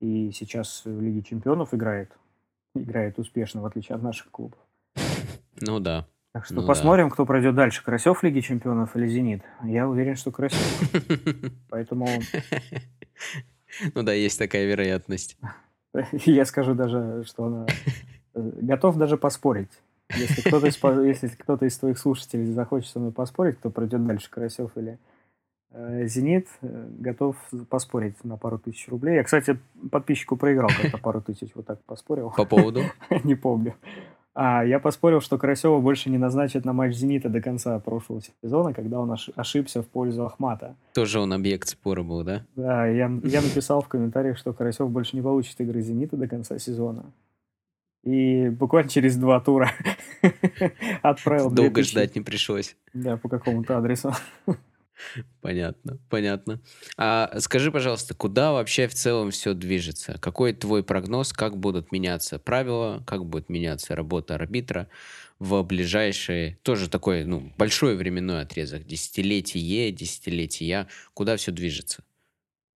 и 0.00 0.30
сейчас 0.32 0.82
в 0.84 1.00
Лиге 1.00 1.22
Чемпионов 1.22 1.74
играет. 1.74 2.12
Играет 2.74 3.18
успешно, 3.18 3.62
в 3.62 3.66
отличие 3.66 3.96
от 3.96 4.02
наших 4.02 4.30
клубов. 4.30 4.58
Ну 5.60 5.80
да. 5.80 6.06
Так 6.32 6.44
что 6.44 6.54
ну, 6.54 6.66
посмотрим, 6.66 7.08
да. 7.08 7.14
кто 7.14 7.26
пройдет 7.26 7.54
дальше. 7.54 7.82
Карасев 7.82 8.18
в 8.18 8.22
Лиге 8.22 8.42
Чемпионов 8.42 8.94
или 8.96 9.08
Зенит. 9.08 9.42
Я 9.64 9.88
уверен, 9.88 10.14
что 10.14 10.30
Карасев. 10.30 10.92
Поэтому... 11.70 12.06
Ну 13.94 14.02
да, 14.02 14.12
есть 14.12 14.38
такая 14.38 14.66
вероятность. 14.66 15.36
Я 16.12 16.44
скажу 16.44 16.74
даже, 16.74 17.24
что 17.24 17.44
она... 17.44 17.66
Э, 18.34 18.50
готов 18.60 18.96
даже 18.96 19.16
поспорить. 19.16 19.70
Если 20.16 20.42
кто-то 20.42 20.66
из, 20.68 20.80
если 20.82 21.28
кто-то 21.28 21.66
из 21.66 21.76
твоих 21.78 21.98
слушателей 21.98 22.52
захочет 22.52 22.90
со 22.90 22.98
мной 22.98 23.12
поспорить, 23.12 23.58
кто 23.58 23.70
пройдет 23.70 24.06
дальше, 24.06 24.30
Карасев 24.30 24.70
или 24.76 24.98
Зенит 25.70 26.48
э, 26.62 26.88
готов 26.98 27.36
поспорить 27.68 28.24
на 28.24 28.36
пару 28.36 28.58
тысяч 28.58 28.88
рублей. 28.88 29.16
Я, 29.16 29.24
кстати, 29.24 29.58
подписчику 29.90 30.36
проиграл 30.36 30.70
как-то 30.70 30.98
пару 31.02 31.20
тысяч, 31.20 31.50
вот 31.54 31.66
так 31.66 31.82
поспорил. 31.84 32.32
По 32.36 32.46
поводу? 32.46 32.82
Не 33.24 33.34
помню. 33.34 33.74
А, 34.40 34.64
я 34.64 34.78
поспорил, 34.78 35.20
что 35.20 35.36
Карасева 35.36 35.80
больше 35.80 36.10
не 36.10 36.16
назначат 36.16 36.64
на 36.64 36.72
матч 36.72 36.94
«Зенита» 36.94 37.28
до 37.28 37.40
конца 37.40 37.76
прошлого 37.80 38.20
сезона, 38.40 38.72
когда 38.72 39.00
он 39.00 39.16
ошибся 39.34 39.82
в 39.82 39.88
пользу 39.88 40.24
Ахмата. 40.24 40.76
Тоже 40.94 41.18
он 41.18 41.32
объект 41.32 41.68
спора 41.68 42.04
был, 42.04 42.22
да? 42.22 42.46
Да, 42.54 42.86
я, 42.86 43.10
я 43.24 43.42
написал 43.42 43.82
в 43.82 43.88
комментариях, 43.88 44.38
что 44.38 44.52
Карасев 44.52 44.88
больше 44.90 45.16
не 45.16 45.22
получит 45.22 45.60
игры 45.60 45.80
«Зенита» 45.80 46.16
до 46.16 46.28
конца 46.28 46.56
сезона. 46.60 47.12
И 48.04 48.48
буквально 48.48 48.88
через 48.88 49.16
два 49.16 49.40
тура 49.40 49.72
отправил 51.02 51.50
Долго 51.50 51.82
ждать 51.82 52.14
не 52.14 52.22
пришлось. 52.22 52.76
Да, 52.94 53.16
по 53.16 53.28
какому-то 53.28 53.76
адресу. 53.76 54.12
Понятно, 55.40 55.98
понятно. 56.10 56.60
А 56.96 57.38
скажи, 57.40 57.70
пожалуйста, 57.70 58.14
куда 58.14 58.52
вообще 58.52 58.86
в 58.86 58.94
целом 58.94 59.30
все 59.30 59.54
движется? 59.54 60.18
Какой 60.20 60.52
твой 60.52 60.82
прогноз, 60.82 61.32
как 61.32 61.56
будут 61.56 61.92
меняться 61.92 62.38
правила, 62.38 63.02
как 63.06 63.24
будет 63.24 63.48
меняться 63.48 63.94
работа 63.94 64.34
арбитра 64.34 64.88
в 65.38 65.62
ближайшие, 65.62 66.58
тоже 66.62 66.90
такой, 66.90 67.24
ну, 67.24 67.52
большой 67.56 67.96
временной 67.96 68.42
отрезок, 68.42 68.84
десятилетие, 68.84 69.92
десятилетия, 69.92 70.88
куда 71.14 71.36
все 71.36 71.52
движется? 71.52 72.02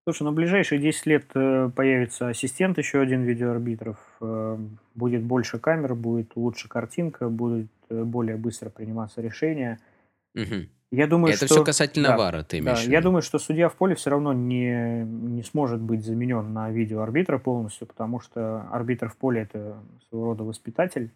Слушай, 0.05 0.25
на 0.25 0.33
ближайшие 0.33 0.81
10 0.81 1.07
лет 1.07 1.27
э, 1.35 1.71
появится 1.75 2.29
ассистент 2.29 2.79
еще 2.79 3.01
один 3.01 3.23
видеоарбитров, 3.23 3.99
э, 4.21 4.59
будет 4.95 5.23
больше 5.23 5.59
камер, 5.61 5.95
будет 5.95 6.33
лучше 6.35 6.69
картинка, 6.69 7.29
будет 7.29 7.69
э, 7.89 8.03
более 8.03 8.37
быстро 8.37 8.71
приниматься 8.71 9.21
решения– 9.21 9.79
Мгм. 10.35 10.69
Я 10.93 11.07
думаю, 11.07 11.33
Это 11.33 11.47
все 11.47 11.55
что... 11.55 11.65
касательно 11.65 12.09
Да, 12.09 12.17
вара, 12.19 12.43
ты 12.43 12.59
да. 12.59 12.65
имеешь 12.65 12.85
в 12.87 12.91
Я 12.91 12.99
виду? 12.99 13.09
думаю, 13.09 13.23
что 13.23 13.39
судья 13.39 13.71
в 13.71 13.75
поле 13.75 13.95
все 13.95 14.11
равно 14.11 14.35
не, 14.35 15.05
не 15.05 15.43
сможет 15.43 15.81
быть 15.81 16.05
заменен 16.05 16.53
на 16.53 16.71
видеоарбитра 16.71 17.39
полностью, 17.39 17.87
потому 17.87 18.21
что 18.21 18.69
арбитр 18.71 19.09
в 19.09 19.17
поле– 19.17 19.41
это 19.43 19.79
своего 20.09 20.27
рода 20.27 20.45
воспитатель, 20.45 21.11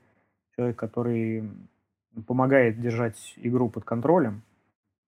человек, 0.56 0.76
который 0.76 1.50
помогает 2.26 2.80
держать 2.80 3.34
игру 3.36 3.68
под 3.68 3.84
контролем, 3.84 4.40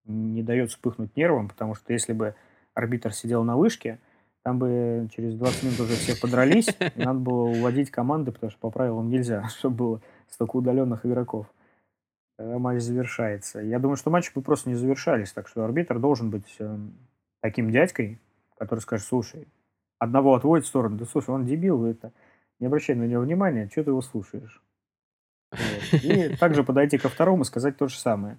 не 0.05 0.43
дает 0.43 0.70
вспыхнуть 0.70 1.16
нервам, 1.16 1.49
потому 1.49 1.74
что 1.74 1.95
если 1.95 2.12
бы 2.12 2.35
арбитр 2.74 3.15
сидел 3.15 3.45
на 3.45 3.57
вышке, 3.57 3.99
там 4.43 4.59
бы 4.59 5.09
через 5.16 5.35
20 5.35 5.62
минут 5.62 5.81
уже 5.81 5.95
все 5.95 6.15
подрались, 6.15 6.69
и 6.95 7.03
надо 7.03 7.19
было 7.20 7.45
уводить 7.45 7.90
команды, 7.90 8.32
потому 8.32 8.51
что 8.51 8.61
по 8.61 8.70
правилам 8.70 9.09
нельзя, 9.09 9.49
чтобы 9.59 9.77
было 9.77 10.01
столько 10.28 10.57
удаленных 10.57 11.07
игроков. 11.07 11.47
Тогда 12.39 12.59
матч 12.60 12.81
завершается. 12.81 13.59
Я 13.59 13.81
думаю, 13.81 13.97
что 13.97 14.10
матчи 14.10 14.32
бы 14.32 14.43
просто 14.43 14.69
не 14.69 14.77
завершались, 14.77 15.32
так 15.32 15.48
что 15.48 15.65
арбитр 15.65 15.98
должен 15.98 16.31
быть 16.31 16.55
э, 16.60 16.78
таким 17.40 17.73
дядькой, 17.73 18.20
который 18.56 18.78
скажет, 18.78 19.06
слушай, 19.06 19.48
одного 19.98 20.36
отводит 20.36 20.65
в 20.65 20.69
сторону, 20.69 20.97
да 20.97 21.05
слушай, 21.05 21.31
он 21.31 21.44
дебил, 21.44 21.85
это, 21.85 22.12
не 22.60 22.69
обращай 22.69 22.94
на 22.94 23.09
него 23.09 23.23
внимания, 23.23 23.69
что 23.69 23.82
ты 23.82 23.90
его 23.90 24.01
слушаешь. 24.02 24.62
Вот. 25.51 26.05
И 26.05 26.36
также 26.36 26.62
подойти 26.62 26.97
ко 26.97 27.09
второму 27.09 27.43
и 27.43 27.44
сказать 27.44 27.77
то 27.77 27.89
же 27.89 27.98
самое. 27.98 28.39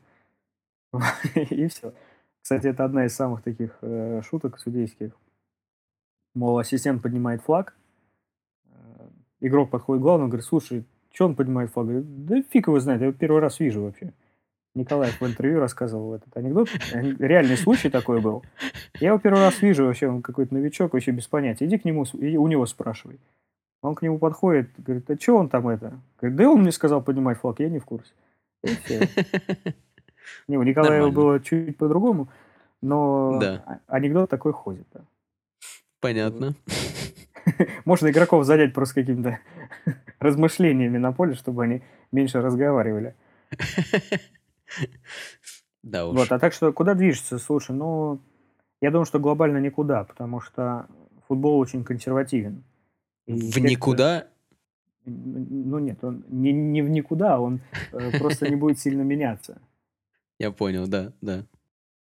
И 1.35 1.67
все. 1.67 1.93
Кстати, 2.41 2.67
это 2.67 2.85
одна 2.85 3.05
из 3.05 3.13
самых 3.13 3.43
таких 3.43 3.77
э, 3.81 4.21
шуток 4.23 4.59
судейских. 4.59 5.11
Мол, 6.35 6.57
ассистент 6.57 7.01
поднимает 7.01 7.41
флаг, 7.41 7.75
э, 8.63 9.09
игрок 9.41 9.69
подходит 9.71 9.99
к 9.99 10.03
главному, 10.03 10.29
говорит, 10.29 10.45
слушай, 10.45 10.85
что 11.19 11.25
он 11.25 11.35
поднимает 11.35 11.69
флаг? 11.71 11.87
Да 12.25 12.41
фиг 12.49 12.67
его 12.67 12.79
знает, 12.79 13.01
я 13.01 13.07
его 13.07 13.17
первый 13.17 13.41
раз 13.41 13.59
вижу 13.59 13.81
вообще. 13.83 14.13
Николаев 14.73 15.19
в 15.19 15.25
интервью 15.25 15.59
рассказывал 15.59 16.13
этот 16.13 16.37
анекдот. 16.37 16.69
Ани- 16.93 17.13
Реальный 17.19 17.57
случай 17.57 17.89
такой 17.89 18.21
был. 18.21 18.41
Я 19.01 19.09
его 19.09 19.19
первый 19.19 19.41
раз 19.41 19.61
вижу, 19.61 19.83
вообще 19.85 20.07
он 20.07 20.21
какой-то 20.21 20.53
новичок, 20.53 20.93
вообще 20.93 21.11
без 21.11 21.27
понятия. 21.27 21.65
Иди 21.65 21.77
к 21.77 21.83
нему, 21.83 22.05
и 22.13 22.37
у 22.37 22.47
него 22.47 22.65
спрашивай. 22.65 23.19
Он 23.81 23.95
к 23.95 24.01
нему 24.01 24.17
подходит, 24.17 24.69
говорит, 24.77 25.09
а 25.11 25.19
что 25.19 25.35
он 25.35 25.49
там 25.49 25.67
это? 25.67 25.99
Говорит, 26.21 26.37
да 26.37 26.49
он 26.49 26.61
мне 26.61 26.71
сказал 26.71 27.01
поднимать 27.03 27.37
флаг, 27.37 27.59
я 27.59 27.67
не 27.69 27.79
в 27.79 27.85
курсе. 27.85 28.13
Не, 30.47 30.57
у 30.57 30.63
Николаева 30.63 31.07
Нормально. 31.07 31.15
было 31.15 31.39
чуть 31.41 31.75
по-другому, 31.75 32.29
но 32.81 33.39
Да. 33.41 33.63
а- 33.65 33.79
анекдот 33.97 34.29
такой 34.29 34.53
ходит. 34.53 34.87
да. 34.93 35.01
Понятно. 35.99 36.55
Можно 37.85 38.09
игроков 38.09 38.45
занять 38.45 38.73
просто 38.73 38.95
какими-то 38.95 39.39
размышлениями 40.19 40.97
на 40.97 41.11
поле, 41.11 41.33
чтобы 41.35 41.63
они 41.63 41.81
меньше 42.11 42.41
разговаривали. 42.41 43.15
Да 45.81 46.05
уж. 46.07 46.17
Вот, 46.17 46.31
а 46.31 46.39
так 46.39 46.53
что 46.53 46.73
куда 46.73 46.93
движется? 46.93 47.39
Слушай, 47.39 47.73
ну, 47.75 48.19
я 48.81 48.91
думаю, 48.91 49.05
что 49.05 49.17
глобально 49.17 49.59
никуда, 49.59 50.03
потому 50.03 50.41
что 50.41 50.87
футбол 51.27 51.57
очень 51.57 51.83
консервативен. 51.85 52.63
И 53.25 53.33
В 53.33 53.53
те, 53.53 53.61
кто- 53.61 53.69
никуда? 53.69 54.27
Ну 55.05 55.79
нет, 55.79 56.03
он 56.03 56.25
не, 56.27 56.51
не 56.51 56.81
в 56.81 56.89
никуда, 56.89 57.39
он 57.39 57.61
э, 57.93 58.19
просто 58.19 58.49
не 58.49 58.55
будет 58.57 58.77
сильно 58.77 59.01
меняться. 59.01 59.61
Я 60.37 60.51
понял, 60.51 60.87
да, 60.87 61.13
да. 61.21 61.45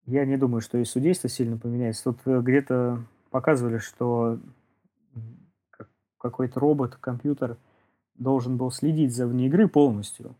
Я 0.06 0.24
не 0.26 0.36
думаю, 0.36 0.60
что 0.60 0.78
и 0.78 0.84
судейство 0.84 1.28
сильно 1.28 1.56
поменяется. 1.56 2.04
Тут 2.04 2.18
э, 2.26 2.40
где-то 2.40 3.04
показывали, 3.30 3.78
что 3.78 4.40
какой-то 6.18 6.60
робот, 6.60 6.96
компьютер 6.96 7.58
должен 8.14 8.56
был 8.56 8.70
следить 8.70 9.14
за 9.14 9.26
вне 9.26 9.46
игры 9.46 9.68
полностью. 9.68 10.36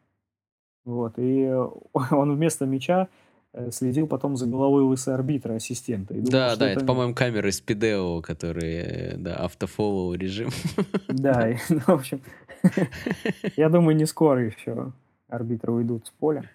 Вот, 0.85 1.15
и 1.19 1.51
он 1.93 2.35
вместо 2.35 2.67
мяча 2.67 3.09
э, 3.53 3.71
следил 3.71 4.07
потом 4.07 4.37
за 4.37 4.47
головой 4.47 4.83
лысого 4.83 5.17
арбитра, 5.17 5.55
ассистента. 5.55 6.15
Думал, 6.15 6.31
Да, 6.31 6.57
да, 6.57 6.71
это, 6.71 6.85
по-моему, 6.85 7.15
камеры 7.15 7.53
Спидео, 7.53 8.21
которые, 8.21 8.83
э, 8.83 9.17
да, 9.17 9.37
автофоллоу 9.37 10.15
режим. 10.15 10.51
Да, 11.09 11.51
и, 11.51 11.57
ну, 11.69 11.81
в 11.81 11.89
общем, 11.91 12.23
я 13.57 13.69
думаю, 13.69 13.97
не 13.97 14.07
скоро 14.07 14.45
еще 14.45 14.93
арбитры 15.29 15.73
уйдут 15.73 16.07
с 16.07 16.11
поля. 16.11 16.51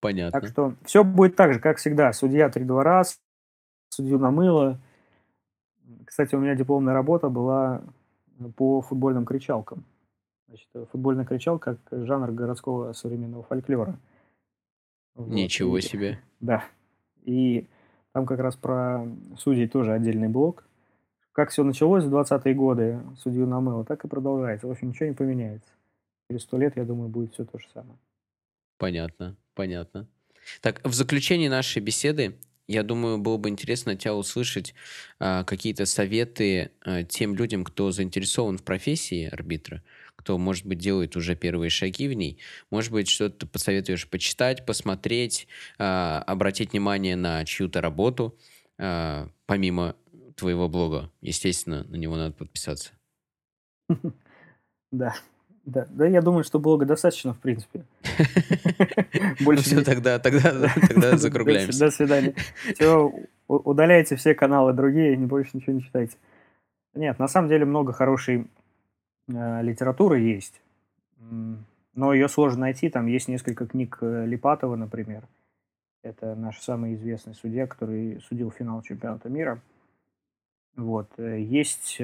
Понятно. 0.00 0.40
Так 0.40 0.50
что 0.50 0.74
все 0.84 1.04
будет 1.04 1.36
так 1.36 1.54
же, 1.54 1.60
как 1.60 1.78
всегда. 1.78 2.12
Судья 2.12 2.48
три 2.48 2.64
два 2.64 2.84
раз, 2.84 3.18
судью 3.88 4.18
намыло. 4.18 4.80
Кстати, 6.06 6.34
у 6.34 6.38
меня 6.40 6.54
дипломная 6.54 6.94
работа 6.94 7.28
была 7.28 7.82
по 8.56 8.80
футбольным 8.80 9.26
кричалкам. 9.26 9.84
Значит, 10.48 10.68
э, 10.74 10.86
футбольная 10.90 11.24
кричалка 11.26 11.76
как 11.84 12.06
жанр 12.06 12.30
городского 12.32 12.92
современного 12.94 13.42
фольклора. 13.42 13.98
Вот, 15.14 15.28
Ничего 15.28 15.78
и- 15.78 15.82
себе. 15.82 16.18
Да. 16.40 16.64
И 17.24 17.66
там 18.12 18.24
как 18.26 18.38
раз 18.40 18.56
про 18.56 19.06
судей 19.36 19.68
тоже 19.68 19.92
отдельный 19.92 20.28
блок. 20.28 20.64
Как 21.32 21.50
все 21.50 21.64
началось 21.64 22.04
в 22.04 22.14
20-е 22.14 22.54
годы, 22.54 23.00
судью 23.18 23.46
намыло, 23.46 23.84
так 23.84 24.04
и 24.04 24.08
продолжается. 24.08 24.66
В 24.66 24.70
общем, 24.70 24.88
ничего 24.88 25.08
не 25.08 25.14
поменяется. 25.14 25.68
Через 26.30 26.42
сто 26.42 26.56
лет, 26.56 26.76
я 26.76 26.84
думаю, 26.84 27.08
будет 27.08 27.34
все 27.34 27.44
то 27.44 27.58
же 27.58 27.66
самое. 27.74 27.98
Понятно, 28.78 29.36
понятно. 29.54 30.06
Так, 30.60 30.80
в 30.84 30.92
заключении 30.94 31.48
нашей 31.48 31.82
беседы, 31.82 32.36
я 32.68 32.82
думаю, 32.82 33.18
было 33.18 33.36
бы 33.36 33.48
интересно 33.48 33.96
тебя 33.96 34.14
услышать 34.14 34.74
а, 35.18 35.44
какие-то 35.44 35.86
советы 35.86 36.72
а, 36.82 37.04
тем 37.04 37.34
людям, 37.34 37.64
кто 37.64 37.92
заинтересован 37.92 38.58
в 38.58 38.64
профессии 38.64 39.28
арбитра, 39.28 39.82
кто, 40.16 40.36
может 40.38 40.66
быть, 40.66 40.78
делает 40.78 41.16
уже 41.16 41.36
первые 41.36 41.70
шаги 41.70 42.08
в 42.08 42.12
ней. 42.12 42.38
Может 42.70 42.92
быть, 42.92 43.08
что-то 43.08 43.46
посоветуешь 43.46 44.08
почитать, 44.08 44.66
посмотреть, 44.66 45.46
а, 45.78 46.22
обратить 46.26 46.72
внимание 46.72 47.16
на 47.16 47.44
чью-то 47.44 47.80
работу, 47.80 48.38
а, 48.78 49.28
помимо 49.46 49.96
твоего 50.34 50.68
блога. 50.68 51.10
Естественно, 51.22 51.84
на 51.84 51.96
него 51.96 52.16
надо 52.16 52.32
подписаться. 52.34 52.92
Да. 54.92 55.16
Да, 55.66 55.84
да, 55.90 56.06
я 56.06 56.22
думаю, 56.22 56.44
что 56.44 56.60
блога 56.60 56.86
достаточно, 56.86 57.34
в 57.34 57.40
принципе. 57.40 57.84
Больше 59.44 59.64
все, 59.64 59.76
Ну, 59.76 59.82
тогда, 59.82 60.20
тогда, 60.20 60.72
тогда 60.88 61.16
закругляемся. 61.16 61.80
До 61.80 61.90
свидания. 61.90 62.34
Все, 62.74 63.12
удаляйте 63.48 64.14
все 64.14 64.34
каналы 64.36 64.72
другие, 64.72 65.16
не 65.16 65.26
больше 65.26 65.50
ничего 65.54 65.72
не 65.72 65.82
читайте. 65.82 66.16
Нет, 66.94 67.18
на 67.18 67.26
самом 67.26 67.48
деле 67.48 67.64
много 67.64 67.92
хорошей 67.92 68.46
э, 69.28 69.62
литературы 69.62 70.20
есть, 70.20 70.62
но 71.94 72.14
ее 72.14 72.28
сложно 72.28 72.60
найти. 72.60 72.88
Там 72.88 73.06
есть 73.06 73.26
несколько 73.26 73.66
книг 73.66 73.98
э, 74.02 74.24
Липатова, 74.24 74.76
например. 74.76 75.24
Это 76.04 76.36
наш 76.36 76.60
самый 76.60 76.94
известный 76.94 77.34
судья, 77.34 77.66
который 77.66 78.20
судил 78.20 78.52
финал 78.52 78.82
чемпионата 78.82 79.28
мира. 79.28 79.60
Вот. 80.76 81.10
э, 81.18 81.40
Есть 81.40 82.00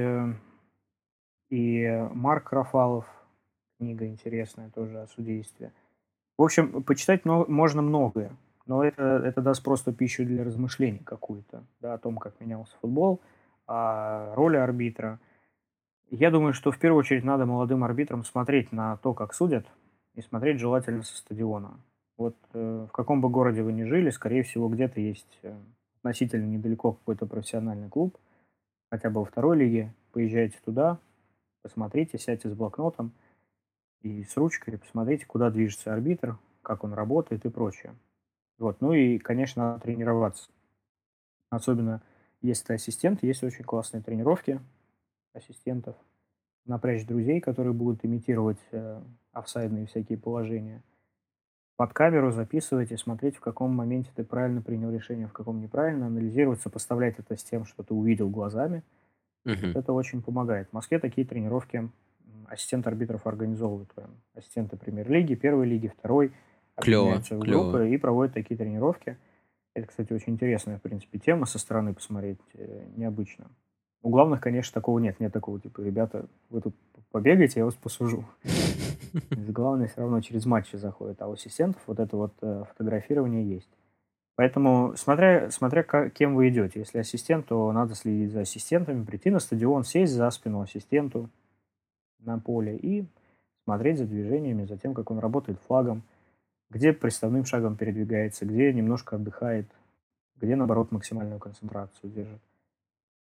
и 1.49 2.09
Марк 2.13 2.53
Рафалов, 2.53 3.07
книга 3.83 4.07
интересная 4.07 4.71
тоже 4.71 5.01
о 5.01 5.09
судействе. 5.09 5.73
В 6.39 6.43
общем, 6.43 6.85
почитать 6.85 7.25
мно- 7.25 7.47
можно 7.49 7.83
многое, 7.83 8.31
но 8.67 8.85
это, 8.85 9.03
это 9.03 9.43
даст 9.43 9.63
просто 9.65 9.93
пищу 9.93 10.25
для 10.25 10.45
размышлений 10.45 11.01
какую-то, 11.05 11.65
да, 11.81 11.95
о 11.95 11.99
том, 11.99 12.17
как 12.19 12.41
менялся 12.41 12.77
футбол, 12.81 13.21
о 13.67 14.35
роли 14.37 14.57
арбитра. 14.57 15.19
Я 16.11 16.31
думаю, 16.31 16.53
что 16.53 16.71
в 16.71 16.79
первую 16.79 17.01
очередь 17.01 17.25
надо 17.25 17.45
молодым 17.45 17.83
арбитрам 17.83 18.25
смотреть 18.25 18.71
на 18.71 18.99
то, 18.99 19.15
как 19.15 19.35
судят, 19.35 19.67
и 20.15 20.23
смотреть 20.23 20.61
желательно 20.61 21.03
со 21.03 21.17
стадиона. 21.17 21.81
Вот 22.19 22.37
э, 22.53 22.87
в 22.89 22.93
каком 22.93 23.21
бы 23.21 23.31
городе 23.31 23.63
вы 23.63 23.73
ни 23.73 23.83
жили, 23.83 24.11
скорее 24.11 24.45
всего, 24.45 24.69
где-то 24.69 25.01
есть 25.01 25.39
э, 25.43 25.57
относительно 25.99 26.47
недалеко 26.47 26.93
какой-то 26.93 27.27
профессиональный 27.27 27.89
клуб, 27.89 28.17
хотя 28.93 29.11
бы 29.11 29.21
во 29.21 29.25
второй 29.25 29.57
лиге. 29.57 29.93
Поезжайте 30.13 30.59
туда, 30.65 30.99
посмотрите, 31.63 32.19
сядьте 32.19 32.49
с 32.49 32.53
блокнотом, 32.53 33.13
и 34.03 34.25
с 34.25 34.37
ручкой, 34.37 34.79
посмотрите, 34.79 35.27
куда 35.27 35.51
движется 35.51 35.93
арбитр, 35.93 36.39
как 36.63 36.85
он 36.85 36.93
работает 36.93 37.45
и 37.45 37.51
прочее. 37.51 37.95
Вот. 38.59 38.81
Ну 38.81 38.93
и, 38.93 39.19
конечно, 39.19 39.63
надо 39.63 39.81
тренироваться. 39.81 40.51
Особенно, 41.51 42.03
если 42.41 42.67
ты 42.67 42.75
ассистент, 42.75 43.23
есть 43.23 43.43
очень 43.43 43.65
классные 43.65 44.03
тренировки 44.03 44.61
ассистентов. 45.35 45.97
Напрячь 46.65 47.07
друзей, 47.07 47.41
которые 47.41 47.73
будут 47.73 48.05
имитировать 48.05 48.61
э, 48.71 49.03
офсайдные 49.33 49.87
всякие 49.87 50.19
положения. 50.19 50.83
Под 51.77 51.93
камеру 51.93 52.31
записывать 52.31 52.93
и 52.93 52.97
смотреть, 52.97 53.37
в 53.37 53.41
каком 53.41 53.75
моменте 53.75 54.11
ты 54.15 54.23
правильно 54.25 54.63
принял 54.63 54.93
решение, 54.93 55.27
в 55.27 55.33
каком 55.33 55.61
неправильно, 55.61 56.07
анализировать, 56.07 56.61
сопоставлять 56.61 57.19
это 57.19 57.37
с 57.37 57.43
тем, 57.43 57.65
что 57.65 57.83
ты 57.83 57.95
увидел 57.95 58.29
глазами. 58.29 58.85
Мгм. 59.45 59.77
Это 59.77 59.93
очень 59.93 60.23
помогает. 60.23 60.69
В 60.69 60.73
Москве 60.75 61.01
такие 61.01 61.27
тренировки 61.27 61.91
ассистент 62.49 62.87
арбитров 62.87 63.27
организовывают. 63.27 63.93
прям. 63.95 64.11
Ассистенты 64.35 64.77
премьер-лиги, 64.77 65.35
первой 65.35 65.67
лиги, 65.67 65.89
второй. 65.89 66.33
Объединяются 66.77 67.37
в 67.37 67.41
группы 67.41 67.91
и 67.91 67.97
проводят 67.99 68.35
такие 68.35 68.57
тренировки. 68.57 69.19
Это, 69.75 69.87
кстати, 69.89 70.13
очень 70.13 70.35
интересная, 70.35 70.79
в 70.79 70.83
принципе, 70.83 71.19
тема 71.19 71.47
со 71.47 71.59
стороны 71.59 71.95
посмотреть. 71.95 72.41
э, 72.55 72.87
Необычно. 72.97 73.51
У 74.03 74.11
главных, 74.11 74.41
конечно, 74.41 74.75
такого 74.75 74.99
нет. 74.99 75.21
Нет 75.21 75.33
такого, 75.33 75.61
типа, 75.61 75.81
ребята, 75.81 76.27
вы 76.51 76.61
тут 76.61 76.75
побегаете, 77.11 77.61
я 77.61 77.65
вас 77.65 77.75
посужу. 77.75 78.25
Главное 79.31 79.89
все 79.89 80.01
равно 80.01 80.21
через 80.21 80.47
матчи 80.47 80.77
заходит, 80.77 81.21
а 81.23 81.29
у 81.29 81.33
ассистентов 81.33 81.81
вот 81.87 82.01
это 82.01 82.17
вот 82.17 82.33
э, 82.43 82.65
фотографирование 82.71 83.49
есть. 83.49 83.71
Поэтому, 84.35 84.95
смотря, 84.97 85.51
смотря 85.51 85.83
кем 86.11 86.35
вы 86.35 86.49
идете, 86.49 86.81
если 86.81 86.99
ассистент, 86.99 87.47
то 87.47 87.71
надо 87.73 87.95
следить 87.95 88.33
за 88.33 88.41
ассистентами, 88.41 89.05
прийти 89.05 89.31
на 89.31 89.39
стадион, 89.39 89.85
сесть 89.85 90.13
за 90.15 90.31
спину 90.31 90.63
ассистенту 90.63 91.29
на 92.23 92.39
поле 92.39 92.77
и 92.77 93.05
смотреть 93.65 93.99
за 93.99 94.07
движениями, 94.07 94.65
за 94.65 94.77
тем, 94.77 94.95
как 94.95 95.11
он 95.11 95.19
работает 95.19 95.59
флагом, 95.67 96.03
где 96.71 96.93
приставным 96.93 97.45
шагом 97.45 97.77
передвигается, 97.77 98.47
где 98.47 98.73
немножко 98.73 99.17
отдыхает, 99.17 99.67
где, 100.37 100.57
наоборот, 100.57 100.91
максимальную 100.91 101.39
концентрацию 101.39 102.11
держит. 102.11 102.41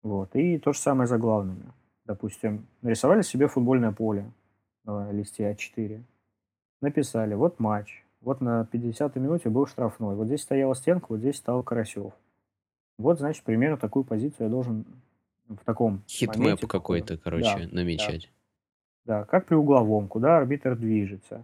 Вот. 0.03 0.35
И 0.35 0.57
то 0.59 0.73
же 0.73 0.79
самое 0.79 1.07
за 1.07 1.17
главными. 1.17 1.65
Допустим, 2.05 2.65
нарисовали 2.81 3.21
себе 3.21 3.47
футбольное 3.47 3.91
поле 3.91 4.31
на 4.85 5.11
листе 5.11 5.51
А4, 5.51 6.01
написали, 6.81 7.35
вот 7.35 7.59
матч, 7.59 8.03
вот 8.21 8.41
на 8.41 8.67
50-й 8.71 9.19
минуте 9.19 9.49
был 9.49 9.67
штрафной. 9.67 10.15
Вот 10.15 10.27
здесь 10.27 10.41
стояла 10.41 10.75
стенка, 10.75 11.07
вот 11.09 11.19
здесь 11.19 11.37
стал 11.37 11.63
Карасев. 11.63 12.13
Вот, 12.97 13.19
значит, 13.19 13.43
примерно 13.43 13.77
такую 13.77 14.03
позицию 14.03 14.47
я 14.47 14.49
должен 14.49 14.85
в 15.47 15.63
таком 15.65 16.03
Хитмэп 16.07 16.67
какой-то, 16.67 17.17
короче, 17.17 17.67
да, 17.67 17.75
намечать. 17.75 18.23
Да. 18.23 18.38
Да, 19.09 19.25
как 19.25 19.47
при 19.47 19.55
угловом, 19.55 20.07
куда 20.07 20.37
арбитр 20.37 20.75
движется. 20.75 21.43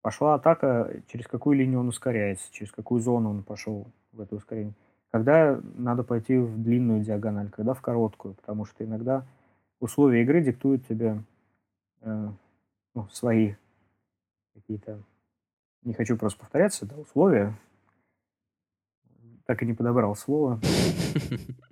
Пошла 0.00 0.34
атака, 0.34 1.02
через 1.08 1.26
какую 1.26 1.58
линию 1.58 1.80
он 1.80 1.88
ускоряется, 1.88 2.46
через 2.52 2.70
какую 2.70 3.00
зону 3.00 3.30
он 3.30 3.42
пошел 3.42 3.88
в 4.12 4.20
это 4.20 4.36
ускорение. 4.36 4.74
Когда 5.10 5.60
надо 5.74 6.04
пойти 6.04 6.38
в 6.38 6.62
длинную 6.62 7.02
диагональ, 7.02 7.50
когда 7.50 7.74
в 7.74 7.80
короткую, 7.80 8.34
потому 8.34 8.64
что 8.64 8.84
иногда 8.84 9.26
условия 9.80 10.22
игры 10.22 10.40
диктуют 10.40 10.86
тебе 10.86 11.20
э, 12.02 12.28
ну, 12.94 13.08
свои 13.10 13.54
какие-то 14.54 15.02
не 15.82 15.94
хочу 15.94 16.16
просто 16.16 16.38
повторяться, 16.38 16.86
да, 16.86 16.94
условия. 16.94 17.58
Так 19.46 19.64
и 19.64 19.66
не 19.66 19.74
подобрал 19.74 20.14
слово. 20.14 20.60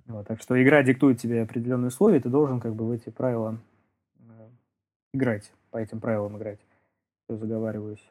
Вот, 0.05 0.25
так 0.25 0.41
что 0.41 0.59
игра 0.61 0.81
диктует 0.81 1.19
тебе 1.19 1.43
определенные 1.43 1.89
условия, 1.89 2.17
и 2.17 2.19
ты 2.19 2.29
должен 2.29 2.59
как 2.59 2.73
бы 2.73 2.87
в 2.87 2.89
эти 2.89 3.11
правила 3.11 3.59
играть, 5.13 5.51
по 5.71 5.77
этим 5.77 5.99
правилам 5.99 6.37
играть. 6.37 6.59
Я 7.27 7.35
заговариваюсь. 7.35 8.03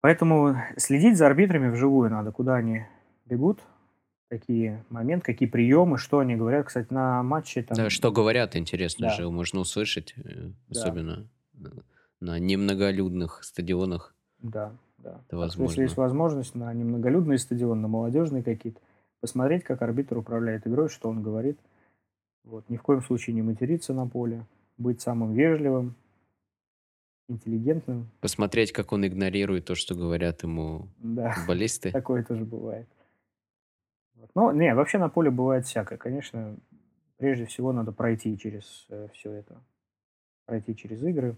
Поэтому 0.00 0.56
следить 0.76 1.16
за 1.16 1.26
арбитрами 1.26 1.70
вживую 1.70 2.10
надо, 2.10 2.30
куда 2.30 2.56
они 2.56 2.86
бегут, 3.26 3.60
какие 4.30 4.84
моменты, 4.90 5.24
какие 5.24 5.48
приемы, 5.48 5.98
что 5.98 6.20
они 6.20 6.36
говорят. 6.36 6.66
Кстати, 6.66 6.92
на 6.92 7.22
матче... 7.22 7.62
Там... 7.62 7.76
Да, 7.76 7.90
что 7.90 8.12
говорят, 8.12 8.56
интересно 8.56 9.08
да. 9.08 9.14
же, 9.14 9.30
можно 9.30 9.60
услышать, 9.60 10.14
э, 10.16 10.50
особенно 10.70 11.28
да. 11.52 11.70
на 12.20 12.38
немноголюдных 12.38 13.42
стадионах. 13.42 14.14
Да, 14.38 14.72
да. 14.98 15.20
Это 15.26 15.36
возможно. 15.36 15.70
Если 15.70 15.82
есть 15.82 15.96
возможность 15.96 16.54
на 16.54 16.72
немноголюдный 16.72 17.38
стадион, 17.38 17.80
на 17.80 17.88
молодежные 17.88 18.42
какие-то, 18.42 18.80
посмотреть, 19.20 19.64
как 19.64 19.82
арбитр 19.82 20.18
управляет 20.18 20.66
игрой, 20.66 20.88
что 20.88 21.08
он 21.08 21.22
говорит. 21.22 21.58
Вот. 22.44 22.68
Ни 22.68 22.76
в 22.76 22.82
коем 22.82 23.02
случае 23.02 23.34
не 23.34 23.42
материться 23.42 23.92
на 23.92 24.06
поле, 24.06 24.46
быть 24.78 25.00
самым 25.00 25.34
вежливым, 25.34 25.94
интеллигентным. 27.28 28.08
Посмотреть, 28.20 28.72
как 28.72 28.92
он 28.92 29.06
игнорирует 29.06 29.66
то, 29.66 29.74
что 29.74 29.94
говорят 29.94 30.42
ему 30.42 30.88
да, 30.98 31.32
футболисты. 31.32 31.90
такое 31.90 32.24
тоже 32.24 32.44
бывает. 32.44 32.88
Ну, 34.34 34.50
не, 34.52 34.74
вообще 34.74 34.98
на 34.98 35.08
поле 35.08 35.30
бывает 35.30 35.66
всякое. 35.66 35.98
Конечно, 35.98 36.56
прежде 37.18 37.46
всего 37.46 37.72
надо 37.72 37.92
пройти 37.92 38.36
через 38.38 38.86
э, 38.88 39.08
все 39.12 39.32
это. 39.32 39.56
Пройти 40.46 40.74
через 40.74 41.02
игры. 41.02 41.36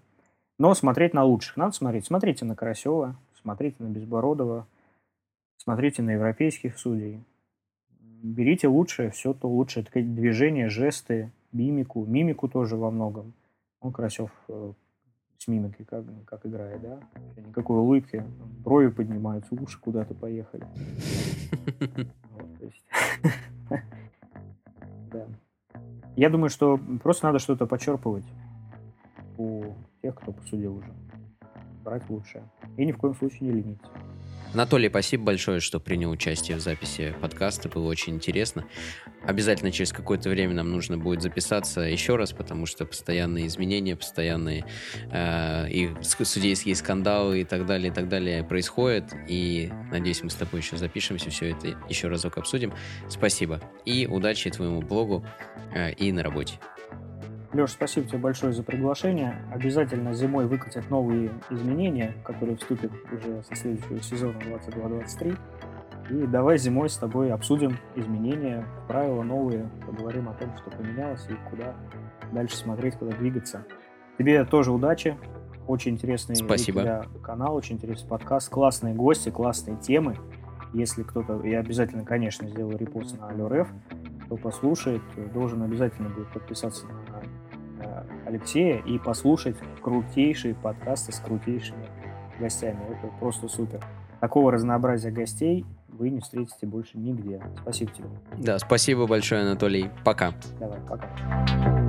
Но 0.59 0.75
смотреть 0.75 1.15
на 1.15 1.25
лучших 1.25 1.57
надо 1.57 1.73
смотреть. 1.73 2.07
Смотрите 2.07 2.45
на 2.45 2.55
Карасева, 2.55 3.17
смотрите 3.41 3.77
на 3.83 3.89
Безбородова, 3.89 4.67
смотрите 5.57 6.03
на 6.03 6.11
европейских 6.11 6.79
судей. 6.79 7.23
Берите 8.23 8.69
лучшее, 8.69 9.11
все 9.11 9.33
то 9.33 9.49
лучшее. 9.49 9.85
Это 9.85 10.03
движения, 10.03 10.69
жесты, 10.69 11.33
мимику. 11.53 12.05
Мимику 12.07 12.49
тоже 12.49 12.77
во 12.77 12.91
многом. 12.91 13.33
Он 13.81 13.93
Карасев 13.93 14.31
э, 14.49 14.73
с 15.39 15.49
мимикой 15.49 15.87
как, 15.87 16.05
как 16.27 16.47
играет, 16.47 16.83
да? 16.83 17.01
Никакой 17.37 17.79
улыбки. 17.79 18.25
Брови 18.65 18.89
поднимаются, 18.89 19.55
уши 19.55 19.79
куда-то 19.81 20.15
поехали. 20.15 20.67
Я 26.17 26.29
думаю, 26.29 26.51
что 26.51 26.79
просто 27.03 27.27
надо 27.27 27.39
что-то 27.39 27.67
подчерпывать 27.67 28.27
у 29.39 29.73
тех, 30.03 30.15
кто 30.15 30.33
посудил 30.33 30.77
уже. 30.77 30.93
Брать 31.83 32.09
лучшее. 32.11 32.45
И 32.77 32.85
ни 32.85 32.93
в 32.93 32.99
коем 32.99 33.15
случае 33.15 33.49
не 33.49 33.53
лениться. 33.53 33.89
Анатолий, 34.53 34.89
спасибо 34.89 35.27
большое, 35.27 35.61
что 35.61 35.79
принял 35.79 36.11
участие 36.11 36.57
в 36.57 36.61
записи 36.61 37.15
подкаста. 37.21 37.69
Было 37.69 37.87
очень 37.87 38.17
интересно. 38.17 38.67
Обязательно 39.23 39.71
через 39.71 39.93
какое-то 39.93 40.29
время 40.29 40.55
нам 40.55 40.73
нужно 40.73 40.99
будет 40.99 41.23
записаться 41.23 41.83
еще 41.83 42.17
раз, 42.17 42.33
потому 42.33 42.67
что 42.67 42.85
постоянные 42.85 43.47
изменения, 43.47 43.95
постоянные 43.95 44.65
э, 45.13 45.71
и 45.71 45.91
судейские 46.03 46.75
скандалы 46.75 47.43
и 47.43 47.45
так 47.45 47.65
далее, 47.65 47.93
и 47.93 47.95
так 47.95 48.09
далее 48.09 48.43
происходят. 48.43 49.05
И 49.29 49.71
надеюсь, 49.93 50.25
мы 50.25 50.31
с 50.31 50.35
тобой 50.35 50.61
еще 50.61 50.77
запишемся, 50.77 51.31
все 51.31 51.51
это 51.51 51.69
еще 51.89 52.09
разок 52.09 52.37
обсудим. 52.37 52.73
Спасибо. 53.09 53.61
И 53.85 54.09
удачи 54.11 54.51
твоему 54.51 54.83
блогу 54.83 55.25
э, 55.73 55.93
и 55.93 56.11
на 56.11 56.25
работе. 56.25 56.55
Леш, 57.53 57.73
спасибо 57.73 58.07
тебе 58.07 58.19
большое 58.19 58.53
за 58.53 58.63
приглашение. 58.63 59.35
Обязательно 59.53 60.15
зимой 60.15 60.47
выкатят 60.47 60.89
новые 60.89 61.33
изменения, 61.51 62.15
которые 62.25 62.57
вступят 62.57 62.93
уже 63.13 63.43
со 63.43 63.57
следующего 63.57 64.01
сезона 64.01 64.39
22-23. 64.39 65.37
И 66.11 66.27
давай 66.27 66.59
зимой 66.59 66.89
с 66.89 66.97
тобой 66.97 67.33
обсудим 67.33 67.77
изменения, 67.97 68.65
правила 68.87 69.23
новые, 69.23 69.69
поговорим 69.85 70.29
о 70.29 70.35
том, 70.35 70.57
что 70.57 70.71
поменялось 70.71 71.27
и 71.29 71.35
куда 71.51 71.75
дальше 72.33 72.57
смотреть, 72.57 72.95
куда 72.95 73.17
двигаться. 73.17 73.65
Тебе 74.17 74.45
тоже 74.45 74.71
удачи. 74.71 75.17
Очень 75.67 75.93
интересный 75.93 76.37
Спасибо. 76.37 77.07
канал, 77.23 77.57
очень 77.57 77.77
интересный 77.77 78.09
подкаст, 78.09 78.49
классные 78.49 78.95
гости, 78.95 79.31
классные 79.31 79.77
темы. 79.77 80.17
Если 80.73 81.03
кто-то, 81.03 81.45
я 81.45 81.59
обязательно, 81.59 82.05
конечно, 82.05 82.49
сделаю 82.49 82.79
репост 82.79 83.19
на 83.19 83.29
Алё 83.29 83.49
кто 84.31 84.37
послушает, 84.37 85.03
должен 85.35 85.61
обязательно 85.63 86.09
будет 86.09 86.29
подписаться 86.29 86.87
на 86.87 87.10
Алексея 88.31 88.79
и 88.79 88.99
послушать 88.99 89.57
крутейшие 89.83 90.55
подкасты 90.55 91.13
с 91.13 91.19
крутейшими 91.19 91.87
гостями. 92.39 92.81
Это 92.89 93.13
просто 93.19 93.49
супер. 93.49 93.81
Такого 94.21 94.53
разнообразия 94.53 95.11
гостей 95.11 95.65
вы 95.89 96.11
не 96.11 96.21
встретите 96.21 96.67
больше 96.67 96.97
нигде. 96.97 97.43
Спасибо 97.63 97.91
тебе. 97.93 98.09
Да, 98.39 98.59
спасибо 98.59 99.07
большое, 99.07 99.43
Анатолий. 99.43 99.91
Пока. 100.05 100.33
Давай, 100.59 100.81
пока. 100.89 101.80